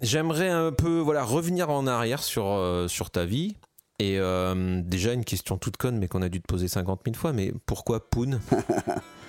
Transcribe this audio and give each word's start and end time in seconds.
j'aimerais 0.00 0.48
un 0.48 0.72
peu 0.72 0.98
voilà 0.98 1.24
revenir 1.24 1.70
en 1.70 1.86
arrière 1.86 2.22
sur, 2.22 2.46
euh, 2.46 2.88
sur 2.88 3.10
ta 3.10 3.24
vie. 3.24 3.56
Et 3.98 4.18
euh, 4.18 4.80
déjà 4.82 5.12
une 5.12 5.26
question 5.26 5.58
toute 5.58 5.76
conne, 5.76 5.98
mais 5.98 6.08
qu'on 6.08 6.22
a 6.22 6.30
dû 6.30 6.40
te 6.40 6.46
poser 6.46 6.68
50 6.68 7.02
000 7.04 7.16
fois, 7.16 7.34
mais 7.34 7.52
pourquoi 7.66 8.08
Poon 8.08 8.40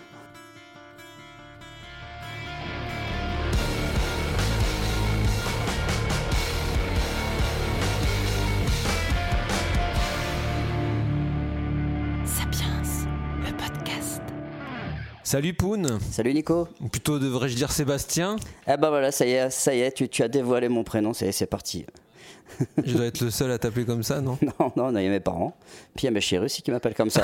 Salut 15.31 15.53
Poon 15.53 15.83
Salut 16.11 16.33
Nico. 16.33 16.67
Ou 16.81 16.89
plutôt 16.89 17.17
devrais-je 17.17 17.55
dire 17.55 17.71
Sébastien 17.71 18.35
Ah 18.67 18.75
bah 18.75 18.89
voilà, 18.89 19.13
ça 19.13 19.25
y 19.25 19.31
est, 19.31 19.49
ça 19.49 19.73
y 19.73 19.79
est, 19.79 19.93
tu, 19.93 20.09
tu 20.09 20.23
as 20.23 20.27
dévoilé 20.27 20.67
mon 20.67 20.83
prénom, 20.83 21.13
c'est 21.13 21.45
parti. 21.45 21.85
Je 22.83 22.97
dois 22.97 23.05
être 23.05 23.21
le 23.21 23.31
seul 23.31 23.49
à 23.49 23.57
t'appeler 23.57 23.85
comme 23.85 24.03
ça, 24.03 24.19
non? 24.19 24.37
Non, 24.59 24.73
non, 24.91 24.99
il 24.99 25.05
y 25.05 25.07
a 25.07 25.09
mes 25.09 25.21
parents. 25.21 25.55
Puis 25.95 26.03
il 26.03 26.05
y 26.05 26.07
a 26.09 26.11
mes 26.11 26.19
chéris 26.19 26.43
aussi 26.43 26.61
qui 26.61 26.69
m'appellent 26.69 26.95
comme 26.95 27.09
ça. 27.09 27.23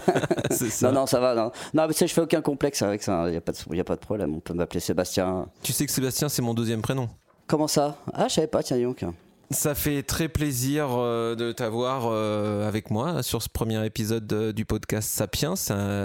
Ça. 0.50 0.90
non, 0.90 1.00
non, 1.00 1.06
ça 1.06 1.20
va. 1.20 1.34
Non, 1.34 1.52
non 1.74 1.86
mais 1.86 1.92
tu 1.92 1.98
sais, 1.98 2.06
je 2.06 2.14
fais 2.14 2.22
aucun 2.22 2.40
complexe 2.40 2.80
avec 2.80 3.02
ça. 3.02 3.24
Il 3.26 3.32
n'y 3.32 3.36
a, 3.36 3.42
pas 3.42 3.52
de- 3.52 3.76
y 3.76 3.80
a 3.80 3.84
pas 3.84 3.96
de 3.96 4.00
problème. 4.00 4.34
On 4.34 4.40
peut 4.40 4.54
m'appeler 4.54 4.80
Sébastien. 4.80 5.46
Tu 5.62 5.74
sais 5.74 5.84
que 5.84 5.92
Sébastien, 5.92 6.30
c'est 6.30 6.40
mon 6.40 6.54
deuxième 6.54 6.80
prénom. 6.80 7.10
Comment 7.46 7.68
ça? 7.68 7.98
Ah, 8.14 8.28
je 8.28 8.32
savais 8.36 8.46
pas, 8.46 8.62
tiens, 8.62 8.78
donc. 8.80 9.04
Ça 9.52 9.74
fait 9.74 10.02
très 10.02 10.28
plaisir 10.28 10.88
euh, 10.90 11.34
de 11.34 11.52
t'avoir 11.52 12.04
euh, 12.06 12.66
avec 12.66 12.90
moi 12.90 13.22
sur 13.22 13.42
ce 13.42 13.48
premier 13.48 13.84
épisode 13.86 14.32
euh, 14.32 14.52
du 14.52 14.64
podcast 14.64 15.08
Sapiens. 15.10 15.54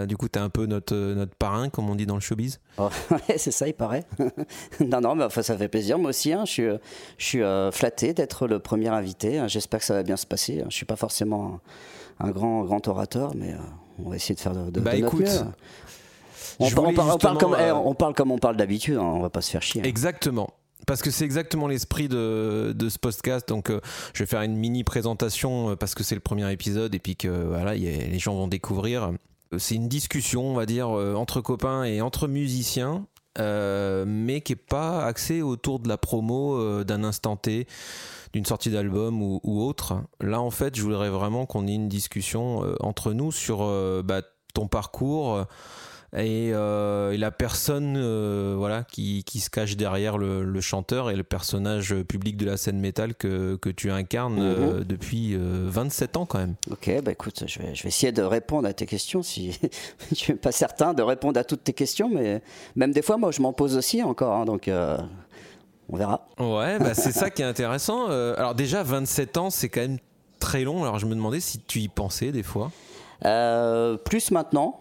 Du 0.06 0.18
coup, 0.18 0.28
t'es 0.28 0.40
un 0.40 0.50
peu 0.50 0.66
notre, 0.66 0.96
notre 0.96 1.36
parrain, 1.36 1.70
comme 1.70 1.90
on 1.90 1.96
dit 1.96 2.06
dans 2.06 2.16
le 2.16 2.22
showbiz. 2.22 2.60
Oh, 2.78 2.90
ouais, 3.12 3.38
c'est 3.38 3.52
ça, 3.52 3.68
il 3.68 3.74
paraît. 3.74 4.04
non, 4.80 5.02
non, 5.02 5.16
mais 5.16 5.24
enfin, 5.24 5.42
ça 5.42 5.58
fait 5.58 5.68
plaisir. 5.68 5.98
Moi 5.98 6.10
aussi, 6.10 6.34
hein, 6.34 6.44
je 6.46 6.52
suis, 6.52 6.68
je 7.18 7.26
suis 7.26 7.42
euh, 7.44 7.72
flatté 7.72 8.14
d'être 8.14 8.48
le 8.48 8.60
premier 8.60 8.90
invité. 8.90 9.38
hein. 9.40 9.48
J'espère 9.48 9.80
que 9.80 9.86
ça 9.86 9.94
va 9.94 10.04
bien 10.04 10.18
se 10.18 10.26
passer. 10.26 10.64
Je 10.70 10.76
suis 10.76 10.86
pas 10.86 10.96
forcément 10.96 11.60
un, 12.20 12.28
un 12.28 12.32
grand, 12.32 12.64
grand 12.64 12.86
orateur, 12.88 13.32
mais 13.36 13.54
euh, 13.54 13.58
on 14.04 14.10
va 14.10 14.16
essayer 14.18 14.36
de 14.36 14.40
faire 14.40 14.54
de, 14.54 14.70
de, 14.70 14.80
Bah, 14.80 14.96
de 14.96 15.02
notre 15.02 15.16
écoute, 15.16 15.28
mieux. 15.28 15.42
On, 16.60 16.70
par- 16.70 16.84
parle, 16.84 16.88
on 16.90 16.94
parle 16.96 17.12
justement, 17.12 17.36
comme, 17.38 17.56
eh, 17.60 17.64
euh, 17.70 17.76
on 17.76 17.94
parle 17.94 18.14
comme 18.14 18.32
on 18.32 18.38
parle 18.40 18.58
d'habitude, 18.58 18.98
hein, 18.98 19.02
on 19.04 19.20
va 19.20 19.30
pas 19.30 19.42
se 19.42 19.52
faire 19.52 19.62
chier. 19.62 19.82
hein. 19.82 19.86
Exactement. 19.88 20.50
Parce 20.86 21.02
que 21.02 21.12
c'est 21.12 21.26
exactement 21.26 21.68
l'esprit 21.68 22.08
de, 22.08 22.76
ce 22.90 23.00
podcast. 23.00 23.50
Donc, 23.50 23.70
euh, 23.70 23.82
je 24.14 24.24
vais 24.24 24.28
faire 24.28 24.42
une 24.42 24.56
mini 24.56 24.84
présentation 24.84 25.72
euh, 25.72 25.76
parce 25.76 25.96
que 25.96 26.04
c'est 26.04 26.16
le 26.16 26.22
premier 26.22 26.50
épisode 26.52 26.94
et 26.94 27.00
puis 27.00 27.16
que 27.16 27.28
voilà, 27.28 27.74
les 27.74 28.20
gens 28.20 28.36
vont 28.36 28.48
découvrir. 28.48 29.12
C'est 29.58 29.76
une 29.76 29.88
discussion, 29.88 30.44
on 30.44 30.54
va 30.54 30.66
dire, 30.66 30.90
euh, 30.90 31.16
entre 31.16 31.42
copains 31.42 31.84
et 31.84 32.02
entre 32.02 32.28
musiciens, 32.28 33.06
mais 33.38 34.42
qui 34.42 34.54
est 34.54 34.56
pas 34.56 35.06
axée 35.06 35.42
autour 35.42 35.80
de 35.80 35.88
la 35.88 35.98
promo 35.98 36.84
d'un 36.84 37.04
instant 37.04 37.36
T, 37.36 37.68
d'une 38.34 38.46
sortie 38.46 38.72
d'album 38.72 39.22
ou, 39.22 39.62
autre. 39.62 40.02
Là, 40.22 40.42
en 40.42 40.50
fait, 40.50 40.76
je 40.76 40.82
voudrais 40.82 41.10
vraiment 41.10 41.46
qu'on 41.46 41.68
ait 41.68 41.76
une 41.76 41.88
discussion 41.88 42.64
entre 42.80 43.14
nous 43.14 43.32
sur 43.32 43.60
bah, 44.04 44.24
ton 44.56 44.68
parcours. 44.68 45.46
Euh, 46.16 46.20
et, 46.20 46.52
euh, 46.54 47.12
et 47.12 47.18
la 47.18 47.32
personne 47.32 47.96
euh, 47.98 48.56
voilà 48.58 48.84
qui, 48.84 49.24
qui 49.26 49.40
se 49.40 49.50
cache 49.50 49.76
derrière 49.76 50.18
le, 50.18 50.44
le 50.44 50.62
chanteur 50.62 51.10
et 51.10 51.16
le 51.16 51.24
personnage 51.24 51.94
public 52.04 52.38
de 52.38 52.46
la 52.46 52.58
scène 52.58 52.80
métal 52.80 53.16
que, 53.16 53.56
que 53.56 53.70
tu 53.70 53.92
incarnes 53.92 54.40
euh, 54.40 54.84
depuis 54.84 55.34
euh, 55.36 55.66
27 55.68 56.18
ans 56.18 56.26
quand 56.26 56.40
même. 56.40 56.56
Ok, 56.72 56.90
bah 57.04 57.12
écoute, 57.12 57.44
je 57.46 57.60
vais, 57.60 57.76
je 57.76 57.84
vais 57.84 57.90
essayer 57.90 58.12
de 58.12 58.22
répondre 58.24 58.68
à 58.68 58.74
tes 58.74 58.86
questions. 58.86 59.22
Si 59.24 59.60
je 60.10 60.16
suis 60.16 60.34
pas 60.36 60.52
certain 60.52 60.94
de 60.94 61.04
répondre 61.04 61.40
à 61.40 61.44
toutes 61.44 61.64
tes 61.64 61.74
questions, 61.74 62.10
mais 62.10 62.42
même 62.76 62.92
des 62.92 63.02
fois, 63.02 63.18
moi, 63.18 63.32
je 63.32 63.42
m'en 63.42 63.54
pose 63.54 63.76
aussi 63.76 64.02
encore. 64.04 64.34
hein, 64.34 64.46
donc, 64.46 64.70
on 65.90 65.96
verra. 65.98 66.28
Ouais, 66.40 66.80
bah 66.80 66.94
c'est 66.94 67.12
ça 67.14 67.30
qui 67.30 67.42
est 67.42 67.46
intéressant. 67.46 68.10
Euh, 68.10 68.36
alors 68.38 68.56
déjà 68.56 68.84
27 68.84 69.38
ans, 69.38 69.50
c'est 69.50 69.70
quand 69.70 69.82
même 69.82 69.98
très 70.40 70.64
long. 70.64 70.84
Alors 70.84 71.00
je 71.00 71.06
me 71.06 71.16
demandais 71.16 71.40
si 71.40 71.60
tu 71.60 71.80
y 71.80 71.88
pensais 71.88 72.32
des 72.32 72.44
fois. 72.44 72.72
Euh, 73.26 73.98
plus 73.98 74.32
maintenant. 74.32 74.80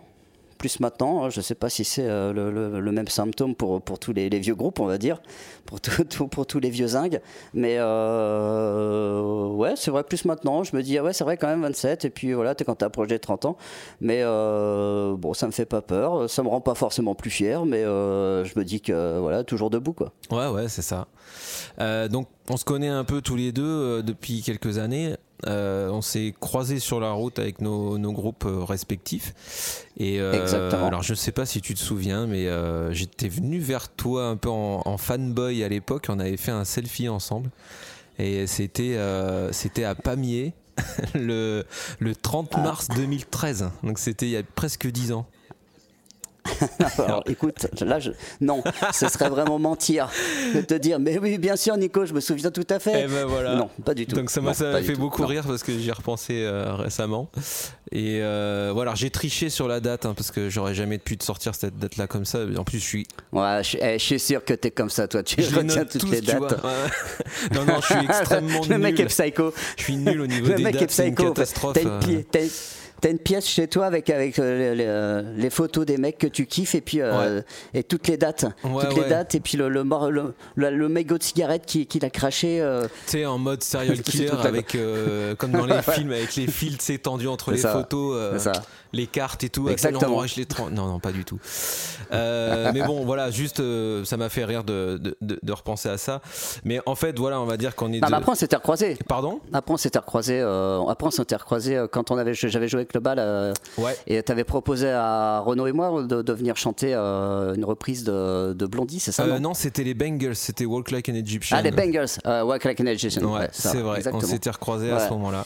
Plus 0.59 0.81
maintenant, 0.81 1.25
hein, 1.25 1.31
je 1.31 1.41
ne 1.41 1.43
sais 1.43 1.55
pas 1.55 1.69
si 1.69 1.85
c'est 1.85 2.07
euh, 2.07 2.33
le, 2.33 2.93
même 2.93 3.09
symptôme 3.09 3.55
pour, 3.55 3.83
pour 3.83 3.99
tous 3.99 4.13
les, 4.13 4.29
vieux 4.29 4.55
groupes, 4.55 4.81
on 4.81 4.87
va 4.87 4.99
dire, 4.99 5.21
pour, 5.65 5.81
pour 6.31 6.47
tous 6.47 6.61
les 6.61 6.71
vieux 6.71 6.89
zingues. 6.89 7.21
Mais 7.53 7.77
euh, 7.79 9.49
ouais, 9.49 9.75
c'est 9.77 9.91
vrai, 9.91 10.03
plus 10.05 10.25
maintenant, 10.25 10.65
je 10.65 10.75
me 10.75 10.83
dis, 10.83 10.97
ah 10.99 11.03
ouais, 11.03 11.13
c'est 11.13 11.25
vrai 11.25 11.37
quand 11.37 11.49
même 11.49 11.63
27, 11.63 12.05
et 12.05 12.11
puis 12.11 12.33
voilà, 12.33 12.55
t'es 12.55 12.65
quand 12.65 12.77
t'as 12.77 12.87
un 12.87 12.91
projet 12.91 13.17
de 13.17 13.23
30 13.23 13.45
ans. 13.45 13.57
Mais 14.01 14.21
euh, 14.23 15.15
bon, 15.17 15.35
ça 15.35 15.47
me 15.47 15.53
fait 15.53 15.67
pas 15.67 15.83
peur, 15.83 16.29
ça 16.31 16.43
me 16.43 16.49
rend 16.49 16.61
pas 16.61 16.75
forcément 16.75 17.15
plus 17.15 17.31
fier, 17.31 17.67
mais 17.67 17.85
euh, 17.85 18.45
je 18.45 18.59
me 18.59 18.65
dis 18.65 18.81
que 18.81 19.19
voilà, 19.19 19.45
toujours 19.45 19.71
debout 19.71 19.93
quoi. 19.93 20.13
Ouais, 20.31 20.49
ouais, 20.49 20.69
c'est 20.69 20.83
ça. 20.83 21.07
Donc, 22.09 22.29
on 22.49 22.57
se 22.57 22.65
connaît 22.65 22.89
un 22.89 23.05
peu 23.05 23.21
tous 23.21 23.37
les 23.37 23.53
deux 23.53 24.03
depuis 24.03 24.43
quelques 24.43 24.79
années. 24.79 25.17
Euh, 25.47 25.91
on 25.91 26.01
s'est 26.01 26.35
croisés 26.41 26.79
sur 26.79 26.99
la 26.99 27.13
route 27.13 27.39
avec 27.39 27.61
nos, 27.61 27.99
nos 27.99 28.13
groupes 28.13 28.47
euh, 28.47 28.65
respectifs. 28.65 29.35
Et 29.99 30.19
euh, 30.19 30.33
Exactement. 30.33 30.87
alors, 30.87 31.03
je 31.03 31.15
sais 31.15 31.33
pas 31.33 31.45
si 31.45 31.61
tu 31.61 31.75
te 31.75 31.79
souviens, 31.79 32.27
mais 32.27 32.47
euh, 32.47 32.91
j'étais 32.93 33.29
venu 33.29 33.59
vers 33.59 33.89
toi 33.91 34.29
un 34.29 34.37
peu 34.37 34.49
en, 34.49 34.83
en 34.85 34.97
fanboy 34.97 35.63
à 35.63 35.69
l'époque. 35.69 36.07
On 36.09 36.19
avait 36.19 36.39
fait 36.39 36.53
un 36.53 36.65
selfie 36.65 37.09
ensemble. 37.09 37.51
Et 38.19 38.47
c'était 38.47 38.99
c'était 39.53 39.85
à 39.85 39.95
Pamiers 39.95 40.55
le, 41.15 41.65
le 41.99 42.15
30 42.15 42.57
mars 42.59 42.89
2013. 42.89 43.71
Donc, 43.83 43.99
c'était 43.99 44.27
il 44.27 44.33
y 44.33 44.37
a 44.39 44.43
presque 44.43 44.87
10 44.87 45.13
ans. 45.13 45.27
Alors 46.99 47.23
écoute, 47.27 47.67
là, 47.81 47.99
je... 48.01 48.11
non, 48.41 48.63
ce 48.93 49.09
serait 49.09 49.29
vraiment 49.29 49.59
mentir 49.59 50.09
de 50.55 50.61
te 50.61 50.75
dire, 50.75 50.99
mais 50.99 51.19
oui, 51.19 51.39
bien 51.39 51.57
sûr, 51.57 51.77
Nico, 51.77 52.05
je 52.07 52.15
me 52.15 52.21
souviens 52.21 52.51
tout 52.51 52.67
à 52.71 52.79
fait. 52.79 53.05
Eh 53.05 53.09
ben 53.09 53.25
voilà. 53.27 53.55
Non, 53.57 53.69
pas 53.85 53.95
du 53.95 54.07
tout. 54.07 54.17
Donc 54.17 54.31
ça 54.31 54.41
m'a 54.41 54.55
fait 54.55 54.95
beaucoup 54.97 55.23
Non. 55.23 55.29
rire 55.29 55.45
parce 55.47 55.63
que 55.63 55.77
j'y 55.79 55.89
ai 55.89 55.93
repensé 55.93 56.43
euh, 56.45 56.75
récemment. 56.75 57.31
Et 57.93 58.19
euh, 58.21 58.71
voilà, 58.75 58.95
j'ai 58.95 59.11
triché 59.11 59.49
sur 59.49 59.69
la 59.69 59.81
date 59.81 60.07
hein, 60.07 60.15
parce 60.17 60.31
que 60.31 60.49
j'aurais 60.51 60.75
jamais 60.75 60.99
pu 60.99 61.17
te 61.17 61.25
sortir 61.25 61.55
cette 61.55 61.79
date-là 61.79 62.07
comme 62.07 62.25
ça. 62.25 62.41
En 62.57 62.65
plus, 62.65 62.79
je 62.79 62.85
suis. 62.85 63.07
Ouais, 63.33 63.61
je, 63.63 63.77
eh, 63.81 63.99
je 63.99 64.05
suis 64.05 64.19
sûr 64.21 64.45
que 64.45 64.55
t'es 64.55 64.71
comme 64.71 64.91
ça, 64.91 65.07
toi. 65.09 65.23
Tu 65.23 65.41
Je 65.43 65.55
retiens 65.55 65.85
toutes 65.85 66.01
tous, 66.01 66.11
les 66.11 66.21
dates. 66.21 66.41
Ouais. 66.41 67.55
non, 67.55 67.65
non, 67.65 67.81
je 67.81 67.87
suis 67.95 68.05
extrêmement 68.09 68.61
Le 68.69 68.79
mec 68.79 68.97
nul. 68.97 69.03
est 69.03 69.07
psycho. 69.09 69.53
Je 69.77 69.83
suis 69.85 69.97
nul 69.97 70.21
au 70.21 70.27
niveau 70.27 70.49
Le 70.49 70.55
des 70.55 70.63
mec 70.65 70.75
est 70.77 70.79
dates. 70.81 70.89
Psycho. 70.91 71.33
T'as 71.73 71.81
une, 71.83 71.89
euh. 71.89 72.01
pi- 72.01 72.51
t'as 73.01 73.11
une- 73.11 73.19
pièce 73.19 73.47
chez 73.47 73.67
toi 73.69 73.87
avec, 73.87 74.09
avec 74.11 74.39
euh, 74.39 74.59
les, 74.59 74.75
les, 74.77 74.85
euh, 74.87 75.23
les 75.37 75.51
photos 75.51 75.85
des 75.87 75.97
mecs 75.97 76.19
que 76.19 76.27
tu 76.27 76.47
kiffes 76.47 76.75
et 76.75 76.81
puis 76.81 77.01
euh, 77.01 77.41
et 77.75 77.83
toutes 77.83 78.07
les 78.09 78.17
dates. 78.17 78.45
Ouais, 78.65 78.85
toutes 78.87 78.97
ouais. 78.99 79.05
les 79.05 79.11
dates 79.11 79.35
et 79.35 79.41
puis 79.41 79.57
le, 79.59 79.69
le, 79.69 79.83
le, 79.83 80.35
le, 80.55 80.71
le 80.71 80.89
mégot 80.89 81.19
de 81.19 81.23
cigarette 81.23 81.65
qui, 81.67 81.87
qui 81.87 81.99
l'a 81.99 82.11
craché. 82.11 82.61
euh, 82.61 82.83
Tu 83.07 83.19
sais, 83.19 83.27
en 83.27 83.39
mode 83.39 83.63
serial 83.63 84.01
killer, 84.03 84.31
avec, 84.45 84.77
comme 85.39 85.53
dans 85.53 85.67
les 85.67 85.83
films, 85.83 86.13
avec 86.13 86.35
les 86.37 86.47
fils 86.47 86.79
tu 86.79 86.85
sais, 86.85 86.99
tendus 86.99 87.29
entre 87.29 87.51
les 87.53 87.59
ça. 87.59 87.73
photos, 87.73 88.33
C'est 88.35 88.53
ça. 88.53 88.53
Les 88.97 89.07
cartes 89.07 89.45
et 89.45 89.49
tout. 89.49 89.69
Exactement. 89.69 90.19
Attends, 90.21 90.27
je 90.27 90.37
les 90.37 90.47
Non, 90.75 90.87
non, 90.87 90.99
pas 91.01 91.13
du 91.13 91.25
tout. 91.25 91.39
Euh, 92.13 92.71
mais 92.75 92.83
bon, 92.83 93.05
voilà, 93.05 93.31
juste, 93.31 93.61
euh, 93.61 94.05
ça 94.05 94.17
m'a 94.17 94.29
fait 94.29 94.45
rire 94.45 94.65
de, 94.65 94.99
de, 94.99 95.17
de- 95.21 95.39
de 95.43 95.53
repenser 95.53 95.89
à 95.89 95.99
ça. 95.99 96.21
Mais 96.65 96.81
en 96.87 96.95
fait, 96.95 97.19
voilà, 97.19 97.41
on 97.41 97.45
va 97.47 97.57
dire 97.57 97.75
qu'on 97.77 97.93
est. 97.93 98.01
Non, 98.01 98.07
de- 98.07 98.11
mais 98.13 98.17
après, 98.19 98.33
on 98.33 98.37
s'était 98.37 98.57
recroisés. 98.57 98.97
Pardon 99.09 99.41
Après, 99.53 99.75
on 99.75 99.77
s'était 99.77 99.99
recroisés. 99.99 100.41
euh, 100.41 100.81
après, 100.89 101.07
on 101.09 101.11
s'était 101.11 101.37
recroisés 101.37 101.77
euh, 101.77 101.87
quand 101.91 102.11
on 102.11 102.19
avait, 102.19 102.35
j'avais 102.35 102.69
joué 102.69 102.81
avec 102.81 102.95
le 102.95 103.01
bal. 103.01 103.19
euh, 103.19 103.53
Ouais. 103.79 103.97
et 104.07 104.23
t'avais 104.23 104.45
proposé 104.45 104.91
à 104.91 105.41
Renaud 105.41 105.67
et 105.67 105.73
moi 105.73 106.03
de, 106.03 106.23
de 106.23 106.33
venir 106.33 106.57
chanter 106.57 106.93
euh, 106.95 107.55
une 107.55 107.65
reprise 107.65 108.05
de, 108.05 108.53
de 108.55 108.67
Blondie, 108.67 109.01
c'est 109.01 109.13
ça 109.13 109.25
Euh, 109.25 109.39
non 109.39 109.47
non, 109.51 109.55
c'était 109.55 109.85
les 109.85 109.95
Bengals, 109.95 110.35
c'était 110.35 110.65
Walk 110.65 110.91
Like 110.91 111.09
an 111.09 111.15
Egyptian. 111.15 111.57
Ah, 111.59 111.63
les 111.63 111.71
euh, 112.27 112.43
Walk 112.45 112.65
Like 112.65 112.81
an 112.81 112.87
Egyptian. 112.87 113.23
Ouais, 113.33 113.49
c'est 113.53 113.77
vrai, 113.81 114.01
on 114.13 114.21
s'était 114.21 114.51
recroisés 114.51 114.91
à 114.91 114.97
Ouais. 114.97 115.05
ce 115.07 115.11
moment-là. 115.11 115.45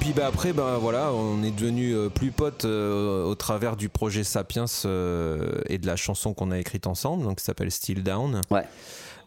Puis 0.00 0.12
bah 0.12 0.26
après 0.26 0.52
bah 0.52 0.78
voilà 0.80 1.12
on 1.12 1.42
est 1.42 1.50
devenu 1.50 1.92
euh, 1.94 2.08
plus 2.08 2.30
potes 2.30 2.64
euh, 2.64 3.24
au 3.24 3.34
travers 3.34 3.76
du 3.76 3.88
projet 3.88 4.24
Sapiens 4.24 4.64
euh, 4.84 5.60
et 5.66 5.78
de 5.78 5.86
la 5.86 5.96
chanson 5.96 6.34
qu'on 6.34 6.50
a 6.50 6.58
écrite 6.58 6.86
ensemble 6.86 7.24
donc 7.24 7.38
qui 7.38 7.44
s'appelle 7.44 7.70
Still 7.70 8.02
Down. 8.02 8.40
Ouais. 8.50 8.64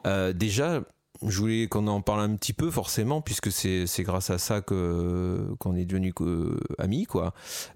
Euh, 0.07 0.33
déjà 0.33 0.81
je 1.27 1.37
voulais 1.37 1.67
qu'on 1.67 1.85
en 1.87 2.01
parle 2.01 2.21
un 2.21 2.35
petit 2.35 2.53
peu 2.53 2.71
forcément 2.71 3.21
puisque 3.21 3.51
c'est 3.51 3.85
c'est 3.85 4.03
grâce 4.03 4.29
à 4.31 4.37
ça 4.39 4.61
que 4.61 5.45
qu'on 5.59 5.75
est 5.75 5.85
devenu 5.85 6.13
euh, 6.21 6.57
amis 6.79 7.05
quoi. 7.05 7.33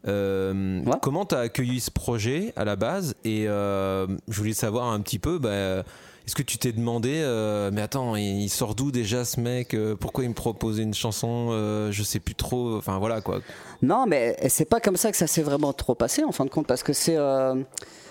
Euh, 0.08 0.82
Ouais. 0.86 0.94
Comment 1.02 1.26
t'as 1.26 1.42
accueilli 1.42 1.80
ce 1.80 1.92
projet 1.92 2.54
à 2.56 2.66
la 2.66 2.76
base? 2.76 3.16
Et 3.24 3.48
euh, 3.48 4.08
je 4.28 4.38
voulais 4.38 4.54
savoir 4.54 4.88
un 4.88 5.00
petit 5.02 5.20
peu 5.20 5.38
bah 5.38 5.84
est-ce 6.26 6.36
que 6.36 6.42
tu 6.42 6.58
t'es 6.58 6.72
demandé, 6.72 7.22
euh, 7.24 7.70
mais 7.72 7.82
attends, 7.82 8.16
il, 8.16 8.42
il 8.42 8.50
sort 8.50 8.74
d'où 8.74 8.92
déjà 8.92 9.26
ce 9.26 9.40
mec 9.40 9.76
euh, 9.76 9.96
Pourquoi 9.96 10.24
il 10.24 10.30
me 10.30 10.34
propose 10.34 10.80
une 10.80 10.94
chanson 10.96 11.50
euh, 11.52 11.92
Je 11.92 12.02
sais 12.02 12.20
plus 12.20 12.34
trop. 12.34 12.78
Enfin 12.78 12.98
voilà 12.98 13.22
quoi. 13.22 13.42
Non, 13.84 14.06
mais 14.08 14.36
c'est 14.50 14.66
pas 14.66 14.80
comme 14.80 14.98
ça 14.98 15.12
que 15.12 15.18
ça 15.18 15.28
s'est 15.28 15.44
vraiment 15.44 15.72
trop 15.72 15.94
passé 15.94 16.24
en 16.24 16.32
fin 16.32 16.46
de 16.46 16.50
compte, 16.50 16.66
parce 16.66 16.82
que 16.82 16.94
c'est. 16.94 17.16
euh, 17.18 17.54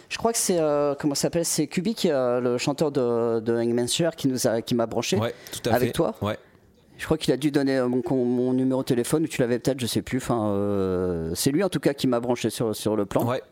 je 0.08 0.18
crois 0.18 0.32
que 0.32 0.38
c'est. 0.38 0.60
comment 1.00 1.16
ça 1.16 1.22
s'appelle 1.22 1.44
C'est 1.44 1.66
Kubik, 1.66 2.06
le 2.10 2.56
chanteur 2.58 2.92
de, 2.92 3.40
de 3.40 3.52
Hangman's 3.52 3.92
Chair, 3.92 4.14
qui 4.14 4.28
nous 4.28 4.46
a, 4.46 4.62
qui 4.62 4.76
m'a 4.76 4.86
branché. 4.86 5.16
Ouais, 5.16 5.34
tout 5.50 5.68
à 5.68 5.74
Avec 5.74 5.88
fait. 5.88 5.92
toi 5.92 6.14
Ouais. 6.22 6.38
Je 6.96 7.04
crois 7.06 7.18
qu'il 7.18 7.34
a 7.34 7.36
dû 7.36 7.50
donner 7.50 7.82
mon, 7.82 8.52
numéro 8.52 8.82
de 8.82 8.86
téléphone, 8.86 9.24
ou 9.24 9.26
tu 9.26 9.40
l'avais 9.40 9.58
peut-être, 9.58 9.80
je 9.80 9.86
sais 9.86 10.02
plus. 10.02 10.18
Enfin, 10.18 10.54
c'est 11.34 11.50
lui 11.50 11.64
en 11.64 11.68
tout 11.68 11.80
cas 11.80 11.94
qui 11.94 12.06
m'a 12.06 12.20
branché 12.20 12.50
sur, 12.50 12.76
sur 12.76 12.94
le 12.94 13.06
plan. 13.06 13.26
Ouais. 13.26 13.42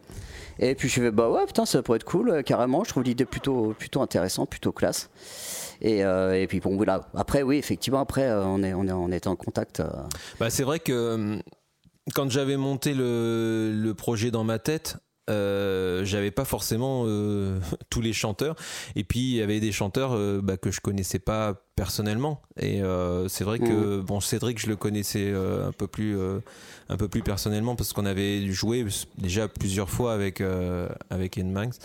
Et 0.58 0.74
puis 0.74 0.88
je 0.88 1.00
dit, 1.00 1.10
bah 1.10 1.30
ouais, 1.30 1.46
putain, 1.46 1.66
ça 1.66 1.82
pourrait 1.82 1.96
être 1.96 2.04
cool, 2.04 2.30
euh, 2.30 2.42
carrément. 2.42 2.84
Je 2.84 2.90
trouve 2.90 3.02
l'idée 3.02 3.24
plutôt, 3.24 3.74
plutôt 3.78 4.02
intéressante, 4.02 4.50
plutôt 4.50 4.72
classe. 4.72 5.10
Et, 5.80 6.04
euh, 6.04 6.40
et 6.40 6.46
puis 6.46 6.60
bon, 6.60 6.76
voilà. 6.76 7.08
Après, 7.14 7.42
oui, 7.42 7.56
effectivement, 7.56 8.00
après, 8.00 8.28
euh, 8.28 8.44
on, 8.44 8.62
est, 8.62 8.72
on, 8.72 9.10
est, 9.10 9.26
en 9.26 9.36
contact. 9.36 9.82
Bah, 10.38 10.50
c'est 10.50 10.62
vrai 10.62 10.78
que 10.78 11.38
quand 12.14 12.30
j'avais 12.30 12.56
monté 12.56 12.94
le, 12.94 13.92
projet 13.96 14.30
dans 14.30 14.44
ma 14.44 14.58
tête, 14.58 14.96
j'avais 15.28 16.30
pas 16.30 16.44
forcément 16.44 17.06
tous 17.90 18.00
les 18.00 18.12
chanteurs 18.12 18.54
et 18.96 19.04
puis 19.04 19.20
il 19.20 19.36
y 19.36 19.42
avait 19.42 19.60
des 19.60 19.72
chanteurs 19.72 20.16
bah, 20.42 20.56
que 20.56 20.70
je 20.70 20.80
connaissais 20.80 21.18
pas 21.18 21.54
personnellement. 21.76 22.40
Et 22.60 22.82
euh, 22.82 23.28
c'est 23.28 23.44
vrai 23.44 23.58
que 23.58 24.00
bon 24.00 24.20
Cédric 24.20 24.60
je 24.60 24.68
le 24.68 24.76
connaissais 24.76 25.30
euh, 25.32 25.68
un 25.68 25.72
peu 25.72 25.86
plus 25.86 26.18
euh, 26.18 26.40
un 26.88 26.96
peu 26.96 27.08
plus 27.08 27.22
personnellement 27.22 27.76
parce 27.76 27.92
qu'on 27.92 28.04
avait 28.04 28.46
joué 28.50 28.86
déjà 29.16 29.48
plusieurs 29.48 29.88
fois 29.88 30.12
avec 30.12 30.42
avec 31.10 31.36
Ian 31.36 31.46
Manx. 31.46 31.78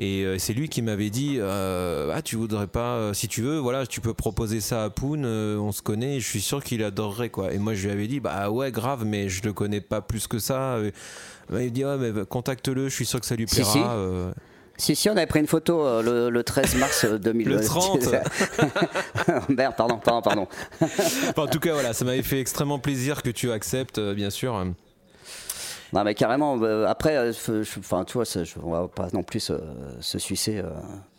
Et 0.00 0.24
c'est 0.38 0.52
lui 0.52 0.68
qui 0.68 0.80
m'avait 0.80 1.10
dit 1.10 1.40
ah 1.42 2.22
tu 2.24 2.36
voudrais 2.36 2.68
pas 2.68 3.12
si 3.12 3.28
tu 3.28 3.42
veux 3.42 3.58
voilà 3.58 3.86
tu 3.86 4.00
peux 4.00 4.14
proposer 4.14 4.60
ça 4.60 4.84
à 4.84 4.90
Poon 4.90 5.24
on 5.24 5.72
se 5.72 5.82
connaît 5.82 6.20
je 6.20 6.26
suis 6.26 6.40
sûr 6.40 6.62
qu'il 6.62 6.82
adorerait 6.84 7.30
quoi 7.30 7.52
et 7.52 7.58
moi 7.58 7.74
je 7.74 7.86
lui 7.86 7.92
avais 7.92 8.06
dit 8.06 8.20
bah 8.20 8.48
ouais 8.48 8.70
grave 8.70 9.04
mais 9.04 9.28
je 9.28 9.42
le 9.42 9.52
connais 9.52 9.80
pas 9.80 10.00
plus 10.00 10.28
que 10.28 10.38
ça 10.38 10.78
il 11.50 11.56
me 11.56 11.68
dit 11.68 11.84
ouais 11.84 11.98
mais 11.98 12.24
contacte-le 12.24 12.88
je 12.88 12.94
suis 12.94 13.06
sûr 13.06 13.20
que 13.20 13.26
ça 13.26 13.34
lui 13.34 13.46
plaira 13.46 13.72
si. 13.72 13.80
Si, 14.78 14.94
si, 14.94 15.10
on 15.10 15.16
avait 15.16 15.26
pris 15.26 15.40
une 15.40 15.46
photo 15.48 15.84
euh, 15.84 16.02
le, 16.02 16.30
le 16.30 16.44
13 16.44 16.76
mars 16.76 17.04
euh, 17.04 17.18
2020. 17.18 17.54
Le 17.56 17.64
30. 17.64 18.08
Merde, 19.48 19.74
pardon, 19.76 19.98
pardon, 19.98 20.22
pardon. 20.22 20.46
Enfin, 20.80 21.42
en 21.42 21.46
tout 21.48 21.58
cas 21.58 21.72
voilà 21.72 21.92
ça 21.92 22.04
m'avait 22.04 22.22
fait 22.22 22.40
extrêmement 22.40 22.78
plaisir 22.78 23.22
que 23.22 23.30
tu 23.30 23.50
acceptes 23.50 23.98
euh, 23.98 24.14
bien 24.14 24.30
sûr 24.30 24.54
Non, 25.92 26.04
mais 26.04 26.14
carrément, 26.14 26.58
euh, 26.62 26.86
après, 26.86 27.16
euh, 27.16 27.32
enfin, 27.78 28.04
tu 28.04 28.14
vois, 28.14 28.24
ça, 28.24 28.44
je- 28.44 28.54
on 28.62 28.70
va 28.70 28.88
pas 28.88 29.08
non 29.12 29.22
plus 29.22 29.40
se, 30.00 30.18
sucer 30.18 30.58
euh, 30.58 30.68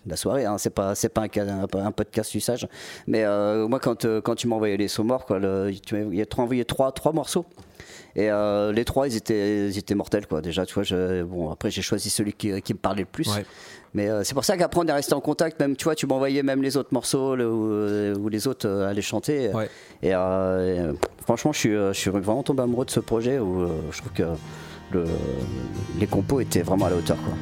la 0.05 0.15
soirée, 0.15 0.45
hein, 0.45 0.57
c'est 0.57 0.69
pas, 0.69 0.95
c'est 0.95 1.09
pas 1.09 1.23
un, 1.23 1.63
un, 1.73 1.91
podcast 1.91 2.29
suçage. 2.29 2.67
Mais 3.07 3.23
euh, 3.25 3.67
moi, 3.67 3.79
quand, 3.79 4.05
euh, 4.05 4.21
quand 4.21 4.35
tu 4.35 4.47
m'as 4.47 4.55
envoyé 4.55 4.77
les 4.77 4.87
sauts 4.87 5.03
morts, 5.03 5.25
quoi, 5.25 5.39
le, 5.39 5.71
tu 5.85 5.95
m'as 5.95 6.25
envoyé 6.43 6.65
trois, 6.65 6.91
trois 6.91 7.11
morceaux. 7.11 7.45
Et 8.15 8.29
euh, 8.31 8.71
les 8.71 8.85
trois, 8.85 9.07
ils 9.07 9.15
étaient, 9.15 9.67
ils 9.69 9.77
étaient 9.77 9.95
mortels, 9.95 10.25
quoi. 10.27 10.41
Déjà, 10.41 10.65
tu 10.65 10.73
vois, 10.73 10.83
je, 10.83 11.23
bon, 11.23 11.51
après, 11.51 11.69
j'ai 11.71 11.81
choisi 11.81 12.09
celui 12.09 12.33
qui, 12.33 12.61
qui 12.61 12.73
me 12.73 12.79
parlait 12.79 13.01
le 13.01 13.07
plus. 13.07 13.27
Ouais. 13.33 13.45
Mais 13.93 14.07
euh, 14.09 14.23
c'est 14.23 14.33
pour 14.33 14.43
ça 14.45 14.57
qu'après, 14.57 14.81
on 14.81 14.85
est 14.87 14.91
resté 14.91 15.13
en 15.13 15.21
contact. 15.21 15.59
Même, 15.59 15.75
tu 15.75 15.83
vois, 15.85 15.95
tu 15.95 16.05
m'envoyais 16.07 16.43
même 16.43 16.61
les 16.61 16.75
autres 16.77 16.89
morceaux 16.93 17.35
le- 17.35 17.49
où, 17.51 17.71
euh, 17.71 18.15
où 18.15 18.29
les 18.29 18.47
autres 18.47 18.67
euh, 18.67 18.87
allaient 18.89 19.01
chanter. 19.01 19.49
Ouais. 19.53 19.69
Et, 20.03 20.09
et, 20.09 20.79
franchement, 21.23 21.51
je 21.53 21.59
suis, 21.59 21.71
je 21.73 21.93
suis 21.93 22.09
vraiment 22.11 22.43
tombé 22.43 22.63
amoureux 22.63 22.85
de 22.85 22.91
ce 22.91 22.99
projet 22.99 23.39
où 23.39 23.67
je 23.91 23.97
trouve 23.99 24.11
que 24.13 24.23
le- 24.91 25.05
les 25.99 26.07
compos 26.07 26.39
étaient 26.39 26.61
vraiment 26.61 26.85
à 26.85 26.89
la 26.91 26.95
hauteur. 26.97 27.17
Quoi. 27.17 27.33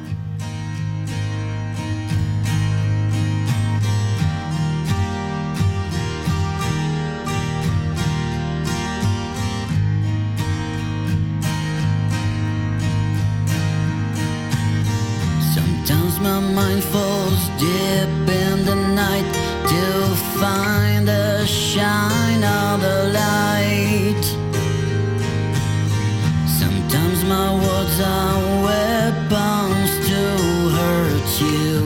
Deep 17.57 18.29
in 18.29 18.65
the 18.65 18.75
night 18.75 19.25
to 19.67 20.15
find 20.39 21.07
the 21.07 21.45
shine 21.45 22.43
of 22.43 22.81
the 22.81 23.11
light. 23.13 24.25
Sometimes 26.47 27.23
my 27.23 27.53
words 27.55 27.99
are 27.99 28.63
weapons 28.63 29.91
to 30.07 30.21
hurt 30.77 31.41
you. 31.41 31.79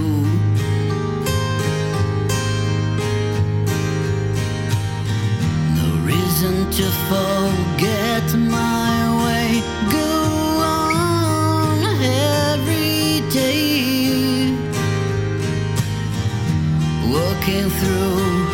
No 5.78 5.88
reason 6.06 6.70
to 6.72 6.86
forget 7.08 7.71
Walking 17.42 17.72
through 17.72 18.46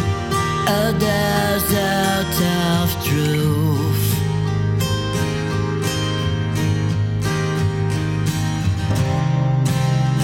a 0.65 0.95
desert 0.97 2.37
of 2.79 2.87
truth. 3.03 4.07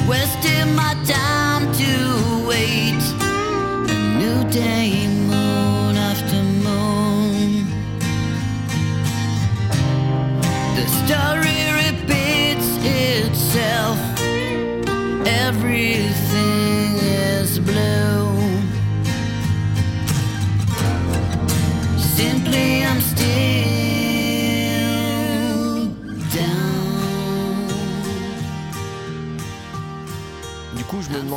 Wasting 0.07 0.73
my 0.75 0.95
time 1.03 1.73
to 1.73 2.47
wait. 2.47 3.03
A 3.89 3.97
new 4.17 4.49
day, 4.49 5.07
moon 5.09 5.97
after 5.97 6.41
moon. 6.63 7.67
The 10.77 10.87
story 10.87 11.52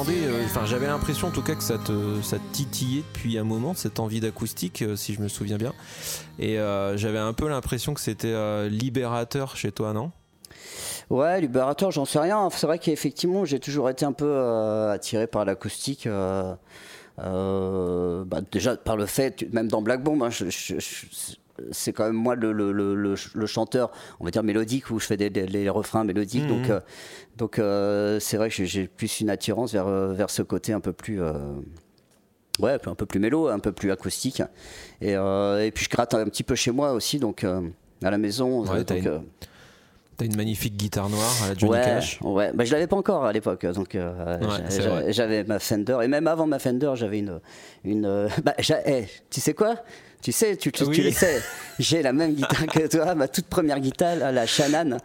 Euh, 0.05 0.45
enfin, 0.45 0.67
j'avais 0.67 0.87
l'impression 0.87 1.29
en 1.29 1.31
tout 1.31 1.41
cas 1.43 1.55
que 1.55 1.63
ça 1.63 1.79
te, 1.79 2.21
ça 2.21 2.37
titillait 2.53 3.03
depuis 3.15 3.39
un 3.39 3.45
moment, 3.45 3.73
cette 3.73 3.99
envie 3.99 4.21
d'acoustique, 4.21 4.83
euh, 4.83 4.95
si 4.95 5.15
je 5.15 5.21
me 5.23 5.29
souviens 5.29 5.57
bien. 5.57 5.73
Et 6.39 6.59
euh, 6.59 6.99
j'avais 6.99 7.19
un 7.19 7.33
peu 7.33 7.49
l'impression 7.49 7.95
que 7.95 8.01
c'était 8.01 8.69
libérateur 8.69 9.57
chez 9.57 9.73
toi, 9.73 9.95
non? 9.95 10.13
Ouais, 11.09 11.41
libérateur, 11.41 11.93
j'en 11.93 12.05
sais 12.05 12.19
rien. 12.19 12.49
C'est 12.53 12.67
vrai 12.67 12.79
qu'effectivement, 12.79 13.45
j'ai 13.47 13.59
toujours 13.59 13.89
été 13.89 14.05
un 14.05 14.13
peu 14.13 14.39
attiré 14.91 15.27
par 15.27 15.45
l'acoustique. 15.47 16.07
bah, 16.07 16.59
déjà 18.53 18.77
par 18.77 18.97
le 18.97 19.07
fait, 19.07 19.51
même 19.53 19.69
dans 19.69 19.81
Black 19.81 20.03
Bomb, 20.03 20.23
hein, 20.23 20.31
je- 20.31 20.45
c'est 21.71 21.93
quand 21.93 22.05
même 22.05 22.15
moi 22.15 22.35
le, 22.35 22.53
le- 22.53 22.73
le- 22.73 22.95
le- 22.95 23.47
chanteur, 23.47 23.91
on 24.21 24.25
va 24.25 24.31
dire 24.31 24.43
mélodique, 24.43 24.91
où 24.91 24.99
je 24.99 25.07
fais 25.07 25.17
des, 25.17 25.31
des- 25.31 25.47
les 25.47 25.69
refrains 25.69 26.05
mélodiques. 26.05 26.47
Donc, 26.47 26.71
euh, 26.71 26.81
donc 27.37 27.59
euh, 27.59 28.19
c'est 28.21 28.37
vrai 28.37 28.49
que 28.51 28.65
j'ai- 28.65 28.89
plus 28.89 29.21
une 29.21 29.31
attirance 29.31 29.73
vers, 29.73 29.87
euh, 29.87 30.13
vers 30.13 30.31
ce 30.31 30.43
côté 30.43 30.73
un 30.73 30.81
peu 30.81 30.93
plus. 30.93 31.21
euh, 31.23 31.33
Ouais, 32.59 32.79
un 32.87 32.95
peu- 32.95 33.05
plus 33.05 33.21
mélo, 33.21 33.49
un 33.49 33.59
peu 33.59 33.71
plus 33.73 33.91
acoustique. 33.91 34.43
Et, 35.03 35.11
et 35.13 35.71
puis 35.75 35.85
je 35.85 35.91
gratte 35.91 36.15
un 36.15 36.25
petit 36.25 36.43
peu 36.43 36.55
chez 36.55 36.71
moi 36.71 36.93
aussi, 36.93 37.19
donc 37.19 37.45
à 37.45 38.11
la 38.11 38.17
maison. 38.19 38.65
Ouais, 38.67 38.83
donc, 38.85 39.09
t'as 40.17 40.25
une 40.25 40.37
magnifique 40.37 40.75
guitare 40.75 41.11
noire 41.11 41.31
à 41.45 41.49
la 41.49 41.55
Johnny 41.55 41.73
ouais, 41.73 41.81
Cash. 41.83 42.19
Ouais, 42.23 42.51
bah, 42.55 42.65
je 42.65 42.73
l'avais 42.73 42.87
pas 42.87 42.97
encore 42.97 43.27
à 43.27 43.33
l'époque, 43.35 43.67
donc 43.67 43.95
euh, 43.95 44.39
Ouais, 44.41 45.13
j'avais 45.13 45.45
ma 45.45 45.59
Fender 45.59 45.99
et 46.03 46.09
même 46.09 46.27
avant 46.27 46.47
ma 46.47 46.59
Fender, 46.59 46.93
j'avais 46.95 47.19
une 47.19 47.41
une. 47.85 48.07
euh, 48.07 48.27
bah, 48.45 48.55
j'a- 48.59 48.81
eh, 48.89 49.07
tu 49.29 49.43
sais 49.43 49.53
quoi? 49.53 49.77
Tu 50.27 50.33
sais, 50.33 50.57
tu, 50.57 50.73
tu, 50.73 50.83
tu 50.83 50.91
Oui. 50.91 50.97
le 51.03 51.13
sais, 51.13 51.41
j'ai 51.79 52.03
la 52.03 52.13
même 52.13 52.35
guitare 52.35 52.67
que 52.67 52.89
toi, 52.89 53.15
ma 53.15 53.29
toute 53.29 53.47
première 53.47 53.79
guitare, 53.79 54.17
la 54.33 54.45
Shannon, 54.45 54.97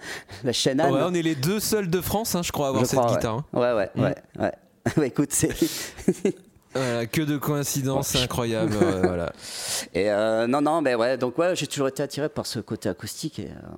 la 0.43 0.51
Shannon. 0.51 0.91
Ouais, 0.91 1.01
on 1.03 1.13
est 1.13 1.21
les 1.21 1.35
deux 1.35 1.59
seuls 1.59 1.91
de 1.91 2.01
France, 2.01 2.33
hein, 2.33 2.41
je 2.41 2.51
crois, 2.51 2.65
à 2.65 2.69
avoir 2.69 2.83
je 2.85 2.89
cette 2.89 2.97
crois, 2.97 3.11
ouais. 3.11 3.17
guitare. 3.17 3.35
hein. 3.35 3.45
Ouais, 3.53 3.71
ouais, 3.71 3.89
ouais, 4.03 4.15
ouais. 4.39 4.51
Bah, 4.97 5.05
écoute, 5.05 5.29
c'est 5.31 5.49
Voilà, 6.73 7.05
que 7.05 7.21
de 7.21 7.37
coïncidences, 7.37 8.07
c'est 8.07 8.23
incroyable. 8.23 8.75
ouais, 8.75 9.01
voilà. 9.03 9.31
et 9.93 10.09
euh, 10.09 10.47
non, 10.47 10.59
non, 10.61 10.81
mais 10.81 10.95
ouais, 10.95 11.17
donc 11.17 11.37
ouais, 11.37 11.55
j'ai 11.55 11.67
toujours 11.67 11.89
été 11.89 12.01
attiré 12.01 12.27
par 12.27 12.47
ce 12.47 12.57
côté 12.57 12.89
acoustique 12.89 13.37
et. 13.37 13.43
euh, 13.49 13.75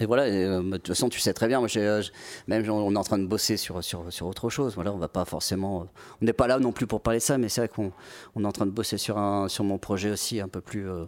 Et 0.00 0.06
voilà, 0.06 0.28
et, 0.28 0.44
euh, 0.44 0.62
de 0.62 0.76
toute 0.76 0.88
façon, 0.88 1.08
tu 1.08 1.20
sais 1.20 1.32
très 1.32 1.48
bien, 1.48 1.58
moi, 1.60 1.68
euh, 1.76 2.02
même 2.46 2.68
on 2.70 2.94
est 2.94 2.98
en 2.98 3.04
train 3.04 3.18
de 3.18 3.26
bosser 3.26 3.56
sur, 3.56 3.82
sur, 3.82 4.12
sur 4.12 4.26
autre 4.26 4.48
chose. 4.50 4.74
Voilà, 4.74 4.92
on 4.92 4.98
va 4.98 5.08
pas 5.08 5.24
forcément. 5.24 5.82
euh, 5.82 5.84
on 6.22 6.24
n'est 6.24 6.32
pas 6.32 6.46
là 6.46 6.58
non 6.58 6.72
plus 6.72 6.86
pour 6.86 7.00
parler 7.00 7.18
de 7.18 7.24
ça, 7.24 7.36
mais 7.38 7.48
c'est 7.48 7.60
vrai 7.62 7.68
qu'on 7.68 7.92
on 8.34 8.44
est 8.44 8.46
en 8.46 8.52
train 8.52 8.66
de 8.66 8.70
bosser 8.70 8.98
sur, 8.98 9.18
un, 9.18 9.48
sur 9.48 9.64
mon 9.64 9.78
projet 9.78 10.10
aussi, 10.10 10.40
un 10.40 10.48
peu 10.48 10.60
plus. 10.60 10.88
euh, 10.88 11.04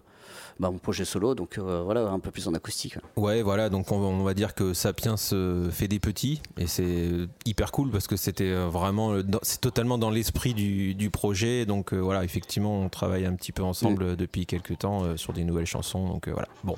bah, 0.58 0.70
mon 0.70 0.78
projet 0.78 1.06
solo, 1.06 1.34
donc 1.34 1.58
voilà, 1.58 2.02
un 2.02 2.18
peu 2.20 2.30
plus 2.30 2.46
en 2.46 2.52
acoustique. 2.52 2.96
Ouais, 3.16 3.40
voilà, 3.40 3.70
donc 3.70 3.90
on, 3.92 3.96
on 3.96 4.22
va 4.22 4.34
dire 4.34 4.54
que 4.54 4.74
Sapiens 4.74 5.16
fait 5.16 5.88
des 5.88 5.98
petits 5.98 6.42
et 6.58 6.66
c'est 6.66 7.08
hyper 7.46 7.72
cool 7.72 7.90
parce 7.90 8.06
que 8.06 8.16
c'était 8.16 8.52
vraiment, 8.66 9.14
c'est 9.42 9.60
totalement 9.62 9.96
dans 9.96 10.10
l'esprit 10.10 10.52
du, 10.52 10.94
du 10.94 11.08
projet. 11.08 11.64
Donc 11.64 11.94
voilà, 11.94 12.24
effectivement, 12.24 12.78
on 12.78 12.90
travaille 12.90 13.24
un 13.24 13.34
petit 13.34 13.52
peu 13.52 13.62
ensemble 13.62 14.02
euh, 14.02 14.16
depuis 14.16 14.44
quelques 14.44 14.78
temps 14.78 15.16
sur 15.16 15.32
des 15.32 15.44
nouvelles 15.44 15.66
chansons. 15.66 16.06
Donc 16.06 16.28
voilà, 16.28 16.48
bon, 16.62 16.76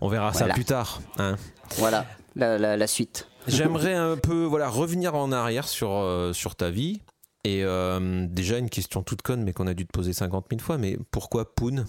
on 0.00 0.08
verra 0.08 0.32
ça 0.32 0.46
plus 0.48 0.64
tard. 0.64 1.00
hein. 1.18 1.36
Voilà, 1.78 2.06
la, 2.36 2.58
la, 2.58 2.76
la 2.76 2.86
suite. 2.86 3.28
J'aimerais 3.46 3.94
un 4.12 4.16
peu 4.16 4.44
voilà, 4.44 4.68
revenir 4.68 5.14
en 5.14 5.32
arrière 5.32 5.66
sur, 5.68 5.90
euh, 5.92 6.32
sur 6.32 6.54
ta 6.54 6.70
vie. 6.70 7.00
Et 7.44 7.64
euh, 7.64 8.26
déjà, 8.28 8.58
une 8.58 8.70
question 8.70 9.02
toute 9.02 9.22
conne, 9.22 9.42
mais 9.42 9.52
qu'on 9.52 9.66
a 9.66 9.74
dû 9.74 9.84
te 9.86 9.90
poser 9.92 10.12
50 10.12 10.46
000 10.50 10.60
fois, 10.62 10.78
mais 10.78 10.96
pourquoi 11.10 11.54
Poon? 11.54 11.84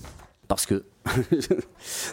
Parce 0.48 0.66
que. 0.66 0.84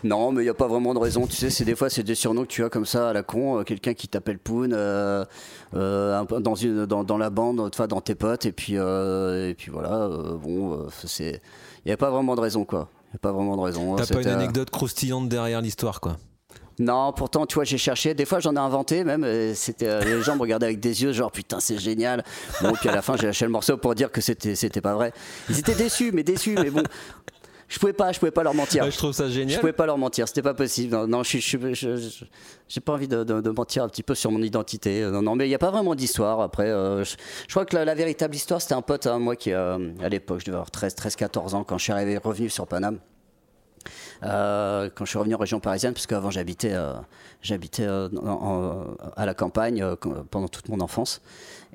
non, 0.05 0.33
mais 0.33 0.43
il 0.43 0.45
n'y 0.45 0.51
a 0.51 0.55
pas 0.55 0.69
vraiment 0.69 0.93
de 0.95 0.99
raison. 0.99 1.27
Tu 1.27 1.37
sais, 1.37 1.51
c'est 1.51 1.65
des 1.65 1.75
fois, 1.75 1.89
c'est 1.91 2.03
des 2.03 2.15
surnoms 2.15 2.43
que 2.43 2.49
tu 2.49 2.65
as 2.65 2.69
comme 2.69 2.85
ça 2.87 3.11
à 3.11 3.13
la 3.13 3.23
con. 3.23 3.59
euh, 3.59 3.63
Quelqu'un 3.65 3.95
qui 3.95 4.09
t'appelle 4.09 4.39
Poon 4.39 4.71
euh, 4.73 5.25
euh, 5.75 6.25
dans, 6.41 6.55
une, 6.55 6.87
dans, 6.87 7.03
dans 7.05 7.19
la 7.19 7.31
bande, 7.31 7.71
dans 7.89 8.01
tes 8.01 8.15
potes. 8.15 8.47
Et 8.47 8.53
puis, 8.53 8.75
et 8.75 9.55
puis 9.57 9.71
voilà, 9.71 10.09
bon, 10.43 10.87
c'est. 11.05 11.41
Il 11.85 11.89
n'y 11.89 11.93
a 11.93 11.97
pas 11.97 12.11
vraiment 12.11 12.35
de 12.37 12.41
raison, 12.41 12.65
quoi. 12.67 12.89
A 13.15 13.19
pas 13.19 13.33
vraiment 13.33 13.57
de 13.57 13.63
raison. 13.63 13.97
T'as 13.97 14.07
pas 14.07 14.23
une 14.23 14.29
anecdote 14.29 14.71
croustillante 14.71 15.29
derrière 15.29 15.61
l'histoire, 15.61 16.01
quoi 16.01 16.17
Non, 16.79 17.13
pourtant, 17.13 17.45
tu 17.47 17.57
vois, 17.57 17.65
j'ai 17.65 17.79
cherché. 17.79 18.15
Des 18.15 18.25
fois, 18.25 18.41
j'en 18.41 18.55
ai 18.55 18.59
inventé 18.59 19.03
même. 19.05 19.27
C'était 19.55 19.89
euh, 19.89 20.05
les 20.05 20.23
gens 20.23 20.37
me 20.37 20.41
regardaient 20.41 20.67
avec 20.67 20.81
des 20.81 21.03
yeux, 21.03 21.13
genre 21.13 21.33
putain, 21.33 21.61
c'est 21.61 21.79
génial. 21.79 22.25
Bon, 22.63 22.73
puis 22.73 22.89
à 22.89 22.95
la 22.95 23.03
fin, 23.03 23.17
j'ai 23.17 23.27
lâché 23.27 23.45
le 23.45 23.51
morceau 23.51 23.77
pour 23.77 23.95
dire 23.95 24.13
que 24.13 24.21
c'était, 24.21 24.55
c'était 24.55 24.81
pas 24.81 24.95
vrai. 24.95 25.13
Ils 25.49 25.59
étaient 25.59 25.75
déçus, 25.75 26.13
mais 26.13 26.23
déçus, 26.23 26.55
mais 26.55 26.71
bon, 26.71 26.85
je 27.71 27.79
pouvais 27.79 27.95
pas, 27.95 28.13
je 28.13 28.19
pouvais 28.19 28.31
pas 28.33 28.43
leur 28.43 28.53
mentir. 28.53 28.85
Ouais, 28.85 28.91
Je 28.91 28.99
trouve 28.99 29.13
ça 29.13 29.27
Je 29.29 29.33
génial. 29.33 29.61
pouvais 29.61 29.73
pas 29.73 29.87
leur 29.87 29.97
mentir, 29.97 30.29
c'était 30.29 30.43
pas 30.43 30.53
possible. 30.55 30.93
Non, 30.95 31.07
non, 31.07 31.23
je 31.23 31.39
je 31.39 31.57
je- 31.73 31.97
je- 31.97 32.25
j'ai 32.69 32.81
pas 32.81 32.93
envie 32.93 33.09
de, 33.09 33.25
de- 33.25 33.41
de 33.41 33.51
mentir 33.51 33.83
un 33.85 33.89
petit 33.89 34.03
peu 34.03 34.15
sur 34.15 34.31
mon 34.31 34.43
identité. 34.43 35.03
Euh, 35.03 35.11
Non, 35.11 35.23
non, 35.23 35.37
mais 35.37 35.47
il 35.47 35.49
n'y 35.49 35.55
a 35.55 35.59
pas 35.59 35.71
vraiment 35.71 35.95
d'histoire. 35.95 36.41
Après, 36.43 36.69
euh, 36.69 37.03
je, 37.05 37.15
je 37.47 37.53
crois 37.55 37.65
que 37.65 37.75
la, 37.77 37.85
la 37.87 37.95
véritable 37.95 38.35
histoire, 38.35 38.61
c'était 38.61 38.75
un 38.75 38.83
pote 38.83 39.07
à 39.07 39.19
moi 39.19 39.37
qui, 39.37 39.53
euh, 39.53 39.93
à 40.03 40.09
l'époque, 40.11 40.41
je 40.41 40.45
devais 40.47 40.57
avoir 40.57 40.71
13, 40.71 40.95
13, 40.95 41.17
14 41.17 41.55
ans, 41.55 41.65
quand 41.65 41.79
je 41.79 41.85
suis 41.85 41.93
arrivé, 41.93 42.19
revenu 42.19 42.51
sur 42.51 42.67
Paname. 42.67 42.99
Euh, 44.23 44.91
quand 44.95 45.05
je 45.07 45.11
suis 45.11 45.19
revenu 45.19 45.35
en 45.35 45.39
région 45.39 45.61
parisienne, 45.61 45.95
parce 45.95 46.07
qu'avant 46.07 46.31
j'habitais, 46.31 46.73
euh, 46.75 46.93
j'habitais 47.41 47.87
euh, 47.87 48.09
à 49.17 49.25
la 49.25 49.33
campagne 49.33 49.83
pendant 50.31 50.49
toute 50.49 50.69
mon 50.69 50.81
enfance, 50.81 51.23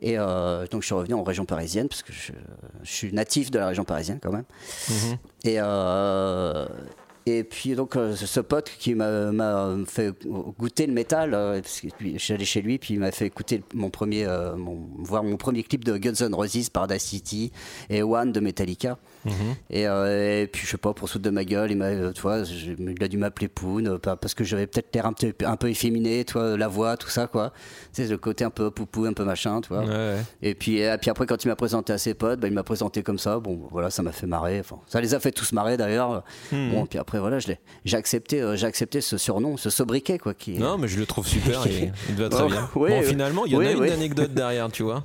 et 0.02 0.18
euh, 0.18 0.68
donc 0.68 0.82
je 0.82 0.88
suis 0.88 0.96
revenu 0.96 1.14
en 1.14 1.24
région 1.24 1.46
parisienne, 1.46 1.88
parce 1.88 2.04
que 2.04 2.14
je, 2.14 2.32
je 2.84 2.92
suis 2.92 3.14
natif 3.14 3.52
de 3.52 3.60
la 3.60 3.68
région 3.68 3.84
parisienne 3.84 4.20
quand 4.22 4.32
même. 4.32 4.46
Et, 5.44 5.56
euh, 5.60 6.68
et 7.26 7.44
puis 7.44 7.76
donc 7.76 7.96
euh, 7.96 8.16
ce 8.16 8.40
pote 8.40 8.70
qui 8.80 8.94
m'a 8.96 9.32
fait 9.88 10.14
goûter 10.60 10.86
le 10.88 10.94
métal, 10.94 11.34
euh, 11.34 11.62
allé 12.30 12.46
chez 12.46 12.62
lui, 12.62 12.78
puis 12.78 12.94
il 12.96 13.00
m'a 13.00 13.12
fait 13.12 13.26
écouter 13.26 13.64
mon 13.74 13.90
premier, 13.90 14.26
euh, 14.26 14.56
mon- 14.56 14.88
voir 15.00 15.24
mon 15.24 15.38
premier 15.38 15.64
clip 15.64 15.84
de 15.84 15.98
Guns 15.98 16.14
N' 16.28 16.34
Roses, 16.34 16.70
Paradise 16.70 17.02
City 17.02 17.52
et 17.90 18.04
One 18.04 18.32
de 18.32 18.40
Metallica. 18.40 18.98
Et, 19.72 19.88
euh, 19.88 20.44
et 20.44 20.48
puis 20.48 20.66
je 20.66 20.72
sais 20.72 20.78
pas, 20.78 20.94
pour 20.94 21.10
foutre 21.10 21.24
de 21.24 21.30
ma 21.32 21.44
gueule, 21.46 21.72
il 21.72 21.78
m'a, 21.78 21.94
je- 22.14 22.72
il 22.78 23.04
a 23.04 23.08
dû 23.08 23.18
m'appeler 23.18 23.48
Poon, 23.48 23.98
parce 24.00 24.34
que 24.36 24.44
j'avais 24.44 24.68
peut-être 24.68 24.94
l'air 24.94 25.06
un, 25.08 25.14
petit- 25.14 25.34
un 25.44 25.56
peu 25.58 25.70
efféminé, 25.70 26.24
tu 26.26 26.34
vois, 26.34 26.56
la 26.58 26.68
voix, 26.68 26.96
tout 26.96 27.10
ça, 27.10 27.26
quoi. 27.28 27.52
Sais, 27.92 28.06
le 28.08 28.18
côté 28.18 28.44
un 28.44 28.50
peu 28.52 28.70
poupou, 28.70 29.06
un 29.06 29.14
peu 29.14 29.24
machin, 29.24 29.62
tu 29.62 29.70
vois. 29.70 29.80
Ouais, 29.84 29.88
ouais. 29.88 30.18
Et 30.44 30.54
puis, 30.54 30.78
et 30.78 30.96
puis 31.02 31.10
après, 31.10 31.26
quand 31.26 31.44
il 31.44 31.48
m'a 31.48 31.56
présenté 31.56 31.92
à 31.94 31.98
ses 31.98 32.14
potes, 32.14 32.40
bah, 32.40 32.48
il 32.48 32.54
m'a 32.54 32.64
présenté 32.64 33.02
comme 33.02 33.18
ça. 33.18 33.40
Bon, 33.40 33.68
voilà, 33.72 33.90
ça 33.90 34.04
m'a 34.04 34.12
fait 34.12 34.28
marrer. 34.28 34.60
Enfin, 34.60 34.80
ça 34.88 35.02
les 35.02 35.14
a 35.16 35.20
fait 35.20 35.32
tous 35.32 35.54
marrer 35.54 35.76
d'ailleurs. 35.78 36.24
Hmm. 36.52 36.70
Bon, 36.72 36.86
puis 36.86 37.00
après, 37.00 37.15
voilà, 37.20 37.40
je 37.40 37.48
l'ai- 37.48 37.60
j'ai 37.86 37.98
accepté, 37.98 38.42
euh, 38.42 38.56
j'ai 38.56 38.68
accepté 38.68 39.02
ce 39.02 39.18
surnom, 39.18 39.58
ce 39.58 39.70
sobriquet, 39.70 40.18
quoi. 40.18 40.34
Qui, 40.34 40.58
Non, 40.58 40.78
mais 40.78 40.88
je 40.88 41.00
le 41.00 41.06
trouve 41.06 41.28
super 41.28 41.66
et 41.68 41.92
il 42.10 42.16
te 42.16 42.22
va 42.22 42.30
très 42.30 42.48
bien. 42.48 42.70
bon, 42.76 43.02
finalement, 43.04 43.46
il 43.46 43.54
y 43.54 43.56
en 43.56 43.60
a 43.60 43.72
une 43.72 43.84
anecdote 43.92 44.32
derrière, 44.34 44.72
tu 44.72 44.84
vois. 44.84 45.04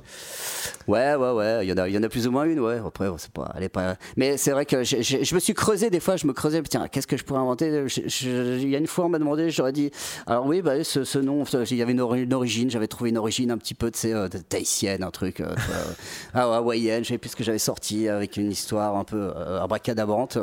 Ouais, 0.87 1.15
ouais, 1.15 1.31
ouais. 1.31 1.65
Il 1.65 1.69
y 1.69 1.73
en 1.73 1.77
a, 1.77 1.87
il 1.87 1.93
y 1.95 1.97
en 1.97 2.03
a 2.03 2.09
plus 2.09 2.27
ou 2.27 2.31
moins 2.31 2.43
une, 2.45 2.59
ouais. 2.59 2.79
Après, 2.85 3.07
c'est 3.17 3.31
pas, 3.31 3.51
elle 3.55 3.63
est 3.63 3.69
pas. 3.69 3.95
Mais 4.17 4.37
c'est 4.37 4.51
vrai 4.51 4.65
que 4.65 4.83
je 4.83 5.35
me 5.35 5.39
suis 5.39 5.53
creusé 5.53 5.89
des 5.89 5.99
fois. 5.99 6.15
Je 6.17 6.25
me 6.27 6.33
creusais. 6.33 6.61
Tiens, 6.63 6.87
qu'est-ce 6.87 7.07
que 7.07 7.17
je 7.17 7.23
pourrais 7.23 7.39
inventer? 7.39 7.85
Il 8.21 8.69
y 8.69 8.75
a 8.75 8.79
une 8.79 8.87
fois, 8.87 9.05
on 9.05 9.09
m'a 9.09 9.19
demandé. 9.19 9.49
J'aurais 9.51 9.71
dit. 9.71 9.91
Alors 10.25 10.45
oui, 10.45 10.61
bah, 10.61 10.83
ce, 10.83 11.03
ce 11.03 11.19
nom, 11.19 11.43
il 11.69 11.77
y 11.77 11.81
avait 11.81 11.91
une, 11.91 12.01
ori- 12.01 12.23
une 12.23 12.33
origine. 12.33 12.69
J'avais 12.69 12.87
trouvé 12.87 13.09
une 13.11 13.17
origine 13.17 13.51
un 13.51 13.57
petit 13.57 13.73
peu, 13.73 13.91
tu 13.91 13.99
sais, 13.99 14.13
euh, 14.13 14.27
tahitienne, 14.27 15.03
un 15.03 15.11
truc, 15.11 15.39
euh, 15.41 15.53
ah, 16.33 16.55
hawaïenne. 16.57 17.03
Je 17.03 17.09
savais 17.09 17.17
plus 17.19 17.29
ce 17.29 17.35
que 17.35 17.43
j'avais 17.43 17.59
sorti 17.59 18.07
avec 18.09 18.37
une 18.37 18.51
histoire 18.51 18.95
un 18.97 19.03
peu 19.03 19.31
euh, 19.35 19.61
abracadabrante. 19.61 20.37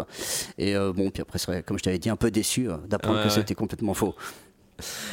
Et 0.56 0.74
bon, 0.76 1.10
puis 1.10 1.22
après, 1.22 1.38
c'est 1.38 1.46
comme 1.62 1.78
je 1.78 1.82
t'avais 1.84 1.98
dit, 1.98 2.10
un 2.10 2.16
peu 2.16 2.30
déçu 2.30 2.68
euh, 2.70 2.76
d'apprendre 2.88 3.22
que 3.22 3.28
c'était 3.30 3.54
complètement 3.54 3.94
faux. 3.94 4.14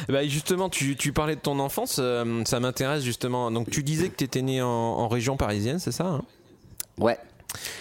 Bah, 0.08 0.24
justement, 0.26 0.68
tu, 0.68 0.96
tu 0.96 1.12
parlais 1.12 1.34
de 1.34 1.40
ton 1.40 1.58
enfance, 1.58 1.96
euh, 1.98 2.42
ça 2.44 2.60
m'intéresse 2.60 3.02
justement. 3.02 3.50
Donc, 3.50 3.68
tu 3.70 3.82
disais 3.82 4.08
que 4.10 4.16
tu 4.16 4.24
étais 4.24 4.42
né 4.42 4.62
en, 4.62 4.68
en 4.68 5.08
région 5.08 5.36
parisienne, 5.36 5.78
c'est 5.80 5.90
ça 5.92 6.04
hein? 6.06 6.22
Ouais. 6.98 7.18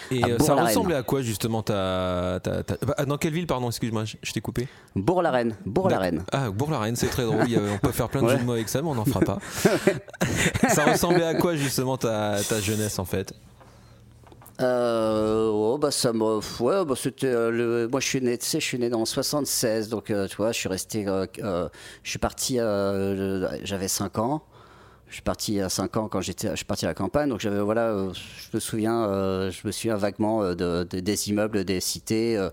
Et 0.09 0.23
euh, 0.23 0.39
ça 0.39 0.55
ressemblait 0.55 0.95
à 0.95 1.03
quoi 1.03 1.21
justement 1.21 1.61
ta, 1.61 2.39
ta- 2.41 2.63
ta- 2.63 2.77
bah, 2.85 3.05
Dans 3.05 3.17
quelle 3.17 3.33
ville, 3.33 3.45
pardon, 3.47 3.67
excuse-moi, 3.67 4.05
je, 4.05 4.15
je 4.23 4.31
t'ai 4.31 4.39
coupé 4.41 4.67
Bourg-la-Reine. 4.95 5.55
Bourg-la-Reine. 5.65 6.23
Ah, 6.31 6.49
Bourg-la-Reine, 6.49 6.95
c'est 6.95 7.07
très 7.07 7.23
drôle. 7.23 7.43
Il 7.45 7.51
y 7.53 7.55
a- 7.57 7.59
on 7.73 7.77
peut 7.77 7.91
faire 7.91 8.09
plein 8.09 8.21
de 8.21 8.27
Ouais. 8.27 8.33
jeux 8.33 8.39
de 8.39 8.45
mots 8.45 8.53
avec 8.53 8.69
ça, 8.69 8.81
mais 8.81 8.87
on 8.89 8.95
n'en 8.95 9.05
fera 9.05 9.19
pas. 9.19 9.39
ça 10.69 10.85
ressemblait 10.85 11.25
à 11.25 11.35
quoi 11.35 11.55
justement 11.55 11.97
ta, 11.97 12.37
ta 12.47 12.59
jeunesse 12.61 12.99
en 12.99 13.05
fait? 13.05 13.33
Euh, 14.61 15.49
oh, 15.51 15.77
bah 15.77 15.91
ça 15.91 16.13
me, 16.13 16.39
ouais, 16.63 16.85
bah 16.85 16.93
c'était 16.95 17.27
euh, 17.27 17.51
le, 17.51 17.87
moi 17.89 17.99
je 17.99 18.07
suis 18.07 18.21
né, 18.21 18.37
tu 18.37 18.45
sais, 18.45 18.59
je 18.61 18.65
suis 18.65 18.79
né 18.79 18.89
dans 18.89 19.03
76, 19.03 19.89
donc 19.89 20.09
euh, 20.11 20.27
tu 20.27 20.37
vois, 20.37 20.53
je 20.53 20.59
suis 20.59 20.69
resté, 20.69 21.05
euh, 21.07 21.25
euh, 21.43 21.67
je 22.03 22.09
suis 22.09 22.19
parti, 22.19 22.55
j'avais 23.63 23.87
5 23.89 24.17
ans. 24.19 24.43
Je 25.07 25.13
suis 25.15 25.21
parti 25.21 25.59
à 25.61 25.69
5 25.69 25.97
ans 25.97 26.07
quand 26.07 26.19
j'étais, 26.21 26.49
je 26.49 26.55
suis 26.55 26.65
parti 26.65 26.85
à 26.85 26.87
la 26.87 26.93
campagne, 26.95 27.29
donc 27.29 27.39
j'avais 27.39 27.59
voilà, 27.59 27.95
je 28.13 28.55
me 28.55 28.59
souviens, 28.59 29.49
je 29.51 29.67
me 29.67 29.71
souviens 29.71 29.97
vaguement 29.97 30.41
de, 30.55 30.83
de- 30.89 30.99
des 30.99 31.29
immeubles, 31.29 31.63
des 31.63 31.79
cités, 31.79 32.43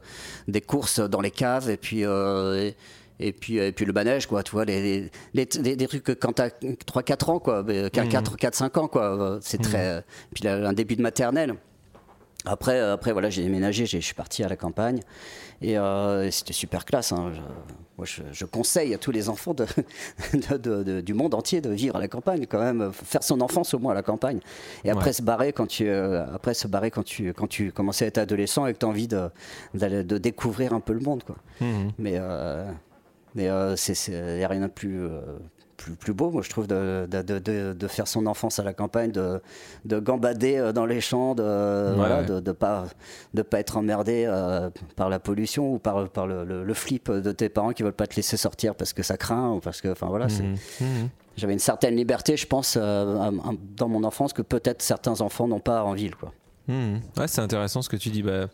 des 0.49 0.61
courses 0.61 1.00
dans 1.00 1.21
les 1.21 1.30
caves, 1.30 1.71
et 1.71 1.76
puis. 1.76 2.00
et, 2.02 2.76
et 3.21 3.32
puis, 3.32 3.56
et 3.59 3.71
puis 3.71 3.85
le 3.85 3.92
manège, 3.92 4.26
quoi, 4.26 4.42
tu 4.42 4.50
vois, 4.52 4.64
les, 4.64 4.82
les- 4.82 5.11
les- 5.35 5.47
des, 5.47 5.76
des 5.76 5.87
trucs 5.87 6.02
que 6.02 6.12
quand 6.12 6.32
t'as 6.32 6.49
3-4 6.49 7.30
ans, 7.30 7.38
quoi, 7.38 7.62
4-5 7.62 8.78
ans, 8.80 8.88
quoi, 8.88 9.38
c'est 9.40 9.59
très. 9.62 10.04
Puis 10.35 10.42
là, 10.44 10.56
un 10.68 10.73
début 10.73 10.97
de 10.97 11.02
maternelle. 11.02 11.54
Après, 12.44 12.78
euh, 12.80 12.94
après 12.94 13.12
voilà, 13.12 13.30
j'ai 13.30 13.42
déménagé, 13.44 13.87
je 13.87 13.99
suis 13.99 14.14
parti 14.14 14.42
à 14.42 14.49
la 14.49 14.56
campagne 14.56 15.00
et, 15.61 15.78
euh, 15.78 16.30
c'était 16.30 16.52
super 16.52 16.84
classe. 16.84 17.12
hein. 17.12 17.30
Je, 17.34 17.40
moi, 17.99 18.06
je, 18.06 18.22
je 18.32 18.44
conseille 18.46 18.94
à 18.94 18.99
tous 18.99 19.11
les 19.12 19.28
enfants 19.28 19.54
de, 19.54 19.66
de- 20.32 20.56
de- 20.56 20.82
de- 20.82 21.00
du 21.02 21.14
monde 21.14 21.34
entier 21.34 21.61
de 21.61 21.70
vivre 21.70 21.96
à 21.96 22.00
la 22.00 22.08
campagne, 22.08 22.46
quand 22.46 22.58
même, 22.58 22.90
faire 22.92 23.22
son 23.22 23.40
enfance 23.42 23.75
au 23.75 23.78
moins 23.78 23.92
à 23.92 23.94
la 23.94 24.02
campagne. 24.02 24.40
Et 24.84 24.90
après 24.90 25.06
Ouais. 25.06 25.12
se 25.12 25.22
barrer 25.22 25.52
quand 25.52 25.66
tu, 25.66 25.87
euh, 25.88 26.25
après 26.34 26.54
se 26.54 26.66
barrer 26.66 26.90
quand 26.90 27.04
tu, 27.04 27.32
quand 27.34 27.46
tu 27.46 27.70
commençais 27.70 28.06
à 28.06 28.08
être 28.08 28.18
adolescent 28.18 28.66
et 28.66 28.72
que 28.72 28.78
tu 28.78 28.87
as 28.87 28.88
envie 28.88 29.08
de, 29.08 29.28
de 29.75 30.18
découvrir 30.18 30.72
un 30.72 30.80
peu 30.80 30.94
le 30.94 31.00
monde, 31.00 31.22
quoi. 31.22 31.37
Mais 31.99 32.14
euh, 32.16 32.64
mais 33.34 33.49
euh, 33.49 33.76
c'est, 33.76 33.94
c'est- 33.94 34.40
y 34.40 34.44
a 34.44 34.49
rien 34.49 34.62
de 34.62 34.66
plus, 34.66 35.00
euh, 35.02 35.20
plus, 35.82 35.92
plus 35.94 36.12
beau, 36.12 36.30
moi 36.30 36.42
je 36.42 36.50
trouve, 36.50 36.66
de, 36.66 37.06
de, 37.10 37.22
de- 37.22 37.38
de- 37.38 37.72
de 37.72 37.86
faire 37.88 38.06
son 38.08 38.26
enfance 38.26 38.58
à 38.58 38.62
la 38.62 38.72
campagne, 38.72 39.10
de, 39.12 39.40
de 39.84 39.98
gambader 39.98 40.56
euh, 40.56 40.72
dans 40.72 40.86
les 40.86 41.00
champs, 41.00 41.34
de 41.34 41.92
voilà, 41.96 42.20
ouais. 42.20 42.26
de, 42.26 42.40
de 42.40 42.52
pas 42.52 42.84
de 43.34 43.42
pas 43.42 43.60
être 43.60 43.76
emmerdé 43.76 44.24
euh, 44.26 44.70
par 44.96 45.08
la 45.08 45.18
pollution 45.18 45.74
ou 45.74 45.78
par, 45.78 46.08
par 46.08 46.26
le, 46.26 46.44
le- 46.44 46.64
le 46.64 46.74
flip 46.74 47.10
de 47.10 47.32
tes 47.32 47.48
parents 47.48 47.72
qui 47.72 47.82
veulent 47.82 47.92
pas 47.92 48.06
te 48.06 48.16
laisser 48.16 48.36
sortir 48.36 48.74
parce 48.74 48.92
que 48.92 49.02
ça 49.02 49.16
craint 49.16 49.52
ou 49.54 49.60
parce 49.60 49.80
que, 49.80 49.88
enfin 49.88 50.06
voilà, 50.06 50.28
c'est- 50.28 50.42
Mhm. 50.42 51.08
j'avais 51.36 51.52
une 51.54 51.58
certaine 51.58 51.96
liberté, 51.96 52.36
je 52.36 52.46
pense, 52.46 52.76
euh, 52.80 53.30
dans 53.76 53.88
mon 53.88 54.04
enfance 54.04 54.32
que 54.32 54.42
peut-être 54.42 54.82
certains 54.82 55.20
enfants 55.20 55.48
n'ont 55.48 55.60
pas 55.60 55.82
en 55.84 55.92
ville, 55.94 56.14
quoi. 56.14 56.32
Mhm. 56.69 57.00
Ouais, 57.16 57.26
c'est 57.28 57.40
intéressant 57.40 57.83
ce 57.83 57.88
que 57.88 57.97
tu 57.97 58.09
dis. 58.11 58.23
Bah, 58.23 58.47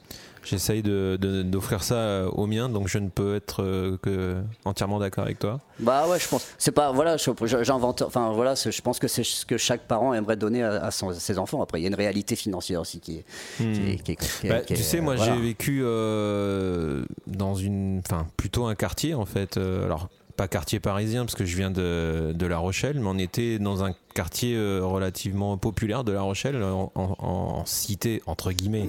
J'essaye 0.44 0.82
de- 0.82 1.18
de- 1.20 1.42
d'offrir 1.42 1.82
ça 1.82 1.96
euh, 1.96 2.28
aux 2.30 2.46
miens, 2.46 2.68
donc 2.70 2.86
je 2.88 2.98
ne 2.98 3.08
peux 3.10 3.34
être 3.34 3.62
euh, 3.62 3.98
que 4.00 4.36
entièrement 4.64 4.98
d'accord 5.00 5.24
avec 5.24 5.38
toi. 5.40 5.60
Bah 5.80 6.06
ouais, 6.08 6.18
je 6.18 6.26
pense. 6.28 6.46
C'est 6.56 6.70
pas 6.70 6.90
voilà, 6.92 7.16
j'invente. 7.62 8.02
Enfin 8.02 8.30
voilà, 8.32 8.54
je 8.54 8.80
pense 8.80 8.98
que 9.00 9.08
c'est 9.08 9.24
ce 9.24 9.44
que 9.44 9.58
chaque 9.58 9.82
parent 9.82 10.14
aimerait 10.14 10.36
donner 10.36 10.62
à, 10.62 10.84
à 10.84 10.90
son- 10.92 11.12
ses 11.12 11.38
enfants. 11.38 11.60
Après, 11.60 11.80
il 11.80 11.82
y 11.82 11.86
a 11.86 11.88
une 11.88 11.94
réalité 11.96 12.34
financière 12.36 12.80
aussi 12.80 13.00
qui 13.00 13.16
est. 13.18 13.24
qui 14.04 14.16
tu 14.74 14.76
sais, 14.82 15.00
moi 15.00 15.16
voilà. 15.16 15.34
j'ai 15.34 15.40
vécu 15.42 15.80
euh, 15.82 17.04
dans 17.26 17.54
une, 17.56 18.00
enfin 18.06 18.26
plutôt 18.36 18.66
un 18.66 18.74
quartier 18.76 19.14
en 19.14 19.26
fait. 19.26 19.56
euh, 19.58 19.84
alors 19.84 20.08
pas 20.38 20.46
quartier 20.48 20.78
parisien 20.78 21.24
parce 21.24 21.34
que 21.34 21.44
je 21.44 21.56
viens 21.56 21.70
de, 21.72 22.32
de 22.32 22.46
La 22.46 22.58
Rochelle, 22.58 23.00
mais 23.00 23.08
on 23.08 23.18
était 23.18 23.58
dans 23.58 23.82
un 23.82 23.92
quartier 24.14 24.54
euh, 24.56 24.80
relativement 24.84 25.56
populaire 25.58 26.04
de 26.04 26.12
La 26.12 26.22
Rochelle, 26.22 26.62
en, 26.62 26.92
en- 26.94 27.16
en 27.18 27.66
cité 27.66 28.22
entre 28.26 28.52
guillemets. 28.52 28.88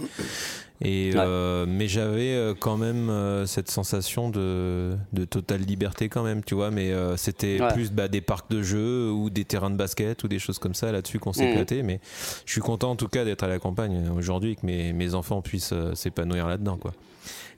Et 0.81 1.11
euh, 1.15 1.65
mais 1.67 1.87
j'avais 1.87 2.33
euh, 2.35 2.53
quand 2.57 2.77
même 2.77 3.11
cette 3.47 3.69
sensation 3.71 4.29
de, 4.29 4.95
de 5.11 5.25
totale 5.25 5.61
liberté 5.61 6.07
quand 6.07 6.23
même, 6.23 6.43
tu 6.43 6.53
vois. 6.53 6.69
Mais 6.71 6.91
euh, 6.93 7.17
c'était 7.17 7.59
Ouais. 7.59 7.73
plus 7.73 7.91
bah, 7.91 8.07
des 8.07 8.21
parcs 8.21 8.49
de 8.51 8.61
jeux 8.61 9.09
ou 9.11 9.29
des 9.31 9.43
terrains 9.43 9.71
de 9.71 9.75
basket 9.75 10.23
ou 10.23 10.27
des 10.27 10.39
choses 10.39 10.59
comme 10.59 10.75
ça 10.75 10.91
là-dessus 10.91 11.17
qu'on 11.19 11.33
s'est 11.33 11.45
Mhm. 11.45 11.51
éclaté. 11.51 11.83
Mais 11.83 11.99
je 12.45 12.51
suis 12.51 12.61
content 12.61 12.91
en 12.91 12.95
tout 12.95 13.07
cas 13.09 13.25
d'être 13.25 13.43
à 13.43 13.47
la 13.47 13.57
campagne 13.59 14.07
aujourd'hui 14.15 14.51
et 14.51 14.55
que 14.55 14.65
mes, 14.67 14.93
mes 14.93 15.15
enfants 15.15 15.41
puissent 15.41 15.73
s'épanouir 15.95 16.47
là-dedans, 16.47 16.77
quoi. 16.77 16.93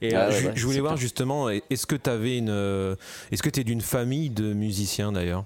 Et 0.02 0.14
Ah 0.14 0.26
euh, 0.26 0.30
je, 0.32 0.46
ouais, 0.48 0.52
je 0.54 0.66
voulais 0.66 0.80
voir 0.80 0.92
clair. 0.94 1.00
justement, 1.00 1.48
est-ce 1.48 1.86
que 1.86 1.94
tu 1.96 2.10
avais 2.10 2.36
une, 2.36 2.50
euh, 2.50 2.96
est-ce 3.30 3.42
que 3.42 3.48
tu 3.50 3.60
es 3.60 3.64
d'une 3.64 3.80
famille 3.80 4.28
de 4.30 4.52
musiciens 4.52 5.12
d'ailleurs? 5.12 5.44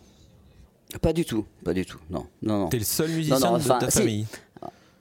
Pas 1.02 1.12
du 1.12 1.25
tout, 1.25 1.44
pas 1.64 1.75
du 1.75 1.84
tout. 1.84 1.98
Non, 2.10 2.26
non, 2.42 2.60
non. 2.60 2.68
T'es 2.68 2.78
le 2.78 2.84
seul 2.84 3.10
musicien 3.10 3.38
non, 3.38 3.58
de 3.58 3.62
enfin, 3.62 3.78
ta 3.78 3.90
si. 3.90 3.98
famille? 3.98 4.26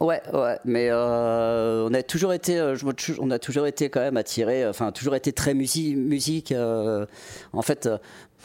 Ouais, 0.02 0.22
ouais, 0.34 0.60
mais 0.66 0.90
euh, 0.92 1.88
on 1.90 1.94
a 1.94 2.04
toujours 2.04 2.34
été, 2.34 2.60
euh, 2.60 2.76
on 3.20 3.32
a 3.32 3.40
toujours 3.40 3.66
été 3.66 3.90
quand 3.90 4.02
même 4.02 4.18
attiré, 4.18 4.68
enfin 4.68 4.92
toujours 4.92 5.16
été 5.16 5.32
très 5.32 5.54
musique, 5.54 5.96
musique. 5.96 6.52
euh, 6.52 7.06
en 7.54 7.62
fait, 7.62 7.88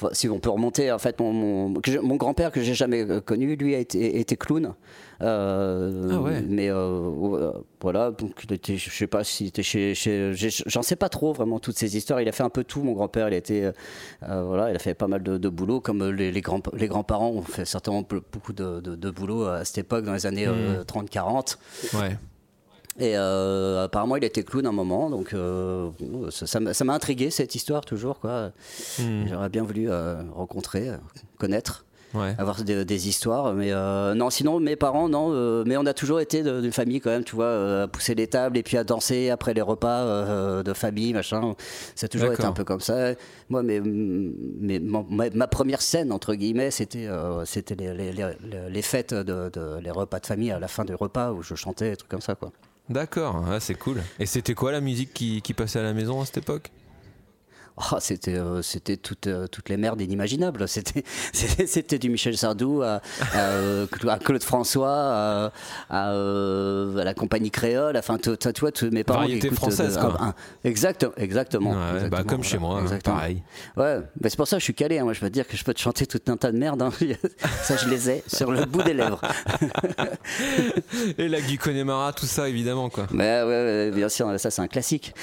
enfin, 0.01 0.09
si 0.13 0.29
on 0.29 0.39
peut 0.39 0.51
remonter, 0.51 0.91
en 0.91 0.99
fait, 0.99 1.21
mon, 1.21 1.71
grand-père 2.17 2.51
que 2.51 2.61
j'ai 2.61 2.75
jamais 2.75 3.09
euh, 3.09 3.21
connu, 3.21 3.57
lui 3.57 3.75
a 3.75 3.79
été, 3.79 4.19
était 4.19 4.37
clown. 4.37 4.75
Euh, 5.23 6.09
Ah 6.13 6.21
ouais. 6.21 6.43
Mais 6.49 6.71
euh, 6.71 7.53
voilà, 7.81 8.11
donc 8.11 8.43
il 8.45 8.53
était, 8.53 8.77
je 8.77 8.91
sais 8.91 9.07
pas 9.07 9.23
s'il 9.25 9.49
était 9.49 9.63
chez, 9.63 9.95
j'en 10.67 10.83
sais 10.83 10.97
pas 10.97 11.09
trop 11.09 11.33
vraiment 11.33 11.59
toutes 11.59 11.77
ces 11.77 11.97
histoires. 11.97 12.21
Il 12.21 12.29
a 12.29 12.33
fait 12.33 12.43
un 12.43 12.51
peu 12.51 12.65
tout. 12.65 12.83
Mon 12.83 12.93
grand-père, 12.93 13.29
il 13.29 13.43
euh, 13.43 13.73
voilà, 14.45 14.71
il 14.71 14.77
a 14.77 14.79
fait 14.79 14.95
pas 14.95 15.09
mal 15.09 15.23
de, 15.23 15.37
de 15.37 15.49
boulot, 15.49 15.81
comme 15.81 16.11
les, 16.11 16.33
les 16.33 16.41
grands, 16.41 16.63
les 16.75 16.89
grands-parents 16.89 17.31
ont 17.31 17.43
fait 17.43 17.65
certainement 17.65 18.03
beaucoup 18.33 18.53
de, 18.53 18.81
de, 18.81 18.97
de 18.97 19.11
boulot 19.11 19.45
à 19.47 19.65
cette 19.65 19.79
époque, 19.79 20.05
dans 20.05 20.15
les 20.15 20.27
années 20.27 20.47
euh, 20.47 20.85
30-40. 20.85 21.57
Ouais. 21.95 22.17
Et 23.01 23.17
euh, 23.17 23.85
apparemment, 23.85 24.17
il 24.17 24.25
était 24.25 24.43
clown 24.43 24.67
un 24.67 24.73
moment, 24.73 25.09
donc 25.11 25.33
euh, 25.33 25.89
ça 26.31 26.85
m'a 26.85 26.93
intrigué 26.95 27.31
cette 27.31 27.55
histoire 27.55 27.85
toujours. 27.85 28.21
quoi. 28.21 28.53
Hmm. 28.99 29.27
J'aurais 29.29 29.49
bien 29.49 29.63
voulu 29.65 29.91
euh, 29.91 30.23
rencontrer, 30.35 30.91
connaître, 31.39 31.85
Ouais. 32.13 32.35
avoir 32.39 32.65
des, 32.65 32.85
des 32.85 33.09
histoires. 33.09 33.55
Mais 33.55 33.71
euh, 33.73 34.15
non, 34.15 34.31
sinon, 34.31 34.59
mes 34.59 34.75
parents, 34.75 35.09
non. 35.09 35.29
euh, 35.33 35.63
mais 35.65 35.77
on 35.77 35.87
a 35.87 35.95
toujours 35.95 36.19
été 36.19 36.43
d'une 36.43 36.73
famille 36.73 37.01
quand 37.01 37.11
même, 37.11 37.23
tu 37.23 37.37
vois, 37.37 37.45
euh, 37.45 37.85
à 37.85 37.89
pousser 37.89 38.17
les 38.17 38.27
tables 38.27 38.59
et 38.59 38.65
puis 38.65 38.77
à 38.77 38.83
danser 38.83 39.31
après 39.31 39.55
les 39.55 39.61
repas 39.63 40.63
de 40.65 40.73
famille, 40.73 41.13
machin. 41.15 41.55
Ça 41.95 42.07
a 42.07 42.09
toujours 42.09 42.33
été 42.33 42.45
un 42.45 42.51
peu 42.53 42.65
comme 42.65 42.81
ça. 42.81 43.13
Moi, 43.49 43.63
mais, 43.63 43.81
ma, 43.81 45.05
ma 45.33 45.47
première 45.47 45.81
scène, 45.83 46.11
entre 46.11 46.35
guillemets, 46.35 46.73
c'était 46.73 47.09
c'était 47.45 47.77
les, 47.77 47.95
les, 47.95 48.13
les- 48.13 48.69
les 48.69 48.83
fêtes, 48.83 49.15
de, 49.15 49.49
de- 49.49 49.79
les 49.81 49.91
repas 49.93 50.19
de 50.19 50.27
famille 50.27 50.51
à 50.51 50.59
la 50.59 50.67
fin 50.69 50.85
du 50.85 50.95
repas 50.97 51.31
où 51.33 51.43
je 51.43 51.55
chantais, 51.55 51.91
des 51.91 51.97
trucs 51.97 52.11
comme 52.11 52.21
ça, 52.21 52.35
quoi. 52.35 52.51
D'accord, 52.89 53.45
ah, 53.49 53.61
c'est 53.61 53.75
cool. 53.77 54.03
Et 54.19 54.27
c'était 54.27 54.55
quoi 54.55 54.73
la 54.73 54.81
musique 54.81 55.13
qui, 55.15 55.43
qui 55.43 55.55
passait 55.55 55.79
à 55.79 55.83
la 55.83 55.93
maison 55.95 56.21
à 56.21 56.27
cette 56.27 56.39
époque? 56.39 56.73
Oh, 57.93 57.97
c'était 57.99 58.37
euh, 58.37 58.61
c'était 58.63 58.97
toutes, 58.97 59.27
euh, 59.27 59.47
toutes 59.47 59.69
les 59.69 59.77
merdes 59.77 60.01
inimaginables. 60.01 60.69
C'était 60.69 61.03
c'était 61.67 61.99
du 61.99 62.11
Michel 62.11 62.37
Sardou 62.37 62.83
à, 62.83 63.01
à, 63.33 63.39
euh, 63.49 63.87
à 64.07 64.19
Claude 64.19 64.43
François, 64.43 65.51
à, 65.89 66.13
la 66.13 67.15
compagnie 67.15 67.51
créole. 67.51 67.97
Enfin, 67.97 68.19
tu 68.19 68.31
tu 68.37 68.91
mes 68.91 69.03
parents. 69.05 69.21
Variété 69.21 69.51
française, 69.51 69.97
euh, 69.97 70.01
quoi. 70.01 70.35
exact, 70.65 71.07
exactement. 71.17 71.71
Ouais, 71.71 71.77
bah, 71.77 71.95
exactement, 71.95 72.25
comme 72.25 72.45
chez 72.45 72.59
moi, 72.59 72.81
exactement. 72.83 73.17
pareil. 73.17 73.43
Ouais, 73.77 74.01
c'est 74.25 74.37
pour 74.37 74.47
ça 74.47 74.57
que 74.57 74.61
je 74.61 74.65
suis 74.65 74.75
calé. 74.75 74.99
hein. 74.99 75.05
Moi, 75.05 75.13
je 75.15 75.21
peux 75.21 75.29
te 75.29 75.33
dire 75.33 75.47
que 75.49 75.57
je 75.57 75.65
peux 75.65 75.75
te 75.75 75.81
chanter 75.81 76.07
tout 76.07 76.21
un 76.29 76.37
tas 76.37 76.53
de 76.53 76.59
merde. 76.59 76.83
hein. 76.83 76.91
ça, 77.63 77.77
je 77.77 77.89
les 77.89 78.11
ai 78.11 78.23
sur 78.27 78.53
le 78.53 78.65
bout 78.67 78.83
des 78.83 78.95
lèvres. 78.95 79.21
Et 81.19 81.29
lac 81.29 81.47
du 81.47 81.59
Connemara, 81.59 82.13
tout 82.13 82.27
ça 82.27 82.49
évidemment 82.49 82.91
quoi. 82.91 83.07
Mais 83.13 83.43
ouais, 83.43 83.47
ouais, 83.47 83.91
bien 83.95 84.09
sûr, 84.09 84.29
ça 84.39 84.51
c'est 84.51 84.63
un 84.63 84.69
classique. 84.69 85.15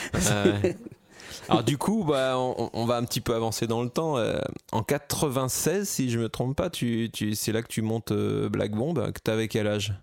Alors 1.50 1.63
du 1.63 1.77
coup, 1.77 2.04
bah, 2.04 2.34
on, 2.38 2.70
on 2.74 2.86
va 2.86 2.98
un 2.98 3.04
petit 3.04 3.22
peu 3.22 3.34
avancer 3.36 3.68
dans 3.68 3.82
le 3.84 3.89
temps. 3.89 4.18
Euh, 4.18 4.39
en 4.72 4.84
96, 4.84 5.88
si 5.88 6.10
je 6.10 6.20
me 6.20 6.30
trompe 6.30 6.56
pas, 6.56 6.70
tu, 6.70 7.10
tu, 7.12 7.36
c'est 7.36 7.51
là 7.51 7.62
que 7.62 7.68
tu 7.68 7.82
montes 7.82 8.12
euh, 8.12 8.50
Black 8.50 8.72
Bomb. 8.72 8.94
Que 9.13 9.20
t'avais 9.20 9.48
quel 9.48 9.68
âge? 9.68 9.94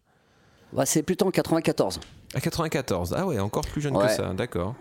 Ouais, 0.73 0.87
c'est 0.87 1.03
plutôt 1.03 1.27
en 1.27 1.31
94. 1.31 2.01
À 2.35 2.41
94. 2.41 3.15
Ah 3.17 3.27
ouais, 3.27 3.39
encore 3.39 3.65
plus 3.67 3.81
jeune 3.81 3.97
Ouais. 3.97 4.07
que 4.07 4.13
ça. 4.13 4.33
D'accord. 4.35 4.75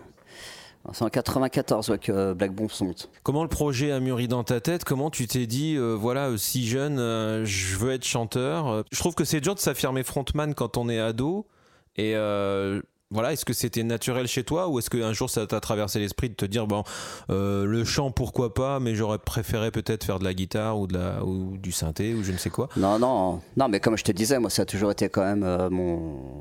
C'est 0.92 1.02
en 1.02 1.08
94 1.08 1.88
ouais, 1.90 1.98
que 1.98 2.34
Black 2.34 2.52
Bomb 2.54 2.68
monte. 2.82 3.08
Comment 3.22 3.42
le 3.42 3.48
projet 3.48 3.90
a 3.90 4.00
mûri 4.00 4.28
dans 4.28 4.44
ta 4.44 4.60
tête? 4.60 4.84
Comment 4.84 5.08
tu 5.10 5.26
t'es 5.26 5.46
dit, 5.46 5.76
euh, 5.76 5.94
voilà, 5.94 6.28
euh, 6.28 6.36
si 6.36 6.66
jeune, 6.66 6.98
euh, 6.98 7.44
je 7.46 7.76
veux 7.78 7.92
être 7.92 8.04
chanteur? 8.04 8.68
Euh, 8.68 8.82
Je 8.92 8.98
trouve 8.98 9.14
que 9.14 9.24
c'est 9.24 9.40
dur 9.40 9.54
de 9.54 9.60
s'affirmer 9.60 10.02
frontman 10.02 10.52
quand 10.54 10.76
on 10.76 10.90
est 10.90 10.98
ado. 11.00 11.46
Et 11.96 12.14
euh, 12.16 12.82
voilà, 13.14 13.32
est-ce 13.32 13.44
que 13.44 13.52
c'était 13.52 13.84
naturel 13.84 14.26
chez 14.26 14.42
toi 14.42 14.68
ou 14.68 14.78
est-ce 14.78 14.90
qu'un 14.90 15.12
jour 15.12 15.30
ça 15.30 15.46
t'a 15.46 15.60
traversé 15.60 16.00
l'esprit 16.00 16.28
de 16.28 16.34
te 16.34 16.44
dire, 16.44 16.66
bon, 16.66 16.82
euh, 17.30 17.64
le 17.64 17.84
chant 17.84 18.10
pourquoi 18.10 18.52
pas, 18.52 18.80
mais 18.80 18.96
j'aurais 18.96 19.18
préféré 19.18 19.70
peut-être 19.70 20.04
faire 20.04 20.18
de 20.18 20.24
la 20.24 20.34
guitare 20.34 20.78
ou, 20.78 20.86
de 20.88 20.94
la, 20.98 21.24
ou 21.24 21.56
du 21.56 21.70
synthé 21.70 22.12
ou 22.12 22.24
je 22.24 22.32
ne 22.32 22.36
sais 22.36 22.50
quoi 22.50 22.68
Non, 22.76 22.98
non, 22.98 23.40
non, 23.56 23.68
mais 23.68 23.78
comme 23.78 23.96
je 23.96 24.04
te 24.04 24.12
disais, 24.12 24.38
moi, 24.40 24.50
ça 24.50 24.62
a 24.62 24.66
toujours 24.66 24.90
été 24.90 25.08
quand 25.08 25.24
même 25.24 25.44
euh, 25.44 25.70
mon. 25.70 26.33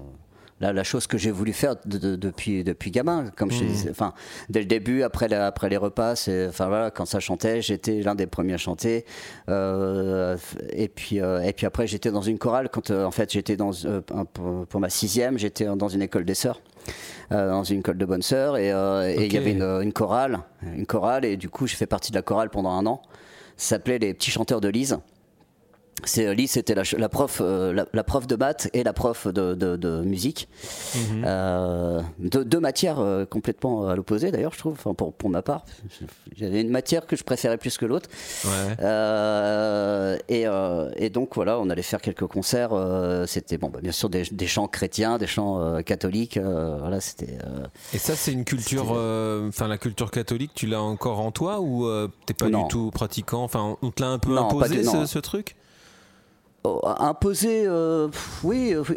La, 0.63 0.71
la 0.71 0.83
chose 0.85 1.07
que 1.07 1.17
j'ai 1.17 1.29
voulu 1.31 1.51
faire 1.51 1.75
de- 1.85 1.97
de- 1.97 2.15
depuis, 2.15 2.63
depuis 2.63 2.89
gamin, 2.89 3.25
comme 3.35 3.51
je 3.51 3.59
te 3.59 3.63
disais, 3.65 3.89
enfin, 3.89 4.13
dès 4.49 4.59
le 4.61 4.65
début, 4.65 5.03
après, 5.03 5.27
la- 5.27 5.45
après 5.47 5.67
les 5.67 5.75
repas, 5.75 6.15
c'est, 6.15 6.47
enfin 6.47 6.67
voilà, 6.69 6.89
quand 6.89 7.05
ça 7.05 7.19
chantait, 7.19 7.61
j'étais 7.61 7.99
l'un 8.01 8.15
des 8.15 8.27
premiers 8.27 8.53
à 8.53 8.57
chanter. 8.57 9.03
Euh, 9.49 10.37
et 10.71 10.87
puis, 10.87 11.19
euh, 11.19 11.41
et 11.41 11.51
puis 11.51 11.65
après, 11.65 11.85
j'étais 11.85 12.11
dans 12.11 12.21
une 12.21 12.37
chorale. 12.37 12.69
Quand, 12.71 12.91
euh, 12.91 13.03
en 13.03 13.11
fait, 13.11 13.31
j'étais 13.33 13.57
dans 13.57 13.71
pour, 14.33 14.65
pour 14.67 14.79
ma 14.79 14.89
sixième, 14.89 15.37
j'étais 15.37 15.65
dans 15.65 15.89
une 15.89 16.01
école 16.01 16.23
des 16.23 16.33
sœurs, 16.33 16.61
euh, 17.33 17.49
dans 17.49 17.63
une 17.65 17.79
école 17.79 17.97
de 17.97 18.05
bonnes 18.05 18.21
sœurs, 18.21 18.55
et 18.57 18.71
euh, 18.71 19.13
il 19.25 19.33
y 19.33 19.37
avait 19.37 19.51
une, 19.51 19.63
une 19.83 19.91
chorale, 19.93 20.39
une 20.61 20.85
chorale, 20.85 21.25
et 21.25 21.35
du 21.35 21.49
coup, 21.49 21.67
j'ai 21.67 21.75
fait 21.75 21.87
partie 21.87 22.11
de 22.11 22.15
la 22.17 22.21
chorale 22.21 22.49
pendant 22.49 22.71
un 22.71 22.85
an. 22.85 23.01
Ça 23.57 23.75
s'appelait 23.75 23.99
les 23.99 24.13
petits 24.13 24.31
chanteurs 24.31 24.61
de 24.61 24.69
Lise. 24.69 24.97
C'est 26.05 26.35
Lise, 26.35 26.51
c'était 26.51 26.75
la, 26.75 26.83
la 26.97 27.07
prof, 27.07 27.39
euh, 27.41 27.71
la, 27.71 27.85
la 27.93 28.03
prof 28.03 28.27
de 28.27 28.35
maths 28.35 28.69
et 28.73 28.83
la 28.83 28.91
prof 28.91 29.27
de, 29.27 29.53
de- 29.53 29.77
de 29.77 30.01
musique. 30.01 30.49
Euh, 31.23 32.01
deux, 32.19 32.59
matières 32.59 32.99
euh, 32.99 33.25
complètement 33.25 33.87
à 33.87 33.95
l'opposé 33.95 34.29
d'ailleurs, 34.31 34.51
je 34.53 34.57
trouve, 34.59 34.73
enfin, 34.73 34.93
pour, 34.93 35.13
pour 35.13 35.29
ma 35.29 35.41
part. 35.41 35.63
J'avais 36.35 36.59
une 36.61 36.69
matière 36.71 37.05
que 37.05 37.15
je 37.15 37.23
préférais 37.23 37.57
plus 37.57 37.77
que 37.77 37.85
l'autre. 37.85 38.09
Ouais. 38.43 40.19
Et, 40.29 40.45
et 41.05 41.09
donc 41.09 41.35
voilà, 41.35 41.59
on 41.59 41.69
allait 41.69 41.81
faire 41.81 42.01
quelques 42.01 42.27
concerts. 42.27 42.71
c'était 43.27 43.57
bon, 43.57 43.69
bah, 43.69 43.79
bien 43.81 43.91
sûr 43.91 44.09
des, 44.09 44.23
des 44.31 44.47
chants 44.47 44.67
chrétiens, 44.67 45.17
des 45.17 45.27
chants 45.27 45.81
catholiques. 45.83 46.37
voilà, 46.37 46.99
c'était. 46.99 47.37
Et 47.93 47.97
ça, 47.97 48.15
c'est 48.15 48.33
une 48.33 48.45
culture, 48.45 48.91
enfin 49.47 49.67
la 49.67 49.77
culture 49.77 50.11
catholique, 50.11 50.51
tu 50.53 50.67
l'as 50.67 50.81
encore 50.81 51.19
en 51.19 51.31
toi 51.31 51.61
ou 51.61 51.87
t'es 52.25 52.33
pas 52.33 52.49
Non. 52.49 52.63
du 52.63 52.67
tout 52.67 52.91
pratiquant? 52.91 53.43
Enfin, 53.43 53.77
on 53.81 53.91
te 53.91 54.01
l'a 54.01 54.09
un 54.09 54.19
peu 54.19 54.33
Non, 54.35 54.47
imposé 54.47 54.77
du- 54.77 54.83
ce, 54.83 55.19
truc? 55.19 55.55
Imposer, 56.65 57.65
euh, 57.67 58.07
oui, 58.43 58.73
euh, 58.73 58.83
oui. 58.89 58.95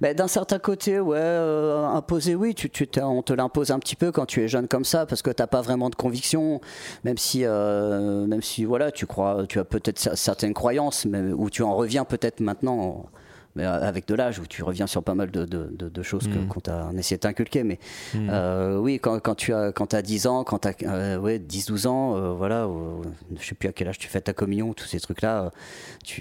Mais 0.00 0.14
d'un 0.14 0.28
certain 0.28 0.58
côté, 0.58 1.00
ouais, 1.00 1.16
euh, 1.18 1.84
imposer, 1.86 2.34
oui, 2.34 2.54
tu, 2.54 2.70
tu 2.70 2.86
on 3.02 3.22
te 3.22 3.32
l'impose 3.32 3.70
un 3.70 3.78
petit 3.78 3.96
peu 3.96 4.12
quand 4.12 4.26
tu 4.26 4.42
es 4.42 4.48
jeune 4.48 4.68
comme 4.68 4.84
ça, 4.84 5.06
parce 5.06 5.22
que 5.22 5.30
t'as 5.30 5.46
pas 5.46 5.60
vraiment 5.60 5.90
de 5.90 5.94
conviction, 5.96 6.60
même 7.04 7.18
si, 7.18 7.44
euh, 7.44 8.26
même 8.26 8.42
si, 8.42 8.64
voilà, 8.64 8.92
tu 8.92 9.06
crois, 9.06 9.44
tu 9.48 9.58
as 9.58 9.64
peut-être 9.64 9.98
cer- 9.98 10.16
certaines 10.16 10.54
croyances, 10.54 11.04
mais 11.04 11.20
où 11.32 11.50
tu 11.50 11.62
en 11.62 11.74
reviens 11.74 12.04
peut-être 12.04 12.40
maintenant. 12.40 13.06
Mais 13.56 13.64
avec 13.64 14.08
de 14.08 14.14
l'âge, 14.14 14.38
où 14.40 14.46
tu 14.46 14.62
reviens 14.64 14.86
sur 14.88 15.02
pas 15.02 15.14
mal 15.14 15.30
de, 15.30 15.44
de- 15.44 15.68
de- 15.70 15.88
de 15.88 16.02
choses 16.02 16.26
que- 16.26 16.38
Mm. 16.38 16.48
qu'on 16.48 16.60
t'a 16.60 16.90
essayé 16.98 17.16
de 17.16 17.20
t'inculquer. 17.20 17.62
Mais 17.62 17.78
euh, 18.16 18.76
oui, 18.78 18.98
quand, 19.00 19.20
quand 19.20 19.34
tu 19.36 19.52
as, 19.54 19.70
quand 19.72 19.94
as 19.94 20.02
10 20.02 20.26
ans, 20.26 20.42
quand 20.44 20.58
tu 20.60 20.86
as 20.86 21.18
ouais, 21.20 21.38
10-12 21.38 21.86
ans, 21.86 22.16
euh, 22.16 22.32
voilà, 22.32 22.64
euh, 22.64 23.02
je 23.38 23.46
sais 23.46 23.54
plus 23.54 23.68
à 23.68 23.72
quel 23.72 23.88
âge 23.88 23.98
tu 23.98 24.08
fais 24.08 24.20
ta 24.20 24.32
communion, 24.32 24.72
tous 24.74 24.86
ces 24.86 24.98
trucs-là, 25.00 25.44
euh, 25.44 25.50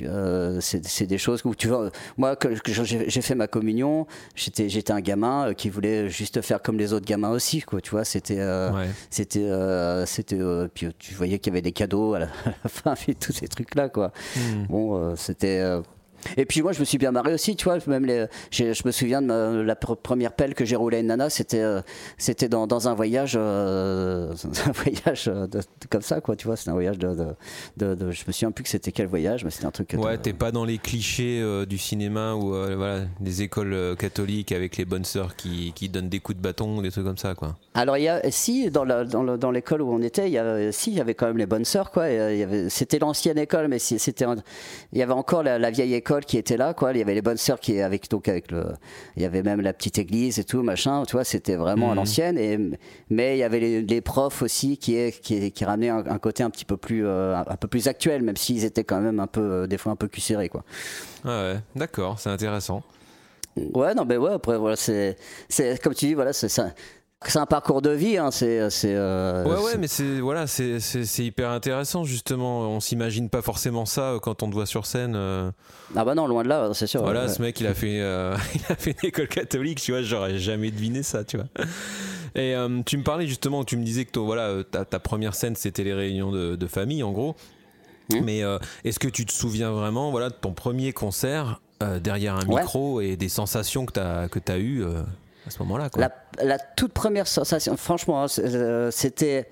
euh, 0.03 0.57
c'est 0.61 0.85
c'est 0.85 1.07
des 1.07 1.17
choses 1.17 1.41
où 1.45 1.55
tu 1.55 1.67
vois. 1.67 1.89
Moi, 2.17 2.35
j'ai 2.65 3.21
fait 3.21 3.35
ma 3.35 3.47
communion, 3.47 4.05
j'étais 4.35 4.69
j'étais 4.69 4.93
un 4.93 5.01
gamin 5.01 5.49
euh, 5.49 5.53
qui 5.53 5.69
voulait 5.69 6.09
juste 6.09 6.41
faire 6.41 6.61
comme 6.61 6.77
les 6.77 6.93
autres 6.93 7.05
gamins 7.05 7.29
aussi, 7.31 7.61
quoi. 7.61 7.81
Tu 7.81 7.91
vois, 7.91 8.05
c'était 8.05 8.39
euh, 8.39 8.71
Ouais. 8.71 8.87
c'était 9.09 9.39
euh, 9.43 10.05
c'était 10.05 10.39
euh, 10.39 10.67
puis 10.73 10.85
euh, 10.87 10.91
tu 10.99 11.13
voyais 11.15 11.39
qu'il 11.39 11.51
y 11.51 11.53
avait 11.55 11.61
des 11.61 11.71
cadeaux 11.71 12.13
à 12.13 12.19
la, 12.19 12.25
à 12.45 12.53
la 12.63 12.69
fin, 12.69 12.93
et 13.07 13.15
tous 13.15 13.31
ces 13.33 13.47
trucs-là, 13.47 13.89
quoi. 13.89 14.11
Hmm. 14.35 14.65
Bon, 14.69 14.95
euh, 14.97 15.15
c'était. 15.15 15.59
Et 16.38 16.45
puis 16.45 16.62
moi, 16.62 16.71
je 16.71 16.79
me 16.79 16.86
suis 16.86 16.97
bien 16.97 17.12
marré 17.12 17.33
aussi, 17.33 17.55
tu 17.55 17.65
vois. 17.65 17.77
Même 17.88 18.05
les, 18.05 18.25
je 18.51 18.63
me 18.86 18.91
souviens 18.91 19.21
de 19.21 19.27
ma- 19.27 19.63
la 19.63 19.75
pr- 19.75 19.95
première 20.01 20.33
pelle 20.33 20.53
que 20.55 20.65
j'ai 20.65 20.75
roulée 20.75 20.97
à 20.97 20.99
une 21.01 21.07
nana, 21.07 21.29
c'était, 21.29 21.62
euh, 21.62 21.81
c'était 22.17 22.49
dans, 22.49 22.67
dans 22.67 22.88
un 22.88 22.93
voyage, 22.93 23.33
euh, 23.38 24.33
un 24.67 24.71
voyage 24.71 25.25
euh, 25.27 25.47
de- 25.47 25.59
de- 25.59 25.63
comme 25.89 26.01
ça, 26.01 26.21
quoi. 26.21 26.36
Tu 26.36 26.47
vois, 26.47 26.55
c'était 26.55 26.71
un 26.71 26.73
voyage 26.73 26.97
de, 26.99 27.15
je 27.79 27.86
me 28.27 28.31
souviens 28.31 28.51
plus 28.51 28.63
que 28.63 28.69
c'était 28.69 28.91
quel 28.91 29.07
voyage, 29.07 29.43
mais 29.43 29.51
c'était 29.51 29.65
un 29.65 29.71
truc. 29.71 29.93
Ouais, 29.97 30.17
t'es 30.17 30.33
pas 30.33 30.51
dans 30.51 30.65
les 30.65 30.77
clichés 30.77 31.39
euh, 31.41 31.65
du 31.65 31.77
cinéma 31.77 32.33
ou 32.33 32.49
voilà, 32.49 33.01
des 33.19 33.41
écoles 33.41 33.95
catholiques 33.97 34.51
avec 34.51 34.77
les 34.77 34.86
bonnes 34.86 35.05
sœurs 35.05 35.36
qui, 35.36 35.71
qui 35.75 35.89
donnent 35.89 36.09
des 36.09 36.19
coups 36.19 36.38
de 36.38 36.41
bâton, 36.43 36.81
des 36.81 36.91
trucs 36.91 37.05
comme 37.05 37.17
ça, 37.17 37.36
quoi. 37.36 37.55
Alors 37.73 37.97
il 37.97 38.03
y 38.03 38.07
a 38.09 38.21
si 38.29 38.69
dans 38.69 38.83
la- 38.86 39.03
dans 39.03 39.23
le- 39.23 39.38
dans 39.38 39.51
l'école 39.51 39.81
où 39.81 39.91
on 39.91 40.01
était, 40.01 40.27
il 40.27 40.33
y 40.33 40.38
a 40.38 40.71
si 40.71 40.91
il 40.91 40.97
y 40.97 41.01
avait 41.01 41.15
quand 41.15 41.27
même 41.27 41.38
les 41.38 41.45
bonnes 41.45 41.65
sœurs 41.65 41.91
quoi. 41.91 42.05
C'était 42.69 42.99
l'ancienne 42.99 43.38
école, 43.38 43.67
mais 43.67 43.79
c'était 43.79 44.25
il 44.91 44.99
y 44.99 45.01
avait 45.01 45.13
encore 45.13 45.43
la, 45.43 45.57
la 45.59 45.71
vieille 45.71 45.93
école 45.95 46.12
l'école 46.13 46.26
qui 46.26 46.38
était 46.38 46.58
là, 46.58 46.73
quoi. 46.73 46.91
Il 46.91 46.97
y 46.97 47.02
avait 47.02 47.13
les 47.15 47.21
bonnes 47.21 47.38
sœurs 47.38 47.60
qui 47.60 47.80
avec 47.82 48.10
donc 48.10 48.28
avec 48.28 48.52
le, 48.52 48.65
il 49.15 49.23
y 49.23 49.26
avait 49.26 49.41
même 49.43 49.62
la 49.62 49.73
petite 49.73 49.97
église 49.97 50.38
et 50.39 50.43
tout, 50.43 50.62
machin. 50.63 51.04
Tu 51.08 51.13
vois, 51.13 51.23
c'était 51.23 51.56
vraiment 51.56 51.88
à 51.88 51.93
Mhm. 51.93 51.95
l'ancienne. 51.97 52.38
Et 52.38 52.60
mais 53.10 53.36
il 53.36 53.39
y 53.39 53.43
avait 53.43 53.60
les, 53.60 53.82
les 53.82 54.02
profs 54.02 54.41
aussi 54.41 54.78
qui 54.78 54.95
est 54.95 55.19
qui, 55.19 55.52
qui 55.52 55.65
ramenaient 55.65 55.89
un, 55.89 56.04
un 56.06 56.19
côté 56.19 56.43
un 56.43 56.49
petit 56.49 56.65
peu 56.65 56.78
plus 56.78 57.06
euh, 57.06 57.36
un, 57.36 57.45
un 57.47 57.56
peu 57.58 57.67
plus 57.67 57.88
actuel, 57.88 58.21
même 58.21 58.38
s'ils 58.38 58.63
étaient 58.63 58.84
quand 58.84 59.02
même 59.02 59.19
un 59.19 59.28
peu 59.28 59.41
euh, 59.41 59.67
des 59.67 59.78
fois 59.78 59.91
un 59.91 59.95
peu 59.95 60.08
cucérés, 60.08 60.49
quoi. 60.49 60.63
Ah 61.26 61.54
ouais, 61.54 61.60
d'accord, 61.76 62.19
c'est 62.19 62.30
intéressant. 62.30 62.84
Ouais, 63.56 63.93
non, 63.93 64.06
mais 64.06 64.17
ouais, 64.17 64.34
après, 64.34 64.58
voilà, 64.58 64.76
c'est, 64.76 65.15
c'est 65.47 65.80
comme 65.82 65.93
tu 65.93 66.08
dis, 66.08 66.13
voilà, 66.15 66.34
c'est 66.34 66.49
ça. 66.49 66.73
C'est 67.27 67.39
un 67.39 67.45
parcours 67.45 67.81
de 67.81 67.89
vie, 67.91 68.17
hein, 68.17 68.31
c'est. 68.31 68.59
euh, 68.83 69.43
Ouais, 69.45 69.63
ouais, 69.63 69.77
mais 69.77 69.88
c'est 69.88 70.19
voilà, 70.19 70.45
c'est 70.47 70.79
hyper 71.19 71.49
intéressant 71.51 72.03
justement. 72.03 72.62
On 72.69 72.79
s'imagine 72.79 73.29
pas 73.29 73.41
forcément 73.41 73.86
ça 73.86 74.12
euh, 74.12 74.19
quand 74.19 74.43
on 74.43 74.49
te 74.49 74.53
voit 74.53 74.65
sur 74.65 74.86
scène. 74.86 75.13
euh. 75.15 75.49
Ah 75.95 76.03
bah 76.05 76.15
non, 76.15 76.27
loin 76.27 76.43
de 76.43 76.49
là, 76.49 76.71
c'est 76.73 76.88
sûr. 76.88 77.01
Voilà, 77.03 77.23
ouais. 77.23 77.29
ce 77.29 77.41
mec, 77.41 77.59
il 77.62 77.67
a 77.67 77.73
fait, 77.73 77.99
euh, 78.01 78.36
il 78.55 78.62
a 78.71 78.75
fait 78.75 78.91
une 79.01 79.07
école 79.09 79.27
catholique, 79.27 79.81
tu 79.81 79.91
vois. 79.91 80.01
J'aurais 80.01 80.38
jamais 80.38 80.71
deviné 80.71 81.03
ça, 81.03 81.23
tu 81.23 81.38
vois. 81.38 81.47
Et 82.36 82.55
tu 82.86 82.97
me 82.97 83.03
parlais 83.03 83.27
justement, 83.27 83.63
tu 83.63 83.77
me 83.77 83.83
disais 83.83 84.05
que 84.05 84.19
voilà, 84.19 84.63
ta, 84.69 84.86
ta 84.86 84.99
première 84.99 85.36
scène, 85.36 85.55
c'était 85.55 85.83
les 85.83 85.93
réunions 85.93 86.31
de, 86.31 86.55
de 86.55 86.67
famille, 86.67 87.03
en 87.03 87.12
gros. 87.12 87.36
Mhm. 88.12 88.21
Mais 88.23 88.41
est-ce 88.83 88.99
que 88.99 89.07
tu 89.07 89.25
te 89.25 89.31
souviens 89.31 89.71
vraiment, 89.71 90.12
voilà, 90.12 90.29
de 90.29 90.36
ton 90.36 90.51
premier 90.53 90.93
concert 90.93 91.62
derrière 92.01 92.36
un 92.36 92.45
Ouais. 92.47 92.62
micro 92.62 93.01
et 93.01 93.15
des 93.17 93.29
sensations 93.29 93.86
que 93.86 93.91
t'as 93.93 94.27
que 94.29 94.39
t'as 94.39 94.57
eues 94.57 94.83
à 95.47 95.49
ce 95.49 95.60
moment-là. 95.60 95.89
La, 95.97 96.12
la 96.43 96.58
toute 96.60 96.93
première 96.93 97.27
sensation, 97.27 97.75
franchement, 97.77 98.23
hein, 98.23 98.27
euh, 98.39 98.91
c'était. 98.91 99.49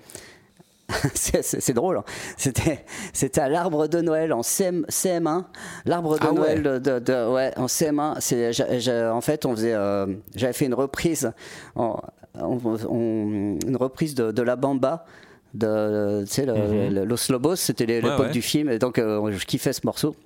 c'est 1.14 1.72
drôle. 1.72 1.96
hein. 1.98 2.04
C'était 2.36 2.84
c'était 3.12 3.40
à 3.40 3.48
l'arbre 3.48 3.86
de 3.86 4.00
Noël 4.00 4.32
en 4.32 4.42
CM, 4.42 4.84
CM1. 4.90 5.44
L'arbre 5.86 6.18
de 6.18 6.24
Ah 6.26 6.32
ouais. 6.32 6.34
Noël 6.34 6.62
de, 6.62 6.78
de- 6.78 6.98
de- 6.98 7.30
ouais, 7.32 7.52
en 7.56 7.66
CM1. 7.66 8.16
c'est- 8.20 8.52
j'a- 8.52 8.78
j'a- 8.78 9.14
en 9.14 9.20
fait, 9.20 9.46
on 9.46 9.52
faisait. 9.54 9.72
euh, 9.74 10.06
J'avais 10.34 10.52
fait 10.52 10.66
une 10.66 10.74
reprise. 10.74 11.32
en- 11.76 11.98
on- 12.38 12.58
on- 12.88 13.58
une 13.66 13.76
reprise 13.76 14.14
de, 14.14 14.32
de 14.32 14.42
la 14.42 14.56
Bamba. 14.56 15.04
De, 15.54 16.24
tu 16.26 16.32
sais, 16.32 16.46
le- 16.46 16.54
Mhm. 16.54 16.94
le- 16.94 17.04
Los 17.04 17.30
Lobos, 17.30 17.56
c'était 17.56 17.84
Ouais, 17.86 18.00
l'époque 18.00 18.18
ouais. 18.20 18.30
du 18.30 18.40
film, 18.40 18.70
et 18.70 18.78
donc 18.78 18.98
euh, 18.98 19.30
je 19.32 19.44
kiffais 19.44 19.74
ce 19.74 19.82
morceau. 19.84 20.16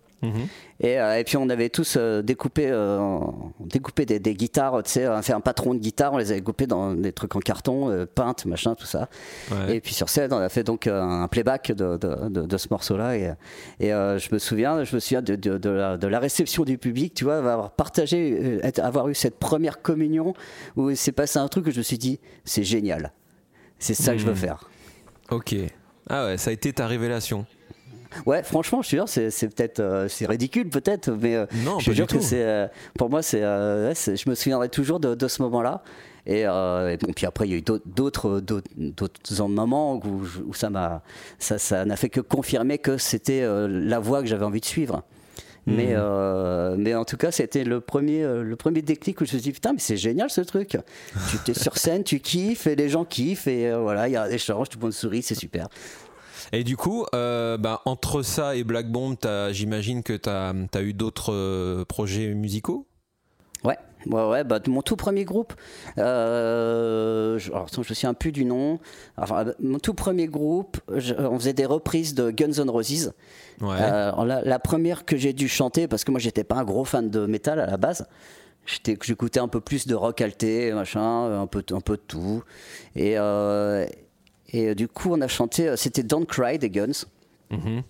Et, 0.81 0.99
euh, 1.01 1.19
et 1.19 1.25
puis 1.25 1.37
on 1.37 1.49
avait 1.51 1.69
tous 1.69 1.95
euh, 1.97 2.21
découpé, 2.21 2.67
euh, 2.69 3.19
découpé 3.61 4.05
des, 4.07 4.19
des 4.19 4.35
guitares, 4.35 4.83
tu 4.83 4.91
sais, 4.91 5.23
fait 5.23 5.33
un 5.33 5.41
patron 5.41 5.73
de 5.75 5.79
guitare, 5.79 6.13
on 6.15 6.19
les 6.19 6.33
avait 6.33 6.41
coupés 6.41 6.67
dans 6.67 6.95
des 6.95 7.13
trucs 7.13 7.37
en 7.37 7.39
carton, 7.39 8.07
peintes, 8.15 8.45
machin, 8.47 8.75
tout 8.75 8.87
ça. 8.87 9.09
Ouais. 9.53 9.77
Et 9.77 9.81
puis 9.81 9.95
sur 9.95 10.09
scène, 10.09 10.33
on 10.33 10.39
a 10.39 10.49
fait 10.49 10.65
donc 10.65 10.87
un 10.89 11.29
playback 11.29 11.71
de, 11.73 11.97
de, 11.97 12.29
de- 12.29 12.47
de 12.47 12.57
ce 12.57 12.67
morceau-là. 12.71 13.17
Et, 13.17 13.33
et 13.79 13.89
je 13.91 14.29
me 14.35 14.39
souviens, 14.39 14.83
je 14.85 14.95
me 14.97 15.01
souviens 15.01 15.23
de, 15.23 15.69
la, 15.69 15.97
de 15.97 16.07
la 16.09 16.19
réception 16.19 16.65
du 16.65 16.77
public, 16.79 17.15
tu 17.15 17.25
vois, 17.25 17.37
avoir 17.39 17.71
partagé, 17.71 18.59
être- 18.65 18.81
avoir 18.81 19.09
eu 19.09 19.15
cette 19.15 19.39
première 19.39 19.81
communion 19.81 20.35
où 20.77 20.91
il 20.91 20.97
s'est 20.97 21.13
passé 21.13 21.39
un 21.39 21.49
truc 21.49 21.67
que 21.67 21.71
je 21.71 21.79
me 21.79 21.83
suis 21.85 21.99
dit, 21.99 22.19
c'est 22.45 22.65
génial. 22.65 23.13
C'est 23.79 23.95
ça 23.95 24.13
que 24.13 24.19
je 24.19 24.25
veux 24.27 24.33
Mhm. 24.33 24.37
faire. 24.39 24.71
Ok. 25.31 25.55
Ah 26.09 26.27
ouais, 26.27 26.37
ça 26.39 26.51
a 26.51 26.53
été 26.53 26.73
ta 26.73 26.87
révélation. 26.87 27.47
Ouais, 28.25 28.43
franchement, 28.43 28.83
je 28.83 28.89
suis 28.89 28.97
sûr, 28.97 29.09
c'est 29.09 29.55
peut-être, 29.55 29.81
euh, 29.81 30.09
c'est 30.09 30.27
ridicule 30.27 30.69
peut-être, 30.69 31.11
mais 31.11 31.37
euh, 31.37 31.47
Non, 31.65 31.79
je 31.79 31.85
suis 31.85 31.95
sûr 31.95 32.07
que 32.07 32.21
c'est, 32.21 32.43
euh, 32.43 32.67
pour 32.99 33.11
moi, 33.11 33.23
c'est, 33.23 33.41
ouais, 33.41 33.95
je 33.95 34.29
me 34.29 34.35
souviendrai 34.35 34.69
toujours 34.69 35.01
de, 35.01 35.15
de 35.15 35.29
ce 35.29 35.43
moment-là. 35.43 35.83
Et, 36.29 36.41
et 36.41 36.97
bon, 37.01 37.13
puis 37.15 37.25
après, 37.25 37.47
il 37.47 37.53
y 37.53 37.55
a 37.55 37.59
eu 37.59 37.63
d'autres, 37.63 38.41
d'autres, 38.41 39.49
moments 39.49 39.95
où, 39.97 40.23
où 40.49 40.55
ça 40.55 40.71
m'a, 40.71 41.03
ça, 41.39 41.57
ça 41.59 41.85
n'a 41.85 41.95
fait 41.95 42.09
que 42.09 42.21
confirmer 42.21 42.79
que 42.79 42.99
c'était 42.99 43.47
la 43.69 44.01
voie 44.01 44.23
que 44.23 44.29
j'avais 44.29 44.45
envie 44.45 44.61
de 44.61 44.65
suivre. 44.65 45.05
Mais, 45.67 45.89
euh, 45.91 46.77
mais 46.79 46.95
en 46.95 47.05
tout 47.05 47.17
cas, 47.17 47.33
c'était 47.33 47.65
le 47.65 47.81
premier, 47.81 48.23
le 48.23 48.57
premier 48.57 48.83
déclic 48.83 49.21
où 49.21 49.25
je 49.25 49.35
me 49.35 49.41
suis 49.41 49.51
dit, 49.51 49.53
putain, 49.53 49.73
mais 49.73 49.81
c'est 49.81 49.97
génial 49.97 50.31
ce 50.31 50.41
truc. 50.41 50.79
tu 51.45 51.51
es 51.51 51.55
sur 51.55 51.77
scène, 51.77 52.05
tu 52.05 52.21
kiffes, 52.21 52.69
et 52.69 52.77
les 52.77 52.89
gens 52.89 53.05
kiffent, 53.05 53.49
et 53.49 53.69
euh, 53.69 53.79
voilà, 53.79 54.09
il 54.09 54.13
y 54.13 54.17
a 54.17 54.29
des 54.29 54.37
échanges, 54.37 54.69
tout 54.69 54.79
le 54.79 54.85
monde 54.85 54.93
sourit, 54.93 55.23
c'est 55.23 55.35
super. 55.35 55.69
Et 56.53 56.65
du 56.65 56.77
coup, 56.77 57.07
euh, 57.15 57.57
bah, 57.57 57.83
entre 57.85 58.23
ça 58.23 58.57
et 58.57 58.65
Black 58.65 58.91
Bomb, 58.91 59.17
j'imagine 59.51 60.03
que 60.03 60.13
tu 60.13 60.29
as, 60.29 60.83
eu 60.83 60.93
d'autres 60.93 61.33
euh, 61.33 61.85
projets 61.85 62.35
musicaux? 62.35 62.87
Ouais, 63.65 63.79
ouais, 64.07 64.29
ouais. 64.29 64.45
Bah, 64.45 64.61
mon 64.69 64.83
tout 64.83 64.97
premier 64.97 65.25
groupe, 65.25 65.55
euh, 65.99 67.39
je, 67.39 67.51
alors, 67.51 67.67
je 67.73 67.79
me 67.79 67.85
souviens 67.85 68.15
plus 68.15 68.33
du 68.33 68.45
nom. 68.45 68.79
Enfin, 69.17 69.47
mon 69.61 69.79
tout 69.79 69.95
premier 69.95 70.27
groupe, 70.27 70.79
je- 70.95 71.15
on 71.15 71.39
faisait 71.39 71.53
des 71.53 71.67
reprises 71.67 72.15
de 72.15 72.31
Guns 72.31 72.63
N' 72.63 72.71
Roses. 72.71 73.13
Ouais. 73.61 73.79
La, 73.79 74.43
la 74.45 74.59
première 74.59 75.05
que 75.05 75.17
j'ai 75.17 75.33
dû 75.33 75.49
chanter, 75.49 75.89
parce 75.89 76.05
que 76.05 76.11
moi 76.11 76.21
j'étais 76.21 76.45
pas 76.45 76.57
un 76.57 76.65
gros 76.65 76.85
fan 76.85 77.11
de 77.11 77.27
métal 77.27 77.59
à 77.59 77.67
la 77.67 77.77
base. 77.77 78.07
J'écoutais 78.67 79.39
un 79.41 79.49
peu 79.49 79.61
plus 79.61 79.87
de 79.87 79.95
rock 79.95 80.21
alté, 80.21 80.73
machin, 80.73 81.41
un 81.41 81.47
peu, 81.47 81.63
un 81.71 81.81
peu 81.81 81.97
de 81.97 82.03
tout. 82.07 82.43
Et, 82.97 83.17
et 84.57 84.69
euh, 84.69 84.75
du 84.75 84.89
coup, 84.89 85.11
on 85.13 85.21
a 85.21 85.29
chanté, 85.29 85.69
euh, 85.69 85.77
c'était 85.77 86.03
Don't 86.03 86.25
Cry 86.25 86.59
des 86.59 86.71
Guns. 86.71 87.05
Mhm. 87.51 87.83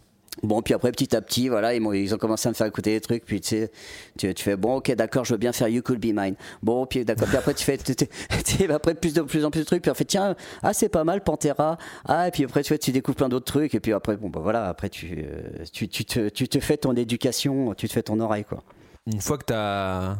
Bon, 0.42 0.60
puis 0.60 0.74
après, 0.74 0.90
petit 0.90 1.16
à 1.16 1.22
petit, 1.22 1.48
voilà, 1.48 1.74
ils, 1.74 2.14
ont 2.14 2.18
commencé 2.18 2.46
à 2.46 2.50
me 2.50 2.54
faire 2.54 2.66
écouter 2.66 2.92
des 2.92 3.00
trucs. 3.00 3.24
Puis 3.24 3.40
tu 3.40 3.48
sais, 3.48 3.70
tu, 4.18 4.34
tu 4.34 4.42
fais, 4.42 4.56
bon, 4.56 4.76
ok, 4.76 4.90
d'accord, 4.94 5.24
je 5.24 5.32
veux 5.32 5.38
bien 5.38 5.52
faire 5.52 5.68
You 5.68 5.80
Could 5.80 5.98
Be 5.98 6.12
Mine. 6.12 6.34
Bon, 6.62 6.84
puis 6.84 7.04
d'accord, 7.04 7.28
puis 7.28 7.36
après, 7.36 7.54
tu 7.54 7.64
fais, 7.64 7.78
tu- 7.78 7.94
tu- 7.94 8.06
tu 8.44 8.56
sais, 8.56 8.70
après, 8.70 8.94
plus 8.94 9.14
de 9.14 9.22
plus 9.22 9.44
en 9.44 9.50
plus 9.50 9.60
de 9.60 9.64
trucs. 9.64 9.80
Puis 9.80 9.90
en 9.90 9.94
fait, 9.94 10.04
tiens, 10.04 10.34
ah, 10.62 10.74
c'est 10.74 10.88
pas 10.90 11.04
mal, 11.04 11.22
Pantera. 11.22 11.78
Ah, 12.04 12.28
et 12.28 12.30
puis 12.32 12.44
après, 12.44 12.62
tu 12.62 12.68
fais, 12.68 12.78
tu 12.78 12.92
découvres 12.92 13.16
plein 13.16 13.28
d'autres 13.28 13.50
trucs. 13.50 13.74
Et 13.74 13.80
puis 13.80 13.92
après, 13.92 14.16
bon, 14.16 14.28
bah 14.28 14.40
voilà, 14.42 14.68
après, 14.68 14.90
tu, 14.90 15.24
euh, 15.24 15.64
tu, 15.72 15.88
tu, 15.88 16.04
te, 16.04 16.28
tu 16.28 16.48
te 16.48 16.60
fais 16.60 16.76
ton 16.76 16.94
éducation, 16.94 17.72
tu 17.74 17.88
te 17.88 17.92
fais 17.94 18.02
ton 18.02 18.18
oreille, 18.20 18.44
quoi. 18.44 18.62
Une 19.06 19.20
fois 19.20 19.38
que 19.38 19.46
tu 19.46 19.54
as, 19.54 20.18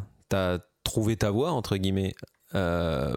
trouvé 0.83 1.17
ta 1.17 1.29
voix, 1.29 1.51
entre 1.51 1.75
guillemets, 1.75 2.15
euh, 2.55 3.13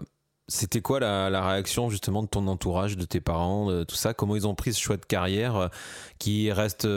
c'était 0.51 0.81
quoi 0.81 0.99
la, 0.99 1.47
réaction 1.47 1.89
justement 1.89 2.23
de 2.23 2.27
ton 2.27 2.45
entourage, 2.47 2.97
de 2.97 3.05
tes 3.05 3.21
parents, 3.21 3.71
de 3.71 3.83
tout 3.85 3.95
ça? 3.95 4.13
Comment 4.13 4.35
ils 4.35 4.45
ont 4.45 4.53
pris 4.53 4.73
ce 4.73 4.81
choix 4.81 4.97
de 4.97 5.05
carrière 5.05 5.55
euh, 5.55 5.67
qui 6.19 6.51
reste 6.51 6.87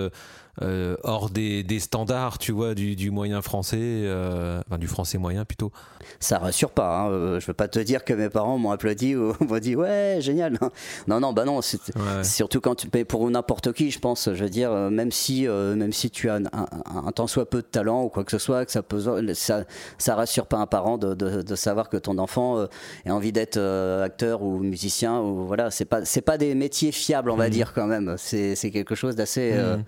euh, 0.62 0.96
hors 1.02 1.30
des, 1.30 1.62
des 1.64 1.80
standards, 1.80 2.38
tu 2.38 2.52
vois, 2.52 2.74
du, 2.74 2.94
du 2.96 3.10
moyen 3.10 3.42
français, 3.42 3.76
euh, 3.80 4.60
enfin 4.68 4.78
du 4.78 4.86
français 4.86 5.18
moyen 5.18 5.44
plutôt 5.44 5.72
Ça 6.20 6.38
rassure 6.38 6.70
pas. 6.70 7.00
Hein. 7.00 7.10
Euh, 7.10 7.40
Je 7.40 7.46
veux 7.46 7.54
pas 7.54 7.66
te 7.68 7.78
dire 7.80 8.04
que 8.04 8.12
mes 8.14 8.28
parents 8.28 8.56
m'ont 8.58 8.70
applaudi 8.70 9.16
ou 9.16 9.34
m'ont 9.40 9.58
dit, 9.58 9.74
ouais, 9.76 10.18
génial. 10.20 10.58
Non, 11.08 11.20
non, 11.20 11.32
bah 11.32 11.44
non, 11.44 11.60
c'est. 11.60 11.80
Ouais. 11.96 12.22
Surtout 12.24 12.60
quand 12.60 12.74
tu 12.76 12.88
mais 12.94 13.04
pour 13.04 13.28
n'importe 13.30 13.72
qui, 13.72 13.90
je 13.90 13.98
pense. 13.98 14.28
Je 14.32 14.44
veux 14.44 14.50
dire, 14.50 14.70
même 14.72 15.10
si, 15.10 15.46
euh, 15.48 15.74
même 15.74 15.92
si 15.92 16.10
tu 16.10 16.28
as 16.30 16.34
un, 16.34 16.44
un, 16.52 17.06
un 17.06 17.12
tant 17.12 17.26
soit 17.26 17.48
peu 17.50 17.58
de 17.58 17.66
talent 17.66 18.04
ou 18.04 18.08
quoi 18.08 18.24
que 18.24 18.30
ce 18.30 18.38
soit, 18.38 18.64
que 18.64 18.70
ça 18.72 18.82
peut, 18.82 19.02
ça, 19.34 19.64
ça 19.98 20.14
rassure 20.14 20.46
pas 20.46 20.58
un 20.58 20.66
parent 20.66 20.98
de, 20.98 21.14
de, 21.14 21.42
de 21.42 21.54
savoir 21.56 21.88
que 21.88 21.96
ton 21.96 22.18
enfant 22.18 22.64
a 23.06 23.10
envie 23.10 23.32
d'être 23.32 23.58
acteur 24.02 24.42
ou 24.42 24.58
musicien 24.60 25.18
ou 25.20 25.46
voilà. 25.46 25.70
C'est 25.70 25.84
pas, 25.84 26.04
c'est 26.04 26.22
pas 26.22 26.38
des 26.38 26.54
métiers 26.54 26.92
fiables, 26.92 27.30
on 27.30 27.36
va 27.36 27.50
dire 27.50 27.72
quand 27.74 27.86
même. 27.86 28.14
C'est, 28.18 28.54
c'est 28.54 28.70
quelque 28.70 28.94
chose 28.94 29.16
d'assez, 29.16 29.52
Mhm. 29.54 29.84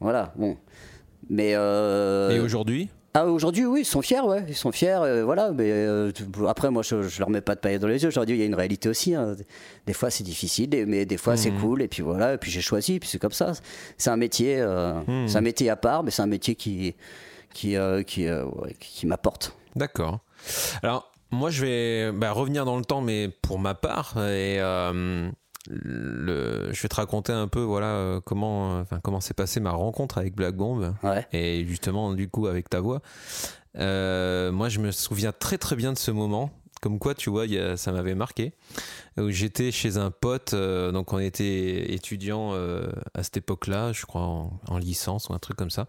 Voilà, 0.00 0.32
bon. 0.36 0.56
Mais 1.30 1.52
euh, 1.54 2.30
Et 2.30 2.40
aujourd'hui? 2.40 2.88
Ah, 3.14 3.26
aujourd'hui, 3.26 3.64
oui, 3.64 3.80
ils 3.80 3.84
sont 3.84 4.02
fiers, 4.02 4.20
ouais, 4.20 4.44
ils 4.48 4.54
sont 4.54 4.70
fiers, 4.70 4.98
euh, 5.02 5.24
voilà. 5.24 5.50
Mais 5.50 5.70
euh, 5.72 6.12
après, 6.46 6.70
moi, 6.70 6.82
je, 6.82 7.02
je 7.02 7.18
leur 7.18 7.30
mets 7.30 7.40
pas 7.40 7.54
de 7.54 7.60
paillettes 7.60 7.80
dans 7.82 7.88
les 7.88 8.02
yeux. 8.04 8.10
Je 8.10 8.14
leur 8.14 8.26
dis, 8.26 8.32
il 8.34 8.38
y 8.38 8.42
a 8.42 8.46
une 8.46 8.54
réalité 8.54 8.88
aussi. 8.88 9.14
hein. 9.14 9.34
Des 9.86 9.92
fois, 9.92 10.10
c'est 10.10 10.22
difficile, 10.24 10.70
mais 10.86 11.04
des 11.04 11.16
fois, 11.16 11.36
c'est 11.36 11.50
Mhm. 11.50 11.60
cool. 11.60 11.82
Et 11.82 11.88
puis 11.88 12.02
voilà, 12.02 12.34
et 12.34 12.38
puis 12.38 12.50
j'ai 12.50 12.60
choisi, 12.60 13.00
puis 13.00 13.08
c'est 13.08 13.18
comme 13.18 13.32
ça. 13.32 13.52
C'est 13.96 14.10
un 14.10 14.16
métier, 14.16 14.56
euh, 14.60 14.92
Mhm. 15.08 15.26
c'est 15.28 15.38
un 15.38 15.40
métier 15.42 15.68
à 15.70 15.76
part, 15.76 16.02
mais 16.04 16.10
c'est 16.10 16.22
un 16.22 16.26
métier 16.26 16.54
qui, 16.54 16.94
qui, 17.52 17.74
qui, 18.06 18.28
ouais, 18.30 18.76
qui 18.78 19.06
m'apporte. 19.06 19.56
D'accord. 19.74 20.20
Alors, 20.82 21.10
moi, 21.32 21.50
je 21.50 21.64
vais 21.64 22.12
bah, 22.12 22.30
revenir 22.32 22.64
dans 22.64 22.76
le 22.78 22.84
temps, 22.84 23.00
mais 23.00 23.30
pour 23.42 23.58
ma 23.58 23.74
part, 23.74 24.14
et 24.28 24.58
le, 25.68 26.72
je 26.72 26.82
vais 26.82 26.88
te 26.88 26.94
raconter 26.94 27.32
un 27.32 27.48
peu, 27.48 27.60
voilà, 27.60 27.86
euh, 27.86 28.20
comment, 28.20 28.76
euh, 28.78 28.82
enfin, 28.82 29.00
comment 29.02 29.20
s'est 29.20 29.34
passée 29.34 29.60
ma 29.60 29.72
rencontre 29.72 30.18
avec 30.18 30.34
Black 30.34 30.56
Bomb, 30.56 30.94
Ouais. 31.02 31.26
et 31.32 31.64
justement, 31.66 32.12
du 32.14 32.28
coup, 32.28 32.46
avec 32.46 32.68
ta 32.70 32.80
voix. 32.80 33.00
Euh, 33.76 34.50
moi, 34.52 34.68
je 34.68 34.78
me 34.80 34.90
souviens 34.90 35.32
très 35.32 35.58
très 35.58 35.76
bien 35.76 35.92
de 35.92 35.98
ce 35.98 36.10
moment. 36.10 36.50
Comme 36.80 37.00
quoi, 37.00 37.12
tu 37.16 37.28
vois, 37.28 37.46
il 37.46 37.54
y 37.54 37.58
a- 37.58 37.76
ça 37.76 37.90
m'avait 37.90 38.14
marqué. 38.14 38.52
Où 39.20 39.30
j'étais 39.30 39.72
chez 39.72 39.96
un 39.96 40.12
pote, 40.12 40.54
euh, 40.54 40.92
donc 40.92 41.12
on 41.12 41.18
était 41.18 41.92
étudiant 41.92 42.50
euh, 42.54 42.86
à 43.14 43.24
cette 43.24 43.36
époque-là, 43.38 43.92
je 43.92 44.06
crois 44.06 44.20
en, 44.22 44.60
en 44.68 44.78
licence 44.78 45.28
ou 45.28 45.32
un 45.34 45.40
truc 45.40 45.56
comme 45.56 45.70
ça. 45.70 45.88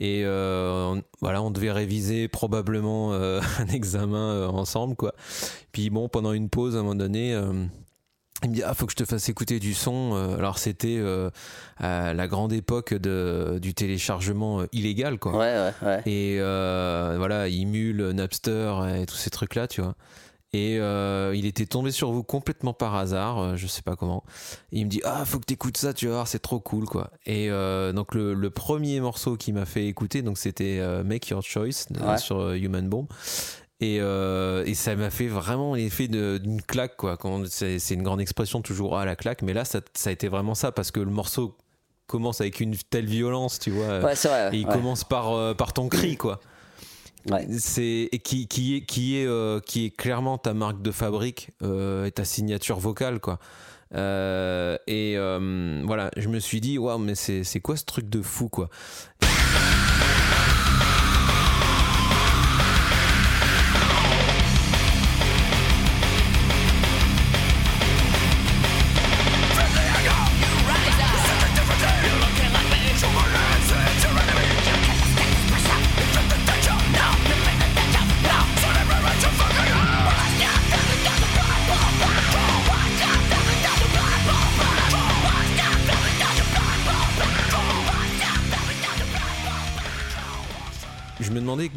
Et 0.00 0.24
on- 0.26 1.02
voilà, 1.20 1.42
on 1.42 1.50
devait 1.50 1.72
réviser 1.72 2.28
probablement 2.28 3.12
un 3.58 3.66
examen 3.66 4.48
ensemble, 4.48 4.96
quoi. 4.96 5.14
Puis 5.72 5.90
bon, 5.90 6.08
pendant 6.08 6.32
une 6.32 6.48
pause, 6.48 6.74
à 6.74 6.78
un 6.78 6.82
moment 6.82 6.94
donné, 6.94 7.38
il 8.44 8.50
me 8.50 8.54
dit 8.54 8.62
ah 8.62 8.74
faut 8.74 8.86
que 8.86 8.92
je 8.92 8.96
te 8.96 9.04
fasse 9.04 9.28
écouter 9.28 9.58
du 9.58 9.74
son. 9.74 10.12
Euh, 10.14 10.36
Alors 10.38 10.58
c'était 10.58 10.96
euh, 10.98 11.30
à 11.78 12.14
la 12.14 12.28
grande 12.28 12.52
époque 12.52 12.94
de, 12.94 13.58
du 13.60 13.74
téléchargement 13.74 14.60
euh, 14.60 14.66
illégal, 14.72 15.18
quoi. 15.18 15.32
Ouais, 15.32 15.54
ouais, 15.56 15.72
ouais. 15.82 16.02
Et 16.06 16.36
euh, 16.40 17.14
voilà, 17.18 17.48
Imul, 17.48 18.10
Napster 18.10 18.72
et 19.00 19.06
tous 19.06 19.16
ces 19.16 19.30
trucs-là, 19.30 19.66
tu 19.66 19.80
vois. 19.80 19.94
Et 20.52 20.78
euh, 20.78 21.34
il 21.34 21.46
était 21.46 21.66
tombé 21.66 21.90
sur 21.90 22.12
vous 22.12 22.22
complètement 22.22 22.72
par 22.72 22.94
hasard, 22.94 23.56
je 23.56 23.66
sais 23.66 23.82
pas 23.82 23.96
comment. 23.96 24.22
Et 24.70 24.78
il 24.78 24.84
me 24.84 24.90
dit 24.90 25.00
ah 25.02 25.24
faut 25.24 25.40
que 25.40 25.46
t'écoutes 25.46 25.76
ça, 25.76 25.92
tu 25.92 26.06
vas 26.06 26.12
voir 26.12 26.28
c'est 26.28 26.38
trop 26.38 26.60
cool 26.60 26.84
quoi. 26.84 27.10
Et 27.26 27.48
donc 27.92 28.14
le, 28.14 28.34
le 28.34 28.50
premier 28.50 29.00
morceau 29.00 29.36
qui 29.36 29.52
m'a 29.52 29.64
fait 29.64 29.88
écouter 29.88 30.22
donc 30.22 30.38
c'était 30.38 30.80
Make 31.04 31.28
Your 31.30 31.42
Choice 31.42 31.88
sur 32.18 32.52
Human 32.52 32.88
Bomb. 32.88 33.08
Et, 33.80 33.98
euh, 34.00 34.64
et 34.66 34.74
ça 34.74 34.94
m'a 34.94 35.10
fait 35.10 35.26
vraiment 35.26 35.74
l'effet 35.74 36.08
d'une 36.08 36.62
claque 36.62 36.96
quoi. 36.96 37.18
C'est 37.48 37.78
une 37.90 38.02
grande 38.02 38.20
expression 38.20 38.62
toujours 38.62 38.96
ah 38.96 39.04
la 39.04 39.16
claque, 39.16 39.42
mais 39.42 39.52
là 39.52 39.64
ça, 39.64 39.80
ça 39.94 40.10
a 40.10 40.12
été 40.12 40.28
vraiment 40.28 40.54
ça 40.54 40.72
parce 40.72 40.90
que 40.90 41.00
le 41.00 41.10
morceau 41.10 41.56
commence 42.06 42.40
avec 42.40 42.60
une 42.60 42.76
telle 42.76 43.06
violence, 43.06 43.58
tu 43.58 43.70
vois. 43.70 44.00
Ouais, 44.00 44.14
c'est 44.14 44.28
vrai. 44.28 44.50
Et 44.52 44.58
il 44.60 44.66
ouais. 44.66 44.72
commence 44.72 45.04
par, 45.04 45.32
euh, 45.32 45.54
par 45.54 45.72
ton 45.72 45.88
cri, 45.88 46.16
quoi. 46.16 46.40
Ouais. 47.30 47.46
C'est 47.58 48.10
qui, 48.22 48.46
qui 48.48 48.76
est 48.76 48.80
qui 48.82 49.18
est 49.18 49.26
euh, 49.26 49.58
qui 49.58 49.86
est 49.86 49.90
clairement 49.90 50.36
ta 50.36 50.52
marque 50.52 50.82
de 50.82 50.90
fabrique 50.90 51.52
et 51.62 52.10
ta 52.10 52.24
signature 52.24 52.78
vocale, 52.78 53.18
quoi. 53.18 53.38
Euh, 53.94 54.76
et 54.86 55.14
euh, 55.16 55.82
voilà, 55.84 56.10
je 56.16 56.28
me 56.28 56.40
suis 56.40 56.60
dit 56.60 56.78
waouh, 56.78 56.98
mais 56.98 57.14
c'est 57.14 57.44
c'est 57.44 57.60
quoi 57.60 57.76
ce 57.76 57.84
truc 57.84 58.08
de 58.08 58.22
fou, 58.22 58.48
quoi. 58.48 58.68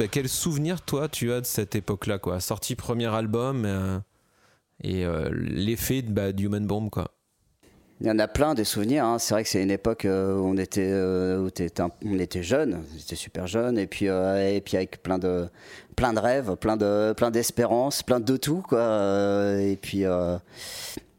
Quel 0.07 0.29
souvenir 0.29 0.81
toi 0.81 1.07
tu 1.07 1.31
as 1.31 1.41
de 1.41 1.45
cette 1.45 1.75
époque-là, 1.75 2.19
quoi? 2.19 2.39
Sorti 2.39 2.75
premier 2.75 3.07
album 3.07 3.65
euh, 3.65 3.99
et 4.83 5.05
euh, 5.05 5.29
l'effet 5.33 6.01
de 6.01 6.11
bah, 6.11 6.31
d'Human 6.31 6.65
Bomb, 6.65 6.89
quoi. 6.89 7.11
Il 7.99 8.05
y 8.05 8.11
en 8.11 8.19
a 8.19 8.27
plein 8.27 8.53
des 8.53 8.63
souvenirs. 8.63 9.05
hein. 9.05 9.17
C'est 9.17 9.33
vrai 9.33 9.43
que 9.43 9.49
c'est 9.49 9.63
une 9.63 9.71
époque 9.71 10.05
euh, 10.05 10.35
où 10.37 10.45
on 10.45 10.57
était, 10.57 10.93
où 10.93 11.49
on 12.05 12.19
était 12.19 12.43
jeunes, 12.43 12.83
on 12.93 12.99
était 12.99 13.15
super 13.15 13.47
jeunes, 13.47 13.79
et 13.79 13.87
puis, 13.87 14.05
et 14.05 14.61
puis 14.63 14.77
avec 14.77 15.01
plein 15.01 15.17
de, 15.17 15.47
plein 15.95 16.13
de 16.13 16.19
rêves, 16.19 16.55
plein 16.57 16.77
de, 16.77 17.13
plein 17.13 17.31
d'espérances, 17.31 18.03
plein 18.03 18.19
de 18.19 18.37
tout, 18.37 18.61
quoi. 18.61 19.55
Et 19.59 19.77
puis, 19.81 20.03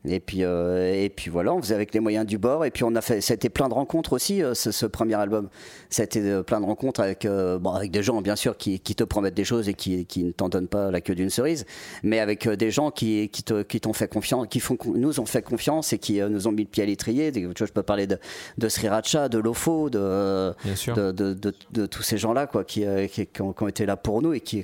et 0.04 0.20
puis, 0.20 0.42
et 0.42 1.12
puis 1.16 1.30
voilà, 1.30 1.52
on 1.52 1.60
faisait 1.60 1.74
avec 1.74 1.92
les 1.92 1.98
moyens 1.98 2.26
du 2.26 2.38
bord. 2.38 2.64
Et 2.64 2.70
puis 2.70 2.84
on 2.84 2.94
a 2.94 3.00
fait, 3.00 3.20
ça 3.20 3.32
a 3.32 3.34
été 3.34 3.48
plein 3.48 3.68
de 3.68 3.74
rencontres 3.74 4.12
aussi, 4.12 4.40
ce 4.54 4.86
premier 4.86 5.14
album. 5.16 5.48
Ça 5.90 6.02
a 6.02 6.04
été 6.04 6.42
plein 6.46 6.60
de 6.60 6.66
rencontres 6.66 7.00
avec, 7.00 7.24
euh, 7.24 7.58
bon, 7.58 7.70
avec 7.70 7.90
des 7.90 8.02
gens, 8.02 8.20
bien 8.20 8.36
sûr, 8.36 8.56
qui, 8.56 8.78
qui 8.80 8.94
te 8.94 9.04
promettent 9.04 9.34
des 9.34 9.44
choses 9.44 9.68
et 9.68 9.74
qui, 9.74 10.04
qui 10.04 10.22
ne 10.24 10.32
t'en 10.32 10.48
donnent 10.50 10.68
pas 10.68 10.90
la 10.90 11.00
queue 11.00 11.14
d'une 11.14 11.30
cerise, 11.30 11.64
mais 12.02 12.20
avec 12.20 12.46
euh, 12.46 12.56
des 12.56 12.70
gens 12.70 12.90
qui, 12.90 13.28
qui 13.30 13.42
te, 13.42 13.62
qui 13.62 13.80
t'ont 13.80 13.92
fait 13.94 14.08
confiance, 14.08 14.46
qui 14.50 14.60
font, 14.60 14.76
nous 14.94 15.18
ont 15.20 15.24
fait 15.26 15.40
confiance 15.42 15.92
et 15.94 15.98
qui 15.98 16.20
euh, 16.20 16.28
nous 16.28 16.46
ont 16.46 16.52
mis 16.52 16.64
le 16.64 16.68
pied 16.68 16.82
à 16.82 16.86
l'étrier. 16.86 17.30
Des- 17.32 17.40
Tu 17.40 17.46
vois, 17.46 17.66
je 17.66 17.72
peux 17.72 17.82
parler 17.82 18.06
de, 18.06 18.18
de 18.58 18.68
Sriracha, 18.68 19.28
de 19.30 19.38
Lofo, 19.38 19.88
de, 19.90 20.52
de, 20.94 21.12
de, 21.12 21.52
de- 21.72 21.86
tous 21.86 22.02
ces 22.02 22.18
gens-là, 22.18 22.46
quoi, 22.46 22.64
qui, 22.64 22.84
ont, 22.86 23.52
qui 23.52 23.62
ont 23.62 23.68
été 23.68 23.86
là 23.86 23.96
pour 23.96 24.20
nous 24.20 24.34
et 24.34 24.40
qui, 24.40 24.58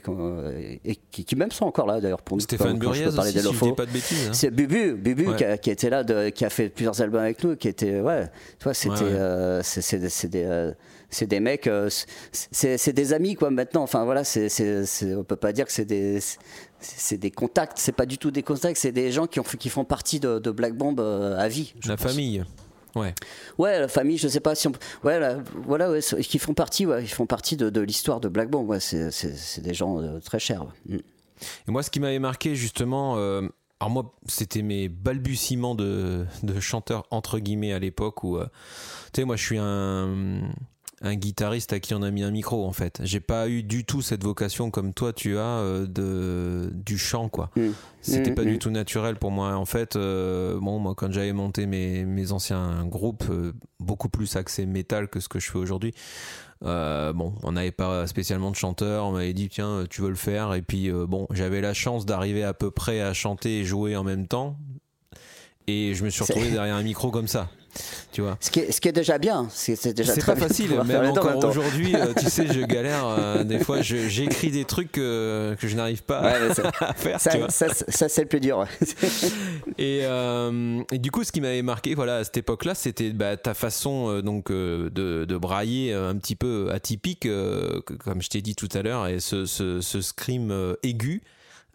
et 0.84 0.96
qui, 1.10 1.36
même 1.36 1.50
sont 1.52 1.64
encore 1.64 1.86
là, 1.86 2.00
d'ailleurs, 2.00 2.20
pour 2.22 2.36
nous. 2.36 2.42
Stéphane 2.42 2.78
Buriez 2.78 3.06
des 3.06 3.10
si 3.22 3.38
je 3.38 3.44
Lofo. 3.44 3.72
pas 3.72 3.86
de 3.86 3.90
bêtises. 3.92 4.26
hein. 4.28 4.32
C'est 4.34 4.50
Bubu, 4.50 4.92
Bubu 4.94 5.28
Ouais. 5.28 5.36
qui, 5.36 5.44
a, 5.44 5.56
qui 5.56 5.70
était 5.70 5.88
là, 5.90 6.04
qui 6.30 6.44
a 6.44 6.50
fait 6.50 6.68
plusieurs 6.68 7.00
albums 7.00 7.22
avec 7.22 7.42
nous, 7.42 7.56
qui 7.56 7.68
était 7.68 8.00
ouais, 8.00 8.26
tu 8.58 8.64
vois, 8.64 8.74
c'était, 8.74 8.94
Ouais, 9.04 9.12
ouais. 9.12 9.60
c'est, 9.62 9.98
des, 10.28 10.70
c'est 11.14 11.26
des 11.26 11.40
mecs, 11.40 11.66
euh, 11.66 11.88
c'est, 12.32 12.92
des 12.92 13.12
amis 13.12 13.34
quoi 13.34 13.50
maintenant. 13.50 13.82
Enfin 13.82 14.04
voilà, 14.04 14.24
c'est, 14.24 14.48
on 15.16 15.24
peut 15.24 15.36
pas 15.36 15.52
dire 15.52 15.66
que 15.66 15.72
c'est 15.72 15.84
des, 15.84 16.18
c'est, 16.80 17.16
des 17.16 17.30
contacts, 17.30 17.78
c'est 17.78 17.92
pas 17.92 18.06
du 18.06 18.18
tout 18.18 18.30
des 18.30 18.42
contacts, 18.42 18.76
c'est 18.76 18.92
des 18.92 19.12
gens 19.12 19.26
qui, 19.26 19.40
ont, 19.40 19.44
qui 19.44 19.68
font 19.68 19.84
partie 19.84 20.20
de, 20.20 20.38
de 20.38 20.50
Black 20.50 20.74
Bomb 20.74 20.98
euh, 20.98 21.38
à 21.38 21.48
vie. 21.48 21.74
La 21.86 21.96
pense. 21.96 22.10
famille. 22.10 22.44
Ouais. 22.94 23.14
Ouais, 23.58 23.80
la 23.80 23.88
famille, 23.88 24.18
je 24.18 24.28
sais 24.28 24.40
pas 24.40 24.54
si 24.54 24.68
on, 24.68 24.72
ouais, 25.02 25.18
là, 25.18 25.38
voilà, 25.66 25.90
ouais, 25.90 26.00
qui 26.00 26.38
font 26.38 26.54
partie, 26.54 26.86
ouais, 26.86 27.02
ils 27.02 27.08
font 27.08 27.26
partie 27.26 27.56
de, 27.56 27.70
de 27.70 27.80
l'histoire 27.80 28.20
de 28.20 28.28
Black 28.28 28.50
Bomb. 28.50 28.68
Ouais, 28.68 28.80
c'est, 28.80 29.62
des 29.62 29.74
gens 29.74 30.00
euh, 30.00 30.20
très 30.20 30.38
chers. 30.38 30.64
Mm. 30.86 30.96
Et 31.68 31.70
moi, 31.70 31.82
ce 31.82 31.90
qui 31.90 32.00
m'avait 32.00 32.20
marqué 32.20 32.54
justement, 32.54 33.16
euh, 33.16 33.42
alors 33.80 33.90
moi, 33.90 34.14
c'était 34.26 34.62
mes 34.62 34.88
balbutiements 34.88 35.74
de, 35.74 36.24
de 36.42 36.60
chanteur 36.60 37.06
entre 37.10 37.38
guillemets 37.38 37.72
à 37.72 37.78
l'époque 37.78 38.22
où, 38.22 38.36
euh, 38.36 38.46
tu 39.12 39.20
sais, 39.20 39.24
moi, 39.24 39.36
je 39.36 39.44
suis 39.44 39.58
un, 39.58 40.48
un 41.04 41.16
guitariste 41.16 41.72
à 41.74 41.80
qui 41.80 41.94
on 41.94 42.02
a 42.02 42.10
mis 42.10 42.22
un 42.22 42.30
micro 42.30 42.66
en 42.66 42.72
fait. 42.72 42.98
J'ai 43.02 43.20
pas 43.20 43.48
eu 43.48 43.62
du 43.62 43.84
tout 43.84 44.00
cette 44.00 44.24
vocation 44.24 44.70
comme 44.70 44.94
toi 44.94 45.12
tu 45.12 45.36
as 45.36 45.42
euh, 45.42 45.86
de 45.86 46.70
du 46.72 46.96
chant 46.96 47.28
quoi. 47.28 47.50
Mm. 47.56 47.68
C'était 48.00 48.30
Mm, 48.30 48.34
pas 48.34 48.42
mm. 48.42 48.48
du 48.48 48.58
tout 48.58 48.70
naturel 48.70 49.16
pour 49.16 49.30
moi. 49.30 49.54
En 49.54 49.66
fait, 49.66 49.96
euh, 49.96 50.58
bon, 50.60 50.78
moi, 50.78 50.94
quand 50.94 51.10
j'avais 51.12 51.32
monté 51.32 51.66
mes, 51.66 52.04
mes 52.04 52.32
anciens 52.32 52.84
groupes, 52.86 53.24
euh, 53.30 53.52
beaucoup 53.80 54.08
plus 54.08 54.36
axés 54.36 54.66
métal 54.66 55.08
que 55.08 55.20
ce 55.20 55.28
que 55.28 55.38
je 55.38 55.50
fais 55.50 55.58
aujourd'hui, 55.58 55.94
bon, 56.62 57.34
on 57.42 57.52
n'avait 57.52 57.70
pas 57.70 58.06
spécialement 58.06 58.50
de 58.50 58.56
chanteur. 58.56 59.04
On 59.04 59.12
m'avait 59.12 59.34
dit, 59.34 59.48
tiens, 59.48 59.84
tu 59.88 60.00
veux 60.00 60.08
le 60.08 60.14
faire? 60.14 60.54
Et 60.54 60.62
puis, 60.62 60.90
bon, 60.90 61.26
j'avais 61.30 61.60
la 61.60 61.74
chance 61.74 62.06
d'arriver 62.06 62.44
à 62.44 62.54
peu 62.54 62.70
près 62.70 63.00
à 63.00 63.12
chanter 63.12 63.60
et 63.60 63.64
jouer 63.64 63.96
en 63.96 64.04
même 64.04 64.26
temps. 64.26 64.56
Et 65.66 65.94
je 65.94 66.04
me 66.04 66.10
suis 66.10 66.22
retrouvé 66.22 66.50
derrière 66.50 66.76
un 66.76 66.82
micro 66.82 67.10
comme 67.10 67.28
ça. 67.28 67.48
Tu 68.12 68.20
vois. 68.20 68.36
Ce 68.40 68.50
qui, 68.50 68.60
est, 68.60 68.70
ce 68.72 68.80
qui 68.80 68.88
est 68.88 68.92
déjà 68.92 69.18
bien, 69.18 69.48
c'est, 69.50 69.92
déjà 69.94 70.14
C'est 70.14 70.20
très 70.20 70.34
pas 70.34 70.40
facile, 70.48 70.70
même 70.84 71.06
encore 71.10 71.44
aujourd'hui, 71.44 71.94
euh, 71.96 72.12
tu 72.16 72.26
sais, 72.26 72.46
je 72.46 72.60
galère. 72.66 73.06
euh, 73.06 73.42
des 73.44 73.58
fois, 73.58 73.82
j'écris 73.82 74.50
des 74.50 74.64
trucs 74.64 74.92
que 74.92 75.56
je 75.60 75.74
n'arrive 75.76 76.02
pas 76.04 76.22
Ouais, 76.22 76.50
à 76.82 76.94
faire. 76.94 77.20
Ça, 77.20 77.48
ça, 77.50 77.66
ça, 77.88 78.08
c'est 78.08 78.22
le 78.22 78.28
plus 78.28 78.40
dur. 78.40 78.64
Et, 79.78 80.00
euh, 80.04 80.82
et 80.92 80.98
du 80.98 81.10
coup, 81.10 81.24
ce 81.24 81.32
qui 81.32 81.40
m'avait 81.40 81.62
marqué, 81.62 81.94
voilà, 81.94 82.18
à 82.18 82.24
cette 82.24 82.36
époque-là, 82.36 82.74
c'était 82.74 83.10
bah, 83.10 83.36
ta 83.36 83.54
façon 83.54 84.20
donc 84.20 84.50
de, 84.52 84.90
de 84.92 85.36
brailler 85.36 85.92
un 85.92 86.14
petit 86.16 86.36
peu 86.36 86.68
atypique, 86.72 87.20
que- 87.20 87.80
comme 88.04 88.22
je 88.22 88.28
t'ai 88.28 88.40
dit 88.42 88.54
tout 88.54 88.68
à 88.74 88.82
l'heure, 88.82 89.06
et 89.08 89.20
ce, 89.20 89.46
ce, 89.46 89.80
ce 89.80 90.00
scream 90.00 90.74
aigu, 90.82 91.22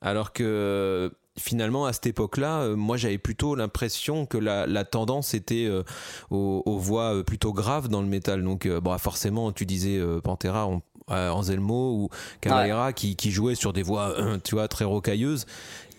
alors 0.02 0.32
que 0.32 1.12
finalement 1.40 1.86
à 1.86 1.94
cette 1.94 2.08
époque-là, 2.08 2.62
euh, 2.62 2.76
moi 2.76 2.98
j'avais 2.98 3.18
plutôt 3.18 3.56
l'impression 3.56 4.26
que 4.26 4.38
la, 4.38 4.68
la 4.68 4.84
tendance 4.84 5.34
était 5.34 5.66
euh, 5.68 5.84
aux, 6.30 6.62
aux 6.66 6.78
voix 6.78 7.16
euh, 7.16 7.24
plutôt 7.24 7.54
graves 7.54 7.88
dans 7.88 8.02
le 8.02 8.08
métal. 8.08 8.44
Donc, 8.44 8.66
euh, 8.66 8.80
bon, 8.82 8.98
forcément, 8.98 9.52
tu 9.52 9.66
disais 9.66 10.00
Pantera, 10.24 10.68
on- 10.68 10.82
Anselmo 11.12 11.94
ou 11.96 12.10
Cavalera 12.40 12.94
qui, 12.94 13.16
qui 13.16 13.32
jouaient 13.32 13.56
sur 13.56 13.74
des 13.74 13.82
voix, 13.82 14.14
tu 14.44 14.54
vois, 14.54 14.68
très 14.68 14.86
rocailleuses. 14.86 15.48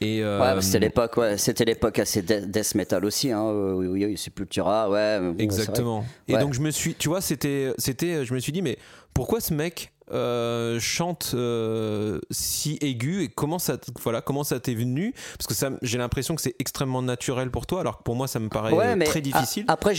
Et, 0.01 0.23
euh, 0.23 0.55
Ouais, 0.55 0.63
c'était 0.63 0.79
l'époque, 0.79 1.17
ouais, 1.17 1.37
c'était 1.37 1.65
l'époque 1.65 1.99
assez 1.99 2.23
de- 2.23 2.45
death 2.47 2.77
metal 2.77 3.05
aussi, 3.05 3.33
hein. 3.33 3.51
Oui, 3.51 3.89
oui, 3.89 4.05
oui, 4.07 4.17
Sepultura, 4.17 4.89
ouais. 4.89 5.21
Exactement. 5.39 6.05
Et 6.29 6.37
donc 6.39 6.55
je 6.55 6.61
me 6.61 6.71
suis, 6.71 6.95
tu 6.95 7.09
vois, 7.09 7.21
c'était, 7.21 7.73
c'était, 7.77 8.25
je 8.25 8.33
me 8.33 8.39
suis 8.39 8.53
dit, 8.53 8.63
mais 8.63 8.79
pourquoi 9.13 9.41
ce 9.41 9.53
mec 9.53 9.93
euh, 10.13 10.79
chante 10.81 11.33
euh, 11.35 12.21
si 12.31 12.79
aigu 12.81 13.23
et 13.23 13.29
comment 13.29 13.59
ça, 13.59 13.77
voilà, 14.03 14.21
comment 14.21 14.45
ça 14.45 14.61
t'est 14.61 14.75
venu? 14.75 15.15
Parce 15.39 15.47
que 15.47 15.55
ça, 15.55 15.71
j'ai 15.83 15.99
l'impression 15.99 16.35
que 16.35 16.43
c'est 16.43 16.55
extrêmement 16.59 17.03
naturel 17.03 17.51
pour 17.51 17.67
toi, 17.67 17.81
alors 17.81 17.99
que 17.99 18.03
pour 18.03 18.17
moi 18.17 18.27
ça 18.29 18.39
me 18.39 18.49
paraît 18.49 18.73
Ouais, 18.73 18.93
euh, 18.93 18.97
mais 18.97 19.05
très 19.07 19.21
difficile. 19.21 19.65
a- 19.69 19.73
après, 19.73 19.95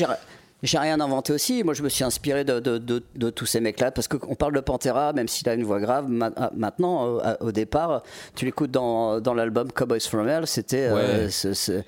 j'ai. 0.64 0.78
Rien 0.82 1.00
inventé 1.00 1.32
aussi. 1.34 1.64
Moi, 1.64 1.74
je 1.76 1.84
me 1.84 1.90
suis 1.90 2.04
inspiré 2.04 2.44
de, 2.44 2.60
de, 2.60 2.78
de, 2.80 3.04
de 3.16 3.30
tous 3.30 3.46
ces 3.46 3.60
mecs-là. 3.60 3.92
Parce 3.92 4.08
qu'on 4.08 4.34
parle 4.36 4.54
de 4.56 4.60
Pantera, 4.62 5.14
même 5.14 5.28
s'il 5.28 5.48
a 5.48 5.54
une 5.54 5.64
voix 5.64 5.80
grave. 5.80 6.08
ma- 6.10 6.32
ah, 6.36 6.50
Maintenant, 6.56 7.20
euh, 7.20 7.36
au 7.40 7.52
départ, 7.52 8.02
tu 8.36 8.46
l'écoutes 8.46 8.72
dans, 8.72 9.20
dans 9.22 9.34
l'album 9.34 9.72
Cowboys 9.72 10.00
from 10.02 10.28
Hell. 10.28 10.48
C'était. 10.48 10.88
euh, 10.90 11.24
Ouais. 11.26 11.30
ce- 11.30 11.54
ce- 11.54 11.84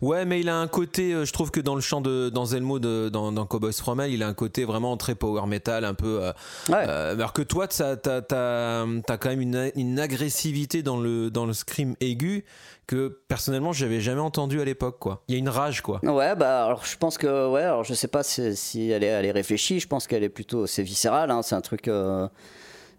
Ouais, 0.00 0.24
mais 0.24 0.40
il 0.40 0.48
a 0.48 0.56
un 0.56 0.68
côté, 0.68 1.12
euh, 1.12 1.24
je 1.24 1.32
trouve 1.32 1.50
que 1.50 1.60
dans 1.60 1.74
le 1.74 1.80
chant 1.80 2.00
de 2.00 2.30
d'Anselmo 2.30 2.78
de, 2.78 3.08
dans, 3.10 3.30
dans 3.32 3.44
Cowboys 3.46 3.72
From 3.74 4.00
Hell, 4.00 4.12
il 4.12 4.22
a 4.22 4.28
un 4.28 4.34
côté 4.34 4.64
vraiment 4.64 4.96
très 4.96 5.14
power 5.14 5.46
metal, 5.46 5.84
un 5.84 5.94
peu. 5.94 6.20
Ouais. 6.68 6.74
alors 6.76 7.32
que 7.32 7.42
toi, 7.42 7.68
t'as 7.68 7.92
as, 7.94 9.16
quand 9.18 9.28
même 9.28 9.40
une, 9.40 9.70
une 9.76 9.98
agressivité 10.00 10.82
dans 10.82 10.98
le, 11.00 11.30
dans 11.30 11.46
le 11.46 11.52
scream 11.52 11.94
aigu 12.00 12.44
que 12.90 13.20
personnellement, 13.28 13.72
j'avais 13.72 14.00
jamais 14.00 14.20
entendu 14.20 14.60
à 14.60 14.64
l'époque, 14.64 14.98
quoi. 14.98 15.22
Il 15.28 15.34
y 15.34 15.36
a 15.36 15.38
une 15.38 15.48
rage, 15.48 15.80
quoi. 15.80 16.00
Ouais, 16.02 16.34
bah 16.34 16.64
alors 16.66 16.84
je 16.84 16.96
pense 16.96 17.18
que 17.18 17.48
ouais, 17.48 17.62
alors 17.62 17.84
je 17.84 17.94
sais 17.94 18.08
pas 18.08 18.24
si, 18.24 18.56
si 18.56 18.90
elle, 18.90 19.04
est, 19.04 19.06
elle 19.06 19.26
est 19.26 19.30
réfléchie. 19.30 19.78
Je 19.78 19.86
pense 19.86 20.08
qu'elle 20.08 20.24
est 20.24 20.28
plutôt 20.28 20.66
c'est 20.66 20.82
viscéral. 20.82 21.30
hein, 21.30 21.42
c'est 21.42 21.54
un 21.54 21.60
truc. 21.60 21.86
euh, 21.86 22.26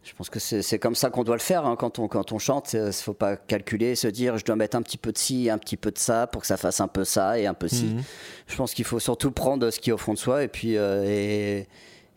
je 0.04 0.14
pense 0.16 0.30
que 0.30 0.40
c'est 0.40 0.80
comme 0.80 0.96
ça 0.96 1.10
qu'on 1.10 1.26
doit 1.26 1.36
le 1.36 1.42
faire 1.42 1.66
hein, 1.66 1.76
quand 1.78 2.00
on 2.00 2.08
quand 2.08 2.32
on 2.32 2.40
chante. 2.40 2.72
Il 2.74 2.94
faut 2.94 3.14
pas 3.14 3.36
calculer, 3.36 3.96
se 3.96 4.08
dire 4.08 4.38
je 4.38 4.46
dois 4.46 4.56
mettre 4.56 4.78
un 4.78 4.82
petit 4.82 4.98
peu 4.98 5.12
de 5.12 5.18
ci, 5.18 5.50
un 5.50 5.58
petit 5.58 5.76
peu 5.78 5.92
de 5.92 5.98
ça 6.00 6.26
pour 6.26 6.42
que 6.42 6.48
ça 6.48 6.56
fasse 6.56 6.80
un 6.80 6.88
peu 6.88 7.04
ça 7.04 7.38
et 7.38 7.46
un 7.46 7.54
peu 7.54 7.68
ci. 7.68 7.88
Mhm. 7.88 8.02
Je 8.48 8.56
pense 8.56 8.74
qu'il 8.74 8.86
faut 8.86 9.00
surtout 9.00 9.32
prendre 9.32 9.70
ce 9.72 9.80
qui 9.82 9.90
est 9.90 9.94
au 9.94 9.98
fond 9.98 10.14
de 10.14 10.18
soi 10.18 10.44
et 10.46 10.48
puis 10.48 10.78
euh, 10.78 11.04
et, 11.06 11.68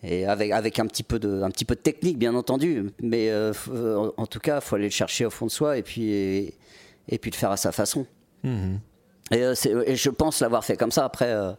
et 0.04 0.26
avec 0.26 0.52
avec 0.52 0.78
un 0.78 0.86
petit 0.86 1.02
peu 1.02 1.18
de 1.18 1.42
un 1.42 1.50
petit 1.50 1.64
peu 1.64 1.74
de 1.74 1.80
technique 1.80 2.18
bien 2.18 2.36
entendu. 2.36 2.86
Mais 3.02 3.30
euh, 3.30 3.52
en, 3.68 4.12
en 4.16 4.26
tout 4.26 4.40
cas, 4.40 4.60
faut 4.60 4.76
aller 4.76 4.84
le 4.84 4.90
chercher 4.90 5.26
au 5.26 5.30
fond 5.30 5.46
de 5.46 5.50
soi 5.50 5.76
et 5.76 5.82
puis. 5.82 6.10
Et, 6.12 6.54
et 7.08 7.18
puis 7.18 7.30
de 7.30 7.36
faire 7.36 7.50
à 7.50 7.56
sa 7.56 7.72
façon. 7.72 8.06
Mhm. 8.42 8.80
Et, 9.30 9.42
euh, 9.42 9.54
et 9.86 9.96
je 9.96 10.10
pense 10.10 10.40
l'avoir 10.42 10.66
fait 10.66 10.76
comme 10.76 10.90
ça. 10.90 11.06
Après, 11.06 11.30
euh, 11.32 11.52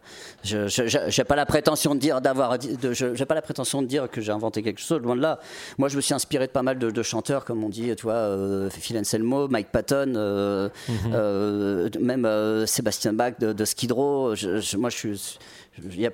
je 0.44 0.68
j'ai 1.08 1.24
pas 1.24 1.34
la 1.34 1.46
prétention 1.46 1.96
de 1.96 2.00
dire 2.00 2.20
d'avoir, 2.20 2.56
j'ai 2.92 3.26
pas 3.26 3.34
la 3.34 3.42
prétention 3.42 3.82
de 3.82 3.88
dire 3.88 4.08
que 4.08 4.20
j'ai 4.20 4.30
inventé 4.30 4.62
quelque 4.62 4.80
chose. 4.80 5.00
Loin 5.02 5.16
de 5.16 5.20
là. 5.20 5.40
Moi, 5.76 5.88
je 5.88 5.96
me 5.96 6.00
suis 6.00 6.14
inspiré 6.14 6.46
de 6.46 6.52
pas 6.52 6.62
mal 6.62 6.78
de, 6.78 6.92
de 6.92 7.02
chanteurs, 7.02 7.44
comme 7.44 7.64
on 7.64 7.68
dit, 7.68 7.92
tu 7.96 8.04
vois, 8.04 8.12
euh, 8.14 8.70
Phil 8.70 8.96
Anselmo, 8.96 9.48
Mike 9.48 9.72
Patton, 9.72 10.12
euh, 10.14 10.68
euh, 11.12 11.88
même 12.00 12.66
Sébastien 12.68 13.12
Bach 13.12 13.32
de, 13.40 13.52
de 13.52 13.64
Skid 13.64 13.90
Row. 13.90 14.36
Je- 14.36 14.60
je- 14.60 14.76
moi, 14.76 14.88
je 14.90 14.96
suis, 14.96 15.38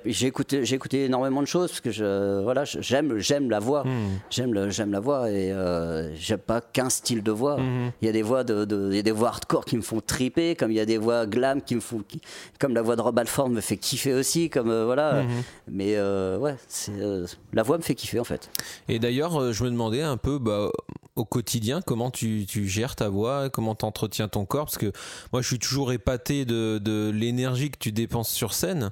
j'ai 0.05 0.27
écouté, 0.27 0.65
j'ai 0.65 0.75
écouté 0.75 1.05
énormément 1.05 1.41
de 1.41 1.47
choses 1.47 1.69
parce 1.69 1.81
que 1.81 1.91
je, 1.91 2.41
voilà, 2.43 2.63
j'aime, 2.65 3.17
j'aime 3.17 3.49
la 3.49 3.59
voix, 3.59 3.83
j'aime, 4.29 4.53
le- 4.53 4.69
j'aime 4.69 4.91
la 4.91 4.99
voix 4.99 5.29
et 5.29 5.51
euh, 5.51 6.13
j'aime 6.15 6.39
pas 6.39 6.61
qu'un 6.61 6.89
style 6.89 7.23
de 7.23 7.31
voix. 7.31 7.57
Il 8.01 8.05
y 8.05 8.09
a 8.09 8.11
des 8.11 8.21
voix 8.21 8.43
de, 8.43 8.91
y 8.93 8.99
a 8.99 9.01
des 9.01 9.11
voix 9.11 9.29
hardcore 9.29 9.65
qui 9.65 9.77
me 9.77 9.81
font 9.81 10.01
triper, 10.01 10.55
comme 10.55 10.71
il 10.71 10.75
y 10.75 10.79
a 10.79 10.85
des 10.85 10.97
voix 10.97 11.25
glam 11.25 11.61
qui 11.61 11.75
me 11.75 11.79
font, 11.81 11.99
qui- 12.07 12.21
comme 12.59 12.73
la 12.73 12.81
voix 12.81 12.95
de 12.95 13.01
Rob 13.01 13.17
Alford 13.17 13.49
me 13.49 13.61
fait 13.61 13.77
kiffer 13.77 14.13
aussi, 14.13 14.49
comme 14.49 14.69
euh, 14.69 14.85
voilà. 14.85 15.23
Mais 15.67 15.95
euh, 15.95 16.37
ouais, 16.37 16.55
c'est, 16.67 16.91
euh, 16.99 17.25
la 17.53 17.63
voix 17.63 17.77
me 17.77 17.83
fait 17.83 17.95
kiffer 17.95 18.19
en 18.19 18.23
fait. 18.23 18.49
Et 18.89 18.99
d'ailleurs, 18.99 19.39
euh, 19.41 19.51
je 19.53 19.63
me 19.63 19.69
demandais 19.71 20.01
un 20.01 20.17
peu 20.17 20.39
bah, 20.39 20.69
au 21.15 21.25
quotidien 21.25 21.81
comment 21.81 22.09
tu, 22.11 22.45
tu 22.47 22.67
gères 22.67 22.95
ta 22.95 23.07
voix, 23.09 23.49
comment 23.49 23.75
tu 23.75 23.85
entretiens 23.85 24.27
ton 24.27 24.45
corps, 24.45 24.65
parce 24.65 24.77
que 24.79 24.91
moi 25.31 25.41
je 25.41 25.47
suis 25.47 25.59
toujours 25.59 25.91
épaté 25.91 26.43
de, 26.45 26.79
de 26.79 27.11
l'énergie 27.13 27.69
que 27.69 27.77
tu 27.77 27.91
dépenses 27.91 28.29
sur 28.29 28.53
scène 28.53 28.89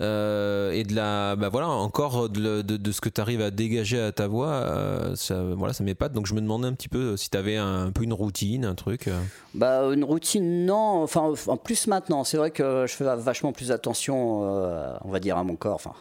euh, 0.00 0.72
et 0.72 0.84
de 0.84 0.94
la, 0.94 1.36
bah 1.36 1.48
voilà, 1.50 1.68
encore 1.68 2.28
de, 2.28 2.62
de- 2.62 2.92
ce 2.92 3.00
que 3.00 3.08
tu 3.08 3.20
arrives 3.20 3.40
à 3.42 3.50
dégager 3.50 4.00
à 4.00 4.12
ta 4.12 4.26
voix, 4.26 4.48
euh, 4.48 5.14
ça, 5.16 5.42
voilà, 5.56 5.72
ça 5.74 5.84
m'épate. 5.84 6.12
Donc 6.12 6.26
je 6.26 6.34
me 6.34 6.40
demandais 6.40 6.66
un 6.68 6.72
petit 6.72 6.88
peu 6.88 7.16
si 7.16 7.30
tu 7.30 7.36
avais 7.36 7.56
un, 7.56 7.90
peu 7.92 8.02
une 8.04 8.12
routine, 8.12 8.64
un 8.64 8.74
truc. 8.74 9.08
euh. 9.08 9.20
Bah, 9.54 9.82
une 9.92 10.04
routine, 10.04 10.64
non. 10.66 11.02
Enfin, 11.02 11.32
en 11.46 11.56
plus 11.56 11.86
maintenant, 11.86 12.24
c'est 12.24 12.36
vrai 12.36 12.50
que 12.50 12.86
je 12.88 12.94
fais 12.94 13.04
vachement 13.16 13.52
plus 13.52 13.70
attention, 13.72 14.40
euh, 14.44 14.92
on 15.04 15.10
va 15.10 15.20
dire, 15.20 15.36
à 15.36 15.44
mon 15.44 15.56
corps. 15.56 15.74
Enfin, 15.74 15.92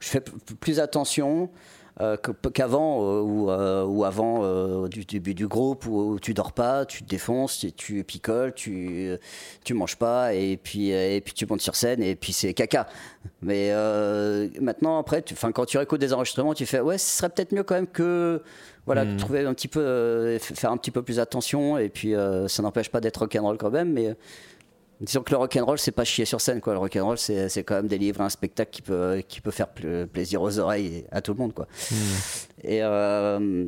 je 0.00 0.08
fais 0.08 0.20
plus 0.60 0.80
attention 0.80 1.48
euh, 2.00 2.16
qu'avant 2.16 3.02
euh, 3.02 3.20
ou, 3.20 3.50
euh, 3.50 3.84
ou 3.84 4.04
avant 4.04 4.88
du 4.88 5.04
début 5.04 5.32
du 5.34 5.46
groupe 5.46 5.86
où, 5.86 6.18
tu 6.20 6.34
dors 6.34 6.52
pas, 6.52 6.84
tu 6.86 7.04
te 7.04 7.08
défonces, 7.08 7.58
tu, 7.58 7.72
tu 7.72 8.02
picoles, 8.02 8.52
tu 8.52 9.16
tu 9.62 9.74
manges 9.74 9.96
pas 9.96 10.34
et 10.34 10.56
puis 10.56 10.90
et 10.90 11.20
puis 11.20 11.34
tu 11.34 11.46
montes 11.46 11.60
sur 11.60 11.76
scène 11.76 12.02
et 12.02 12.16
puis 12.16 12.32
c'est 12.32 12.52
caca. 12.52 12.88
Mais 13.42 13.72
maintenant 14.60 14.98
après, 14.98 15.24
enfin 15.32 15.52
quand 15.52 15.66
tu 15.66 15.78
réécoutes 15.78 16.00
des 16.00 16.12
enregistrements, 16.12 16.54
tu 16.54 16.66
fais 16.66 16.80
ouais, 16.80 16.98
ce 16.98 17.18
serait 17.18 17.28
peut-être 17.28 17.52
mieux 17.52 17.62
quand 17.62 17.76
même 17.76 17.86
que 17.86 18.42
voilà, 18.86 19.04
de 19.04 19.16
trouver 19.16 19.46
un 19.46 19.54
petit 19.54 19.68
peu, 19.68 20.36
faire 20.40 20.72
un 20.72 20.76
petit 20.76 20.90
peu 20.90 21.02
plus 21.02 21.20
attention 21.20 21.78
et 21.78 21.88
puis 21.88 22.14
ça 22.48 22.62
n'empêche 22.62 22.88
pas 22.88 23.00
d'être 23.00 23.18
rock'n'roll 23.18 23.56
quand 23.56 23.70
même, 23.70 23.92
mais 23.92 24.16
disons 25.00 25.22
que 25.22 25.30
le 25.32 25.36
rock'n'roll 25.38 25.78
c'est 25.78 25.92
pas 25.92 26.04
chier 26.04 26.24
sur 26.24 26.40
scène 26.40 26.60
quoi. 26.60 26.72
Le 26.72 26.78
rock'n'roll 26.78 27.18
c'est 27.18 27.48
c'est 27.48 27.64
quand 27.64 27.74
même 27.74 27.88
délivrer 27.88 28.24
un 28.24 28.28
spectacle 28.28 28.70
qui 28.70 28.82
peut 28.82 29.22
qui 29.28 29.40
peut 29.40 29.50
faire 29.50 29.68
pl- 29.68 30.06
plaisir 30.06 30.40
aux 30.42 30.58
oreilles 30.58 30.86
et 30.86 31.06
à 31.10 31.20
tout 31.20 31.32
le 31.32 31.38
monde 31.38 31.52
quoi. 31.54 31.66
Et 32.62 32.82
euh, 32.82 33.66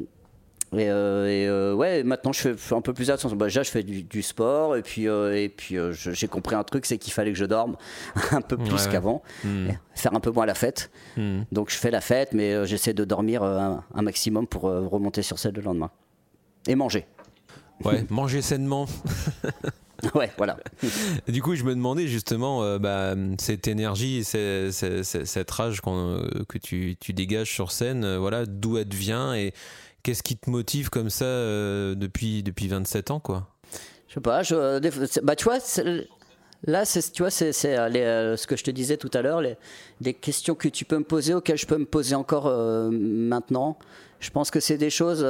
et, 0.72 0.90
euh, 0.90 1.26
et, 1.28 1.46
euh, 1.46 1.74
ouais, 1.74 2.02
maintenant 2.02 2.32
je 2.32 2.52
fais, 2.54 2.74
un 2.74 2.80
peu 2.80 2.92
plus 2.92 3.08
attention. 3.12 3.36
Bah, 3.36 3.46
déjà, 3.46 3.62
je 3.62 3.70
fais 3.70 3.84
du, 3.84 4.02
du 4.02 4.20
sport 4.20 4.74
et 4.76 4.82
puis, 4.82 5.06
euh, 5.08 5.32
et 5.40 5.48
puis 5.48 5.78
euh, 5.78 5.92
je- 5.92 6.10
j'ai 6.10 6.26
compris 6.26 6.56
un 6.56 6.64
truc 6.64 6.86
c'est 6.86 6.98
qu'il 6.98 7.12
fallait 7.12 7.30
que 7.32 7.38
je 7.38 7.44
dorme 7.44 7.76
un 8.32 8.40
peu 8.40 8.56
plus 8.56 8.72
Ouais, 8.86 8.90
qu'avant. 8.90 9.22
Et 9.44 9.70
faire 9.94 10.12
un 10.14 10.20
peu 10.20 10.32
moins 10.32 10.44
la 10.44 10.56
fête. 10.56 10.90
Hmm. 11.16 11.42
Donc 11.52 11.70
je 11.70 11.76
fais 11.76 11.92
la 11.92 12.00
fête, 12.00 12.32
mais 12.32 12.52
euh, 12.52 12.66
j'essaie 12.66 12.94
de 12.94 13.04
dormir 13.04 13.44
euh, 13.44 13.58
un, 13.58 13.84
un 13.94 14.02
maximum 14.02 14.48
pour 14.48 14.66
euh, 14.66 14.86
remonter 14.88 15.22
sur 15.22 15.38
scène 15.38 15.54
le 15.54 15.62
lendemain. 15.62 15.90
Et 16.66 16.74
manger. 16.74 17.06
Ouais, 17.84 18.04
manger 18.10 18.42
sainement. 18.42 18.86
ouais, 20.14 20.30
voilà. 20.36 20.56
Du 21.28 21.42
coup, 21.42 21.54
je 21.54 21.64
me 21.64 21.74
demandais 21.74 22.06
justement, 22.06 22.62
euh, 22.62 22.78
bah, 22.78 23.14
cette 23.38 23.68
énergie, 23.68 24.24
cette 24.24 25.50
rage 25.50 25.80
euh, 25.86 26.28
que 26.48 26.58
tu, 26.58 26.96
tu 27.00 27.12
dégages 27.12 27.52
sur 27.52 27.72
scène, 27.72 28.04
euh, 28.04 28.18
voilà, 28.18 28.46
d'où 28.46 28.78
elle 28.78 28.92
vient 28.92 29.34
et 29.34 29.52
qu'est-ce 30.02 30.22
qui 30.22 30.36
te 30.36 30.50
motive 30.50 30.90
comme 30.90 31.10
ça 31.10 31.24
euh, 31.24 31.94
depuis, 31.94 32.42
depuis 32.42 32.68
27 32.68 33.10
ans, 33.10 33.20
quoi? 33.20 33.48
Je 34.08 34.14
sais 34.14 34.20
pas, 34.20 34.42
je, 34.42 35.20
bah 35.20 35.34
tu 35.34 35.44
vois, 35.44 35.58
là, 36.64 36.84
c'est, 36.84 37.12
tu 37.12 37.22
vois, 37.22 37.30
c'est, 37.30 37.52
ce 37.52 38.46
que 38.46 38.56
je 38.56 38.64
te 38.64 38.70
disais 38.70 38.96
tout 38.96 39.10
à 39.14 39.22
l'heure, 39.22 39.40
les, 39.40 39.56
des 40.00 40.14
questions 40.14 40.54
que 40.54 40.68
tu 40.68 40.84
peux 40.84 40.98
me 40.98 41.04
poser, 41.04 41.34
auxquelles 41.34 41.58
je 41.58 41.66
peux 41.66 41.76
me 41.76 41.86
poser 41.86 42.14
encore 42.14 42.46
maintenant. 42.90 43.78
Je 44.20 44.30
pense 44.30 44.50
que 44.50 44.60
c'est 44.60 44.78
des 44.78 44.90
choses, 44.90 45.20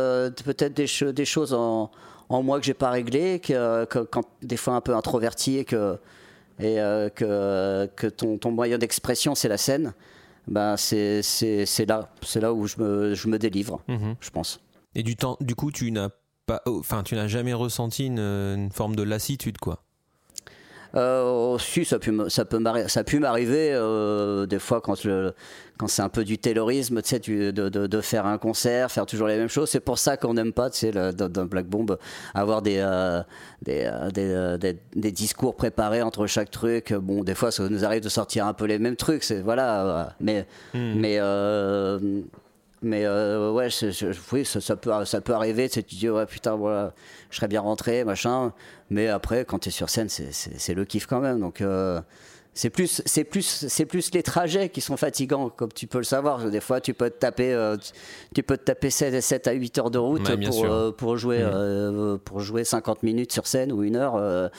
peut-être 0.45 0.75
des, 0.75 1.13
des 1.13 1.25
choses 1.25 1.55
en, 1.55 1.91
en 2.29 2.43
moi 2.43 2.59
que 2.59 2.65
j'ai 2.67 2.75
pas 2.75 2.91
réglées, 2.91 3.41
que, 3.41 3.85
que- 3.87 4.01
quand 4.01 4.25
des 4.43 4.57
fois 4.57 4.75
un 4.75 4.81
peu 4.81 4.95
introverti 4.95 5.59
et 5.59 5.65
que 5.65 5.99
et 6.59 6.81
euh, 6.81 7.09
que, 7.11 7.87
que 7.97 8.07
ton, 8.07 8.39
ton 8.39 8.51
moyen 8.51 8.79
d'expression 8.79 9.35
c'est 9.35 9.49
la 9.49 9.59
scène. 9.59 9.93
Ben 10.49 10.77
c'est, 10.77 11.23
c'est, 11.23 11.67
c'est 11.67 11.87
là, 11.87 12.09
c'est 12.23 12.39
là 12.41 12.53
où 12.55 12.67
je 12.69 12.77
me, 12.79 13.15
je 13.15 13.27
me 13.27 13.37
délivre, 13.37 13.81
je 14.21 14.31
pense. 14.31 14.61
Et 14.95 15.03
du 15.03 15.17
temps, 15.17 15.37
du 15.41 15.57
coup, 15.57 15.73
tu 15.73 15.91
n'as 15.91 16.11
pas, 16.47 16.62
oh, 16.67 16.77
enfin, 16.79 17.03
tu 17.03 17.17
n'as 17.17 17.27
jamais 17.27 17.53
ressenti 17.53 18.07
une, 18.07 18.21
une 18.21 18.71
forme 18.71 18.95
de 18.95 19.03
lassitude, 19.03 19.59
quoi? 19.59 19.83
Euh, 20.94 21.59
si, 21.59 21.85
ça, 21.85 21.99
peut 21.99 22.11
me- 22.12 22.29
ça, 22.29 22.44
peut 22.44 22.61
ça 22.88 23.01
a 23.01 23.05
pu 23.05 23.18
m'arriver 23.18 23.70
euh, 23.72 24.46
des 24.46 24.59
fois 24.59 24.81
quand, 24.81 25.05
le- 25.05 25.35
quand 25.79 25.88
c'est 25.88 26.03
un 26.03 26.09
peu 26.09 26.25
du 26.25 26.38
taylorisme, 26.38 27.03
tu 27.03 27.09
sais, 27.09 27.18
de, 27.18 27.51
de- 27.68 27.87
de 27.87 28.01
faire 28.01 28.25
un 28.27 28.38
concert, 28.38 28.90
faire 28.90 29.05
toujours 29.07 29.27
les 29.29 29.37
mêmes 29.37 29.49
choses. 29.49 29.68
C'est 29.68 29.81
pour 29.81 29.99
ça 29.99 30.16
qu'on 30.16 30.35
n'aime 30.35 30.53
pas, 30.53 30.70
tu 30.70 30.79
sais, 30.79 30.92
le- 30.92 31.12
dans, 31.12 31.44
Black 31.44 31.66
Bomb, 31.66 31.96
avoir 32.35 32.62
des, 32.62 32.79
euh, 32.79 33.22
des, 33.62 33.85
euh, 33.87 34.11
des, 34.11 34.31
euh, 34.31 34.57
des- 34.59 34.79
des 34.94 35.12
discours 35.12 35.55
préparés 35.57 36.03
entre 36.03 36.27
chaque 36.27 36.51
truc. 36.51 36.92
Bon, 36.94 37.25
des 37.25 37.35
fois, 37.35 37.51
ça 37.51 37.68
nous 37.68 37.85
arrive 37.85 38.03
de 38.03 38.09
sortir 38.09 38.46
un 38.46 38.55
peu 38.55 38.64
les 38.66 38.79
mêmes 38.79 38.96
trucs, 38.96 39.25
c'est 39.25 39.40
voilà. 39.42 39.87
euh, 39.87 40.05
Mais, 40.20 40.46
mais 40.75 41.16
euh, 41.20 41.99
mais 42.83 43.05
euh, 43.05 43.51
ouais, 43.53 43.71
je- 43.71 44.12
oui, 44.33 44.45
ça, 44.45 44.61
ça 44.61 44.77
peut, 44.77 44.91
ça 45.05 45.21
peut 45.21 45.33
arriver. 45.35 45.69
Tu 45.69 45.83
tu 45.83 45.95
dis, 45.97 46.11
ouais, 46.11 46.27
putain, 46.27 46.57
voilà, 46.57 46.93
je 47.31 47.37
serais 47.37 47.49
bien 47.49 47.61
rentré, 47.61 48.05
machin. 48.05 48.53
Mais 48.91 49.09
après, 49.09 49.45
quand 49.45 49.59
tu 49.61 49.69
es 49.69 49.73
sur 49.73 49.89
scène, 49.91 50.09
c'est- 50.09 50.75
le 50.75 50.85
kiff 50.85 51.07
quand 51.07 51.21
même. 51.21 51.41
Donc, 51.41 51.61
euh, 51.61 52.01
c'est 52.55 52.71
plus, 52.71 53.03
c'est 53.05 53.25
plus, 53.25 53.67
c'est 53.69 53.85
plus 53.87 54.12
les 54.15 54.23
trajets 54.23 54.69
qui 54.71 54.81
sont 54.81 54.97
fatigants, 54.97 55.51
comme 55.51 55.73
tu 55.73 55.87
peux 55.87 55.99
le 55.99 56.05
savoir. 56.05 56.51
Des 56.51 56.61
fois, 56.61 56.81
tu 56.81 56.95
peux 56.95 57.11
te 57.11 57.19
taper, 57.19 57.53
euh, 57.53 57.77
tu- 58.35 58.43
peux 58.43 58.57
te 58.57 58.65
taper 58.65 58.91
7, 58.91 59.21
7 59.23 59.47
à 59.49 59.53
8 59.53 59.77
heures 59.79 59.91
de 59.91 59.99
route 59.99 60.27
Ouais, 60.29 60.37
pour, 60.51 60.65
pour, 60.93 61.17
jouer, 61.17 61.41
euh, 61.43 62.17
pour 62.19 62.41
jouer 62.41 62.65
50 62.65 63.03
minutes 63.03 63.33
sur 63.33 63.47
scène 63.47 63.73
ou 63.73 63.83
une 63.83 63.97
heure. 63.97 64.51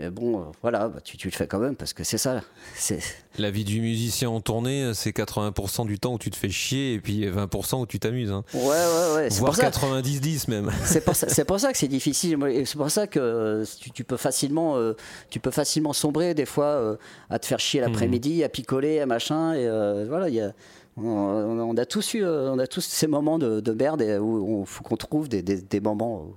Euh, 0.00 0.06
et 0.06 0.10
bon, 0.10 0.40
euh, 0.40 0.44
voilà, 0.62 0.88
bah, 0.88 1.00
tu, 1.02 1.16
tu 1.16 1.28
le 1.28 1.32
fais 1.32 1.46
quand 1.46 1.58
même 1.58 1.76
parce 1.76 1.92
que 1.92 2.04
c'est 2.04 2.18
ça. 2.18 2.40
C'est 2.74 2.98
La 3.38 3.50
vie 3.50 3.64
du 3.64 3.80
musicien 3.80 4.30
en 4.30 4.40
tournée, 4.40 4.92
c'est 4.94 5.10
80% 5.10 5.86
du 5.86 5.98
temps 5.98 6.14
où 6.14 6.18
tu 6.18 6.30
te 6.30 6.36
fais 6.36 6.48
chier 6.48 6.94
et 6.94 7.00
puis 7.00 7.26
20% 7.26 7.80
où 7.82 7.86
tu 7.86 7.98
t'amuses. 8.00 8.30
Hein. 8.30 8.44
ouais, 8.54 8.60
ouais, 8.60 9.14
ouais. 9.14 9.30
C'est 9.30 9.40
Voire 9.40 9.52
pour 9.52 9.62
ça. 9.62 9.70
90-10 9.70 10.50
même. 10.50 10.70
C'est 10.84 11.04
pour, 11.04 11.14
ça- 11.16 11.28
c'est 11.28 11.44
pour 11.44 11.60
ça 11.60 11.72
que 11.72 11.78
c'est 11.78 11.88
difficile. 11.88 12.38
C'est 12.66 12.76
pour 12.76 12.90
ça 12.90 13.06
que 13.06 13.18
euh, 13.20 13.64
tu, 13.80 13.90
tu 13.90 14.04
peux 14.04 14.16
facilement, 14.16 14.76
euh, 14.76 14.94
tu 15.30 15.40
peux 15.40 15.50
facilement 15.50 15.92
sombrer 15.92 16.34
des 16.34 16.46
fois 16.46 16.64
euh, 16.66 16.96
à 17.30 17.38
te 17.38 17.46
faire 17.46 17.60
chier 17.60 17.80
l'après-midi, 17.80 18.42
à 18.44 18.48
picoler, 18.48 19.00
à 19.00 19.06
machin. 19.06 19.52
Et 19.54 19.66
euh, 19.66 20.06
voilà, 20.08 20.28
il 20.28 20.34
y 20.34 20.40
a, 20.40 20.52
on, 20.96 21.02
on 21.04 21.76
a 21.76 21.84
tous 21.86 22.14
eu, 22.14 22.22
euh, 22.24 22.50
on 22.52 22.58
a 22.58 22.66
tous 22.66 22.80
ces 22.82 23.06
moments 23.06 23.38
de, 23.38 23.60
de 23.60 23.72
merde 23.72 24.02
et 24.02 24.18
où 24.18 24.62
il 24.62 24.66
faut 24.66 24.82
qu'on 24.84 24.96
trouve 24.96 25.28
des, 25.28 25.42
des- 25.42 25.60
des 25.62 25.80
moments. 25.80 26.22
Où 26.22 26.34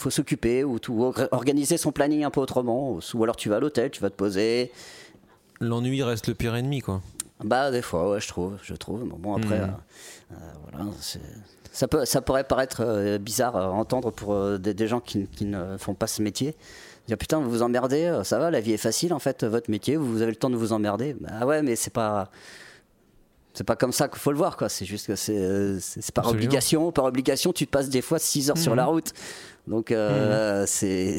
faut 0.00 0.10
s'occuper 0.10 0.64
ou 0.64 0.78
tout, 0.78 1.02
or- 1.02 1.28
organiser 1.30 1.76
son 1.76 1.92
planning 1.92 2.24
un 2.24 2.30
peu 2.30 2.40
autrement. 2.40 2.98
Ou, 3.14 3.22
alors 3.22 3.36
tu 3.36 3.48
vas 3.48 3.56
à 3.56 3.60
l'hôtel, 3.60 3.90
tu 3.90 4.00
vas 4.00 4.10
te 4.10 4.14
poser. 4.16 4.72
L'ennui 5.60 6.02
reste 6.02 6.26
le 6.28 6.34
pire 6.34 6.54
ennemi, 6.56 6.80
quoi. 6.80 7.02
Bah 7.44 7.70
des 7.70 7.82
fois, 7.82 8.10
ouais, 8.10 8.20
je 8.20 8.28
trouve, 8.28 8.56
je 8.62 8.74
trouve. 8.74 9.04
Bon 9.18 9.34
après, 9.36 9.58
Mhm. 9.60 9.64
euh, 9.64 10.34
euh, 10.34 10.36
voilà, 10.70 10.90
ça 11.72 11.88
peut, 11.88 12.04
ça 12.04 12.20
pourrait 12.20 12.44
paraître 12.44 12.82
euh, 12.84 13.18
bizarre 13.18 13.56
à 13.56 13.70
entendre 13.70 14.10
pour 14.10 14.34
euh, 14.34 14.58
des, 14.58 14.74
des 14.74 14.86
gens 14.88 15.00
qui, 15.00 15.26
qui 15.26 15.44
ne 15.46 15.76
font 15.78 15.94
pas 15.94 16.06
ce 16.06 16.20
métier. 16.22 16.54
Dire 17.08 17.16
putain, 17.16 17.38
vous 17.40 17.50
vous 17.50 17.62
emmerdez, 17.62 18.20
ça 18.24 18.38
va, 18.38 18.50
la 18.50 18.60
vie 18.60 18.72
est 18.72 18.76
facile 18.76 19.12
en 19.14 19.18
fait, 19.18 19.44
votre 19.44 19.70
métier, 19.70 19.96
vous 19.96 20.20
avez 20.22 20.30
le 20.32 20.36
temps 20.36 20.50
de 20.50 20.56
vous 20.56 20.72
emmerder. 20.72 21.16
Bah 21.18 21.46
ouais, 21.46 21.62
mais 21.62 21.76
c'est 21.76 21.92
pas. 21.92 22.30
C'est 23.54 23.64
pas 23.64 23.76
comme 23.76 23.92
ça 23.92 24.08
qu'il 24.08 24.18
faut 24.20 24.30
le 24.30 24.38
voir, 24.38 24.56
quoi. 24.56 24.68
C'est 24.68 24.84
juste 24.84 25.06
que 25.08 25.16
c'est 25.16 25.34
par 26.14 26.24
Absolument. 26.24 26.30
obligation. 26.30 26.92
Par 26.92 27.04
obligation, 27.04 27.52
tu 27.52 27.66
te 27.66 27.70
passes 27.70 27.88
des 27.88 28.02
fois 28.02 28.18
6 28.18 28.50
heures 28.50 28.58
sur 28.58 28.74
la 28.76 28.86
route. 28.86 29.12
Donc, 29.66 29.90
euh, 29.90 30.64
c'est 30.66 31.18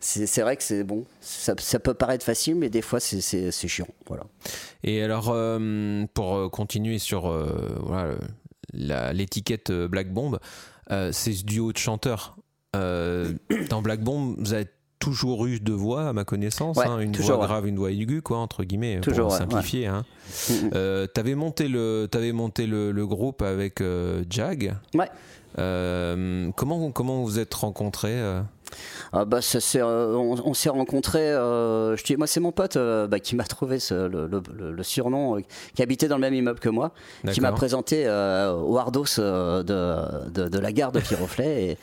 c'est 0.00 0.26
c'est 0.26 0.42
vrai 0.42 0.56
que 0.56 0.62
c'est 0.64 0.82
bon. 0.82 1.04
Ça, 1.20 1.54
ça 1.58 1.78
peut 1.78 1.94
paraître 1.94 2.24
facile, 2.24 2.56
mais 2.56 2.68
des 2.68 2.82
fois, 2.82 2.98
c'est- 2.98 3.20
c'est 3.20 3.52
c'est 3.52 3.68
chiant. 3.68 3.86
Voilà. 4.08 4.24
Et 4.82 5.00
alors, 5.02 5.28
euh, 5.30 6.04
pour 6.14 6.34
euh, 6.36 6.48
continuer 6.48 6.98
sur 6.98 7.30
euh, 7.30 7.78
voilà, 7.80 8.14
la- 8.72 9.12
l'étiquette 9.12 9.70
Black 9.70 10.12
Bomb, 10.12 10.38
c'est 10.90 11.32
ce 11.32 11.44
duo 11.44 11.72
de 11.72 11.78
chanteurs. 11.78 12.36
Dans 12.74 13.82
Black 13.82 14.00
Bomb, 14.02 14.34
vous 14.38 14.52
avez 14.52 14.66
toujours 15.02 15.46
eu 15.46 15.58
deux 15.58 15.72
voix, 15.74 16.08
à 16.08 16.12
ma 16.12 16.24
connaissance, 16.24 16.76
Ouais, 16.76 16.86
hein, 16.86 17.00
une 17.00 17.12
voix 17.16 17.36
ouais. 17.38 17.46
grave, 17.46 17.66
une 17.66 17.76
voix 17.76 17.90
aiguë, 17.90 18.22
quoi, 18.22 18.38
entre 18.38 18.62
guillemets, 18.62 19.00
Toujours, 19.00 19.26
pour 19.26 19.32
ouais, 19.32 19.38
simplifier. 19.38 19.86
Hein. 19.88 20.04
Mhm. 20.48 20.70
Euh, 20.74 21.06
t'avais 21.08 21.34
monté 21.34 21.66
le, 21.66 22.06
t'avais 22.08 22.30
monté 22.30 22.66
le, 22.68 22.92
le 22.92 23.06
groupe 23.06 23.42
avec 23.42 23.80
euh, 23.80 24.22
Jag. 24.30 24.76
Ouais. 24.94 25.08
Euh, 25.58 26.50
comment, 26.56 26.92
comment 26.92 27.22
vous 27.24 27.38
êtes 27.40 27.52
rencontrés 27.52 28.16
Ah 29.12 29.24
bah 29.24 29.40
ça 29.42 29.58
euh, 29.78 30.14
on, 30.14 30.36
on 30.44 30.54
s'est 30.54 30.68
rencontrés. 30.70 31.30
euh, 31.32 31.96
je 31.96 32.04
dis, 32.04 32.16
moi 32.16 32.26
c'est 32.26 32.40
mon 32.40 32.52
pote 32.52 32.76
euh, 32.76 33.06
bah, 33.06 33.20
qui 33.20 33.36
m'a 33.36 33.44
trouvé 33.44 33.78
ce- 33.78 34.08
le, 34.08 34.26
le- 34.26 34.42
le- 34.56 34.72
le 34.72 34.82
surnom, 34.82 35.38
qui 35.74 35.82
habitait 35.82 36.08
dans 36.08 36.16
le 36.16 36.20
même 36.22 36.34
immeuble 36.34 36.60
que 36.60 36.68
moi, 36.68 36.92
qui 37.32 37.40
m'a 37.40 37.48
présenté 37.56 38.06
au 38.08 38.78
Hardos 38.78 39.04
euh, 39.18 39.62
de, 39.62 40.30
de, 40.30 40.48
de 40.48 40.58
la 40.58 40.72
gare 40.72 40.92
de 40.92 41.00
Piroflet 41.00 41.76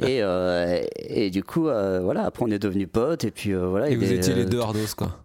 et, 0.00 0.18
et, 0.20 0.88
et 1.26 1.30
du 1.30 1.42
coup 1.44 1.64
voilà 1.64 2.24
après 2.24 2.44
on 2.44 2.50
est 2.50 2.58
devenus 2.58 2.88
potes 2.92 3.24
et 3.24 3.30
puis 3.30 3.52
voilà. 3.54 3.88
Et 3.88 3.96
vous 3.96 4.10
est, 4.10 4.16
étiez 4.16 4.34
les 4.34 4.44
deux 4.44 4.60
Ardos, 4.60 4.78
quoi. 4.96 5.18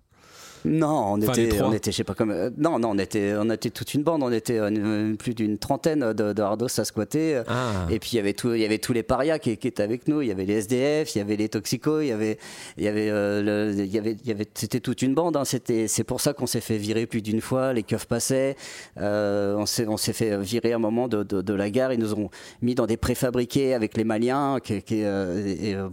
Non, 0.68 1.14
on 1.14 1.22
Enfin, 1.22 1.34
était, 1.34 1.62
on 1.62 1.72
était, 1.72 1.92
je 1.92 1.98
sais 1.98 2.04
pas 2.04 2.14
comme, 2.14 2.32
euh, 2.32 2.50
non, 2.58 2.78
non, 2.80 2.90
on 2.92 2.98
était, 2.98 3.34
on 3.40 3.50
était 3.50 3.70
toute 3.70 3.94
une 3.94 4.04
bande, 4.04 4.22
on 4.24 4.32
était 4.32 4.60
euh, 4.60 5.16
plus 5.16 5.34
d'une 5.34 5.58
trentaine 5.58 6.14
de, 6.14 6.34
de 6.34 6.42
Hardos 6.42 6.68
à 6.80 6.84
squatter. 6.86 7.42
Ah. 7.48 7.88
Et 7.90 8.00
puis 8.00 8.12
il 8.14 8.16
y 8.18 8.20
avait 8.20 8.34
tout, 8.34 8.54
il 8.54 8.60
y 8.62 8.66
avait 8.66 8.78
tous 8.80 8.94
les 8.94 9.04
parias 9.04 9.40
qui, 9.40 9.56
qui 9.58 9.68
étaient 9.68 9.84
avec 9.84 10.08
nous. 10.08 10.22
Il 10.22 10.28
y 10.28 10.32
avait 10.32 10.46
les 10.46 10.56
SDF, 10.58 11.16
il 11.16 11.20
y 11.20 11.22
avait 11.22 11.36
les 11.38 11.50
toxicos, 11.50 12.04
il 12.04 12.08
y 12.08 12.12
avait, 12.12 12.38
il 12.78 12.84
y 12.84 12.88
avait, 12.88 13.10
euh, 13.10 13.42
le- 13.72 13.74
il 13.84 13.94
y 13.94 13.98
avait, 13.98 14.12
il 14.22 14.28
y 14.28 14.32
avait, 14.32 14.46
c'était 14.54 14.80
toute 14.80 15.02
une 15.02 15.14
bande. 15.14 15.38
hein. 15.38 15.46
C'était, 15.46 15.88
c'est 15.88 16.04
pour 16.04 16.22
ça 16.22 16.34
qu'on 16.34 16.48
s'est 16.48 16.62
fait 16.62 16.78
virer 16.78 17.06
plus 17.06 17.22
d'une 17.22 17.42
fois. 17.42 17.74
Les 17.74 17.84
keufs 17.84 18.06
passaient. 18.06 18.56
Euh, 19.00 19.56
on 19.58 19.66
s'est, 19.66 19.88
on 19.88 19.98
s'est 19.98 20.14
fait 20.14 20.38
virer 20.38 20.74
un 20.74 20.80
moment 20.80 21.08
de, 21.08 21.24
de, 21.24 21.42
de 21.42 21.54
la 21.54 21.70
gare. 21.70 21.94
Ils 21.94 22.00
nous 22.00 22.14
ont 22.14 22.30
mis 22.62 22.76
dans 22.76 22.86
des 22.86 22.98
préfabriqués 22.98 23.74
avec 23.74 23.96
les 23.98 24.04
Maliens. 24.04 24.60
Qui, 24.64 24.82
qui, 24.82 25.04
euh, 25.04 25.46
et, 25.46 25.76
euh, 25.76 25.88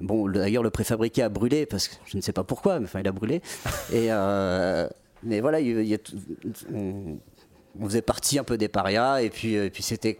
bon, 0.00 0.26
le- 0.26 0.38
d'ailleurs 0.40 0.62
le 0.62 0.70
préfabriqué 0.70 1.22
a 1.22 1.28
brûlé 1.28 1.66
parce 1.66 1.88
que 1.88 1.94
je 2.06 2.16
ne 2.16 2.22
sais 2.22 2.32
pas 2.32 2.44
pourquoi, 2.44 2.78
mais 2.80 2.86
enfin 2.86 3.00
il 3.00 3.08
a 3.08 3.12
brûlé. 3.12 3.40
Et 3.92 4.10
euh, 4.16 4.88
mais 5.22 5.40
voilà, 5.40 5.58
on, 6.72 7.18
faisait 7.84 8.02
partie 8.02 8.38
un 8.38 8.44
peu 8.44 8.56
des 8.56 8.68
parias 8.68 9.20
et 9.20 9.30
puis, 9.30 9.70
puis 9.70 9.82
c'était, 9.82 10.18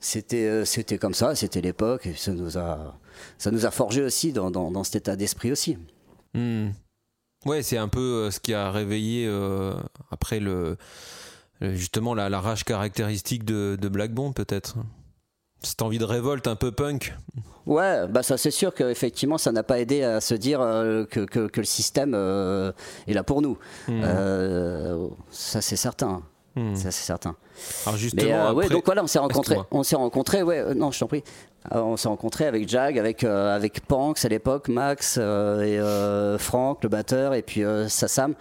c'était, 0.00 0.46
euh, 0.46 0.64
c'était 0.64 0.98
comme 0.98 1.14
ça, 1.14 1.34
c'était 1.34 1.60
l'époque 1.60 2.06
et 2.06 2.14
ça 2.14 2.32
nous 2.32 2.56
a, 2.56 2.98
ça 3.38 3.50
nous 3.50 3.66
a 3.66 3.70
forgé 3.70 4.02
aussi 4.02 4.32
dans, 4.32 4.50
dans, 4.50 4.84
cet 4.84 4.96
état 4.96 5.16
d'esprit 5.16 5.52
aussi. 5.52 5.76
Hmm. 6.34 6.70
Ouais, 7.46 7.62
c'est 7.62 7.76
un 7.76 7.88
peu 7.88 8.00
euh, 8.00 8.30
ce 8.30 8.40
qui 8.40 8.54
a 8.54 8.70
réveillé 8.70 9.26
euh, 9.26 9.74
après 10.10 10.40
le, 10.40 10.76
justement 11.60 12.14
la, 12.14 12.30
la 12.30 12.40
rage 12.40 12.64
caractéristique 12.64 13.44
de, 13.44 13.76
de 13.80 13.88
Black 13.88 14.12
Bomb, 14.12 14.32
peut-être. 14.32 14.76
Cette 15.64 15.82
envie 15.82 15.98
de 15.98 16.04
révolte 16.04 16.46
un 16.46 16.56
peu 16.56 16.70
punk. 16.72 17.14
Ouais, 17.66 18.06
bah 18.08 18.22
ça 18.22 18.36
c'est 18.36 18.50
sûr 18.50 18.74
qu'effectivement 18.74 19.38
ça 19.38 19.50
n'a 19.50 19.62
pas 19.62 19.80
aidé 19.80 20.02
à 20.02 20.20
se 20.20 20.34
dire 20.34 20.60
euh, 20.60 21.04
que, 21.06 21.20
que, 21.20 21.46
que 21.46 21.60
le 21.60 21.66
système 21.66 22.12
euh, 22.14 22.70
est 23.08 23.14
là 23.14 23.22
pour 23.24 23.40
nous. 23.40 23.56
Hmm. 23.88 24.02
Euh, 24.04 25.08
ça 25.30 25.62
c'est 25.62 25.76
certain. 25.76 26.22
Hmm. 26.56 26.74
Ça 26.74 26.90
c'est 26.90 27.04
certain. 27.04 27.34
Alors 27.86 27.96
justement, 27.96 28.22
Mais 28.22 28.32
ouais, 28.32 28.64
après- 28.64 28.68
donc 28.68 28.84
voilà, 28.84 29.02
on 29.02 29.06
s'est 29.06 29.18
rencontrés. 29.18 29.56
On 29.70 29.82
s'est 29.82 29.96
rencontrés, 29.96 30.42
ouais. 30.42 30.74
non, 30.74 30.90
je 30.90 31.00
t'en 31.00 31.06
prie. 31.06 31.24
On 31.70 31.96
s'est 31.96 32.08
rencontrés 32.08 32.46
avec 32.46 32.68
Jag, 32.68 32.98
avec 32.98 33.24
avec 33.24 33.80
Panks 33.86 34.22
à 34.24 34.28
l'époque, 34.28 34.68
Max 34.68 35.16
et 35.16 35.80
Franck, 36.38 36.82
le 36.82 36.88
batteur, 36.90 37.32
et 37.32 37.40
puis 37.42 37.62
Sassam. 37.88 38.34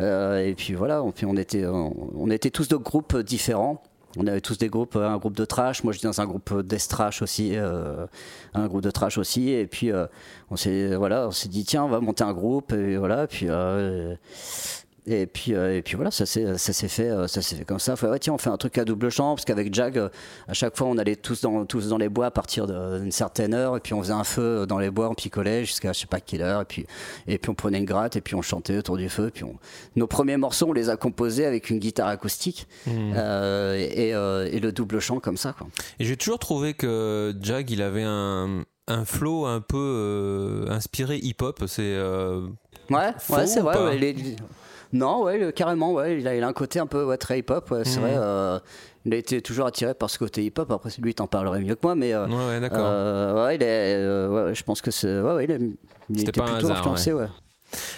Et 0.00 0.54
puis 0.56 0.74
voilà, 0.74 1.02
on, 1.02 1.10
puis 1.10 1.26
on 1.26 1.36
était 1.36 1.66
on, 1.66 1.92
on 2.16 2.30
était 2.30 2.50
tous 2.50 2.68
de 2.68 2.76
groupes 2.76 3.16
différents. 3.18 3.82
On 4.20 4.26
avait 4.26 4.40
tous 4.40 4.58
des 4.58 4.68
groupes, 4.68 4.96
un 4.96 5.16
groupe 5.16 5.36
de 5.36 5.44
trash. 5.44 5.84
Moi, 5.84 5.92
j'étais 5.92 6.08
dans 6.08 6.20
un 6.20 6.26
groupe 6.26 6.62
d'est 6.62 6.88
trash 6.90 7.22
aussi, 7.22 7.52
euh, 7.56 8.04
un 8.52 8.66
groupe 8.66 8.82
de 8.82 8.90
trash 8.90 9.16
aussi. 9.16 9.50
Et 9.50 9.66
puis 9.66 9.92
euh, 9.92 10.06
on 10.50 10.56
s'est 10.56 10.96
voilà, 10.96 11.28
on 11.28 11.30
s'est 11.30 11.48
dit 11.48 11.64
tiens, 11.64 11.84
on 11.84 11.88
va 11.88 12.00
monter 12.00 12.24
un 12.24 12.32
groupe. 12.32 12.72
Et 12.72 12.96
voilà, 12.96 13.26
puis. 13.28 13.46
euh, 13.48 14.14
et 15.08 15.26
puis, 15.26 15.54
euh, 15.54 15.76
et 15.76 15.82
puis 15.82 15.96
voilà, 15.96 16.10
ça 16.10 16.26
s'est 16.26 16.58
ça 16.58 16.72
s'est 16.72 16.88
fait, 16.88 17.08
euh, 17.08 17.26
ça 17.26 17.40
s'est 17.40 17.56
fait 17.56 17.64
comme 17.64 17.78
ça. 17.78 17.96
Faut, 17.96 18.06
ouais, 18.08 18.18
tiens, 18.18 18.34
on 18.34 18.38
fait 18.38 18.50
un 18.50 18.56
truc 18.56 18.76
à 18.78 18.84
double 18.84 19.10
champ 19.10 19.34
parce 19.34 19.44
qu'avec 19.44 19.74
Jag, 19.74 19.96
euh, 19.98 20.08
à 20.46 20.52
chaque 20.52 20.76
fois, 20.76 20.86
on 20.86 20.98
allait 20.98 21.16
tous 21.16 21.40
dans, 21.40 21.64
tous 21.64 21.88
dans 21.88 21.96
les 21.98 22.08
bois 22.08 22.26
à 22.26 22.30
partir 22.30 22.66
d'une 22.66 23.12
certaine 23.12 23.54
heure, 23.54 23.76
et 23.76 23.80
puis 23.80 23.94
on 23.94 24.02
faisait 24.02 24.12
un 24.12 24.24
feu 24.24 24.66
dans 24.66 24.78
les 24.78 24.90
bois, 24.90 25.08
on 25.08 25.14
picolait 25.14 25.64
jusqu'à 25.64 25.92
je 25.92 26.00
sais 26.00 26.06
pas 26.06 26.20
quelle 26.20 26.42
heure, 26.42 26.62
et 26.62 26.64
puis, 26.64 26.86
et 27.26 27.38
puis 27.38 27.50
on 27.50 27.54
prenait 27.54 27.78
une 27.78 27.84
gratte, 27.84 28.16
et 28.16 28.20
puis 28.20 28.34
on 28.34 28.42
chantait 28.42 28.76
autour 28.76 28.96
du 28.96 29.08
feu. 29.08 29.30
Puis 29.32 29.44
on... 29.44 29.54
nos 29.96 30.06
premiers 30.06 30.36
morceaux, 30.36 30.66
on 30.68 30.72
les 30.72 30.90
a 30.90 30.96
composés 30.96 31.46
avec 31.46 31.70
une 31.70 31.78
guitare 31.78 32.08
acoustique 32.08 32.66
euh, 32.88 33.76
et, 33.76 34.14
euh, 34.14 34.48
et 34.50 34.60
le 34.60 34.72
double 34.72 35.00
chant 35.00 35.20
comme 35.20 35.36
ça. 35.36 35.54
Quoi. 35.56 35.68
Et 35.98 36.04
j'ai 36.04 36.16
toujours 36.16 36.38
trouvé 36.38 36.74
que 36.74 37.34
Jag, 37.42 37.70
il 37.70 37.82
avait 37.82 38.04
un, 38.04 38.64
un 38.86 39.04
flow 39.04 39.46
un 39.46 39.60
peu 39.60 39.76
euh, 39.78 40.70
inspiré 40.70 41.16
hip-hop. 41.16 41.64
C'est 41.66 41.96
Ouais, 42.90 43.12
ouais, 43.28 43.46
c'est 43.46 43.60
vrai. 43.60 43.76
ouais, 43.76 43.98
Non, 44.92 45.22
ouais, 45.24 45.52
carrément, 45.52 45.92
ouais, 45.92 46.18
il 46.20 46.26
a, 46.28 46.34
il 46.36 46.42
a 46.42 46.48
un 46.48 46.52
côté 46.52 46.78
un 46.78 46.86
peu 46.86 47.04
ouais, 47.04 47.16
très 47.18 47.38
hip-hop, 47.40 47.70
ouais, 47.70 47.84
c'est 47.84 48.00
Mhm. 48.00 48.06
vrai. 48.06 48.14
euh, 48.18 48.58
il 49.04 49.14
a 49.14 49.16
été 49.16 49.40
toujours 49.42 49.66
attiré 49.66 49.94
par 49.94 50.08
ce 50.10 50.18
côté 50.18 50.44
hip-hop. 50.44 50.70
Après, 50.70 50.90
lui, 51.00 51.14
t'en 51.14 51.26
parlerait 51.26 51.60
mieux 51.60 51.74
que 51.74 51.80
moi, 51.82 51.94
mais. 51.94 52.12
euh, 52.14 52.26
ouais, 52.26 52.46
ouais, 52.46 52.60
d'accord. 52.60 52.80
euh, 52.82 53.46
ouais, 53.46 53.56
il 53.56 53.62
est, 53.62 53.94
euh, 53.96 54.46
ouais, 54.48 54.54
je 54.54 54.62
pense 54.64 54.80
que 54.80 54.90
c'est. 54.90 55.20
Ouais, 55.20 55.34
ouais, 55.34 55.44
il, 55.44 55.50
est- 55.50 55.60
il 56.10 56.20
était 56.22 56.32
pas 56.40 56.44
un 56.44 56.52
plutôt 56.54 56.66
hasard, 56.68 56.78
influencé, 56.78 57.12
ouais. 57.12 57.26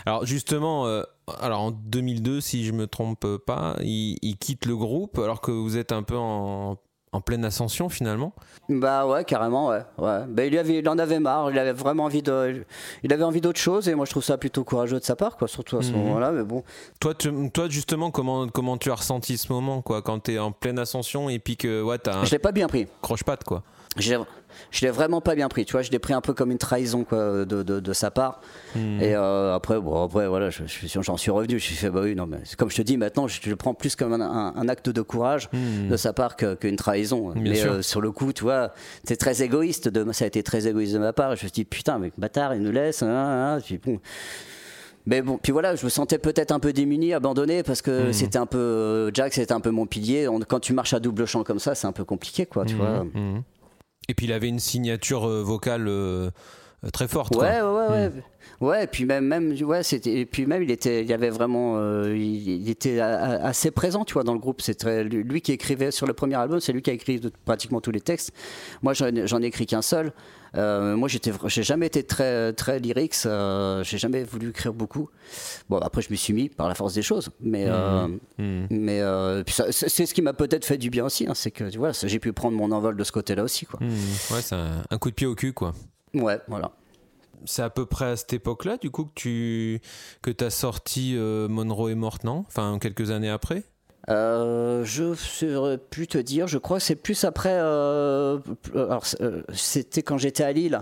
Alors 0.05 0.27
justement, 0.27 0.87
euh, 0.89 1.03
alors 1.41 1.61
en 1.61 1.71
2002, 1.71 2.41
si 2.41 2.65
je 2.65 2.73
me 2.73 2.89
trompe 2.89 3.37
pas, 3.47 3.77
il, 3.83 4.19
il 4.21 4.37
quitte 4.37 4.67
le 4.67 4.75
groupe 4.77 5.17
alors 5.19 5.41
que 5.41 5.53
vous 5.53 5.77
êtes 5.77 5.93
un 5.93 6.03
peu 6.03 6.17
en, 6.17 6.77
en 7.13 7.21
pleine 7.21 7.45
ascension 7.45 7.89
finalement. 7.89 8.33
Bah 8.69 9.07
ouais, 9.07 9.25
carrément, 9.25 9.69
ouais. 9.69 9.83
ouais. 9.99 10.21
Bah, 10.29 10.45
il, 10.45 10.57
avait, 10.57 10.79
il 10.79 10.89
en 10.89 10.97
avait 10.99 11.19
marre, 11.19 11.51
il 11.51 11.59
avait 11.59 11.73
vraiment 11.73 12.05
envie 12.05 12.23
de. 12.23 12.65
Il 13.03 13.13
avait 13.13 13.25
envie 13.25 13.41
d'autre 13.41 13.59
chose, 13.59 13.89
et 13.89 13.95
moi 13.95 14.05
je 14.05 14.13
trouve 14.13 14.23
ça 14.23 14.39
plutôt 14.39 14.63
courageux 14.63 15.01
de 15.01 15.05
sa 15.05 15.17
part, 15.17 15.37
quoi, 15.37 15.49
surtout 15.49 15.77
à 15.79 15.83
ce 15.83 15.91
Mhm. 15.91 15.99
moment-là, 15.99 16.31
mais 16.31 16.45
bon. 16.45 16.63
Toi, 17.01 17.15
tu- 17.15 17.51
toi 17.51 17.69
justement, 17.69 18.11
comment, 18.13 18.47
comment 18.49 18.77
tu 18.79 18.91
as 18.93 18.95
ressenti 18.95 19.39
ce 19.39 19.53
moment 19.53 19.83
quoi, 19.83 20.03
quand 20.03 20.21
tu 20.21 20.35
es 20.35 20.39
en 20.39 20.53
pleine 20.53 20.79
ascension 20.79 21.29
et 21.29 21.39
puis 21.41 21.57
que 21.57 21.83
ouais, 21.83 21.99
t'as 21.99 22.19
un 22.21 22.25
Je 22.25 22.31
l'ai 22.31 22.39
pas 22.39 22.53
bien 22.53 22.69
pris. 22.69 22.87
croche-patte 23.03 23.43
quoi. 23.45 23.63
Je 23.99 24.15
l'ai- 24.83 24.91
vraiment 24.91 25.21
pas 25.21 25.35
bien 25.35 25.49
pris, 25.49 25.65
tu 25.65 25.73
vois, 25.73 25.83
je 25.83 25.91
l'ai 25.91 25.99
pris 25.99 26.13
un 26.13 26.21
peu 26.21 26.33
comme 26.33 26.51
une 26.53 26.59
trahison 26.59 27.03
quoi, 27.05 27.45
de, 27.45 27.63
de, 27.63 27.81
de 27.81 27.93
sa 27.93 28.11
part. 28.11 28.41
Hmm. 28.77 29.01
Et 29.01 29.15
euh, 29.17 29.55
après, 29.55 29.81
bon, 29.81 30.05
après, 30.05 30.29
voilà, 30.29 30.51
je, 30.51 30.63
je- 30.67 31.01
j'en 31.03 31.17
suis 31.17 31.31
revenu. 31.31 31.51
Je 31.51 31.55
me 31.55 31.59
suis 31.61 31.75
fait, 31.75 31.91
bah 31.91 32.01
oui, 32.05 32.15
non, 32.15 32.27
mais 32.27 32.39
comme 32.57 32.71
je 32.71 32.77
te 32.77 32.83
dis, 32.83 32.97
maintenant, 32.97 33.27
je, 33.27 33.41
je 33.43 33.51
le 33.51 33.57
prends 33.57 33.75
plus 33.75 33.97
comme 33.97 34.13
un, 34.13 34.21
un- 34.21 34.55
un 34.55 34.69
acte 34.69 34.89
de 34.91 35.03
courage 35.03 35.49
Hmm. 35.53 35.89
de 35.89 35.97
sa 35.97 36.13
part 36.13 36.37
que- 36.37 36.55
qu'une 36.55 36.77
trahison. 36.77 37.31
Bien 37.33 37.43
mais 37.53 37.67
euh, 37.67 37.83
sur 37.83 38.01
le 38.01 38.13
coup, 38.13 38.33
tu 38.33 38.45
vois, 38.45 38.73
c'est 39.05 39.17
très 39.17 39.43
égoïste. 39.43 39.89
De, 39.89 40.11
ça 40.13 40.25
a 40.25 40.29
été 40.29 40.43
très 40.43 40.69
égoïste 40.69 40.93
de 40.95 40.99
ma 40.99 41.13
part. 41.13 41.31
Je 41.31 41.45
me 41.45 41.49
suis 41.49 41.51
dit, 41.51 41.65
putain, 41.65 41.99
mais 41.99 42.13
bâtard, 42.17 42.55
il 42.55 42.63
nous 42.63 42.73
laisse. 42.73 43.03
hein, 43.03 43.09
hein, 43.09 43.57
hein. 43.57 43.61
Puis 43.65 43.79
bon. 43.79 43.99
Mais 45.07 45.23
bon, 45.23 45.39
puis 45.43 45.51
voilà, 45.51 45.75
je 45.77 45.85
me 45.85 45.91
sentais 45.91 46.19
peut-être 46.19 46.53
un 46.53 46.61
peu 46.61 46.73
démuni, 46.73 47.15
abandonné, 47.15 47.63
parce 47.63 47.81
que 47.83 48.09
Mhm. 48.09 48.13
c'était 48.13 48.39
un 48.39 48.47
peu. 48.47 48.59
euh, 48.59 49.11
Jack, 49.15 49.33
c'était 49.35 49.53
un 49.53 49.61
peu 49.61 49.71
mon 49.71 49.87
pilier. 49.87 50.29
On- 50.29 50.39
quand 50.41 50.61
tu 50.61 50.75
marches 50.75 50.93
à 50.95 51.01
double 51.01 51.27
champ 51.27 51.43
comme 51.43 51.59
ça, 51.59 51.75
c'est 51.75 51.87
un 51.87 51.93
peu 51.93 52.05
compliqué, 52.05 52.47
quoi, 52.47 52.65
tu 52.67 52.75
vois. 52.77 53.05
Et 54.11 54.15
puis 54.15 54.27
il 54.27 54.33
avait 54.33 54.49
une 54.49 54.59
signature 54.59 55.29
euh, 55.29 55.41
vocale 55.41 55.87
euh, 55.87 56.31
euh, 56.85 56.91
très 56.93 57.07
forte. 57.07 57.35
quoi. 57.35 57.45
Ouais, 57.45 57.61
ouais, 57.61 57.71
ouais, 57.71 57.89
ouais. 57.89 58.13
Ouais, 58.61 58.85
et 58.85 58.87
puis 58.87 59.07
même, 59.07 59.25
même, 59.25 59.53
ouais, 59.63 59.83
c'était, 59.83 60.13
et 60.21 60.27
puis 60.27 60.45
même, 60.45 60.63
il 60.63 60.71
était, 60.71 61.03
il 61.03 61.11
avait 61.15 61.31
vraiment, 61.31 61.79
euh, 61.79 62.15
il, 62.15 62.61
il 62.63 62.69
était 62.69 63.01
a- 63.01 63.43
assez 63.47 63.71
présent, 63.71 64.05
tu 64.05 64.13
vois, 64.13 64.23
dans 64.23 64.35
le 64.35 64.39
groupe. 64.39 64.61
C'est 64.61 64.75
très, 64.75 65.03
lui 65.03 65.41
qui 65.41 65.53
écrivait 65.53 65.91
sur 65.91 66.07
le 66.07 66.13
premier 66.13 66.35
album, 66.35 66.61
c'est 66.61 66.73
lui 66.75 66.83
qui 66.83 66.91
a 66.91 66.93
écrit 66.93 67.19
de- 67.21 67.33
pratiquement 67.47 67.81
tous 67.81 67.91
les 67.91 68.03
textes. 68.03 68.33
Moi, 68.83 68.93
j'en, 68.93 69.07
ai- 69.07 69.47
écrit 69.47 69.65
qu'un 69.65 69.81
seul. 69.81 70.13
Euh, 70.57 70.95
moi, 70.97 71.09
j'étais, 71.09 71.33
j'ai 71.47 71.63
jamais 71.63 71.87
été 71.87 72.03
très, 72.03 72.53
très 72.53 72.81
lyrics. 72.81 73.15
euh, 73.25 73.83
j'ai 73.83 73.97
jamais 73.97 74.25
voulu 74.25 74.51
écrire 74.51 74.75
beaucoup. 74.75 75.09
Bon, 75.71 75.79
après, 75.79 76.03
je 76.03 76.11
me 76.11 76.17
suis 76.17 76.35
mis 76.35 76.49
par 76.51 76.69
la 76.69 76.75
force 76.75 76.93
des 76.93 77.03
choses, 77.03 77.31
mais, 77.41 77.65
mais 78.69 79.01
euh, 79.01 79.43
puis 79.43 79.55
ça- 79.55 79.71
c'est, 79.73 80.05
ce 80.05 80.13
qui 80.13 80.21
m'a 80.21 80.35
peut-être 80.35 80.67
fait 80.67 80.77
du 80.77 80.91
bien 80.91 81.07
aussi, 81.07 81.27
hein, 81.27 81.33
c'est 81.35 81.51
que, 81.51 81.65
tu 81.71 81.79
vois, 81.79 81.93
j'ai 81.93 82.19
pu 82.19 82.33
prendre 82.35 82.59
mon 82.59 82.73
envol 82.73 82.95
de 82.97 83.05
ce 83.05 83.13
côté-là 83.13 83.43
aussi, 83.43 83.65
quoi. 83.65 83.79
Mhm. 83.81 83.89
Ouais, 84.33 84.43
c'est 84.43 84.55
un, 84.57 84.83
un 84.91 84.99
coup 84.99 85.09
de 85.09 85.15
pied 85.15 85.27
au 85.27 85.35
cul 85.35 85.53
quoi. 85.55 85.73
Ouais, 86.13 86.39
voilà. 86.49 86.73
C'est 87.45 87.63
à 87.63 87.71
peu 87.71 87.87
près 87.87 88.07
à 88.07 88.17
cette 88.17 88.33
époque-là, 88.33 88.77
du 88.77 88.91
coup, 88.91 89.05
que 89.05 89.11
tu 89.15 89.81
que 90.23 90.45
as 90.45 90.51
sorti 90.51 91.15
euh, 91.17 91.49
Monroe 91.49 91.91
est 91.91 91.95
morte, 91.95 92.25
non? 92.25 92.45
Enfin, 92.49 92.79
quelques 92.81 93.11
années 93.11 93.31
après? 93.31 93.63
Euh, 94.09 94.83
je 94.85 95.15
saurais 95.15 95.79
plus 95.79 96.07
te 96.07 96.19
dire. 96.19 96.49
Je 96.49 96.59
crois 96.59 96.79
que 96.79 96.83
c'est 96.83 96.97
plus 96.97 97.25
après. 97.25 97.53
euh, 97.53 98.39
alors, 98.75 99.05
euh, 99.21 99.43
c'était 99.53 100.03
quand 100.03 100.19
j'étais 100.19 100.43
à 100.45 100.53
Lille. 100.53 100.81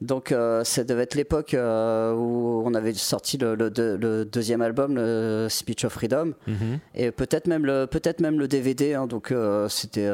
Donc, 0.00 0.34
ça 0.64 0.82
devait 0.82 1.02
être 1.04 1.14
l'époque 1.14 1.52
où 1.54 2.62
on 2.66 2.74
avait 2.74 2.92
sorti 2.94 3.38
le, 3.38 3.54
le 3.54 3.70
deux- 3.70 3.96
le 3.96 4.24
deuxième 4.24 4.60
album, 4.60 4.96
le 4.96 5.46
Speech 5.48 5.84
of 5.84 5.92
Freedom, 5.92 6.32
Mhm. 6.48 6.80
et 6.96 7.12
peut-être 7.12 7.46
même 7.46 7.64
le 7.64 7.86
peut-être 7.86 8.20
même 8.20 8.38
le 8.40 8.48
DVD. 8.48 8.94
hein. 8.94 9.06
donc, 9.06 9.32
c'était 9.68 10.10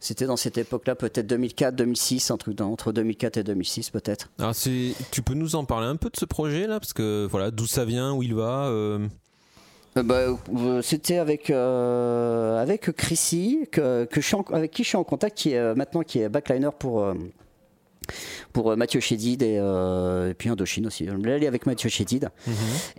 c'était 0.00 0.26
dans 0.26 0.36
cette 0.36 0.58
époque-là, 0.58 0.94
peut-être 0.94 1.26
2004, 1.26 1.74
2006, 1.76 2.30
un 2.30 2.36
truc 2.36 2.60
entre 2.60 2.92
2004 2.92 3.36
et 3.38 3.42
2006, 3.44 3.90
peut-être. 3.90 4.30
Alors, 4.38 4.54
tu 4.54 5.22
peux 5.22 5.34
nous 5.34 5.56
en 5.56 5.64
parler 5.64 5.86
un 5.86 5.96
peu 5.96 6.10
de 6.10 6.16
ce 6.16 6.24
projet-là 6.24 6.80
Parce 6.80 6.92
que, 6.92 7.26
voilà, 7.30 7.50
d'où 7.50 7.66
ça 7.66 7.84
vient, 7.84 8.12
où 8.14 8.22
il 8.22 8.34
va 8.34 8.66
euh, 8.68 9.06
Euh, 9.96 10.02
bah, 10.02 10.20
euh, 10.56 10.82
c'était 10.82 11.18
avec 11.18 11.50
avec 11.50 12.90
Chrissy 12.96 13.60
que, 13.70 14.04
que 14.04 14.20
je 14.20 14.26
suis 14.26 14.34
en- 14.36 14.42
avec 14.52 14.70
qui 14.72 14.82
je 14.82 14.88
suis 14.88 14.96
en 14.96 15.04
contact 15.04 15.36
qui 15.38 15.52
est 15.52 15.74
maintenant 15.74 16.02
qui 16.02 16.18
est 16.20 16.28
backliner 16.28 16.70
pour 16.78 17.14
pour 18.52 18.72
euh, 18.72 18.76
Mathieu 18.76 19.00
Chédid 19.00 19.42
et, 19.42 19.58
euh, 19.58 20.30
et 20.30 20.34
puis 20.34 20.48
Indochine 20.48 20.86
aussi. 20.86 21.06
Je 21.06 21.12
voulais 21.12 21.34
aller 21.34 21.46
avec 21.46 21.66
Mathieu 21.66 21.88
Chédid. 21.88 22.28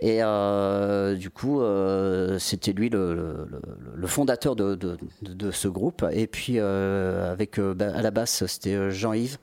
Et 0.00 0.18
euh, 0.22 1.14
du 1.14 1.30
coup, 1.30 1.60
euh, 1.60 2.38
c'était 2.38 2.72
lui 2.72 2.88
le, 2.88 3.14
le- 3.14 3.48
le- 3.50 3.60
le 3.96 4.06
fondateur 4.06 4.56
de, 4.56 4.74
de- 4.74 4.96
de- 5.22 5.32
de 5.34 5.50
ce 5.50 5.68
groupe. 5.68 6.04
Et 6.12 6.26
puis, 6.26 6.58
avec 6.58 7.58
bah, 7.60 7.92
à 7.94 8.02
la 8.02 8.10
basse, 8.10 8.44
c'était 8.46 8.90
Jean-Yves. 8.90 9.38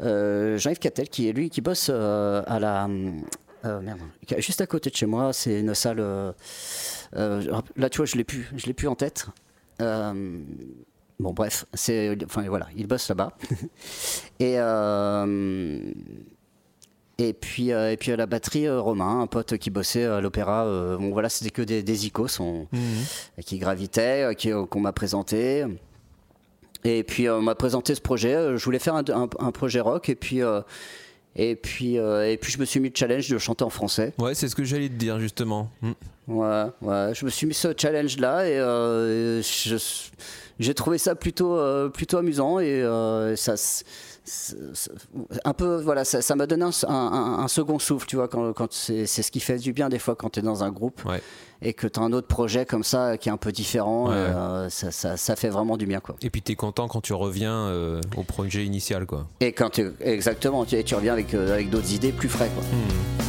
Jean-Yves 0.00 0.78
Cattel, 0.78 1.08
qui 1.08 1.28
est 1.28 1.32
lui 1.32 1.50
qui 1.50 1.60
bosse 1.60 1.88
à 1.90 2.58
la. 2.60 2.88
euh, 3.64 3.80
merde, 3.80 4.00
juste 4.38 4.60
à 4.60 4.66
côté 4.66 4.90
de 4.90 4.96
chez 4.96 5.06
moi, 5.06 5.32
c'est 5.32 5.60
une 5.60 5.74
salle. 5.74 5.98
euh, 6.00 6.32
là, 7.14 7.88
tu 7.90 7.98
vois, 7.98 8.06
je 8.06 8.16
l'ai 8.16 8.24
plus, 8.24 8.50
je 8.56 8.66
l'ai 8.66 8.72
plus 8.74 8.88
en 8.88 8.94
tête. 8.94 9.26
Euh, 9.80 10.40
bon, 11.20 11.32
bref, 11.32 11.64
c'est, 11.74 12.16
enfin 12.24 12.42
voilà, 12.48 12.68
il 12.76 12.86
bosse 12.86 13.08
là-bas. 13.08 13.32
et 14.40 14.58
euh, 14.58 15.80
et 17.18 17.32
puis 17.34 17.72
euh, 17.72 17.92
et 17.92 17.96
puis 17.96 18.10
à 18.12 18.16
la 18.16 18.26
batterie, 18.26 18.66
euh, 18.66 18.80
Romain, 18.80 19.20
un 19.20 19.26
pote 19.26 19.56
qui 19.58 19.70
bossait 19.70 20.04
à 20.04 20.20
l'opéra. 20.20 20.64
bon, 20.98 21.10
voilà, 21.10 21.28
c'était 21.28 21.50
que 21.50 21.62
des, 21.62 21.82
des 21.82 22.06
icos 22.06 22.40
on- 22.40 22.66
qui 23.44 23.58
gravitaient, 23.58 24.34
qui, 24.36 24.50
qu'on 24.70 24.80
m'a 24.80 24.92
présenté. 24.92 25.64
Et 26.84 27.04
puis 27.04 27.28
on 27.28 27.42
m'a 27.42 27.54
présenté 27.54 27.94
ce 27.94 28.00
projet. 28.00 28.56
Je 28.56 28.64
voulais 28.64 28.80
faire 28.80 28.94
un, 28.96 29.04
un- 29.12 29.28
un 29.38 29.52
projet 29.52 29.80
rock 29.80 30.08
et 30.08 30.16
puis. 30.16 30.40
et 31.36 31.54
puis, 31.56 31.96
euh, 31.98 32.28
et 32.30 32.36
puis 32.36 32.50
je 32.52 32.58
me 32.58 32.64
suis 32.64 32.80
mis 32.80 32.88
le 32.88 32.94
challenge 32.96 33.28
de 33.28 33.38
chanter 33.38 33.62
en 33.64 33.70
français. 33.70 34.12
Ouais, 34.18 34.34
c'est 34.34 34.48
ce 34.48 34.54
que 34.56 34.64
j'allais 34.64 34.88
te 34.88 34.94
dire 34.94 35.20
justement. 35.20 35.70
Mm. 35.80 35.92
Ouais, 36.28 36.64
ouais, 36.82 37.12
je 37.14 37.24
me 37.24 37.30
suis 37.30 37.46
mis 37.46 37.54
ce 37.54 37.68
challenge-là 37.76 38.46
et 38.48 38.58
euh, 38.58 39.40
je- 39.42 39.76
j'ai 40.62 40.74
trouvé 40.74 40.98
ça 40.98 41.14
plutôt, 41.14 41.56
euh, 41.56 41.88
plutôt 41.88 42.16
amusant 42.18 42.58
et 42.58 42.82
euh, 42.82 43.36
ça, 43.36 43.54
un 45.44 45.52
peu, 45.52 45.80
voilà, 45.82 46.04
ça 46.04 46.34
m'a 46.36 46.46
donné 46.46 46.64
un, 46.64 46.70
un- 46.88 47.38
un 47.40 47.48
second 47.48 47.78
souffle, 47.78 48.06
tu 48.06 48.16
vois, 48.16 48.28
quand, 48.28 48.52
quand 48.52 48.72
c'est 48.72 49.06
ce 49.06 49.30
qui 49.30 49.40
fait 49.40 49.58
du 49.58 49.72
bien 49.72 49.88
des 49.88 49.98
fois 49.98 50.14
quand 50.14 50.30
tu 50.30 50.40
es 50.40 50.42
dans 50.42 50.62
un 50.64 50.70
groupe 50.70 51.02
Ouais. 51.04 51.20
et 51.60 51.72
que 51.72 51.86
tu 51.86 51.98
as 51.98 52.02
un 52.02 52.12
autre 52.12 52.28
projet 52.28 52.64
comme 52.64 52.84
ça 52.84 53.16
qui 53.18 53.28
est 53.28 53.32
un 53.32 53.36
peu 53.36 53.52
différent, 53.52 54.08
Ouais. 54.08 54.14
et, 54.14 54.16
euh, 54.16 54.68
ça, 54.70 54.90
ça, 54.90 55.16
ça 55.16 55.36
fait 55.36 55.48
vraiment 55.48 55.76
du 55.76 55.86
bien, 55.86 56.00
quoi. 56.00 56.14
Et 56.22 56.30
puis 56.30 56.42
t'es 56.42 56.54
content 56.54 56.88
quand 56.88 57.00
tu 57.00 57.12
reviens 57.14 57.72
au 58.16 58.22
projet 58.22 58.64
initial, 58.64 59.06
quoi. 59.06 59.26
Et 59.40 59.52
quand 59.52 59.70
tu, 59.70 59.90
exactement, 60.00 60.64
tu, 60.64 60.76
et 60.76 60.84
tu 60.84 60.94
reviens 60.94 61.12
avec, 61.14 61.34
avec 61.34 61.70
d'autres 61.70 61.92
idées 61.92 62.12
plus 62.12 62.28
frais, 62.28 62.50
quoi. 62.54 62.62
À 63.18 63.21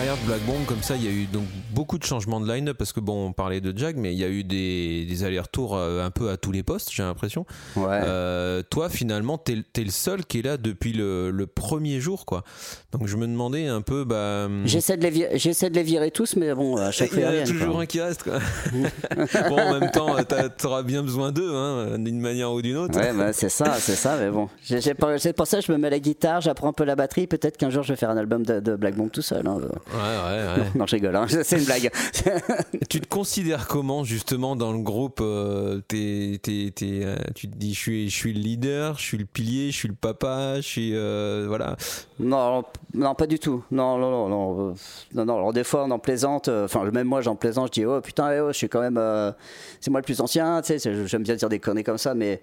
carrière 0.00 0.16
de 0.22 0.26
Black 0.26 0.40
Bomb, 0.46 0.64
comme 0.66 0.82
ça, 0.82 0.96
il 0.96 1.04
y 1.04 1.08
a 1.08 1.10
eu 1.10 1.26
donc 1.26 1.44
beaucoup 1.74 1.98
de 1.98 2.04
changements 2.04 2.40
de 2.40 2.50
line-up 2.50 2.78
parce 2.78 2.92
que 2.94 3.00
bon, 3.00 3.26
on 3.26 3.32
parlait 3.34 3.60
de 3.60 3.76
Jag, 3.76 3.96
mais 3.98 4.14
il 4.14 4.18
y 4.18 4.24
a 4.24 4.28
eu 4.28 4.44
des, 4.44 5.04
des 5.04 5.24
allers-retours 5.24 5.76
euh, 5.76 6.02
un 6.02 6.10
peu 6.10 6.30
à 6.30 6.38
tous 6.38 6.52
les 6.52 6.62
postes, 6.62 6.88
j'ai 6.90 7.02
l'impression. 7.02 7.44
Ouais. 7.76 7.84
Euh, 7.90 8.62
toi, 8.70 8.88
finalement, 8.88 9.36
t'es 9.36 9.58
es 9.76 9.84
le 9.84 9.90
seul 9.90 10.24
qui 10.24 10.38
est 10.38 10.42
là 10.42 10.56
depuis 10.56 10.94
le, 10.94 11.30
le 11.30 11.46
premier 11.46 12.00
jour, 12.00 12.24
quoi. 12.24 12.44
Donc 12.92 13.08
je 13.08 13.16
me 13.18 13.26
demandais 13.26 13.66
un 13.66 13.82
peu, 13.82 14.04
bah. 14.04 14.48
J'essaie 14.64 14.96
de, 14.96 15.02
les 15.02 15.10
virer, 15.10 15.38
j'essaie 15.38 15.68
de 15.68 15.74
les 15.74 15.82
virer 15.82 16.10
tous, 16.10 16.34
mais 16.36 16.54
bon, 16.54 16.76
à 16.78 16.90
chaque 16.92 17.10
il 17.12 17.18
y 17.18 17.22
fois, 17.22 17.30
en 17.30 17.34
a 17.42 17.42
toujours 17.46 17.72
quoi. 17.74 17.82
un 17.82 17.86
qui 17.86 18.00
reste, 18.00 18.22
quoi. 18.22 18.38
bon, 19.50 19.58
en 19.58 19.78
même 19.80 19.90
temps, 19.90 20.16
t'as- 20.26 20.48
t'auras 20.48 20.82
bien 20.82 21.02
besoin 21.02 21.30
d'eux, 21.30 21.54
hein, 21.54 21.98
d'une 21.98 22.20
manière 22.20 22.52
ou 22.52 22.62
d'une 22.62 22.76
autre. 22.78 22.98
Ouais, 22.98 23.12
bah, 23.12 23.34
c'est 23.34 23.50
ça, 23.50 23.74
c'est 23.78 23.96
ça, 23.96 24.16
mais 24.18 24.30
bon. 24.30 24.48
C'est 24.64 25.32
pour 25.34 25.46
ça 25.46 25.58
que 25.60 25.64
je 25.66 25.72
me 25.72 25.76
mets 25.76 25.90
la 25.90 25.98
guitare, 26.00 26.40
j'apprends 26.40 26.68
un 26.68 26.72
peu 26.72 26.84
la 26.84 26.96
batterie. 26.96 27.26
Peut-être 27.26 27.58
qu'un 27.58 27.68
jour 27.70 27.82
je 27.82 27.92
vais 27.92 27.96
faire 27.96 28.10
un 28.10 28.16
album 28.16 28.46
de, 28.46 28.60
de 28.60 28.76
Black 28.76 28.94
Bomb 28.96 29.10
tout 29.10 29.20
seul. 29.22 29.46
hein. 29.46 29.58
Ouais, 29.92 29.98
ouais, 29.98 30.62
ouais. 30.62 30.70
Non, 30.76 30.86
je 30.86 30.96
rigole, 30.96 31.16
hein. 31.16 31.26
c'est 31.28 31.58
une 31.58 31.64
blague. 31.64 31.90
Tu 32.88 33.00
te 33.00 33.08
considères 33.08 33.66
comment 33.66 34.04
justement 34.04 34.54
dans 34.56 34.72
le 34.72 34.78
groupe 34.78 35.20
euh, 35.20 35.80
euh, 35.92 36.36
Tu 36.42 37.48
te 37.48 37.56
dis 37.56 37.74
je 37.74 37.78
suis, 37.78 38.08
je 38.10 38.14
suis 38.16 38.32
le 38.32 38.40
leader, 38.40 38.96
je 38.98 39.02
suis 39.02 39.18
le 39.18 39.24
pilier, 39.24 39.70
je 39.70 39.76
suis 39.76 39.88
le 39.88 39.94
papa, 39.94 40.56
je 40.56 40.60
suis 40.66 40.90
euh, 40.94 41.46
voilà. 41.48 41.76
Non, 42.18 42.64
non, 42.94 43.14
pas 43.14 43.26
du 43.26 43.38
tout. 43.38 43.64
Non, 43.70 43.98
non, 43.98 44.10
non, 44.10 44.28
non. 44.28 44.74
non, 45.14 45.24
non. 45.24 45.36
Alors 45.36 45.52
des 45.52 45.64
fois, 45.64 45.84
on 45.84 45.90
en 45.90 45.98
plaisante. 45.98 46.48
Enfin, 46.48 46.84
même 46.90 47.06
moi, 47.08 47.20
j'en 47.20 47.34
plaisante. 47.36 47.68
Je 47.74 47.80
dis, 47.80 47.86
oh 47.86 48.00
putain, 48.00 48.30
eh, 48.32 48.40
oh, 48.40 48.48
je 48.52 48.56
suis 48.58 48.68
quand 48.68 48.80
même. 48.80 48.98
euh, 48.98 49.32
c'est 49.80 49.90
moi 49.90 50.00
le 50.00 50.04
plus 50.04 50.20
ancien. 50.20 50.60
Tu 50.62 50.78
sais, 50.78 51.06
j'aime 51.06 51.22
bien 51.22 51.34
dire 51.34 51.48
des 51.48 51.58
conneries 51.58 51.84
comme 51.84 51.98
ça, 51.98 52.14
mais. 52.14 52.40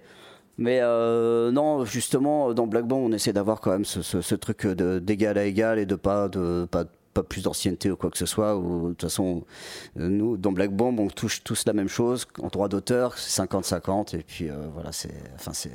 Mais 0.60 0.80
euh, 0.82 1.52
non, 1.52 1.84
justement, 1.84 2.52
dans 2.52 2.66
Black 2.66 2.84
Band, 2.84 2.96
on 2.96 3.12
essaie 3.12 3.32
d'avoir 3.32 3.60
quand 3.60 3.70
même 3.70 3.84
ce, 3.84 4.02
ce- 4.02 4.22
ce 4.22 4.34
truc 4.34 4.66
de- 4.66 4.98
d'égal 4.98 5.38
à 5.38 5.44
égal 5.44 5.78
et 5.78 5.86
de 5.86 5.94
pas 5.94 6.28
de 6.28 6.66
pas, 6.68 6.82
pas 7.18 7.28
plus 7.28 7.42
d'ancienneté 7.42 7.90
ou 7.90 7.96
quoi 7.96 8.10
que 8.10 8.18
ce 8.18 8.26
soit. 8.26 8.56
Ou, 8.56 8.88
de 8.88 8.88
toute 8.90 9.02
façon, 9.02 9.44
euh, 9.98 10.08
nous, 10.08 10.36
dans 10.36 10.52
Black 10.52 10.70
Bomb, 10.70 10.98
on 11.00 11.08
touche 11.08 11.42
tous 11.42 11.64
la 11.66 11.72
même 11.72 11.88
chose. 11.88 12.26
En 12.40 12.48
droit 12.48 12.68
d'auteur, 12.68 13.18
c'est 13.18 13.42
50-50. 13.42 14.16
Et 14.16 14.22
puis 14.22 14.48
euh, 14.48 14.68
voilà, 14.72 14.92
c'est. 14.92 15.14
Enfin, 15.34 15.52
c'est. 15.52 15.72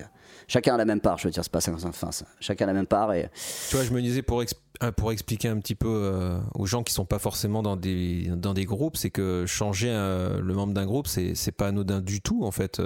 Chacun 0.47 0.75
a 0.75 0.77
la 0.77 0.85
même 0.85 0.99
part, 0.99 1.17
je 1.17 1.27
veux 1.27 1.31
dire, 1.31 1.43
c'est 1.43 1.51
pas 1.51 1.61
50 1.61 1.85
enfin, 1.85 2.09
chacun 2.39 2.65
a 2.65 2.67
la 2.67 2.73
même 2.73 2.87
part. 2.87 3.13
Et, 3.13 3.29
Tu 3.69 3.75
vois, 3.75 3.85
je 3.85 3.93
me 3.93 4.01
disais 4.01 4.21
pour, 4.21 4.41
euh, 4.41 4.91
pour 4.91 5.11
expliquer 5.11 5.47
un 5.47 5.57
petit 5.57 5.75
peu 5.75 6.37
aux 6.53 6.65
gens 6.65 6.83
qui 6.83 6.91
sont 6.91 7.05
pas 7.05 7.19
forcément 7.19 7.63
dans 7.63 7.77
des, 7.77 8.29
dans 8.35 8.53
des 8.53 8.65
groupes, 8.65 8.97
c'est 8.97 9.09
que 9.09 9.45
changer 9.45 9.87
le 9.89 10.53
membre 10.53 10.73
d'un 10.73 10.85
groupe, 10.85 11.07
c'est 11.07 11.51
pas 11.51 11.67
anodin 11.67 12.01
du 12.01 12.19
tout 12.19 12.43
en 12.43 12.51
fait, 12.51 12.81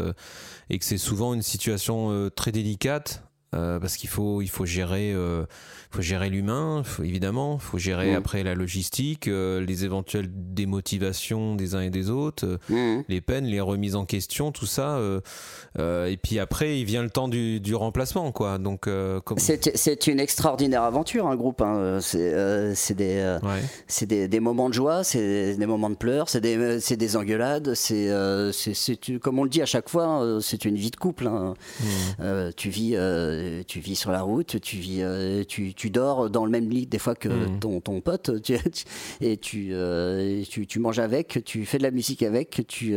et 0.69 0.77
que 0.77 0.85
c'est 0.85 0.99
souvent 0.99 1.33
une 1.33 1.41
situation 1.41 2.29
très 2.35 2.51
délicate. 2.51 3.26
Euh, 3.55 3.79
parce 3.79 3.95
qu'il 3.97 4.09
faut, 4.09 4.41
il 4.41 4.49
faut 4.49 4.65
gérer, 4.65 5.11
euh, 5.13 5.45
faut 5.91 6.01
gérer 6.01 6.29
l'humain, 6.29 6.83
évidemment, 7.03 7.55
il 7.55 7.61
faut 7.63 7.77
gérer 7.77 8.11
Mm. 8.11 8.15
après 8.15 8.43
la 8.43 8.55
logistique, 8.55 9.27
euh, 9.27 9.63
les 9.65 9.85
éventuelles 9.85 10.29
démotivations 10.31 11.55
des 11.55 11.75
uns 11.75 11.81
et 11.81 11.89
des 11.89 12.09
autres, 12.09 12.45
euh, 12.45 12.57
Mhm. 12.69 13.03
les 13.07 13.21
peines, 13.21 13.45
les 13.45 13.61
remises 13.61 13.95
en 13.95 14.05
question, 14.05 14.51
tout 14.51 14.65
ça. 14.65 14.99
et 15.79 16.17
puis 16.21 16.39
après, 16.39 16.79
il 16.79 16.85
vient 16.85 17.03
le 17.03 17.09
temps 17.09 17.27
du, 17.27 17.59
du 17.59 17.75
remplacement, 17.75 18.31
quoi. 18.31 18.57
Donc, 18.57 18.81
comme- 19.23 19.37
C'est 19.37 20.07
une 20.07 20.19
extraordinaire 20.19 20.83
aventure, 20.83 21.27
un 21.27 21.35
groupe. 21.35 21.61
hein. 21.61 21.99
C'est 22.01 22.93
des, 22.95 23.37
Ouais. 23.43 23.61
c'est 23.87 24.05
des, 24.05 24.27
des 24.27 24.39
moments 24.39 24.69
de 24.69 24.73
joie, 24.73 25.03
c'est 25.03 25.55
des 25.55 25.65
moments 25.65 25.89
de 25.89 25.95
pleurs, 25.95 26.29
c'est 26.29 26.41
des, 26.41 26.79
c'est 26.79 26.97
des 26.97 27.15
engueulades. 27.15 27.73
C'est 27.75 28.09
c'est- 28.51 29.19
comme 29.19 29.39
on 29.39 29.43
le 29.43 29.49
dit 29.49 29.61
à 29.61 29.65
chaque 29.65 29.89
fois, 29.89 30.05
hein, 30.05 30.39
c'est 30.41 30.65
une 30.65 30.75
vie 30.75 30.91
de 30.91 30.95
couple. 30.95 31.27
hein. 31.27 31.53
Euh, 32.19 32.51
tu, 32.55 32.69
vis, 32.69 32.95
euh, 33.37 33.63
tu 33.67 33.79
vis 33.79 33.95
sur 33.95 34.11
la 34.11 34.21
route, 34.21 34.59
tu, 34.61 34.77
vis, 34.77 35.01
euh, 35.01 35.43
tu, 35.47 35.73
tu 35.73 35.89
dors 35.89 36.29
dans 36.29 36.43
le 36.45 36.51
même 36.51 36.69
lit 36.69 36.85
des 36.87 36.99
fois 36.99 37.15
que 37.15 37.29
Mhm. 37.29 37.59
ton, 37.59 37.79
ton 37.81 38.01
pote, 38.01 38.41
tu- 38.41 38.57
et 39.21 39.37
tu, 39.37 39.69
euh, 39.71 40.43
tu, 40.49 40.67
tu 40.67 40.79
manges 40.79 40.99
avec, 40.99 41.43
tu 41.45 41.65
fais 41.65 41.77
de 41.77 41.83
la 41.83 41.91
musique 41.91 42.23
avec, 42.23 42.63
tu, 42.67 42.95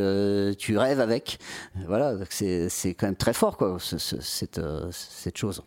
tu 0.58 0.78
rêves 0.78 1.00
avec. 1.00 1.38
Voilà, 1.86 2.14
c'est 2.30 2.68
c'est 2.68 2.94
quand 2.94 3.06
même 3.06 3.16
très 3.16 3.32
fort, 3.34 3.56
quoi, 3.56 3.76
ce- 3.78 3.98
ce- 3.98 4.20
cette, 4.20 4.60
cette 4.92 5.36
chose. 5.38 5.62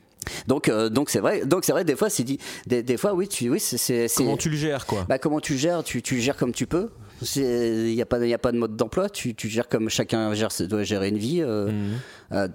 Donc, 0.47 0.69
euh, 0.69 0.87
donc 0.89 1.09
c'est 1.09 1.19
vrai. 1.19 1.45
Donc 1.45 1.65
c'est 1.65 1.73
vrai. 1.73 1.83
Des 1.83 1.97
fois, 1.97 2.09
c'est 2.09 2.23
dit. 2.23 2.37
Des, 2.65 2.81
des 2.81 2.95
fois, 2.95 3.13
oui, 3.13 3.27
tu, 3.27 3.49
oui, 3.49 3.59
c'est. 3.59 4.07
Comment 4.15 4.37
tu 4.37 4.49
le 4.49 4.55
gères, 4.55 4.85
quoi? 4.85 5.05
Bah, 5.09 5.19
comment 5.19 5.41
tu 5.41 5.57
gères? 5.57 5.83
Tu, 5.83 6.01
tu 6.01 6.21
gères 6.21 6.37
comme 6.37 6.53
tu 6.53 6.65
peux. 6.65 6.89
Il 7.35 7.93
n'y 7.95 8.01
a, 8.01 8.05
pas 8.05 8.19
de- 8.19 8.25
y 8.25 8.33
a 8.33 8.37
pas 8.37 8.51
de 8.51 8.57
mode 8.57 8.75
d'emploi. 8.75 9.09
Tu, 9.09 9.33
tu 9.35 9.47
gères 9.49 9.69
comme 9.69 9.89
chacun 9.89 10.33
gère, 10.33 10.49
doit 10.67 10.83
gérer 10.83 11.09
une 11.09 11.17
vie. 11.17 11.41
euh, 11.41 11.71
Mhm. 11.71 11.93
euh, 12.33 12.47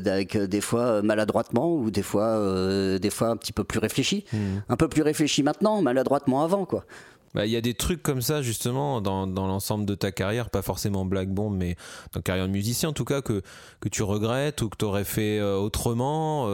de- 0.00 0.08
avec 0.10 0.34
euh, 0.36 0.46
des 0.46 0.60
fois 0.60 1.02
maladroitement 1.02 1.72
ou 1.74 1.90
des 1.90 2.02
fois, 2.02 2.24
euh, 2.26 2.98
des 2.98 3.10
fois 3.10 3.28
un 3.28 3.36
petit 3.36 3.52
peu 3.52 3.62
plus 3.64 3.78
réfléchi. 3.78 4.24
Mhm. 4.32 4.62
Un 4.68 4.76
peu 4.76 4.88
plus 4.88 5.02
réfléchi 5.02 5.42
maintenant, 5.42 5.80
maladroitement 5.82 6.42
avant. 6.42 6.64
quoi. 6.64 6.84
Bah, 7.34 7.44
Il 7.44 7.52
y 7.52 7.56
a 7.56 7.60
des 7.60 7.74
trucs 7.74 8.02
comme 8.02 8.22
ça 8.22 8.40
justement 8.40 9.00
dans, 9.02 9.26
dans 9.26 9.46
l'ensemble 9.46 9.84
de 9.84 9.94
ta 9.94 10.10
carrière, 10.10 10.48
pas 10.48 10.62
forcément 10.62 11.04
Black 11.04 11.28
Bomb, 11.28 11.50
mais 11.54 11.76
dans 12.14 12.22
carrière 12.22 12.46
de 12.46 12.52
musicien 12.52 12.88
en 12.88 12.92
tout 12.94 13.04
cas, 13.04 13.20
que, 13.20 13.42
que 13.80 13.88
tu 13.90 14.02
regrettes 14.02 14.62
ou 14.62 14.70
que 14.70 14.76
tu 14.78 14.84
aurais 14.86 15.04
fait 15.04 15.42
autrement, 15.42 16.48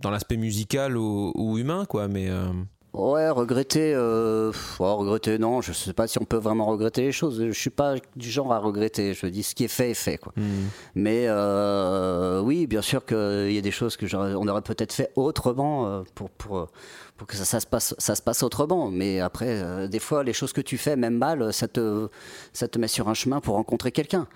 dans 0.00 0.10
l'aspect 0.10 0.36
musical 0.36 0.96
ou, 0.98 1.32
ou 1.34 1.56
humain, 1.58 1.86
quoi. 1.88 2.06
Mais 2.08 2.28
Ouais, 2.96 3.28
regretter, 3.28 3.92
euh, 3.94 4.50
ouais, 4.80 4.90
regretter, 4.90 5.38
non, 5.38 5.60
je 5.60 5.72
sais 5.72 5.92
pas 5.92 6.06
si 6.06 6.18
on 6.18 6.24
peut 6.24 6.38
vraiment 6.38 6.64
regretter 6.64 7.02
les 7.02 7.12
choses. 7.12 7.44
Je 7.46 7.52
suis 7.52 7.68
pas 7.68 7.96
du 8.16 8.30
genre 8.30 8.54
à 8.54 8.58
regretter. 8.58 9.12
Je 9.12 9.26
dis 9.26 9.42
ce 9.42 9.54
qui 9.54 9.64
est 9.64 9.68
fait 9.68 9.90
est 9.90 9.94
fait, 9.94 10.16
quoi. 10.16 10.32
Mais 10.94 11.26
euh, 11.28 12.40
oui, 12.40 12.55
bien 12.66 12.82
sûr 12.82 13.04
qu'il 13.04 13.52
y 13.52 13.58
a 13.58 13.60
des 13.60 13.70
choses 13.70 13.96
que 13.96 14.06
on 14.16 14.48
aurait 14.48 14.62
peut-être 14.62 14.92
fait 14.92 15.10
autrement 15.16 15.86
euh, 15.86 16.02
pour, 16.14 16.30
pour, 16.30 16.58
euh, 16.58 16.66
pour 17.16 17.26
que 17.26 17.36
ça, 17.36 17.44
ça 17.44 17.60
se 17.60 17.66
passe, 17.66 17.94
ça 17.98 18.14
se 18.14 18.22
passe 18.22 18.42
autrement. 18.42 18.90
Mais 18.90 19.20
après, 19.20 19.48
euh, 19.48 19.88
des 19.88 19.98
fois, 19.98 20.22
les 20.24 20.32
choses 20.32 20.52
que 20.52 20.60
tu 20.60 20.78
fais, 20.78 20.96
même 20.96 21.16
mal, 21.16 21.52
ça 21.52 21.68
te, 21.68 22.08
ça 22.52 22.68
te 22.68 22.78
met 22.78 22.88
sur 22.88 23.08
un 23.08 23.14
chemin 23.14 23.40
pour 23.40 23.54
rencontrer 23.56 23.92
quelqu'un. 23.92 24.26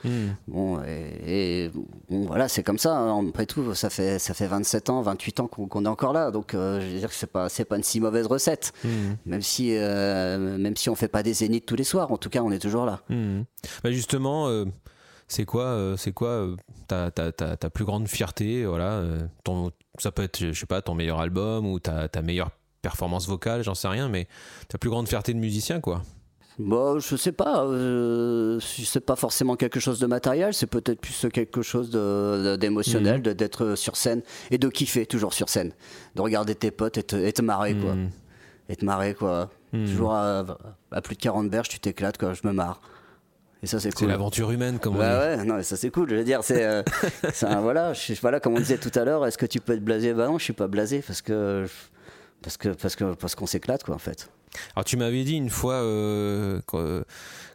Bon, 0.49 0.81
et, 0.83 1.65
et, 1.67 1.71
bon, 2.09 2.27
voilà, 2.27 2.49
c'est 2.49 2.63
comme 2.63 2.79
ça. 2.79 2.97
hein. 2.97 3.29
Après 3.29 3.47
tout, 3.47 3.75
ça 3.75 3.91
fait, 3.91 4.19
ça 4.19 4.35
fait 4.35 4.47
27 4.47 4.91
ans, 4.91 5.03
28 5.03 5.41
ans 5.41 5.47
qu'on 5.47 5.85
est 5.85 5.89
encore 5.89 6.13
là. 6.13 6.31
Donc, 6.31 6.55
euh, 6.55 6.81
je 6.81 6.87
veux 6.87 6.99
dire 6.99 7.09
que 7.09 7.15
c'est 7.15 7.27
pas, 7.27 7.49
pas 7.69 7.77
une 7.77 7.83
si 7.83 8.01
mauvaise 8.01 8.27
recette. 8.27 8.73
Même 9.27 9.43
si, 9.43 9.77
euh, 9.77 10.57
même 10.59 10.77
si 10.77 10.89
on 10.91 10.95
fait 10.95 11.09
pas 11.09 11.23
des 11.23 11.33
zéniths 11.35 11.67
tous 11.67 11.77
les 11.77 11.85
soirs, 11.85 12.11
en 12.13 12.17
tout 12.17 12.31
cas, 12.31 12.43
on 12.43 12.51
est 12.51 12.59
toujours 12.59 12.87
là. 12.87 13.01
Mhm. 13.09 13.45
Bah 13.85 13.91
justement, 13.93 14.49
euh, 14.49 14.65
c'est 15.29 15.45
quoi, 15.45 15.65
euh, 15.65 15.97
c'est 15.97 16.13
quoi 16.13 16.29
euh, 16.29 16.57
ta, 16.91 17.11
ta, 17.11 17.33
ta, 17.33 17.57
ta 17.57 17.71
plus 17.71 17.85
grande 17.85 18.07
fierté 18.09 18.65
voilà, 18.67 18.93
euh, 18.99 19.27
ton, 19.45 19.71
Ça 19.99 20.11
peut 20.13 20.23
être, 20.23 20.39
je 20.39 20.53
sais 20.53 20.67
pas, 20.67 20.83
ton 20.83 20.95
meilleur 20.95 21.21
album 21.21 21.67
ou 21.67 21.79
ta, 21.79 22.09
ta 22.09 22.23
meilleure 22.23 22.51
performance 22.83 23.27
vocale, 23.29 23.63
j'en 23.63 23.75
sais 23.75 23.89
rien, 23.89 24.09
mais 24.09 24.27
ta 24.69 24.79
plus 24.79 24.91
grande 24.91 25.07
fierté 25.09 25.33
de 25.35 25.39
musicien, 25.39 25.81
quoi. 25.81 26.03
Bon, 26.59 26.99
je 26.99 27.17
sais 27.17 27.33
pas. 27.33 27.65
Euh, 27.65 28.59
c'est 28.61 29.01
pas 29.01 29.17
forcément 29.17 29.57
quelque 29.57 29.81
chose 29.81 29.99
de 29.99 30.07
matériel, 30.07 30.53
c'est 30.53 30.67
peut-être 30.67 31.01
plus 31.01 31.27
quelque 31.33 31.63
chose 31.63 31.91
d'émotionnel, 32.59 33.23
de- 33.23 33.33
d'être 33.33 33.75
sur 33.77 33.97
scène 33.97 34.23
et 34.51 34.59
de 34.59 34.69
kiffer 34.69 35.07
toujours 35.07 35.33
sur 35.33 35.49
scène, 35.49 35.73
de 36.17 36.21
regarder 36.23 36.55
tes 36.55 36.71
potes 36.71 36.99
et 36.99 37.03
te, 37.03 37.17
et 37.17 37.33
te 37.33 37.43
marrer 37.43 37.75
quoi, 37.77 37.95
Mhm. 37.95 38.11
et 38.69 38.77
te 38.77 38.85
marrer 38.85 39.15
quoi. 39.15 39.49
Toujours 39.73 40.13
à, 40.15 40.45
à 40.91 41.01
plus 41.01 41.15
de 41.17 41.21
40 41.23 41.49
berges, 41.49 41.69
tu 41.69 41.79
t'éclates 41.79 42.19
quoi. 42.19 42.35
Je 42.35 42.41
me 42.45 42.53
marre. 42.53 42.81
Et 43.63 43.67
ça 43.67 43.79
c'est 43.79 43.91
C'est 43.91 43.97
cool. 43.97 44.09
l'aventure 44.09 44.51
humaine, 44.51 44.79
comme 44.79 44.95
on 44.95 44.99
dit. 44.99 45.05
Bah 45.05 45.19
ouais, 45.37 45.45
non, 45.45 45.57
mais 45.57 45.63
ça 45.63 45.77
c'est 45.77 45.91
cool. 45.91 46.09
Je 46.11 46.15
veux 46.17 46.25
dire, 46.25 46.43
c'est, 46.43 46.65
euh, 46.65 46.83
c'est 47.33 47.47
voilà, 47.57 47.93
je, 47.93 48.15
voilà, 48.21 48.41
comme 48.41 48.55
on 48.55 48.59
disait 48.59 48.79
tout 48.79 48.93
à 48.99 49.05
l'heure, 49.05 49.27
est-ce 49.27 49.37
que 49.39 49.47
tu 49.47 49.61
peux 49.61 49.75
être 49.75 49.85
blasé? 49.85 50.15
Bah 50.15 50.27
non, 50.29 50.39
je 50.39 50.45
suis 50.45 50.53
pas 50.55 50.67
blasé 50.67 51.03
parce 51.07 51.21
que 51.23 51.67
parce 52.43 52.57
que 52.57 52.71
parce 52.71 52.97
que 52.97 53.15
parce 53.15 53.35
qu'on 53.35 53.47
s'éclate 53.47 53.85
quoi 53.85 53.95
en 53.95 53.99
fait. 53.99 54.31
Alors 54.75 54.85
tu 54.85 54.97
m'avais 54.97 55.25
dit 55.25 55.35
une 55.37 55.51
fois 55.51 55.75
euh, 55.75 56.61
quand, 56.67 57.03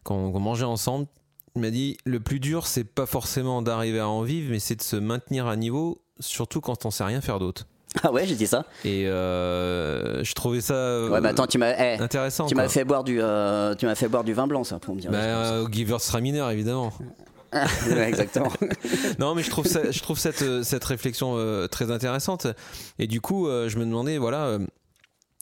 quand 0.04 0.16
on 0.16 0.40
mangeait 0.40 0.64
ensemble, 0.64 1.08
tu 1.56 1.62
m'as 1.62 1.72
dit 1.72 1.98
le 2.06 2.20
plus 2.20 2.40
dur 2.40 2.68
c'est 2.68 2.84
pas 2.84 3.06
forcément 3.08 3.62
d'arriver 3.64 4.00
à 4.00 4.08
en 4.08 4.22
vivre, 4.22 4.52
mais 4.52 4.60
c'est 4.60 4.76
de 4.76 4.84
se 4.84 4.96
maintenir 4.96 5.48
à 5.48 5.56
niveau, 5.56 6.02
surtout 6.20 6.62
quand 6.62 6.86
on 6.86 6.92
sait 6.92 7.04
rien 7.04 7.20
faire 7.20 7.40
d'autre. 7.40 7.66
Ah 8.04 8.12
ouais, 8.12 8.26
j'ai 8.26 8.36
dit 8.36 8.48
ça. 8.48 8.66
Et 8.84 9.08
euh, 9.08 10.24
je 10.24 10.34
trouvais 10.34 10.62
ça 10.62 10.74
euh, 10.74 11.10
Ouais, 11.10 11.22
bah 11.22 11.30
attends, 11.30 11.48
tu 11.48 11.58
m'as, 11.58 11.74
eh, 11.78 12.02
intéressant. 12.02 12.46
tu 12.46 12.56
m'as 12.56 12.68
fait 12.68 12.84
boire 12.84 13.04
du, 13.04 13.22
euh, 13.22 13.76
tu 13.76 13.86
m'as 13.86 13.96
fait 13.96 14.08
boire 14.08 14.24
du 14.24 14.34
vin 14.34 14.48
blanc, 14.48 14.64
ça, 14.64 14.80
pour 14.80 14.96
me 14.96 15.00
dire. 15.00 15.12
Bah, 15.12 15.64
Givers 15.72 16.02
sera 16.02 16.22
mineur 16.22 16.50
évidemment. 16.52 16.92
Ouais, 17.54 18.10
exactement. 18.10 18.52
Non, 19.20 19.34
mais 19.34 19.42
je 19.42 19.50
trouve, 19.50 19.66
ça, 19.66 19.90
je 19.90 20.02
trouve 20.02 20.20
cette, 20.20 20.64
cette 20.64 20.84
réflexion 20.84 21.38
très 21.72 21.90
intéressante. 21.90 22.48
Et 23.00 23.08
du 23.08 23.22
coup, 23.22 23.48
je 23.48 23.78
me 23.78 23.86
demandais, 23.86 24.18
voilà, 24.18 24.58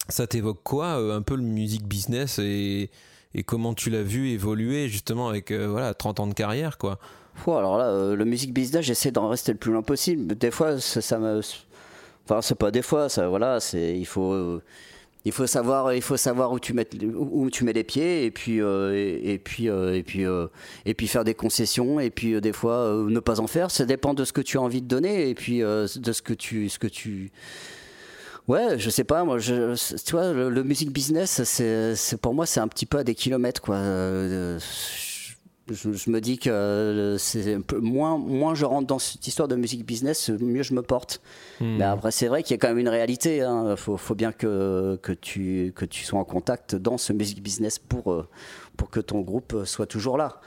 ça 0.10 0.28
t'évoque 0.28 0.62
quoi 0.64 0.92
un 0.92 1.24
peu 1.24 1.36
le 1.36 1.42
music 1.42 1.88
business 1.88 2.38
et, 2.38 2.92
et 3.34 3.42
comment 3.42 3.74
tu 3.74 3.90
l'as 3.90 4.04
vu 4.04 4.30
évoluer 4.30 4.90
justement 4.90 5.28
avec 5.28 5.52
voilà 5.52 5.96
30 5.96 6.20
ans 6.20 6.28
de 6.28 6.36
carrière, 6.36 6.78
quoi? 6.78 7.00
Alors 7.48 7.80
là, 7.80 8.14
le 8.14 8.26
music 8.26 8.54
business, 8.54 8.86
j'essaie 8.86 9.10
d'en 9.10 9.28
rester 9.28 9.52
le 9.54 9.58
plus 9.58 9.72
loin 9.72 9.82
possible. 9.82 10.36
Des 10.36 10.52
fois, 10.52 10.80
ça, 10.80 11.02
ça 11.02 11.18
me, 11.18 11.42
enfin, 12.26 12.42
c'est 12.42 12.56
pas 12.56 12.72
des 12.72 12.82
fois, 12.82 13.10
ça, 13.10 13.28
voilà, 13.28 13.60
c'est, 13.60 13.98
il 13.98 14.06
faut, 14.06 14.62
il 15.26 15.32
faut 15.32 15.48
savoir, 15.48 15.94
il 15.94 16.02
faut 16.02 16.18
savoir 16.18 16.52
où 16.52 16.60
tu 16.60 16.74
mets, 16.74 16.88
où 17.16 17.50
tu 17.50 17.64
mets 17.64 17.72
les 17.72 17.86
pieds, 17.86 18.26
et 18.26 18.32
puis, 18.32 18.62
euh, 18.62 18.94
et, 18.94 19.38
puis, 19.38 19.70
euh, 19.70 19.96
et 19.96 20.04
puis, 20.04 20.26
euh, 20.26 20.48
et 20.86 20.94
puis 20.94 21.08
faire 21.08 21.24
des 21.24 21.34
concessions, 21.34 22.00
et 22.00 22.10
puis 22.10 22.34
euh, 22.34 22.42
des 22.42 22.52
fois 22.52 22.94
ne 23.08 23.20
pas 23.20 23.40
en 23.40 23.48
faire. 23.48 23.72
Ça 23.72 23.86
dépend 23.86 24.14
de 24.14 24.26
ce 24.26 24.34
que 24.34 24.42
tu 24.42 24.58
as 24.58 24.62
envie 24.62 24.82
de 24.82 24.88
donner, 24.88 25.30
et 25.30 25.36
puis 25.36 25.60
de 25.60 25.88
ce 25.88 26.22
que 26.22 26.34
tu, 26.34 26.70
ce 26.70 26.80
que 26.80 26.88
tu 26.88 27.32
Ouais, 28.50 28.78
je 28.78 28.90
sais 28.90 29.06
pas, 29.06 29.24
moi, 29.24 29.38
je, 29.40 29.74
tu 30.04 30.12
vois, 30.12 30.34
le, 30.34 30.64
music 30.64 30.92
business, 30.92 31.44
c'est, 31.46 32.18
pour 32.18 32.34
moi, 32.34 32.46
c'est 32.46 32.60
un 32.60 32.68
petit 32.68 32.86
peu 32.86 32.98
à 32.98 33.06
des 33.06 33.16
kilomètres, 33.16 33.62
quoi. 33.62 33.78
Je, 35.70 35.94
je 35.94 36.10
me 36.10 36.20
dis 36.20 36.38
que 36.38 36.50
euh, 36.50 37.18
c'est 37.18 37.58
moins, 37.80 38.18
moins 38.18 38.54
je 38.56 38.66
rentre 38.66 38.88
dans 38.88 39.00
cette 39.00 39.26
histoire 39.26 39.48
de 39.48 39.56
music 39.56 39.86
business, 39.86 40.30
mieux 40.30 40.64
je 40.64 40.74
me 40.74 40.82
porte. 40.82 41.22
Mais 41.62 41.84
après, 41.84 42.12
c'est 42.12 42.28
vrai 42.28 42.44
qu'il 42.44 42.52
y 42.52 42.56
a 42.56 42.58
quand 42.58 42.68
même 42.68 42.80
une 42.80 42.90
réalité. 42.90 43.38
Il 43.38 43.76
faut, 43.78 43.96
faut 43.96 44.16
bien 44.16 44.34
que, 44.34 45.00
que, 45.02 45.14
tu, 45.14 45.72
que 45.76 45.86
tu 45.86 46.04
sois 46.04 46.20
en 46.20 46.26
contact 46.26 46.76
dans 46.76 46.98
ce 46.98 47.14
music 47.14 47.42
business 47.42 47.80
pour, 47.80 48.12
euh, 48.12 48.28
pour 48.76 48.90
que 48.90 49.00
ton 49.00 49.22
groupe 49.22 49.64
soit 49.66 49.86
toujours 49.86 50.18
là. 50.18 50.42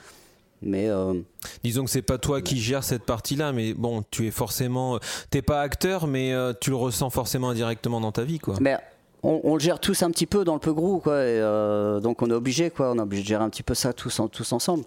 Mais 0.63 0.89
euh, 0.89 1.15
Disons 1.63 1.85
que 1.85 1.91
c'est 1.91 2.03
pas 2.03 2.19
toi 2.19 2.43
qui 2.43 2.59
gères 2.59 2.85
cette 2.85 3.05
partie-là, 3.05 3.53
mais 3.53 3.73
bon, 3.75 4.03
tu 4.11 4.27
es 4.27 4.31
forcément, 4.31 4.99
t'es 5.31 5.43
pas 5.43 5.63
acteur, 5.63 6.07
mais 6.07 6.35
tu 6.61 6.71
le 6.71 6.77
ressens 6.77 7.11
forcément 7.11 7.51
indirectement 7.51 8.01
dans 8.01 8.13
ta 8.13 8.25
vie, 8.25 8.39
quoi. 8.39 8.57
Mais 8.61 8.77
on, 9.23 9.41
on 9.45 9.55
le 9.55 9.61
gère 9.61 9.79
tous 9.81 10.03
un 10.03 10.11
petit 10.11 10.27
peu 10.27 10.45
dans 10.45 10.55
le 10.55 10.61
peu 10.61 10.73
gros, 10.73 10.99
quoi. 10.99 11.15
Et, 11.23 11.41
euh, 11.41 12.01
donc 12.01 12.23
on 12.23 12.31
est 12.31 12.35
obligé, 12.35 12.71
quoi. 12.71 12.91
On 12.93 12.97
est 12.99 13.01
obligé 13.03 13.23
de 13.23 13.29
gérer 13.29 13.45
un 13.45 13.51
petit 13.51 13.63
peu 13.63 13.75
ça 13.75 13.93
tous, 13.93 14.19
en- 14.21 14.29
tous 14.29 14.53
ensemble. 14.53 14.85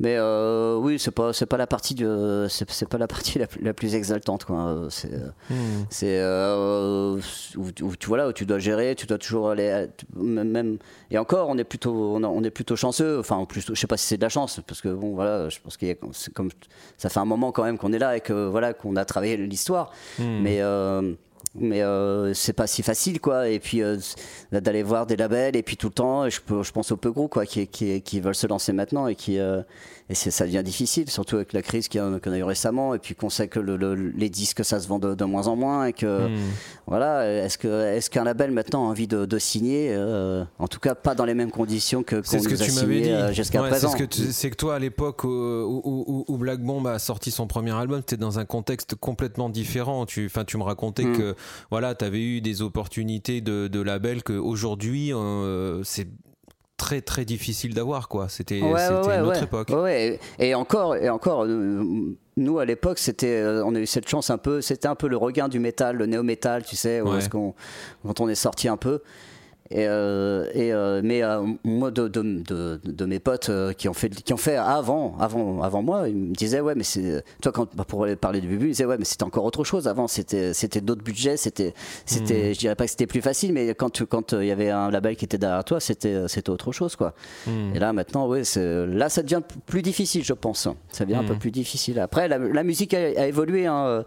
Mais 0.00 0.16
euh, 0.18 0.76
oui, 0.78 0.98
c'est 0.98 1.10
pas, 1.12 1.32
c'est 1.32 1.46
pas 1.46 1.58
la 1.58 1.66
partie 1.68 1.94
de, 1.94 2.46
c'est, 2.48 2.88
pas 2.88 2.98
la 2.98 3.06
partie 3.06 3.38
la 3.38 3.46
plus, 3.46 3.62
la 3.62 3.72
plus 3.74 3.94
exaltante, 3.94 4.44
quoi. 4.44 4.86
C'est, 4.90 5.10
Hmm. 5.50 5.84
c'est 5.90 6.18
euh, 6.18 7.20
où, 7.56 7.66
où 7.82 7.96
tu 7.96 8.08
voilà 8.08 8.26
où 8.28 8.32
tu 8.32 8.44
dois 8.46 8.58
gérer, 8.58 8.94
tu 8.96 9.06
dois 9.06 9.18
toujours 9.18 9.50
aller, 9.50 9.70
à- 9.70 9.86
même, 10.16 10.78
et 11.10 11.18
encore, 11.18 11.48
on 11.50 11.58
est 11.58 11.62
plutôt, 11.64 11.92
on, 12.16 12.24
a- 12.24 12.26
on 12.28 12.42
est 12.42 12.50
plutôt 12.50 12.74
chanceux. 12.74 13.18
Enfin, 13.20 13.36
en 13.36 13.44
plus, 13.46 13.64
je 13.68 13.74
sais 13.74 13.86
pas 13.86 13.96
si 13.98 14.06
c'est 14.06 14.16
de 14.16 14.22
la 14.22 14.28
chance, 14.30 14.60
parce 14.66 14.80
que 14.80 14.88
bon, 14.88 15.14
voilà, 15.14 15.48
je 15.50 15.60
pense 15.60 15.76
qu'il 15.76 15.94
comme, 16.34 16.48
ça 16.96 17.08
fait 17.08 17.20
un 17.20 17.24
moment 17.26 17.52
quand 17.52 17.62
même 17.62 17.78
qu'on 17.78 17.92
est 17.92 17.98
là 18.00 18.16
et 18.16 18.20
que 18.20 18.46
voilà 18.48 18.72
qu'on 18.72 18.96
a 18.96 19.04
travaillé 19.04 19.36
l'histoire. 19.36 19.92
Mais 20.18 20.62
euh, 20.62 21.12
mais 21.54 21.82
euh, 21.82 22.32
c'est 22.34 22.52
pas 22.52 22.66
si 22.66 22.82
facile 22.82 23.20
quoi. 23.20 23.48
Et 23.48 23.58
puis 23.58 23.82
euh, 23.82 23.98
d'aller 24.50 24.82
voir 24.82 25.06
des 25.06 25.16
labels 25.16 25.56
et 25.56 25.62
puis 25.62 25.76
tout 25.76 25.88
le 25.88 25.92
temps 25.92 26.28
je, 26.28 26.40
pense 26.72 26.92
aux 26.92 26.96
peu 26.96 27.10
gros 27.10 27.28
quoi 27.28 27.44
qui 27.46 28.20
veulent 28.20 28.34
se 28.34 28.46
lancer 28.46 28.72
maintenant 28.72 29.06
et 29.06 29.14
qui 29.14 29.38
euh, 29.38 29.62
et 30.12 30.30
ça 30.30 30.44
devient 30.44 30.62
difficile 30.64 31.10
surtout 31.10 31.36
avec 31.36 31.52
la 31.52 31.62
crise 31.62 31.88
a- 31.94 32.20
qu'on 32.20 32.32
a 32.32 32.38
eu 32.38 32.42
récemment 32.44 32.94
et 32.94 32.98
puis 32.98 33.14
qu'on 33.14 33.30
sait 33.30 33.48
que 33.48 33.58
le- 33.58 33.76
le- 33.76 33.94
les 33.94 34.28
disques 34.30 34.64
ça 34.64 34.78
se 34.78 34.86
vend 34.86 34.98
de, 34.98 35.14
de 35.14 35.24
moins 35.24 35.48
en 35.48 35.56
moins 35.56 35.86
et 35.86 35.92
que 35.92 36.28
Hmm. 36.28 36.36
voilà 36.86 37.26
est-ce 37.44 38.10
qu'un 38.10 38.24
label 38.24 38.50
maintenant 38.50 38.86
a 38.86 38.90
envie 38.90 39.06
de, 39.08 39.24
de 39.24 39.38
signer 39.38 39.88
euh, 39.92 40.44
en 40.58 40.68
tout 40.68 40.78
cas 40.80 40.94
pas 40.94 41.14
dans 41.14 41.24
les 41.24 41.34
mêmes 41.34 41.50
conditions 41.50 42.02
que 42.02 42.16
qu'on 42.16 42.22
que 42.48 42.54
a 42.54 42.56
signé 42.68 43.12
euh, 43.12 43.32
jusqu'à 43.32 43.62
Ouais, 43.62 43.70
présent 43.70 43.88
C'est 43.90 43.98
ce 43.98 44.02
que 44.02 44.08
tu- 44.08 44.32
que 44.50 44.56
toi, 44.56 44.74
à 44.74 44.78
l'époque 44.78 45.24
où, 45.24 45.28
où- 45.28 46.04
où- 46.06 46.24
où 46.28 46.36
Black 46.38 46.60
Bomb 46.62 46.86
a 46.86 46.98
sorti 46.98 47.30
son 47.30 47.46
premier 47.46 47.72
album, 47.72 48.02
tu 48.06 48.14
dans 48.18 48.38
un 48.38 48.44
contexte 48.44 48.94
complètement 48.94 49.48
différent. 49.48 50.04
Tu, 50.06 50.28
tu 50.44 50.56
me 50.58 50.62
racontais 50.62 51.04
Mm. 51.04 51.16
que 51.16 51.34
voilà, 51.70 51.94
tu 51.94 52.04
avais 52.04 52.20
eu 52.22 52.40
des 52.40 52.60
opportunités 52.62 53.40
de, 53.40 53.68
de 53.68 53.80
labels 53.80 54.22
qu'aujourd'hui, 54.22 55.12
euh, 55.14 55.82
c'est 55.84 56.08
très 56.76 57.00
très 57.00 57.24
difficile 57.24 57.74
d'avoir. 57.74 58.08
quoi. 58.08 58.28
C'était 58.28 58.60
Ouais, 58.60 58.80
c'était 58.80 59.08
ouais, 59.08 59.16
une 59.16 59.22
autre 59.22 59.38
ouais. 59.38 59.44
époque. 59.44 60.18
Et 60.38 60.54
encore, 60.54 60.96
et 60.96 61.08
encore, 61.08 61.44
euh, 61.44 61.84
nous 62.36 62.58
à 62.58 62.64
l'époque, 62.64 62.98
c'était, 62.98 63.40
euh, 63.40 63.64
on 63.64 63.74
a 63.74 63.78
eu 63.80 63.86
cette 63.86 64.08
chance 64.08 64.30
un 64.30 64.38
peu, 64.38 64.60
c'était 64.60 64.88
un 64.88 64.94
peu 64.94 65.08
le 65.08 65.16
regain 65.16 65.48
du 65.48 65.58
métal, 65.58 65.96
le 65.96 66.06
néo-métal, 66.06 66.64
tu 66.64 66.76
sais, 66.76 67.00
où 67.00 67.14
est-ce 67.14 67.28
qu'on, 67.28 67.54
quand 68.06 68.20
on 68.20 68.28
est 68.28 68.34
sorti 68.34 68.68
un 68.68 68.76
peu. 68.76 69.02
Et, 69.74 69.86
euh, 69.88 70.46
et, 70.52 70.72
euh, 70.72 71.00
mais 71.02 71.22
euh, 71.22 71.40
moi, 71.64 71.90
de, 71.90 72.06
de, 72.06 72.22
de, 72.22 72.78
de 72.84 73.04
mes 73.06 73.18
potes 73.18 73.50
qui 73.78 73.88
ont 73.88 73.94
fait, 73.94 74.10
qui 74.10 74.32
ont 74.34 74.36
fait 74.36 74.56
avant, 74.56 75.16
avant, 75.18 75.62
avant 75.62 75.82
moi, 75.82 76.08
ils 76.10 76.14
me 76.14 76.34
disaient 76.34 76.60
ouais, 76.60 76.74
mais 76.74 76.84
c'est, 76.84 77.24
toi 77.40 77.52
quand 77.52 77.74
bah, 77.74 77.84
pour 77.88 78.06
parler 78.20 78.40
du 78.42 78.48
début, 78.48 78.66
ils 78.66 78.70
disaient 78.72 78.84
ouais, 78.84 78.98
mais 78.98 79.04
c'était 79.06 79.24
encore 79.24 79.44
autre 79.44 79.64
chose. 79.64 79.88
Avant, 79.88 80.06
c'était, 80.08 80.52
c'était 80.52 80.82
d'autres 80.82 81.02
budgets, 81.02 81.38
c'était, 81.38 81.72
c'était, 82.04 82.52
je 82.52 82.58
dirais 82.58 82.74
pas 82.74 82.84
que 82.84 82.90
c'était 82.90 83.06
plus 83.06 83.22
facile, 83.22 83.52
mais 83.54 83.68
quand, 83.74 83.88
tu- 83.90 84.04
quand 84.06 84.32
il 84.34 84.44
y 84.46 84.50
avait 84.50 84.68
un 84.70 84.90
label 84.90 85.16
qui 85.16 85.24
était 85.24 85.38
derrière 85.38 85.64
toi, 85.64 85.80
c'était, 85.80 86.28
c'était 86.28 86.50
autre 86.50 86.70
chose, 86.72 86.94
quoi. 86.94 87.14
Hmm. 87.46 87.74
Et 87.74 87.78
là 87.78 87.92
maintenant, 87.94 88.30
c'est- 88.44 88.86
là 88.86 89.08
ça 89.08 89.22
devient 89.22 89.40
plus 89.64 89.80
difficile, 89.82 90.22
je 90.22 90.34
pense. 90.34 90.68
Ça 90.90 91.04
devient 91.04 91.16
un 91.16 91.24
peu 91.24 91.36
plus 91.36 91.50
difficile. 91.50 91.98
Après, 91.98 92.28
la, 92.28 92.36
la 92.38 92.62
musique 92.62 92.92
a, 92.94 92.98
a 92.98 93.26
évolué. 93.26 93.66
hein. 93.66 94.04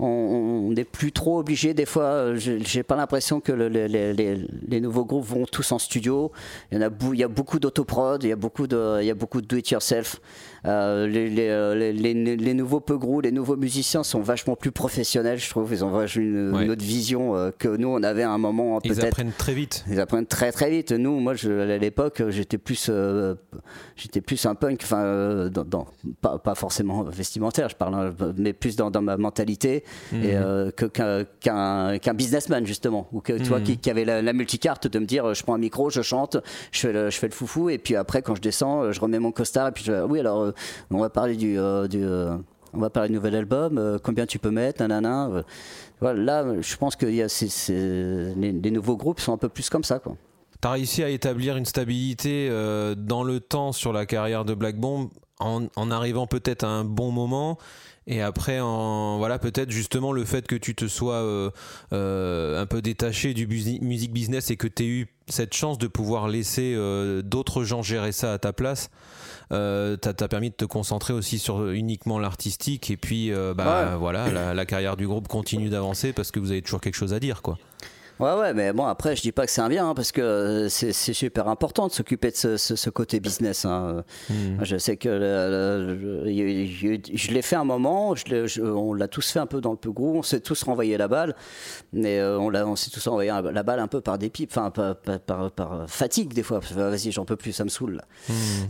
On 0.00 0.70
n'est 0.74 0.84
plus 0.84 1.10
trop 1.10 1.40
obligé. 1.40 1.74
Des 1.74 1.86
fois, 1.86 2.04
euh, 2.04 2.36
j'ai 2.38 2.82
pas 2.84 2.94
l'impression 2.94 3.40
que 3.40 3.50
le- 3.50 3.66
les, 3.68 3.88
les- 3.88 4.12
les- 4.68 4.80
nouveaux 4.80 5.04
groupes 5.04 5.24
vont 5.24 5.44
tous 5.44 5.72
en 5.72 5.78
studio. 5.80 6.30
Il 6.70 6.78
y 6.78 6.84
en 6.84 6.86
a, 6.86 6.90
il 7.12 7.18
y 7.18 7.24
a 7.24 7.28
beaucoup 7.28 7.58
d'autoprod, 7.58 8.22
il 8.22 8.28
y 8.28 8.32
a 8.32 8.36
beaucoup 8.36 8.68
de, 8.68 8.98
il 9.00 9.06
y 9.06 9.10
a 9.10 9.14
beaucoup 9.14 9.40
de 9.40 9.46
do 9.46 9.56
it 9.56 9.68
yourself. 9.70 10.20
Euh, 10.66 11.06
les, 11.06 11.28
les, 11.30 11.48
euh, 11.48 11.74
les- 11.74 12.54
nouveaux 12.54 12.80
peu 12.80 12.96
gros, 12.98 13.20
les 13.20 13.30
nouveaux 13.30 13.56
musiciens 13.56 14.02
sont 14.02 14.20
vachement 14.20 14.56
plus 14.56 14.72
professionnels, 14.72 15.38
je 15.38 15.48
trouve. 15.50 15.72
Ils 15.72 15.84
ont 15.84 15.90
vachement 15.90 16.22
une, 16.22 16.52
Ouais. 16.54 16.64
une 16.64 16.70
autre 16.70 16.82
vision 16.84 17.36
euh, 17.36 17.50
que 17.56 17.68
nous 17.68 17.88
on 17.88 18.02
avait 18.02 18.22
à 18.24 18.30
un 18.30 18.38
moment 18.38 18.80
Ils 18.82 18.92
peut-être. 18.92 19.04
apprennent 19.06 19.32
très 19.36 19.54
vite. 19.54 19.84
Ils 19.88 20.00
apprennent 20.00 20.26
très 20.26 20.50
très 20.52 20.70
vite. 20.70 20.90
Nous, 20.92 21.20
moi, 21.20 21.34
je, 21.34 21.50
à 21.50 21.78
l'époque, 21.78 22.22
j'étais 22.30 22.58
plus, 22.58 22.88
euh, 22.90 23.34
j'étais 23.96 24.20
plus 24.20 24.44
un 24.46 24.54
punk, 24.54 24.80
enfin, 24.82 25.48
dans, 25.48 25.64
dans- 25.64 25.86
pas, 26.20 26.38
pas 26.38 26.54
forcément 26.54 27.04
vestimentaire, 27.04 27.68
je 27.68 27.76
parle, 27.76 27.94
hein, 27.94 28.14
mais 28.36 28.52
plus 28.52 28.74
dans, 28.76 28.90
dans 28.90 29.02
ma 29.02 29.16
mentalité. 29.16 29.84
et, 30.12 30.36
euh, 30.36 30.70
que- 30.70 30.86
qu'un 30.86 31.24
qu'un 31.40 31.98
qu'un 31.98 32.14
businessman 32.14 32.66
justement 32.66 33.08
ou 33.12 33.20
que 33.20 33.32
tu 33.34 33.44
vois 33.44 33.60
qui, 33.60 33.76
qui 33.78 33.90
avait 33.90 34.04
la, 34.04 34.22
la 34.22 34.32
multicarte 34.32 34.86
de 34.88 34.98
me 34.98 35.04
dire 35.06 35.34
je 35.34 35.42
prends 35.42 35.54
un 35.54 35.58
micro 35.58 35.90
je 35.90 36.02
chante 36.02 36.36
je 36.72 36.80
fais 36.80 36.92
le, 36.92 37.10
je 37.10 37.18
fais 37.18 37.26
le 37.28 37.32
foufou 37.32 37.70
et 37.70 37.78
puis 37.78 37.94
après 37.96 38.22
quand 38.22 38.34
je 38.34 38.40
descends 38.40 38.90
je 38.92 39.00
remets 39.00 39.18
mon 39.18 39.32
costard 39.32 39.68
et 39.68 39.72
puis 39.72 39.84
je 39.84 40.04
oui 40.04 40.20
alors 40.20 40.47
on 40.90 40.98
va 40.98 41.10
parler 41.10 41.36
du, 41.36 41.58
euh, 41.58 41.86
euh, 41.94 42.36
on 42.72 42.78
va 42.78 42.90
parler 42.90 43.08
du 43.08 43.14
nouvel 43.14 43.34
album 43.34 43.78
euh, 43.78 43.98
combien 44.02 44.26
tu 44.26 44.38
peux 44.38 44.50
mettre 44.50 44.80
nanana 44.82 45.28
euh. 46.02 46.12
là 46.14 46.44
je 46.60 46.76
pense 46.76 46.96
que 46.96 47.06
y 47.06 47.22
a 47.22 47.28
ces- 47.28 48.34
les, 48.36 48.70
nouveaux 48.70 48.96
groupes 48.96 49.20
sont 49.20 49.32
un 49.32 49.38
peu 49.38 49.48
plus 49.48 49.70
comme 49.70 49.84
ça 49.84 49.98
quoi 49.98 50.16
T'as 50.60 50.72
réussi 50.72 51.04
à 51.04 51.08
établir 51.08 51.56
une 51.56 51.66
stabilité 51.66 52.48
euh, 52.50 52.96
dans 52.96 53.22
le 53.22 53.38
temps 53.38 53.70
sur 53.70 53.92
la 53.92 54.06
carrière 54.06 54.44
de 54.44 54.54
Black 54.54 54.76
Bomb 54.76 55.08
en, 55.40 55.90
arrivant 55.90 56.26
peut-être 56.26 56.64
à 56.64 56.68
un 56.68 56.84
bon 56.84 57.12
moment 57.12 57.58
et 58.08 58.22
après 58.22 58.58
en 58.58 59.18
voilà 59.18 59.38
peut-être 59.38 59.70
justement 59.70 60.12
le 60.12 60.24
fait 60.24 60.46
que 60.46 60.56
tu 60.56 60.74
te 60.74 60.88
sois 60.88 61.14
euh, 61.14 61.50
euh, 61.92 62.60
un 62.60 62.66
peu 62.66 62.82
détaché 62.82 63.34
du 63.34 63.46
music 63.46 64.12
business 64.12 64.50
et 64.50 64.56
que 64.56 64.66
tu 64.66 64.82
aies 64.82 64.88
eu 64.88 65.06
cette 65.28 65.54
chance 65.54 65.78
de 65.78 65.86
pouvoir 65.86 66.26
laisser 66.26 66.74
euh, 66.74 67.22
d'autres 67.22 67.62
gens 67.64 67.82
gérer 67.82 68.12
ça 68.12 68.32
à 68.32 68.38
ta 68.38 68.52
place 68.52 68.90
euh, 69.52 69.96
t'as 69.96 70.28
permis 70.28 70.50
de 70.50 70.54
te 70.54 70.64
concentrer 70.64 71.12
aussi 71.14 71.38
sur 71.38 71.70
uniquement 71.70 72.18
l'artistique 72.18 72.90
et 72.90 72.96
puis 72.96 73.32
euh, 73.32 73.54
bah 73.54 73.90
Ouais. 73.92 73.96
voilà 73.98 74.30
la, 74.30 74.54
la 74.54 74.66
carrière 74.66 74.96
du 74.96 75.06
groupe 75.06 75.28
continue 75.28 75.68
d'avancer 75.70 76.12
parce 76.12 76.30
que 76.30 76.38
vous 76.40 76.50
avez 76.50 76.62
toujours 76.62 76.80
quelque 76.80 76.96
chose 76.96 77.12
à 77.14 77.20
dire 77.20 77.40
quoi 77.42 77.58
Ouais, 78.20 78.34
ouais, 78.34 78.52
mais 78.54 78.72
bon, 78.72 78.84
après, 78.86 79.14
je 79.16 79.22
dis 79.22 79.32
pas 79.32 79.46
que 79.46 79.52
c'est 79.52 79.60
un 79.60 79.68
bien, 79.68 79.88
hein, 79.88 79.94
parce 79.94 80.10
que 80.12 80.20
euh, 80.20 80.68
c'est 80.68 80.92
super 81.12 81.46
important 81.48 81.86
de 81.86 81.92
s'occuper 81.92 82.30
de 82.30 82.36
ce, 82.36 82.56
ce- 82.56 82.74
ce 82.76 82.90
côté 82.90 83.20
business. 83.20 83.64
hein. 83.64 84.02
Hmm. 84.28 84.58
Je 84.62 84.76
sais 84.76 84.96
que 84.96 85.08
le- 85.08 85.94
le- 85.94 86.24
le- 86.24 86.26
a 86.26 86.30
eu- 86.30 87.00
je 87.14 87.30
l'ai 87.30 87.42
fait 87.42 87.56
un 87.56 87.64
moment, 87.64 88.14
je 88.14 88.46
je- 88.46 88.62
on 88.62 88.92
l'a 88.94 89.08
tous 89.08 89.30
fait 89.30 89.38
un 89.38 89.46
peu 89.46 89.60
dans 89.60 89.70
le 89.70 89.76
peu 89.76 89.90
gros, 89.92 90.16
on 90.18 90.22
s'est 90.22 90.40
tous 90.40 90.62
renvoyé 90.64 90.96
la 90.96 91.06
balle, 91.08 91.34
mais 91.92 92.18
euh, 92.18 92.38
on, 92.38 92.52
on 92.54 92.76
s'est 92.76 92.90
tous 92.90 93.06
renvoyé 93.06 93.30
la 93.30 93.62
balle 93.62 93.78
un 93.80 93.86
peu 93.88 94.00
par 94.00 94.18
dépit, 94.18 94.48
enfin, 94.50 94.70
par, 94.70 94.96
par- 94.96 95.20
par- 95.20 95.50
par 95.52 95.88
fatigue 95.90 96.34
des 96.34 96.42
fois. 96.42 96.60
Vas-y, 96.74 97.12
j'en 97.12 97.24
peux 97.24 97.36
plus, 97.36 97.52
ça 97.52 97.64
me 97.64 97.68
saoule. 97.68 97.96
là. 97.96 98.04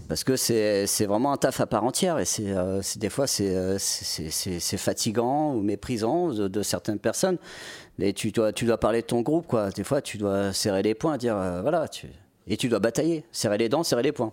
Parce 0.08 0.24
que 0.24 0.36
c'est 0.36 0.86
vraiment 1.06 1.32
un 1.32 1.36
taf 1.38 1.60
à 1.60 1.66
part 1.66 1.84
entière, 1.84 2.18
et 2.18 2.24
c'est 2.24 2.50
euh, 2.50 2.80
des 2.96 3.08
fois, 3.10 3.24
euh, 3.40 3.76
c'est 3.78 4.76
fatigant 4.76 5.54
ou 5.54 5.60
méprisant 5.62 6.28
de, 6.28 6.48
de 6.48 6.62
certaines 6.62 6.98
personnes. 6.98 7.38
Et 8.00 8.12
tu 8.12 8.30
dois, 8.30 8.52
tu 8.52 8.64
dois 8.64 8.78
parler 8.78 9.02
de 9.02 9.06
ton 9.06 9.22
groupe, 9.22 9.46
quoi. 9.46 9.70
Des 9.70 9.84
fois, 9.84 10.00
tu 10.00 10.18
dois 10.18 10.52
serrer 10.52 10.82
les 10.82 10.94
poings, 10.94 11.16
dire 11.18 11.36
euh, 11.36 11.62
voilà, 11.62 11.88
tu... 11.88 12.06
et 12.46 12.56
tu 12.56 12.68
dois 12.68 12.78
batailler, 12.78 13.24
serrer 13.32 13.58
les 13.58 13.68
dents, 13.68 13.82
serrer 13.82 14.02
les 14.02 14.12
poings. 14.12 14.32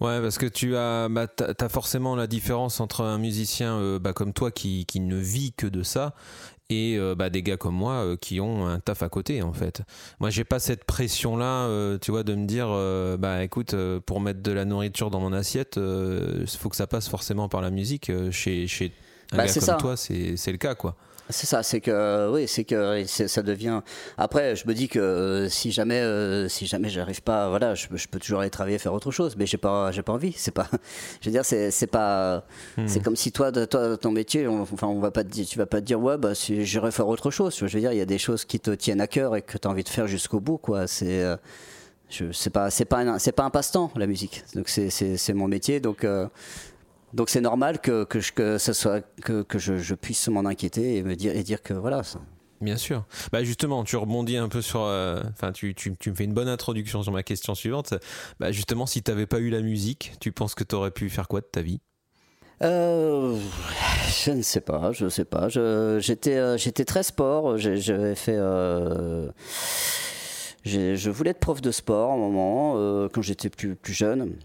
Ouais, 0.00 0.20
parce 0.20 0.36
que 0.38 0.46
tu 0.46 0.76
as, 0.76 1.08
bah, 1.08 1.26
forcément 1.70 2.16
la 2.16 2.26
différence 2.26 2.80
entre 2.80 3.02
un 3.02 3.18
musicien 3.18 3.76
euh, 3.76 3.98
bah, 3.98 4.12
comme 4.12 4.32
toi 4.34 4.50
qui, 4.50 4.84
qui 4.86 5.00
ne 5.00 5.16
vit 5.16 5.52
que 5.52 5.66
de 5.66 5.82
ça 5.82 6.14
et 6.70 6.96
euh, 6.98 7.14
bah, 7.14 7.30
des 7.30 7.42
gars 7.42 7.56
comme 7.56 7.74
moi 7.74 7.92
euh, 7.94 8.16
qui 8.16 8.40
ont 8.40 8.66
un 8.66 8.78
taf 8.80 9.02
à 9.02 9.08
côté 9.08 9.40
en 9.42 9.52
fait. 9.54 9.80
Moi, 10.20 10.28
j'ai 10.30 10.44
pas 10.44 10.58
cette 10.58 10.84
pression 10.84 11.36
là, 11.38 11.66
tu 11.98 12.10
vois, 12.10 12.24
de 12.24 12.34
me 12.34 12.46
dire, 12.46 12.68
bah 13.18 13.42
écoute, 13.42 13.74
pour 14.06 14.20
mettre 14.20 14.42
de 14.42 14.52
la 14.52 14.64
nourriture 14.64 15.10
dans 15.10 15.20
mon 15.20 15.32
assiette, 15.32 15.76
il 15.78 16.46
faut 16.58 16.68
que 16.68 16.76
ça 16.76 16.86
passe 16.86 17.08
forcément 17.08 17.48
par 17.48 17.60
la 17.62 17.70
musique. 17.70 18.10
Chez, 18.30 18.66
chez 18.66 18.92
un 19.32 19.36
Bah, 19.38 19.46
gars 19.46 19.52
comme 19.52 19.62
ça. 19.62 19.74
toi, 19.74 19.96
c'est 19.96 20.52
le 20.52 20.58
cas 20.58 20.74
quoi. 20.74 20.96
C'est 21.30 21.46
ça, 21.46 21.62
c'est 21.62 21.80
que 21.80 22.30
oui, 22.30 22.46
c'est 22.46 22.64
que 22.64 23.02
c'est- 23.06 23.28
ça 23.28 23.42
devient. 23.42 23.80
Après, 24.18 24.56
je 24.56 24.68
me 24.68 24.74
dis 24.74 24.88
que 24.88 24.98
euh, 24.98 25.48
si 25.48 25.72
jamais, 25.72 26.00
euh, 26.00 26.48
si 26.50 26.66
jamais 26.66 26.90
j'arrive 26.90 27.22
pas, 27.22 27.48
voilà, 27.48 27.74
je, 27.74 27.86
peux- 27.88 27.96
je 27.96 28.08
peux 28.08 28.18
toujours 28.18 28.40
aller 28.40 28.50
travailler, 28.50 28.78
faire 28.78 28.92
autre 28.92 29.10
chose, 29.10 29.34
mais 29.38 29.46
j'ai 29.46 29.56
pas, 29.56 29.90
j'ai 29.90 30.02
pas 30.02 30.12
envie. 30.12 30.34
C'est 30.36 30.50
pas, 30.50 30.68
je 31.22 31.30
veux 31.30 31.32
dire, 31.32 31.44
c'est, 31.44 31.86
pas, 31.86 32.44
c'est 32.86 33.02
comme 33.02 33.16
si 33.16 33.32
toi, 33.32 33.50
de, 33.50 33.64
toi, 33.64 33.96
ton 33.96 34.10
métier, 34.10 34.46
on, 34.46 34.60
enfin, 34.62 34.86
on 34.86 35.00
va 35.00 35.10
pas 35.10 35.24
te 35.24 35.30
dire, 35.30 35.46
tu 35.46 35.58
vas 35.58 35.64
pas 35.66 35.80
te 35.80 35.86
dire, 35.86 35.98
ouais, 36.00 36.18
bah, 36.18 36.34
si 36.34 36.64
j'irai 36.66 36.90
faire 36.90 37.08
autre 37.08 37.30
chose. 37.30 37.56
Je 37.58 37.64
veux 37.64 37.80
dire, 37.80 37.92
il 37.92 37.98
y 37.98 38.02
a 38.02 38.06
des 38.06 38.18
choses 38.18 38.44
qui 38.44 38.60
te 38.60 38.70
tiennent 38.72 39.00
à 39.00 39.06
cœur 39.06 39.34
et 39.34 39.40
que 39.40 39.56
tu 39.56 39.66
as 39.66 39.70
envie 39.70 39.84
de 39.84 39.88
faire 39.88 40.06
jusqu'au 40.06 40.40
bout, 40.40 40.58
quoi. 40.58 40.86
C'est, 40.86 41.22
euh, 41.22 41.36
c'est 42.32 42.50
pas, 42.50 42.70
c'est 42.70 42.84
pas, 42.84 42.98
un, 42.98 43.18
c'est 43.18 43.32
pas 43.32 43.44
un 43.44 43.50
passe-temps 43.50 43.90
la 43.96 44.06
musique. 44.06 44.44
Donc 44.54 44.68
c'est, 44.68 44.90
c'est, 44.90 45.16
c'est 45.16 45.32
mon 45.32 45.48
métier, 45.48 45.80
donc. 45.80 46.04
euh, 46.04 46.26
donc 47.14 47.30
c'est 47.30 47.40
normal 47.40 47.80
que, 47.80 48.04
que, 48.04 48.20
je, 48.20 48.32
que, 48.32 48.58
ça 48.58 48.74
soit, 48.74 49.00
que, 49.22 49.42
que 49.42 49.58
je, 49.58 49.78
je 49.78 49.94
puisse 49.94 50.28
m'en 50.28 50.44
inquiéter 50.44 50.96
et 50.96 51.02
me 51.02 51.14
dire, 51.16 51.34
et 51.34 51.42
dire 51.42 51.62
que 51.62 51.72
voilà. 51.74 52.02
ça- 52.02 52.20
Bien 52.60 52.76
sûr. 52.76 53.04
Bah 53.32 53.44
justement, 53.44 53.84
tu 53.84 53.96
rebondis 53.96 54.36
un 54.38 54.48
peu 54.48 54.62
sur. 54.62 54.80
euh, 54.82 55.20
Enfin, 55.32 55.52
tu, 55.52 55.74
tu, 55.74 55.94
tu 55.98 56.10
me 56.10 56.14
fais 56.14 56.24
une 56.24 56.32
bonne 56.32 56.48
introduction 56.48 57.02
sur 57.02 57.12
ma 57.12 57.22
question 57.22 57.54
suivante. 57.54 57.94
Bah 58.40 58.52
justement, 58.52 58.86
si 58.86 59.02
t'avais 59.02 59.26
pas 59.26 59.38
eu 59.38 59.50
la 59.50 59.60
musique, 59.60 60.12
tu 60.20 60.32
penses 60.32 60.54
que 60.54 60.64
t'aurais 60.64 60.90
pu 60.90 61.10
faire 61.10 61.28
quoi 61.28 61.40
de 61.40 61.46
ta 61.46 61.60
vie? 61.62 61.80
Euh, 62.62 63.36
je 64.24 64.30
ne 64.30 64.40
sais 64.42 64.60
pas, 64.62 64.92
je 64.92 65.04
ne 65.06 65.10
sais 65.10 65.24
pas. 65.26 65.48
J'étais, 65.48 66.36
euh, 66.36 66.56
j'étais 66.56 66.84
très 66.84 67.02
sport. 67.02 67.58
J'avais 67.58 68.14
fait. 68.14 68.36
euh, 68.38 69.28
je 70.64 71.10
voulais 71.10 71.30
être 71.30 71.40
prof 71.40 71.60
de 71.60 71.70
sport 71.70 72.12
à 72.12 72.14
un 72.14 72.18
moment 72.18 73.08
quand 73.12 73.20
j'étais 73.22 73.50
plus, 73.50 73.74
plus 73.76 73.92
jeune. 73.92 74.36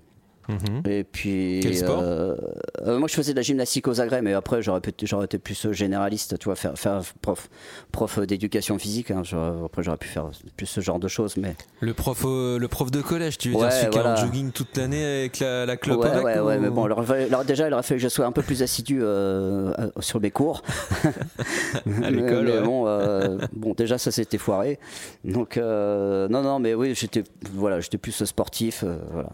Mhm. 0.49 0.81
Et 0.89 1.03
puis. 1.03 1.59
Quel 1.61 1.75
sport 1.77 1.99
euh, 2.01 2.35
euh, 2.81 2.97
Moi, 2.99 3.07
je 3.07 3.13
faisais 3.13 3.31
de 3.33 3.37
la 3.37 3.43
gymnastique 3.43 3.87
aux 3.87 4.01
agrès, 4.01 4.21
mais 4.21 4.33
après, 4.33 4.61
j'aurais, 4.61 4.81
pu- 4.81 4.91
j'aurais 5.03 5.25
été 5.25 5.37
plus 5.37 5.65
euh, 5.67 5.73
généraliste, 5.73 6.39
tu 6.39 6.45
vois, 6.45 6.55
faire, 6.55 6.77
faire 6.77 7.01
prof, 7.21 7.49
prof 7.91 8.19
d'éducation 8.19 8.77
physique. 8.79 9.11
hein. 9.11 9.21
J'aurais- 9.23 9.65
après, 9.65 9.83
j'aurais 9.83 9.97
pu 9.97 10.07
faire 10.07 10.29
plus 10.57 10.65
ce 10.65 10.81
genre 10.81 10.99
de 10.99 11.07
choses, 11.07 11.37
mais. 11.37 11.55
Le 11.81 11.93
prof, 11.93 12.23
le 12.25 12.67
prof 12.67 12.89
de 12.91 13.01
collège, 13.01 13.37
tu 13.37 13.49
veux 13.51 13.55
Ouais, 13.57 13.61
dire 13.69 13.71
celui 13.71 13.89
qui 13.91 13.97
est 13.97 14.01
en 14.01 14.03
voilà. 14.03 14.15
jogging 14.25 14.51
toute 14.51 14.75
l'année 14.75 15.05
avec 15.05 15.39
la, 15.39 15.65
la 15.65 15.77
clope 15.77 16.01
ouais, 16.01 16.09
avec 16.09 16.25
ouais, 16.25 16.39
ou- 16.39 16.45
ouais, 16.45 16.57
mais 16.57 16.69
bon, 16.69 16.85
alors, 16.85 17.09
alors 17.11 17.45
déjà, 17.45 17.67
il 17.67 17.73
aurait 17.73 17.83
fallu 17.83 17.99
que 17.99 18.03
je 18.03 18.09
sois 18.09 18.25
un 18.25 18.31
peu 18.31 18.41
plus 18.41 18.63
assidu 18.63 18.99
euh, 19.03 19.71
sur 19.99 20.19
mes 20.19 20.31
cours. 20.31 20.63
À 22.03 22.11
l'école, 22.11 22.45
Mais 22.45 22.57
ouais. 22.59 22.63
bon, 22.63 22.85
euh, 22.87 23.37
bon, 23.53 23.73
déjà, 23.73 23.97
ça 23.97 24.11
s'était 24.11 24.37
foiré. 24.37 24.79
Donc, 25.23 25.57
euh, 25.57 26.27
non, 26.29 26.41
non, 26.41 26.59
mais 26.59 26.73
oui, 26.73 26.93
j'étais 26.95 27.23
voilà, 27.53 27.79
j'étais 27.79 27.97
plus 27.97 28.23
sportif. 28.25 28.83
euh, 28.83 28.97
voilà. 29.11 29.29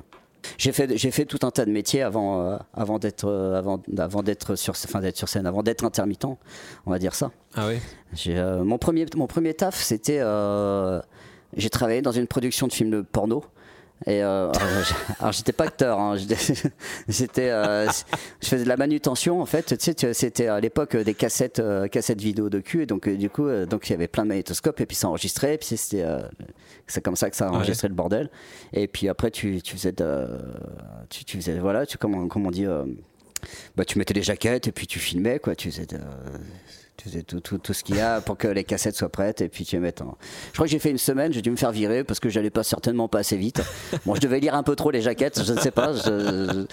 J'ai 0.58 0.72
fait, 0.72 0.98
j'ai 0.98 1.12
fait 1.12 1.26
tout 1.26 1.40
un 1.44 1.52
tas 1.52 1.66
de 1.66 1.72
métiers 1.72 2.02
avant, 2.02 2.42
euh, 2.42 2.58
avant 2.74 3.00
d'être, 3.00 3.26
euh, 3.26 3.58
avant, 3.58 3.82
avant 3.98 4.24
d'être 4.24 4.56
sur, 4.56 4.74
enfin, 4.74 5.00
d'être 5.00 5.18
sur 5.18 5.30
scène, 5.30 5.46
avant 5.46 5.64
d'être 5.64 5.84
intermittent, 5.84 6.26
on 6.26 6.92
va 6.92 7.00
dire 7.00 7.16
ça. 7.16 7.32
Ah 7.56 7.68
oui 7.68 7.80
J'ai, 8.14 8.38
euh, 8.38 8.64
mon, 8.64 8.78
premier, 8.78 9.06
mon 9.16 9.28
premier 9.28 9.54
taf, 9.54 9.82
c'était. 9.82 10.22
j'ai 11.56 11.70
travaillé 11.70 12.02
dans 12.02 12.12
une 12.12 12.28
production 12.28 12.68
de 12.68 12.74
films 12.74 12.92
de 12.92 13.02
porno. 13.02 13.44
Et 14.06 14.22
euh, 14.24 14.52
alors, 15.20 15.32
j'étais 15.32 15.54
pas 15.54 15.66
acteur, 15.66 16.00
hein, 16.00 16.16
j'étais, 17.08 17.50
euh, 17.50 17.88
je 18.42 18.48
faisais 18.48 18.64
de 18.64 18.70
la 18.70 18.78
manutention 18.78 19.42
en 19.42 19.46
fait. 19.46 19.78
Tu 19.78 19.94
sais, 19.96 20.14
c'était 20.14 20.48
à 20.48 20.60
l'époque 20.60 20.96
des 20.98 21.14
cassettes, 21.14 21.60
euh, 21.60 21.88
cassettes 21.88 22.22
vidéo 22.22 22.50
de 22.50 22.60
cul, 22.60 22.84
et 22.84 22.86
donc 22.86 23.08
du 23.10 23.30
coup, 23.30 23.50
donc 23.66 23.90
il 23.90 23.94
y 23.94 23.96
avait 23.96 24.08
plein 24.10 24.24
de 24.24 24.30
magnétoscopes 24.30 24.80
et 24.82 24.86
puis 24.86 24.96
ça 24.96 25.08
enregistrait, 25.08 25.56
et 25.56 25.58
puis 25.58 25.78
c'était, 25.78 26.06
c'est 26.88 27.02
comme 27.04 27.16
ça 27.16 27.30
que 27.30 27.36
ça 27.36 27.50
enregistrait 27.52 27.88
le 27.88 27.96
bordel. 27.96 28.30
Et 28.74 28.88
puis 28.88 29.08
après, 29.10 29.32
tu, 29.32 29.62
tu 29.62 29.76
faisais, 29.76 29.94
de, 29.94 30.28
tu, 31.10 31.24
tu 31.24 31.38
faisais, 31.38 31.58
voilà, 31.60 31.86
tu 31.86 31.98
comment, 31.98 32.28
comment 32.28 32.50
on 32.50 32.52
dit, 32.52 32.66
bah 33.76 33.86
tu 33.86 33.98
mettais 33.98 34.14
les 34.14 34.24
jaquettes 34.24 34.68
et 34.68 34.72
puis 34.72 34.88
tu 34.88 35.00
filmais 35.00 35.40
quoi, 35.40 35.56
tu 35.56 35.72
faisais 35.72 35.86
de- 35.86 35.98
tu 36.98 37.10
faisais 37.10 37.24
tout, 37.24 37.40
tout, 37.42 37.58
tout 37.58 37.74
ce 37.74 37.84
qu'il 37.84 37.96
y 37.98 38.00
a 38.02 38.22
pour 38.22 38.38
que 38.38 38.48
les 38.48 38.64
cassettes 38.64 38.96
soient 38.96 39.10
prêtes 39.10 39.42
et 39.42 39.50
puis 39.50 39.66
tu 39.66 39.76
les 39.76 39.82
mettes 39.82 40.02
en... 40.02 40.18
Je 40.48 40.54
crois 40.54 40.66
que 40.66 40.72
j'ai 40.72 40.80
fait 40.80 40.92
une 40.92 40.98
semaine, 40.98 41.34
j'ai 41.34 41.42
dû 41.42 41.52
me 41.52 41.56
faire 41.58 41.72
virer 41.72 42.04
parce 42.04 42.20
que 42.20 42.30
j'allais 42.30 42.50
pas 42.50 42.64
certainement 42.64 43.08
pas 43.08 43.20
assez 43.20 43.38
vite. 43.38 43.62
Bon, 44.06 44.16
je 44.16 44.22
devais 44.22 44.40
lire 44.40 44.56
un 44.56 44.64
peu 44.64 44.76
trop 44.76 44.92
les 44.92 45.02
jaquettes, 45.02 45.44
je 45.44 45.54
ne 45.54 45.60
sais 45.60 45.72
pas. 45.72 45.94
je- 45.94 46.66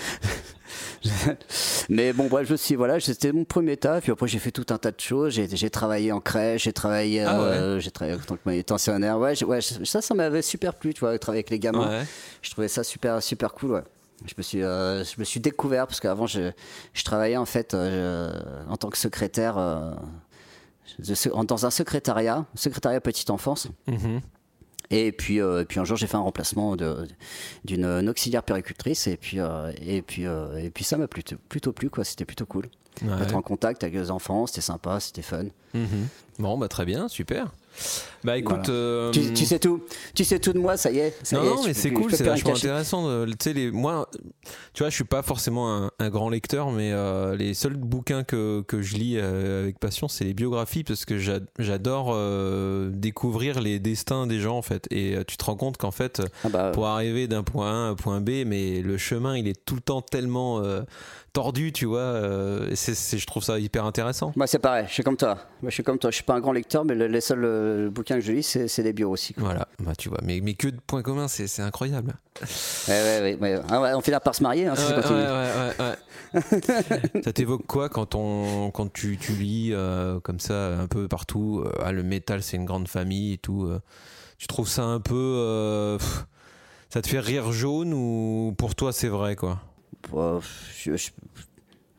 Mais 1.89 2.13
bon, 2.13 2.27
bref, 2.29 2.47
je 2.49 2.55
suis, 2.55 2.75
voilà, 2.77 3.01
c'était 3.01 3.33
mon 3.33 3.45
premier 3.45 3.77
taf. 3.77 4.05
Puis 4.05 4.13
après, 4.13 4.29
j'ai 4.29 4.39
fait 4.39 4.53
tout 4.53 4.67
un 4.71 4.79
tas 4.79 4.91
de 4.93 5.01
choses. 5.01 5.33
J'ai 5.35 5.71
travaillé 5.71 6.13
en 6.13 6.21
crèche, 6.21 6.65
j'ai 6.65 6.73
travaillé, 6.73 7.23
Ah 7.25 7.39
ouais. 7.41 7.47
euh, 7.49 7.81
j'ai 7.81 7.91
travaillé 7.91 8.17
en 8.17 8.21
tant 8.23 8.37
que 8.37 8.41
manutentionnaire. 8.45 9.19
Ouais, 9.19 9.43
ouais, 9.45 9.61
ça, 9.61 10.01
ça 10.01 10.15
m'avait 10.15 10.43
super 10.43 10.75
plu, 10.75 10.95
tu 10.95 11.01
vois, 11.01 11.19
travailler 11.19 11.41
avec 11.41 11.51
les 11.51 11.59
gamins. 11.59 11.89
Ouais. 12.01 12.07
Je 12.41 12.51
trouvais 12.51 12.69
ça 12.69 12.85
super, 12.85 13.23
super 13.23 13.53
cool, 13.53 13.73
ouais. 13.73 13.83
Je 14.27 14.35
me 14.37 14.43
suis, 14.43 14.63
euh, 14.63 15.05
je 15.05 15.15
me 15.19 15.25
suis 15.25 15.41
découvert 15.41 15.87
parce 15.87 16.01
qu'avant, 16.01 16.27
je, 16.27 16.51
je 16.93 17.05
travaillais 17.05 17.37
en 17.37 17.45
fait 17.45 17.75
euh, 17.75 18.33
en 18.69 18.77
tant 18.77 18.91
que 18.91 18.99
secrétaire 18.99 19.59
euh, 19.59 19.93
dans 21.45 21.67
un 21.67 21.71
secrétariat, 21.71 22.47
secrétariat 22.55 23.01
petite 23.01 23.31
enfance. 23.31 23.69
Mhm. 23.87 24.21
Et 24.91 25.11
puis, 25.11 25.39
et 25.39 25.65
puis 25.67 25.81
un 25.81 25.85
jour, 25.85 25.97
j'ai 25.97 26.07
fait 26.07 26.19
un 26.19 26.21
remplacement 26.21 26.77
d'une 26.77 27.07
une 27.65 28.09
auxiliaire 28.11 28.43
péricultrice 28.43 29.07
et 29.07 29.17
puis, 29.17 29.39
et 29.81 30.03
puis, 30.03 30.25
et 30.25 30.71
puis 30.71 30.85
ça 30.85 30.99
m'a 30.99 31.09
plutôt, 31.09 31.37
plutôt 31.49 31.73
plu, 31.73 31.89
quoi. 31.89 32.05
C'était 32.05 32.27
plutôt 32.27 32.45
cool. 32.45 32.69
Ouais. 33.01 33.23
Être 33.23 33.35
en 33.35 33.41
contact 33.41 33.85
avec 33.85 33.95
les 33.95 34.11
enfants, 34.11 34.47
c'était 34.47 34.61
sympa, 34.61 35.01
c'était 35.01 35.23
fun. 35.23 35.45
Mhm. 35.73 36.09
Bon, 36.39 36.59
bah 36.59 36.69
très 36.69 36.85
bien, 36.85 37.09
super. 37.09 37.53
Bah 38.25 38.37
écoute. 38.39 38.69
euh, 38.69 39.11
Tu, 39.11 39.33
tu 39.35 39.45
sais 39.47 39.59
tout, 39.59 39.83
tu 40.15 40.25
sais 40.25 40.39
tout 40.39 40.53
de 40.53 40.59
moi, 40.59 40.77
ça 40.77 40.91
y 40.93 40.99
est. 40.99 41.17
ça 41.25 41.37
non, 41.37 41.43
y 41.43 41.47
est, 41.47 41.51
non, 41.51 41.63
mais 41.67 41.75
c'est 41.75 41.91
cool, 41.93 42.13
c'est 42.15 42.23
vachement 42.25 42.55
intéressant. 42.55 43.09
de- 43.09 43.27
Tu 43.27 43.37
sais, 43.43 43.53
les, 43.53 43.71
moi, 43.73 44.09
tu 44.75 44.83
vois, 44.85 44.91
je 44.91 44.95
suis 44.95 45.05
pas 45.05 45.23
forcément 45.23 45.75
un, 45.77 45.91
un 45.99 46.09
grand 46.11 46.31
lecteur, 46.31 46.71
mais 46.71 46.93
euh, 46.93 47.35
les 47.35 47.55
seuls 47.55 47.77
bouquins 47.77 48.23
que, 48.23 48.61
que 48.63 48.81
je 48.81 48.95
lis 48.97 49.15
euh, 49.17 49.63
avec 49.65 49.81
passion, 49.81 50.07
c'est 50.07 50.25
les 50.25 50.35
biographies, 50.35 50.85
parce 50.85 51.05
que 51.05 51.19
j'a- 51.19 51.41
j'adore 51.59 52.11
euh, 52.15 52.91
découvrir 52.93 53.61
les 53.61 53.81
destins 53.81 54.27
des 54.29 54.39
gens, 54.39 54.57
en 54.57 54.63
fait. 54.63 54.87
Et 54.93 55.17
euh, 55.17 55.25
tu 55.27 55.37
te 55.37 55.45
rends 55.45 55.57
compte 55.57 55.77
qu'en 55.77 55.91
fait, 55.91 56.23
Ah 56.45 56.49
bah, 56.49 56.71
pour 56.73 56.87
arriver 56.87 57.27
d'un 57.27 57.43
point 57.43 57.71
A 57.71 57.75
à 57.75 57.89
un 57.91 57.95
point 57.97 58.21
B, 58.21 58.45
mais 58.47 58.83
le 58.83 58.99
chemin, 58.99 59.37
il 59.37 59.49
est 59.49 59.65
tout 59.65 59.75
le 59.75 59.81
temps 59.81 60.01
tellement 60.03 60.61
euh, 60.63 60.83
tordu, 61.33 61.73
tu 61.73 61.87
vois. 61.87 61.99
euh, 62.01 62.73
je 62.75 63.27
trouve 63.27 63.43
ça 63.43 63.59
hyper 63.59 63.85
intéressant. 63.85 64.33
Moi, 64.37 64.47
c'est 64.47 64.59
pareil, 64.61 64.85
je 64.89 64.93
suis 64.95 65.03
comme 65.03 65.17
toi. 65.17 65.39
Moi, 65.63 65.71
je 65.71 65.75
suis 65.75 65.83
comme 65.83 65.99
toi. 65.99 66.11
Je 66.11 66.17
suis 66.17 66.25
pas 66.25 66.35
un 66.35 66.41
grand 66.41 66.53
lecteur, 66.53 66.85
mais 66.85 66.95
le- 66.95 67.07
les 67.09 67.21
seuls 67.21 67.45
euh, 67.63 67.91
bouquins 67.91 68.17
que 68.17 68.21
je 68.21 68.33
lis, 68.33 68.43
c'est 68.43 68.83
des 68.83 68.93
bios 68.93 69.11
aussi. 69.11 69.35
quoi. 69.35 69.45
Voilà, 69.45 69.69
bah 69.79 69.95
tu 69.97 70.09
vois, 70.09 70.19
mais, 70.23 70.41
mais 70.43 70.55
que 70.55 70.69
de 70.69 70.79
points 70.87 71.03
communs, 71.03 71.29
c'est, 71.29 71.61
incroyable. 71.61 72.15
Ouais, 72.89 73.21
ouais, 73.23 73.39
ouais. 73.41 73.61
Ah 73.69 73.81
ouais, 73.81 73.93
on 73.95 74.01
finira 74.01 74.21
par 74.21 74.35
se 74.35 74.43
marier 74.43 74.67
hein, 74.67 74.75
si 74.75 74.83
ça 77.23 77.33
t'évoque 77.33 77.67
quoi 77.67 77.89
quand, 77.89 78.15
on, 78.15 78.71
quand 78.71 78.93
tu, 78.93 79.19
tu 79.19 79.33
lis 79.33 79.71
euh, 79.73 80.21
comme 80.21 80.41
ça 80.41 80.79
un 80.79 80.87
peu 80.87 81.09
partout 81.09 81.63
euh, 81.65 81.73
ah, 81.85 81.93
Le 81.93 82.03
métal, 82.03 82.43
c'est 82.43 82.57
une 82.57 82.65
grande 82.65 82.89
famille 82.89 83.35
et 83.35 83.39
tout. 83.39 83.65
euh, 83.67 83.81
tu 84.39 84.47
trouves 84.47 84.69
ça 84.69 84.85
un 84.85 85.01
peu. 85.01 85.97
pff, 85.99 86.27
ça 86.89 87.03
te 87.03 87.09
fait 87.09 87.21
rire 87.21 87.53
jaune 87.53 87.93
ou 87.95 88.55
pour 88.59 88.75
toi 88.75 88.93
c'est 88.93 89.09
vrai 89.09 89.37
quoi? 89.37 89.61
Je, 90.13 90.97
je- 90.97 91.11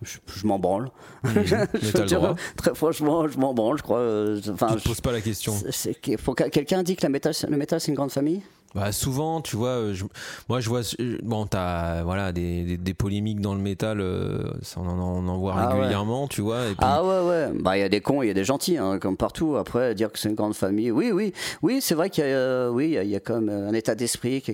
je- 0.04 0.20
je 0.28 0.48
m'en 0.48 0.60
branle. 0.60 0.90
Mais 1.36 1.46
Je 1.46 2.04
dire. 2.04 2.36
Très 2.58 2.74
franchement, 2.76 3.28
je 3.28 3.38
m'en 3.38 3.54
branle, 3.54 3.78
je 3.78 3.84
crois. 3.84 4.00
euh, 4.00 4.40
Enfin, 4.52 4.68
Tu 4.76 4.82
te 4.84 4.88
poses 4.90 5.02
pas 5.02 5.12
la 5.12 5.22
question. 5.22 5.54
que- 6.02 6.50
quelqu'un 6.50 6.84
dit 6.84 6.96
que 6.96 7.04
la 7.04 7.10
métal, 7.10 7.34
le 7.50 7.58
métal, 7.58 7.80
c'est 7.80 7.90
une 7.90 7.96
grande 7.96 8.12
famille? 8.12 8.42
Bah 8.76 8.92
souvent, 8.92 9.40
tu 9.42 9.56
vois, 9.56 9.70
euh, 9.70 9.94
je- 9.94 10.04
moi 10.50 10.60
je 10.60 10.68
vois, 10.68 10.82
euh, 11.00 11.20
bon, 11.22 11.46
t'as 11.46 12.02
voilà 12.02 12.32
des, 12.32 12.64
des, 12.64 12.78
des 12.78 12.94
polémiques 12.96 13.40
dans 13.40 13.54
le 13.54 13.62
métal, 13.62 14.00
euh, 14.02 14.52
ça, 14.64 14.80
on, 14.82 14.88
en, 14.90 15.24
on 15.24 15.28
en 15.28 15.38
voit 15.38 15.54
Ah 15.56 15.68
ouais. 15.68 15.80
régulièrement, 15.82 16.28
tu 16.28 16.42
vois. 16.42 16.64
Et 16.66 16.70
puis, 16.70 16.78
Ah 16.80 17.04
ouais, 17.04 17.20
ouais. 17.30 17.50
Bah, 17.60 17.78
il 17.78 17.82
y 17.82 17.84
a 17.84 17.90
des 17.90 18.02
cons, 18.02 18.24
il 18.24 18.28
y 18.30 18.32
a 18.32 18.34
des 18.34 18.44
gentils, 18.44 18.80
hein, 18.80 18.98
comme 18.98 19.16
partout. 19.16 19.58
Après, 19.58 19.94
dire 19.94 20.12
que 20.12 20.18
c'est 20.18 20.30
une 20.30 20.34
grande 20.36 20.56
famille. 20.56 20.90
Oui, 20.90 21.12
oui. 21.14 21.34
Oui, 21.62 21.82
c'est 21.82 21.94
vrai 21.94 22.10
qu'il 22.10 22.24
y 22.24 22.28
a, 22.28 22.32
euh, 22.32 22.70
oui, 22.70 22.98
il 23.00 23.10
y 23.10 23.16
a- 23.16 23.40
même 23.40 23.50
un 23.68 23.74
état 23.74 23.94
d'esprit 23.94 24.42
qui 24.42 24.50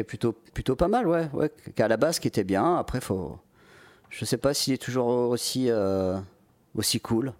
est 0.00 0.04
plutôt, 0.04 0.34
plutôt 0.52 0.76
pas 0.76 0.88
mal, 0.88 1.06
ouais. 1.08 1.26
ouais. 1.32 1.50
Qu'à 1.74 1.88
la 1.88 1.96
base, 1.96 2.18
qui 2.18 2.28
était 2.28 2.44
bien. 2.44 2.76
Après, 2.76 3.00
faut. 3.00 3.38
Je 4.16 4.24
sais 4.24 4.36
pas 4.38 4.54
s'il 4.54 4.72
est 4.72 4.78
toujours 4.82 5.06
aussi, 5.08 5.66
euh, 5.70 6.16
aussi 6.76 7.00
cool. 7.00 7.32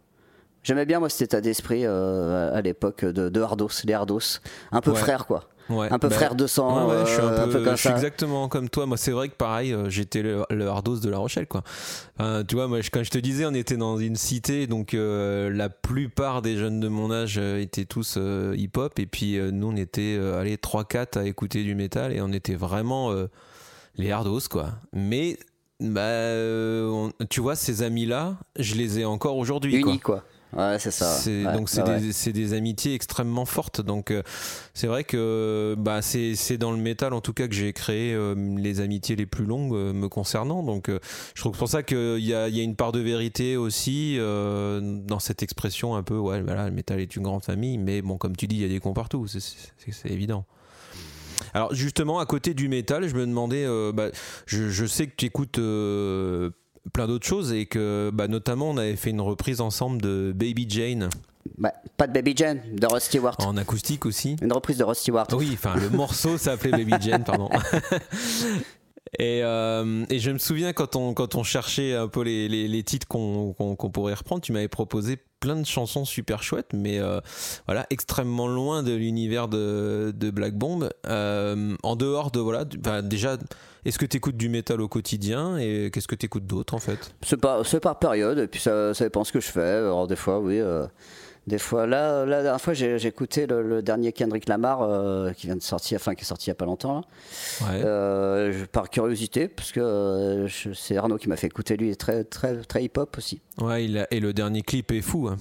J'aimais 0.65 0.87
bien, 0.87 0.99
moi, 0.99 1.09
cet 1.11 1.23
état 1.23 1.41
d'esprit 1.41 1.83
euh, 1.85 2.53
à 2.57 2.61
l'époque 2.63 3.05
de, 3.05 3.29
de 3.29 3.41
Hardos, 3.41 3.69
les 3.85 3.93
Hardos. 3.93 4.41
Un 4.73 4.81
peu 4.81 4.91
Ouais. 4.93 4.97
frère, 4.97 5.27
quoi. 5.27 5.45
ouais, 5.69 5.89
Un 5.93 5.99
peu 5.99 6.09
bah, 6.09 6.15
frère 6.17 6.35
de 6.35 6.47
sang, 6.47 6.89
ouais, 6.89 6.95
ouais, 6.97 7.03
je 7.07 7.11
suis 7.13 7.21
un 7.21 7.27
euh, 7.27 7.37
peu, 7.37 7.43
un 7.43 7.49
peu 7.53 7.65
comme 7.65 7.73
je 7.77 7.81
suis 7.81 7.89
ça. 7.91 7.95
exactement 7.95 8.49
comme 8.49 8.71
toi. 8.71 8.87
Moi, 8.87 8.97
c'est 8.97 9.11
vrai 9.13 9.29
que 9.29 9.35
pareil, 9.35 9.77
j'étais 9.89 10.23
le, 10.23 10.43
le 10.51 10.67
hardos 10.67 10.99
de 11.01 11.11
La 11.11 11.19
Rochelle, 11.19 11.47
quoi. 11.47 11.63
Tu 12.49 12.55
vois, 12.55 12.67
moi, 12.67 12.81
je- 12.81 12.91
quand 12.91 13.03
je 13.05 13.11
te 13.11 13.19
disais, 13.19 13.45
on 13.45 13.53
était 13.55 13.77
dans 13.77 13.99
une 13.99 14.17
cité, 14.17 14.67
donc 14.67 14.95
euh, 14.95 15.51
la 15.51 15.69
plupart 15.69 16.41
des 16.43 16.57
jeunes 16.57 16.81
de 16.81 16.89
mon 16.89 17.13
âge 17.13 17.37
étaient 17.39 17.85
tous 17.85 18.15
euh, 18.17 18.55
hip-hop, 18.57 18.99
et 18.99 19.07
puis 19.07 19.39
nous, 19.53 19.69
on 19.69 19.77
était, 19.77 20.19
allez, 20.39 20.57
3-4 20.57 21.19
à 21.19 21.25
écouter 21.25 21.63
du 21.63 21.75
métal, 21.75 22.13
et 22.13 22.21
on 22.23 22.33
était 22.33 22.57
vraiment 22.57 23.13
les 23.97 24.11
hardos, 24.11 24.41
quoi. 24.51 24.71
Mais, 24.95 25.37
bah, 25.81 26.01
euh, 26.01 26.89
on- 26.89 27.13
tu 27.29 27.41
vois, 27.41 27.57
ces 27.57 27.83
amis-là, 27.83 28.39
je 28.59 28.75
les 28.75 29.01
ai 29.01 29.05
encore 29.05 29.37
aujourd'hui. 29.37 29.77
Unis, 29.77 30.01
quoi. 30.01 30.25
Ouais, 30.57 30.79
c'est 30.79 30.91
ça. 30.93 31.19
Ouais, 31.27 31.53
donc 31.53 31.69
c'est 31.69 31.83
ouais, 31.83 32.33
des, 32.33 32.55
amitiés 32.55 32.95
extrêmement 32.95 33.45
fortes. 33.45 33.81
Donc 33.81 34.11
euh, 34.11 34.23
c'est 34.73 34.87
vrai 34.87 35.03
que 35.03 35.75
bah, 35.77 36.01
c'est 36.01 36.59
dans 36.59 36.71
le 36.71 36.79
métal 36.79 37.13
en 37.13 37.21
tout 37.21 37.33
cas 37.33 37.49
que 37.49 37.55
j'ai 37.55 37.73
créé 37.73 38.15
euh, 38.15 38.35
les 38.57 38.81
amitiés 38.81 39.17
les 39.17 39.27
plus 39.27 39.47
longues 39.47 39.75
euh, 39.75 39.93
me 39.93 40.09
concernant. 40.09 40.63
Donc 40.63 40.89
je 40.89 41.41
trouve 41.41 41.59
pour 41.59 41.69
ça 41.69 41.83
qu'il 41.83 42.21
y 42.21 42.35
a, 42.35 42.49
y 42.49 42.61
a 42.61 42.63
une 42.63 42.77
part 42.77 42.93
de 42.93 43.01
vérité 43.01 43.57
aussi 43.57 44.17
dans 44.17 45.19
cette 45.19 45.43
expression 45.43 45.97
un 45.97 46.03
peu 46.03 46.17
ouais 46.17 46.41
voilà 46.43 46.67
le 46.67 46.73
métal 46.73 47.01
est 47.01 47.17
une 47.17 47.25
grande 47.25 47.43
famille. 47.43 47.79
Mais 47.79 48.01
bon 48.03 48.17
comme 48.17 48.37
tu 48.37 48.47
dis 48.47 48.57
il 48.57 48.63
y 48.63 48.65
a 48.65 48.69
des 48.69 48.81
cons 48.81 48.95
partout, 48.95 49.27
c'est 49.27 50.11
évident. 50.11 50.45
Alors 51.55 51.75
justement, 51.75 52.19
à 52.19 52.27
côté 52.27 52.55
du 52.55 52.69
métal, 52.69 53.09
je 53.09 53.15
me 53.15 53.27
demandais, 53.27 53.65
euh, 53.65 53.93
bah, 53.93 54.09
je, 54.47 54.69
je 54.71 54.87
sais 54.87 55.07
que 55.07 55.15
tu 55.17 55.27
écoutes 55.27 55.59
euh, 55.59 56.51
plein 56.93 57.07
d'autres 57.07 57.27
choses 57.27 57.53
et 57.53 57.67
que 57.67 58.11
bah, 58.13 58.29
notamment 58.29 58.71
on 58.71 58.77
avait 58.77 58.97
fait 58.97 59.11
une 59.11 59.21
reprise 59.21 59.61
ensemble 59.61 60.01
de 60.03 60.33
Baby 60.35 60.67
Jane 60.69 61.09
Bah, 61.59 61.73
pas 61.97 62.07
de 62.07 62.13
Baby 62.13 62.35
Jane, 62.37 62.61
de 62.73 62.87
Rod 62.87 63.01
Stewart. 63.01 63.37
en 63.39 63.57
acoustique 63.57 64.07
aussi. 64.07 64.37
Une 64.43 64.53
reprise 64.53 64.79
de 64.79 64.85
Rod 64.85 64.97
Stewart. 64.97 65.27
Oui, 65.33 65.51
enfin 65.55 65.75
le 65.77 65.89
morceau 65.91 66.37
s'appelait 66.39 66.71
Baby 66.73 66.95
Jane, 67.01 67.25
pardon. 67.25 67.49
Et, 69.19 69.45
euh, 69.45 70.05
et 70.11 70.19
je 70.19 70.31
me 70.31 70.39
souviens 70.39 70.73
quand 70.73 70.97
on, 70.97 71.15
quand 71.15 71.35
on 71.35 71.43
cherchait 71.43 71.95
un 71.95 72.09
peu 72.09 72.23
les, 72.23 72.49
les, 72.49 72.69
les 72.69 72.83
titres 72.83 73.07
qu'on 73.07 73.53
qu'on 73.53 73.91
pourrait 73.91 74.15
reprendre, 74.15 74.43
tu 74.43 74.53
m'avais 74.53 74.69
proposé 74.69 75.19
plein 75.41 75.57
de 75.57 75.67
chansons 75.67 76.05
super 76.05 76.43
chouettes, 76.43 76.73
mais 76.73 76.99
euh, 76.99 77.21
voilà, 77.67 77.87
extrêmement 77.91 78.49
loin 78.49 78.83
de 78.83 78.93
l'univers 78.93 79.47
de, 79.47 80.13
de 80.17 80.31
Black 80.31 80.55
Bomb. 80.55 80.89
Euh, 81.07 81.77
en 81.83 81.97
dehors 81.97 82.31
de, 82.31 82.41
voilà, 82.41 82.65
déjà, 83.03 83.37
est-ce 83.85 83.99
que 83.99 84.07
tu 84.07 84.17
écoutes 84.17 84.39
du 84.39 84.49
métal 84.49 84.81
au 84.81 84.89
quotidien 84.89 85.59
et 85.59 85.91
qu'est-ce 85.93 86.09
que 86.09 86.15
tu 86.15 86.27
écoutes 86.27 86.47
d'autre 86.47 86.75
en 86.75 86.79
fait? 86.79 87.15
C'est 87.23 87.37
par, 87.37 87.63
par 87.83 87.99
période, 87.99 88.39
et 88.39 88.47
puis 88.47 88.61
ça, 88.61 88.95
ça 88.95 89.05
dépend 89.05 89.23
ce 89.23 89.33
que 89.33 89.41
je 89.41 89.49
fais. 89.49 89.61
Alors, 89.61 90.07
des 90.07 90.17
fois, 90.17 90.41
oui. 90.41 90.61
Des 91.47 91.59
fois, 91.59 91.87
là, 91.87 92.25
la 92.25 92.43
dernière 92.43 92.61
fois, 92.61 92.73
j'ai 92.75 92.97
écouté 93.07 93.47
le, 93.47 93.63
le 93.63 93.83
dernier 93.83 94.13
Kendrick 94.13 94.49
Lamar 94.49 94.83
euh, 94.83 95.33
qui 95.33 95.47
vient 95.47 95.57
de 95.57 95.63
sortir, 95.63 95.97
enfin, 96.01 96.15
qui 96.15 96.23
est 96.23 96.27
sorti 96.27 96.47
il 96.47 96.51
y 96.51 96.53
a 96.53 96.55
pas 96.55 96.65
longtemps. 96.65 96.95
là. 97.61 97.67
Ouais. 97.69 97.83
Euh, 97.85 98.65
par 98.73 98.89
curiosité, 98.91 99.49
parce 99.49 99.71
que 99.73 99.81
euh, 99.81 100.49
c'est 100.49 100.97
Arnaud 100.97 101.19
qui 101.19 101.29
m'a 101.29 101.37
fait 101.37 101.49
écouter. 101.49 101.77
Lui, 101.77 101.89
il 101.89 101.93
est 101.93 102.01
très, 102.01 102.25
très, 102.25 102.57
très 102.63 102.85
hip-hop 102.85 103.17
aussi. 103.19 103.41
Ouais, 103.61 103.85
il 103.85 103.99
a- 103.99 104.07
et 104.11 104.21
le 104.21 104.33
dernier 104.33 104.63
clip 104.63 104.91
est 104.93 105.03
fou. 105.03 105.29
hein. 105.29 105.37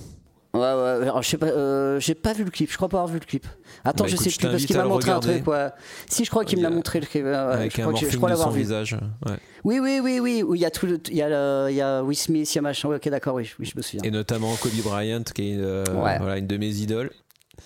Ouais, 0.53 0.59
ouais. 0.59 1.01
Alors, 1.01 1.23
je 1.23 1.29
sais 1.29 1.37
pas, 1.37 1.47
euh, 1.47 1.99
j'ai 1.99 2.13
pas 2.13 2.33
vu 2.33 2.43
le 2.43 2.51
clip. 2.51 2.69
Je 2.71 2.75
crois 2.77 2.87
pas 2.87 2.97
avoir 2.97 3.11
vu 3.11 3.19
le 3.19 3.25
clip. 3.25 3.47
Attends, 3.83 4.03
Bah, 4.03 4.07
je 4.09 4.13
écoute, 4.13 4.23
sais 4.25 4.29
je 4.29 4.37
plus 4.37 4.47
parce 4.49 4.65
qu'il 4.65 4.77
m'a 4.77 4.85
montré 4.85 5.09
un 5.09 5.19
truc. 5.19 5.47
Ouais. 5.47 5.69
Si, 6.07 6.25
je 6.25 6.29
crois 6.29 6.45
qu'il 6.45 6.59
Il 6.59 6.61
me 6.63 6.69
l'a 6.69 6.75
montré 6.75 6.99
le 6.99 7.07
clip. 7.07 7.23
ouais, 7.25 7.33
avec 7.33 7.75
je 7.75 7.81
un 7.81 7.85
crois 7.87 7.99
que 7.99 8.07
je- 8.09 8.17
crois 8.17 8.29
l'avoir 8.29 8.51
vu. 8.51 8.59
visage. 8.61 8.93
Ouais. 9.25 9.37
Oui, 9.63 9.79
oui, 9.79 9.99
oui, 10.03 10.19
oui. 10.19 10.43
Où 10.43 10.53
il 10.53 10.61
y 10.61 10.65
a 10.65 10.69
tout, 10.69 10.85
le- 10.85 10.99
il 11.09 11.15
y 11.15 11.23
a, 11.23 11.29
le- 11.29 11.71
il 11.71 11.75
y 11.75 11.81
a 11.81 12.03
Will 12.03 12.15
Smith, 12.15 12.53
il 12.53 12.55
y 12.55 12.59
a 12.59 12.61
machin. 12.61 12.87
Ouais, 12.87 12.97
ok, 12.97 13.09
d'accord, 13.09 13.33
oui, 13.33 13.49
oui, 13.59 13.65
je 13.65 13.75
me 13.75 13.81
souviens. 13.81 14.01
Et 14.03 14.11
notamment 14.11 14.55
Kobe 14.57 14.73
Bryant, 14.83 15.23
qui 15.23 15.53
est 15.53 15.57
euh, 15.57 15.83
voilà, 15.91 16.37
une 16.37 16.45
de 16.47 16.57
mes 16.57 16.69
idoles. 16.69 17.09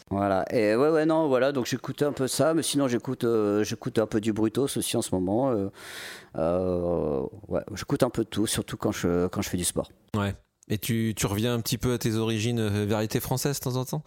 Voilà. 0.10 0.46
Et 0.54 0.74
ouais, 0.78 0.90
ouais, 0.90 1.06
non, 1.06 1.28
voilà. 1.28 1.52
Donc 1.52 1.66
j'écoute 1.66 2.02
un 2.04 2.14
peu 2.14 2.28
ça, 2.28 2.54
mais 2.54 2.64
sinon 2.64 2.88
j'écoute, 2.88 3.26
euh, 3.26 3.66
j'écoute 3.66 4.00
un 4.00 4.06
peu 4.06 4.22
du 4.22 4.32
Brutos 4.32 4.78
aussi 4.78 4.96
en 4.96 5.02
ce 5.02 5.14
moment. 5.14 5.52
ouais, 6.36 7.62
j'écoute 7.76 8.04
un 8.04 8.10
peu 8.10 8.24
de 8.24 8.30
tout, 8.30 8.48
surtout 8.48 8.78
quand 8.78 8.94
je 8.94 9.28
quand 9.28 9.42
je 9.42 9.50
fais 9.50 9.58
du 9.58 9.66
sport. 9.66 9.90
Ouais. 10.16 10.34
Et 10.70 10.78
tu, 10.78 11.14
tu 11.16 11.26
reviens 11.28 11.54
un 11.54 11.62
petit 11.62 11.78
peu 11.78 11.94
à 11.94 11.98
tes 11.98 12.16
origines 12.16 12.60
euh, 12.60 12.86
vérité 12.86 13.20
française 13.20 13.58
de 13.60 13.64
temps 13.64 13.76
en 13.78 13.86
temps? 13.86 14.04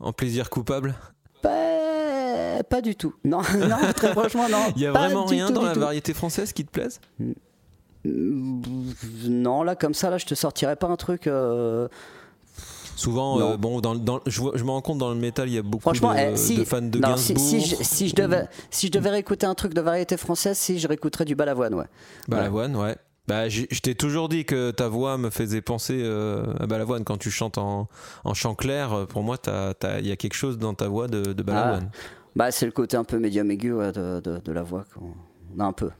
En 0.00 0.12
plaisir 0.12 0.48
coupable? 0.50 0.94
Pas, 1.42 2.62
pas 2.68 2.80
du 2.80 2.94
tout. 2.96 3.14
Non, 3.24 3.40
non, 3.68 3.92
très 3.94 4.12
franchement, 4.12 4.48
non. 4.48 4.72
Il 4.76 4.82
y 4.82 4.86
a 4.86 4.92
pas 4.92 5.00
vraiment 5.08 5.26
rien 5.26 5.48
tout, 5.48 5.54
dans 5.54 5.62
la 5.62 5.74
tout. 5.74 5.80
variété 5.80 6.14
française 6.14 6.52
qui 6.52 6.64
te 6.64 6.70
plaise? 6.70 7.00
Non, 8.04 9.62
là, 9.62 9.74
comme 9.76 9.94
ça, 9.94 10.10
là, 10.10 10.18
je 10.18 10.26
te 10.26 10.34
sortirais 10.34 10.76
pas 10.76 10.86
un 10.86 10.96
truc. 10.96 11.26
euh, 11.26 11.88
Souvent, 12.94 13.38
euh, 13.40 13.56
bon, 13.58 13.80
dans, 13.82 13.94
dans- 13.94 14.20
je, 14.26 14.40
je 14.54 14.64
me 14.64 14.70
rends 14.70 14.80
compte 14.80 14.96
dans 14.98 15.10
le 15.10 15.16
métal, 15.16 15.48
il 15.48 15.54
y 15.54 15.58
a 15.58 15.62
beaucoup 15.62 15.82
Franchement, 15.82 16.14
de, 16.14 16.18
eh, 16.32 16.36
si, 16.36 16.56
de 16.56 16.64
fans 16.64 16.80
de 16.80 16.98
non, 16.98 17.08
Gainsbourg. 17.08 17.38
si, 17.44 17.60
si 17.60 17.66
je, 17.76 17.82
si 17.82 18.08
je 18.08 18.14
devais, 18.14 18.48
si 18.70 18.86
je 18.86 18.92
devais 18.92 19.10
réécouter 19.10 19.44
un 19.44 19.54
truc 19.54 19.74
de 19.74 19.80
variété 19.82 20.16
française, 20.16 20.56
si 20.56 20.78
je 20.78 20.88
réécouterais 20.88 21.26
du 21.26 21.34
Balavoine, 21.34 21.74
ouais. 21.74 21.84
Balavoine, 22.28 22.74
ouais. 22.76 22.96
Bah, 23.28 23.48
je 23.48 23.64
t'ai 23.80 23.94
toujours 23.96 24.28
dit 24.28 24.44
que 24.44 24.70
ta 24.70 24.88
voix 24.88 25.18
me 25.18 25.30
faisait 25.30 25.60
penser 25.60 26.00
euh, 26.00 26.44
à 26.60 26.66
Balavoine 26.66 27.02
quand 27.04 27.16
tu 27.16 27.30
chantes 27.30 27.58
en, 27.58 27.88
en 28.24 28.34
chant 28.34 28.54
clair. 28.54 28.92
euh, 28.92 29.04
Pour 29.06 29.22
moi, 29.24 29.36
il 30.00 30.06
y 30.06 30.12
a 30.12 30.16
quelque 30.16 30.34
chose 30.34 30.58
dans 30.58 30.74
ta 30.74 30.86
voix 30.88 31.08
de, 31.08 31.32
de 31.32 31.42
Balavoine. 31.42 31.90
Bah, 32.36 32.50
c'est 32.52 32.66
le 32.66 32.72
côté 32.72 32.96
un 32.96 33.04
peu 33.04 33.18
médium 33.18 33.50
aigu 33.50 33.72
ouais, 33.72 33.90
de, 33.92 34.20
de, 34.20 34.38
de 34.38 34.52
la 34.52 34.62
voix. 34.62 34.84
Non, 35.56 35.66
un 35.66 35.72
peu. 35.72 35.90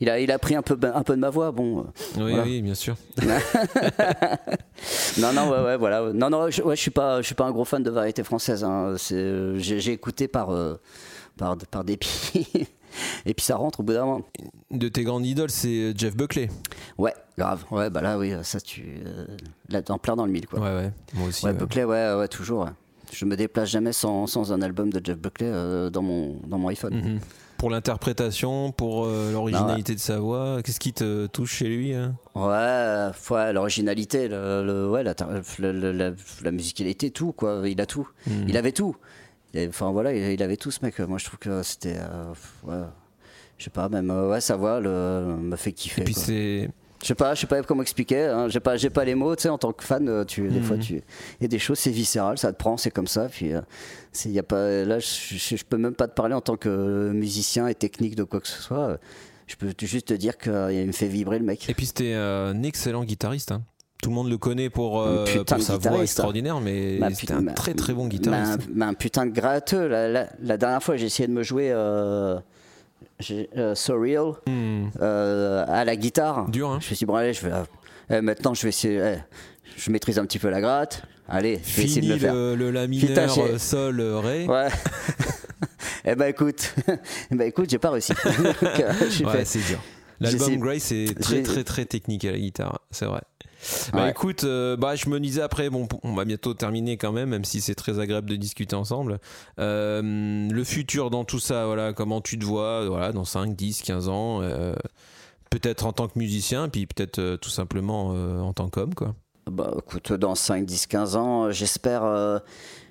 Il 0.00 0.08
a, 0.08 0.18
il 0.20 0.30
a 0.30 0.38
pris 0.38 0.54
un 0.54 0.62
peu, 0.62 0.78
un 0.94 1.02
peu 1.02 1.14
de 1.14 1.20
ma 1.20 1.28
voix, 1.30 1.50
bon. 1.52 1.80
euh, 1.80 1.82
oui, 2.16 2.30
voilà. 2.32 2.42
oui, 2.44 2.62
bien 2.62 2.74
sûr. 2.74 2.96
Non, 5.18 5.32
non, 5.32 5.50
ouais, 5.50 5.62
ouais, 5.64 5.76
voilà. 5.76 6.12
Non, 6.12 6.30
non, 6.30 6.50
je, 6.50 6.62
ouais, 6.62 6.76
je 6.76 6.80
suis 6.80 6.90
pas, 6.92 7.20
je 7.20 7.26
suis 7.26 7.34
pas 7.34 7.44
un 7.46 7.50
gros 7.50 7.64
fan 7.64 7.82
de 7.82 7.90
variété 7.90 8.22
française. 8.22 8.62
hein. 8.64 8.94
Euh, 9.12 9.58
j'ai, 9.58 9.80
j'ai 9.80 9.92
écouté 9.92 10.28
par, 10.28 10.50
euh, 10.50 10.76
par, 11.36 11.56
par 11.70 11.82
dépit. 11.84 12.46
Et 13.26 13.34
puis 13.34 13.44
ça 13.44 13.56
rentre 13.56 13.80
au 13.80 13.82
bout 13.82 13.92
d'un 13.92 14.04
moment. 14.04 14.22
De 14.70 14.88
tes 14.88 15.04
grandes 15.04 15.26
idoles, 15.26 15.50
c'est 15.50 15.92
Jeff 15.96 16.16
Buckley. 16.16 16.48
Ouais, 16.98 17.14
grave. 17.36 17.64
Ouais, 17.70 17.90
bah 17.90 18.00
là, 18.02 18.18
oui, 18.18 18.32
ça, 18.42 18.60
tu. 18.60 18.84
euh, 19.06 19.26
là, 19.68 19.80
en 19.88 19.98
plein 19.98 20.16
dans 20.16 20.26
le 20.26 20.32
mille, 20.32 20.46
quoi. 20.46 20.60
Ouais, 20.60 20.74
ouais. 20.74 20.92
Moi 21.14 21.28
aussi. 21.28 21.44
Ouais, 21.44 21.52
ouais. 21.52 21.58
Buckley, 21.58 21.84
ouais, 21.84 22.14
ouais, 22.18 22.28
toujours. 22.28 22.64
ouais. 22.64 22.70
Je 23.12 23.24
me 23.24 23.36
déplace 23.36 23.70
jamais 23.70 23.92
sans, 23.92 24.26
sans 24.26 24.52
un 24.52 24.60
album 24.60 24.92
de 24.92 25.00
Jeff 25.04 25.16
Buckley 25.18 25.46
euh, 25.50 25.88
dans, 25.88 26.02
mon, 26.02 26.36
dans 26.46 26.58
mon 26.58 26.68
iPhone. 26.68 26.94
Mhm. 26.94 27.20
Pour 27.56 27.70
l'interprétation, 27.70 28.70
pour 28.70 29.06
euh, 29.06 29.32
l'originalité 29.32 29.94
de 29.94 29.98
sa 29.98 30.20
voix, 30.20 30.62
qu'est-ce 30.62 30.78
qui 30.78 30.92
te 30.92 31.26
touche 31.26 31.54
chez 31.54 31.68
lui 31.68 31.92
hein? 31.92 32.14
Ouais, 32.36 32.44
euh, 32.52 33.10
ouais, 33.30 33.52
l'originalité, 33.52 34.28
le, 34.28 34.62
le- 34.64 34.88
ouais, 34.90 35.02
la, 35.02 35.14
le- 35.58 35.90
la, 35.92 36.10
la 36.44 36.50
musicalité, 36.52 37.10
tout, 37.10 37.32
quoi. 37.32 37.62
Il 37.66 37.80
a 37.80 37.86
tout. 37.86 38.06
Mhm. 38.28 38.44
Il 38.48 38.56
avait 38.56 38.70
tout. 38.72 38.94
Enfin, 39.56 39.90
voilà, 39.90 40.12
il, 40.12 40.42
avait 40.42 40.56
tout, 40.56 40.70
ce 40.70 40.84
mec. 40.84 40.98
Moi, 41.00 41.18
je 41.18 41.24
trouve 41.24 41.38
que 41.38 41.62
c'était. 41.62 41.96
euh, 41.98 42.32
ouais, 42.64 42.86
je 43.56 43.64
sais 43.64 43.70
pas, 43.70 43.88
même, 43.88 44.10
euh, 44.10 44.30
ouais, 44.30 44.40
sa 44.40 44.56
voix 44.56 44.78
le, 44.80 45.36
me 45.40 45.56
fait 45.56 45.72
kiffer. 45.72 46.02
Et 46.02 46.04
puis 46.04 46.14
c'est. 46.14 46.70
Je 47.00 47.06
sais 47.06 47.14
pas, 47.14 47.32
je 47.34 47.40
sais 47.42 47.46
pas 47.46 47.62
comment 47.62 47.82
expliquer. 47.82 48.24
Hein. 48.24 48.48
J'ai 48.48 48.58
pas, 48.58 48.76
j'ai 48.76 48.90
pas 48.90 49.04
les 49.04 49.14
mots. 49.14 49.34
Tu 49.36 49.42
sais, 49.42 49.48
en 49.48 49.56
tant 49.58 49.72
que 49.72 49.84
fan, 49.84 50.08
euh, 50.08 50.24
tu, 50.24 50.48
des 50.48 50.60
fois, 50.60 50.76
Mhm. 50.76 50.82
tu, 50.82 51.02
a 51.42 51.46
des 51.46 51.58
choses, 51.60 51.78
c'est 51.78 51.92
viscéral, 51.92 52.38
ça 52.38 52.52
te 52.52 52.58
prend, 52.58 52.76
c'est 52.76 52.90
comme 52.90 53.06
ça. 53.06 53.28
Puis, 53.28 53.52
euh, 53.54 53.60
c'est, 54.10 54.30
y 54.30 54.38
a 54.38 54.42
pas, 54.42 54.84
là, 54.84 54.98
je, 54.98 55.06
je, 55.36 55.56
je 55.56 55.64
peux 55.64 55.76
même 55.76 55.94
pas 55.94 56.08
te 56.08 56.14
parler 56.14 56.34
en 56.34 56.40
tant 56.40 56.56
que 56.56 57.12
musicien 57.14 57.68
et 57.68 57.74
technique 57.76 58.16
de 58.16 58.24
quoi 58.24 58.40
que 58.40 58.48
ce 58.48 58.60
soit. 58.60 58.98
Je 59.46 59.54
peux 59.56 59.72
juste 59.80 60.08
te 60.08 60.14
dire 60.14 60.36
qu'il 60.38 60.52
me 60.86 60.92
fait 60.92 61.06
vibrer 61.06 61.38
le 61.38 61.44
mec. 61.44 61.70
Et 61.70 61.74
puis 61.74 61.86
c'était 61.86 62.14
un 62.14 62.62
excellent 62.64 63.04
guitariste. 63.04 63.52
hein. 63.52 63.62
Tout 64.02 64.10
le 64.10 64.14
monde 64.14 64.30
le 64.30 64.38
connaît 64.38 64.70
pour, 64.70 65.00
euh, 65.00 65.24
putain 65.24 65.56
pour 65.56 65.64
sa 65.64 65.76
voix 65.76 66.02
extraordinaire, 66.02 66.60
mais 66.60 66.98
Bah, 66.98 67.08
putain, 67.10 67.38
un 67.38 67.42
bah, 67.42 67.52
très 67.52 67.74
très 67.74 67.92
bon 67.92 68.06
guitariste. 68.06 68.60
un, 68.80 68.94
putain 68.94 69.26
de 69.26 69.32
gratteux. 69.32 69.88
La, 69.88 70.08
la- 70.08 70.28
la 70.40 70.56
dernière 70.56 70.82
fois, 70.82 70.96
j'ai 70.96 71.06
essayé 71.06 71.26
de 71.26 71.32
me 71.32 71.42
jouer 71.42 71.70
euh, 71.72 72.38
euh, 73.56 73.74
So 73.74 74.00
Real 74.00 74.34
Hmm. 74.46 74.88
euh, 75.00 75.64
à 75.66 75.84
la 75.84 75.96
guitare. 75.96 76.48
Dur, 76.48 76.68
hein 76.70 76.78
Je 76.80 76.84
me 76.84 76.94
suis 76.94 76.96
dit, 76.96 77.06
bon, 77.06 77.16
allez, 77.16 77.32
je 77.32 77.44
vais, 77.44 77.52
euh, 77.52 77.64
eh, 78.10 78.20
maintenant, 78.20 78.54
je 78.54 78.62
vais 78.62 78.68
essayer. 78.68 78.98
eh, 78.98 79.18
je 79.76 79.90
maîtrise 79.90 80.18
un 80.18 80.26
petit 80.26 80.38
peu 80.38 80.48
la 80.48 80.60
gratte. 80.60 81.02
Allez, 81.28 81.60
je 81.66 81.76
vais 81.76 81.84
essayer 81.84 82.00
de 82.06 82.12
le 82.12 82.18
faire. 82.18 82.34
le, 82.34 82.54
le 82.54 82.70
la 82.70 82.86
Putain, 82.86 83.26
mineur, 83.26 83.38
euh, 83.38 83.58
sol, 83.58 84.00
ré. 84.00 84.46
Ouais. 84.46 84.68
eh 86.04 86.14
ben 86.14 86.26
écoute, 86.26 86.72
eh 87.30 87.34
ben 87.34 87.46
écoute, 87.48 87.68
j'ai 87.68 87.78
pas 87.78 87.90
réussi. 87.90 88.12
Donc, 88.24 88.62
Ouais, 88.62 89.38
fait- 89.38 89.44
c'est 89.44 89.58
dur. 89.66 89.78
L'album 90.20 90.56
Grace 90.56 90.90
est 90.92 91.20
très 91.20 91.42
très 91.42 91.62
très 91.64 91.84
technique 91.84 92.24
à 92.24 92.32
la 92.32 92.38
guitare, 92.38 92.80
c'est 92.90 93.04
vrai. 93.06 93.20
Bah 93.92 94.04
Ouais. 94.04 94.10
écoute, 94.10 94.44
euh, 94.44 94.76
bah 94.76 94.94
je 94.94 95.08
me 95.08 95.18
disais 95.20 95.42
après, 95.42 95.68
bon, 95.70 95.88
on 96.02 96.14
va 96.14 96.24
bientôt 96.24 96.54
terminer 96.54 96.96
quand 96.96 97.12
même, 97.12 97.30
même 97.30 97.44
si 97.44 97.60
c'est 97.60 97.74
très 97.74 97.98
agréable 97.98 98.30
de 98.30 98.36
discuter 98.36 98.76
ensemble. 98.76 99.18
Euh, 99.58 100.48
le 100.48 100.64
futur 100.64 101.10
dans 101.10 101.24
tout 101.24 101.40
ça, 101.40 101.66
voilà, 101.66 101.92
comment 101.92 102.20
tu 102.20 102.38
te 102.38 102.44
vois, 102.44 102.86
voilà, 102.88 103.12
dans 103.12 103.24
5, 103.24 103.54
10, 103.56 103.82
15 103.82 104.08
ans, 104.08 104.40
euh, 104.42 104.74
peut-être 105.50 105.86
en 105.86 105.92
tant 105.92 106.08
que 106.08 106.18
musicien, 106.18 106.68
puis 106.68 106.86
peut-être 106.86 107.18
euh, 107.18 107.36
tout 107.36 107.50
simplement 107.50 108.08
en 108.10 108.52
tant 108.52 108.68
qu'homme, 108.68 108.94
quoi. 108.94 109.14
Bah 109.50 109.72
écoute, 109.78 110.12
dans 110.12 110.34
5, 110.34 110.64
10, 110.66 110.86
15 110.86 111.16
ans, 111.16 111.50
j'espère 111.50 112.40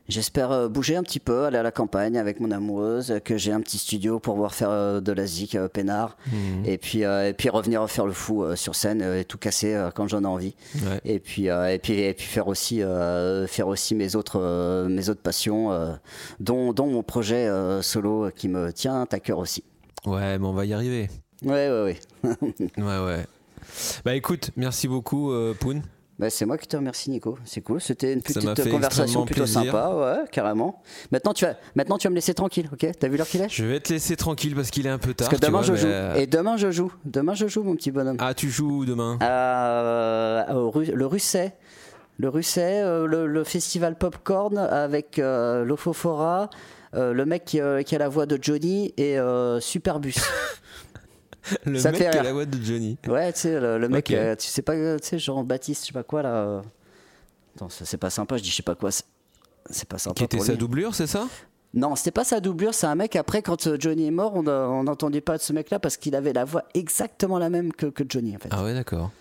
j'espère 0.08 0.52
euh, 0.52 0.68
bouger 0.70 0.96
un 0.96 1.04
petit 1.04 1.20
peu, 1.20 1.46
aller 1.46 1.58
à 1.58 1.64
la 1.64 1.72
campagne 1.72 2.18
avec 2.18 2.40
mon 2.40 2.52
amoureuse, 2.52 3.12
euh, 3.12 3.20
que 3.20 3.38
j'ai 3.38 3.52
un 3.52 3.62
petit 3.62 3.78
studio 3.78 4.20
pour 4.20 4.34
pouvoir 4.36 4.54
faire 4.56 4.70
euh, 4.70 5.00
de 5.02 5.12
la 5.12 5.26
zik 5.26 5.58
peinard, 5.74 6.18
Mhm. 6.32 6.66
et, 6.66 6.78
puis, 6.78 7.02
et 7.02 7.34
puis 7.38 7.50
revenir 7.50 7.90
faire 7.90 8.06
le 8.06 8.14
fou 8.14 8.44
sur 8.56 8.76
scène 8.76 9.02
et 9.02 9.26
tout 9.26 9.38
casser 9.38 9.90
quand 9.96 10.08
j'en 10.08 10.24
ai 10.24 10.28
envie. 10.28 10.56
Ouais. 10.76 11.00
Et 11.06 11.20
puis, 11.20 11.46
et 11.48 11.80
puis, 11.82 12.00
et 12.00 12.14
puis 12.14 12.26
faire, 12.26 12.48
aussi, 12.48 12.82
faire 13.48 13.68
aussi 13.68 13.96
mes 13.96 14.16
autres, 14.16 14.88
mes 14.90 15.10
autres 15.10 15.22
passions, 15.22 15.98
dont, 16.40 16.74
dont 16.74 16.88
mon 16.88 17.04
projet 17.04 17.50
solo 17.82 18.30
qui 18.36 18.48
me 18.50 18.72
tient 18.74 19.06
à 19.10 19.20
cœur 19.20 19.40
aussi. 19.40 19.64
Ouais, 20.06 20.38
mais 20.38 20.46
on 20.46 20.54
va 20.54 20.66
y 20.66 20.74
arriver. 20.74 21.10
Ouais, 21.44 21.70
ouais, 21.70 21.84
ouais. 22.24 22.38
Ouais, 22.78 23.06
ouais. 23.06 23.26
Bah 24.06 24.16
écoute, 24.16 24.52
merci 24.56 24.88
beaucoup, 24.88 25.32
euh, 25.32 25.54
Poun. 25.54 25.82
Bah, 26.20 26.32
c'est 26.32 26.46
moi 26.46 26.58
qui 26.58 26.68
te 26.68 26.76
remercie, 26.76 27.12
Nico. 27.12 27.38
C'est 27.46 27.62
cool. 27.62 27.80
C'était 27.80 28.12
une 28.12 28.24
petite 28.24 28.72
conversation 28.72 29.24
plutôt 29.26 29.44
plaisir. 29.44 29.66
sympa, 29.66 29.94
ouais, 29.96 30.28
carrément. 30.32 30.82
Maintenant, 31.12 31.32
tu 31.34 31.46
vas, 31.46 31.54
maintenant, 31.76 32.00
tu 32.00 32.08
vas 32.08 32.10
me 32.10 32.16
laisser 32.16 32.34
tranquille, 32.34 32.68
ok? 32.74 32.88
T'as 33.00 33.08
vu 33.08 33.18
l'heure 33.18 33.28
qu'il 33.28 33.42
est? 33.42 33.50
Je 33.50 33.64
vais 33.66 33.80
te 33.80 33.94
laisser 33.94 34.16
tranquille 34.16 34.56
parce 34.56 34.72
qu'il 34.72 34.88
est 34.88 34.90
un 34.90 34.98
peu 34.98 35.14
tard. 35.14 35.30
Parce 35.30 35.40
que 35.40 35.46
demain, 35.46 35.62
vois, 35.62 35.76
je 35.76 35.80
joue. 35.82 35.88
euh, 35.88 36.16
Et 36.16 36.26
demain, 36.26 36.58
je 36.58 36.72
joue. 36.72 36.92
Demain, 37.06 37.36
je 37.36 37.48
joue, 37.48 37.62
mon 37.62 37.76
petit 37.76 37.92
bonhomme. 37.92 38.18
Ah, 38.20 38.34
tu 38.34 38.50
joues 38.50 38.84
demain? 38.86 39.20
Euh, 39.22 40.54
au 40.54 40.72
Ru- 40.72 40.92
le 40.94 41.06
Russet. 41.06 41.54
Le 42.20 42.30
Russet, 42.30 42.82
euh, 42.82 43.06
le, 43.06 43.28
le 43.28 43.44
festival 43.44 43.96
Popcorn 43.96 44.58
avec 44.58 45.20
euh, 45.20 45.64
l'Ofofora, 45.64 46.50
le 46.94 47.26
mec 47.26 47.46
qui, 47.46 47.60
qui 47.86 47.96
a 47.96 48.00
la 48.00 48.10
voix 48.10 48.26
de 48.26 48.40
Johnny 48.42 48.92
et 48.98 49.18
Superbus. 49.60 50.16
Le 51.66 51.80
Ça 51.80 51.92
mec 51.92 52.02
fait 52.04 52.10
qui 52.12 52.24
la 52.24 52.34
voix 52.34 52.46
de 52.46 52.64
Johnny. 52.64 52.98
ouais, 53.08 53.32
tu 53.34 53.40
sais, 53.42 53.60
le, 53.60 53.78
le 53.78 53.90
mec, 53.90 54.10
euh, 54.12 54.36
tu 54.36 54.48
sais 54.48 54.62
pas, 54.62 54.74
euh, 54.74 54.98
tu 55.00 55.08
sais, 55.08 55.20
Jean-Baptiste, 55.20 55.84
je 55.84 55.88
sais 55.88 55.94
pas 55.94 56.04
quoi 56.04 56.22
là. 56.24 56.34
euh. 56.36 56.62
Attends, 57.56 57.70
ça, 57.70 57.86
c'est 57.86 57.98
pas 57.98 58.10
sympa, 58.10 58.38
je 58.38 58.44
dis 58.44 58.50
je 58.50 58.56
sais 58.56 58.64
pas 58.64 58.76
quoi. 58.76 58.92
c'est- 58.92 59.06
pas 59.90 59.98
sympa. 59.98 60.14
Qui 60.16 60.24
était 60.24 60.38
pour 60.38 60.46
sa 60.46 60.56
doublure, 60.56 60.96
c'est 60.96 61.08
ça? 61.08 61.28
Non, 61.74 61.96
c'était 61.96 62.12
pas 62.12 62.24
sa 62.24 62.40
doublure, 62.40 62.74
c'est 62.74 62.88
un 62.88 62.96
mec. 62.96 63.16
Après, 63.16 63.42
quand 63.42 63.80
Johnny 63.80 64.08
est 64.08 64.12
mort, 64.12 64.34
on 64.36 64.84
n'entendait 64.84 65.22
pas 65.22 65.38
de 65.38 65.42
ce 65.44 65.52
mec-là 65.54 65.80
parce 65.80 65.98
qu'il 65.98 66.16
avait 66.16 66.34
la 66.34 66.46
voix 66.46 66.64
exactement 66.74 67.38
la 67.40 67.50
même 67.50 67.74
que, 67.74 67.88
que 67.88 68.04
Johnny 68.08 68.36
en 68.36 68.40
fait. 68.40 68.50
Ah 68.52 68.64
ouais, 68.64 68.74
d'accord. 68.74 69.12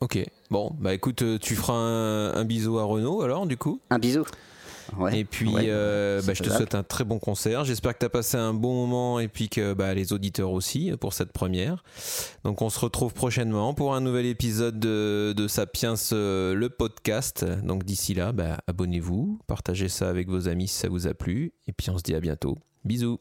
Ok. 0.00 0.18
Bon, 0.50 0.72
bah 0.78 0.94
écoute, 0.94 1.22
tu 1.40 1.56
feras 1.56 1.74
un, 1.74 2.34
un 2.34 2.44
bisou 2.44 2.78
à 2.78 2.84
Renaud 2.84 3.22
alors, 3.22 3.46
du 3.46 3.56
coup? 3.56 3.80
Un 3.90 3.98
bisou. 3.98 4.24
Ouais. 4.98 5.18
Et 5.20 5.24
puis, 5.24 5.48
Ouais, 5.48 5.66
euh, 5.68 6.20
bah, 6.22 6.32
je 6.34 6.38
te 6.38 6.44
faisable. 6.44 6.56
souhaite 6.58 6.74
un 6.74 6.82
très 6.82 7.04
bon 7.04 7.18
concert. 7.18 7.64
J'espère 7.64 7.94
que 7.94 7.98
tu 8.00 8.06
as 8.06 8.10
passé 8.10 8.36
un 8.36 8.54
bon 8.54 8.74
moment 8.74 9.20
et 9.20 9.28
puis 9.28 9.48
que 9.48 9.72
bah, 9.74 9.94
les 9.94 10.12
auditeurs 10.12 10.50
aussi 10.50 10.92
pour 11.00 11.12
cette 11.12 11.32
première. 11.32 11.82
Donc, 12.44 12.62
on 12.62 12.70
se 12.70 12.78
retrouve 12.80 13.12
prochainement 13.14 13.72
pour 13.74 13.94
un 13.94 14.00
nouvel 14.00 14.26
épisode 14.26 14.78
de, 14.80 15.32
de 15.36 15.48
Sapiens, 15.48 15.94
euh, 16.12 16.54
le 16.54 16.68
podcast. 16.68 17.44
Donc, 17.64 17.84
d'ici 17.84 18.14
là, 18.14 18.32
bah, 18.32 18.58
abonnez-vous, 18.66 19.38
partagez 19.46 19.88
ça 19.88 20.08
avec 20.08 20.28
vos 20.28 20.48
amis 20.48 20.68
si 20.68 20.76
ça 20.76 20.88
vous 20.88 21.06
a 21.06 21.14
plu. 21.14 21.52
Et 21.66 21.72
puis, 21.72 21.90
on 21.90 21.98
se 21.98 22.02
dit 22.02 22.14
à 22.14 22.20
bientôt. 22.20 22.58
Bisous. 22.84 23.18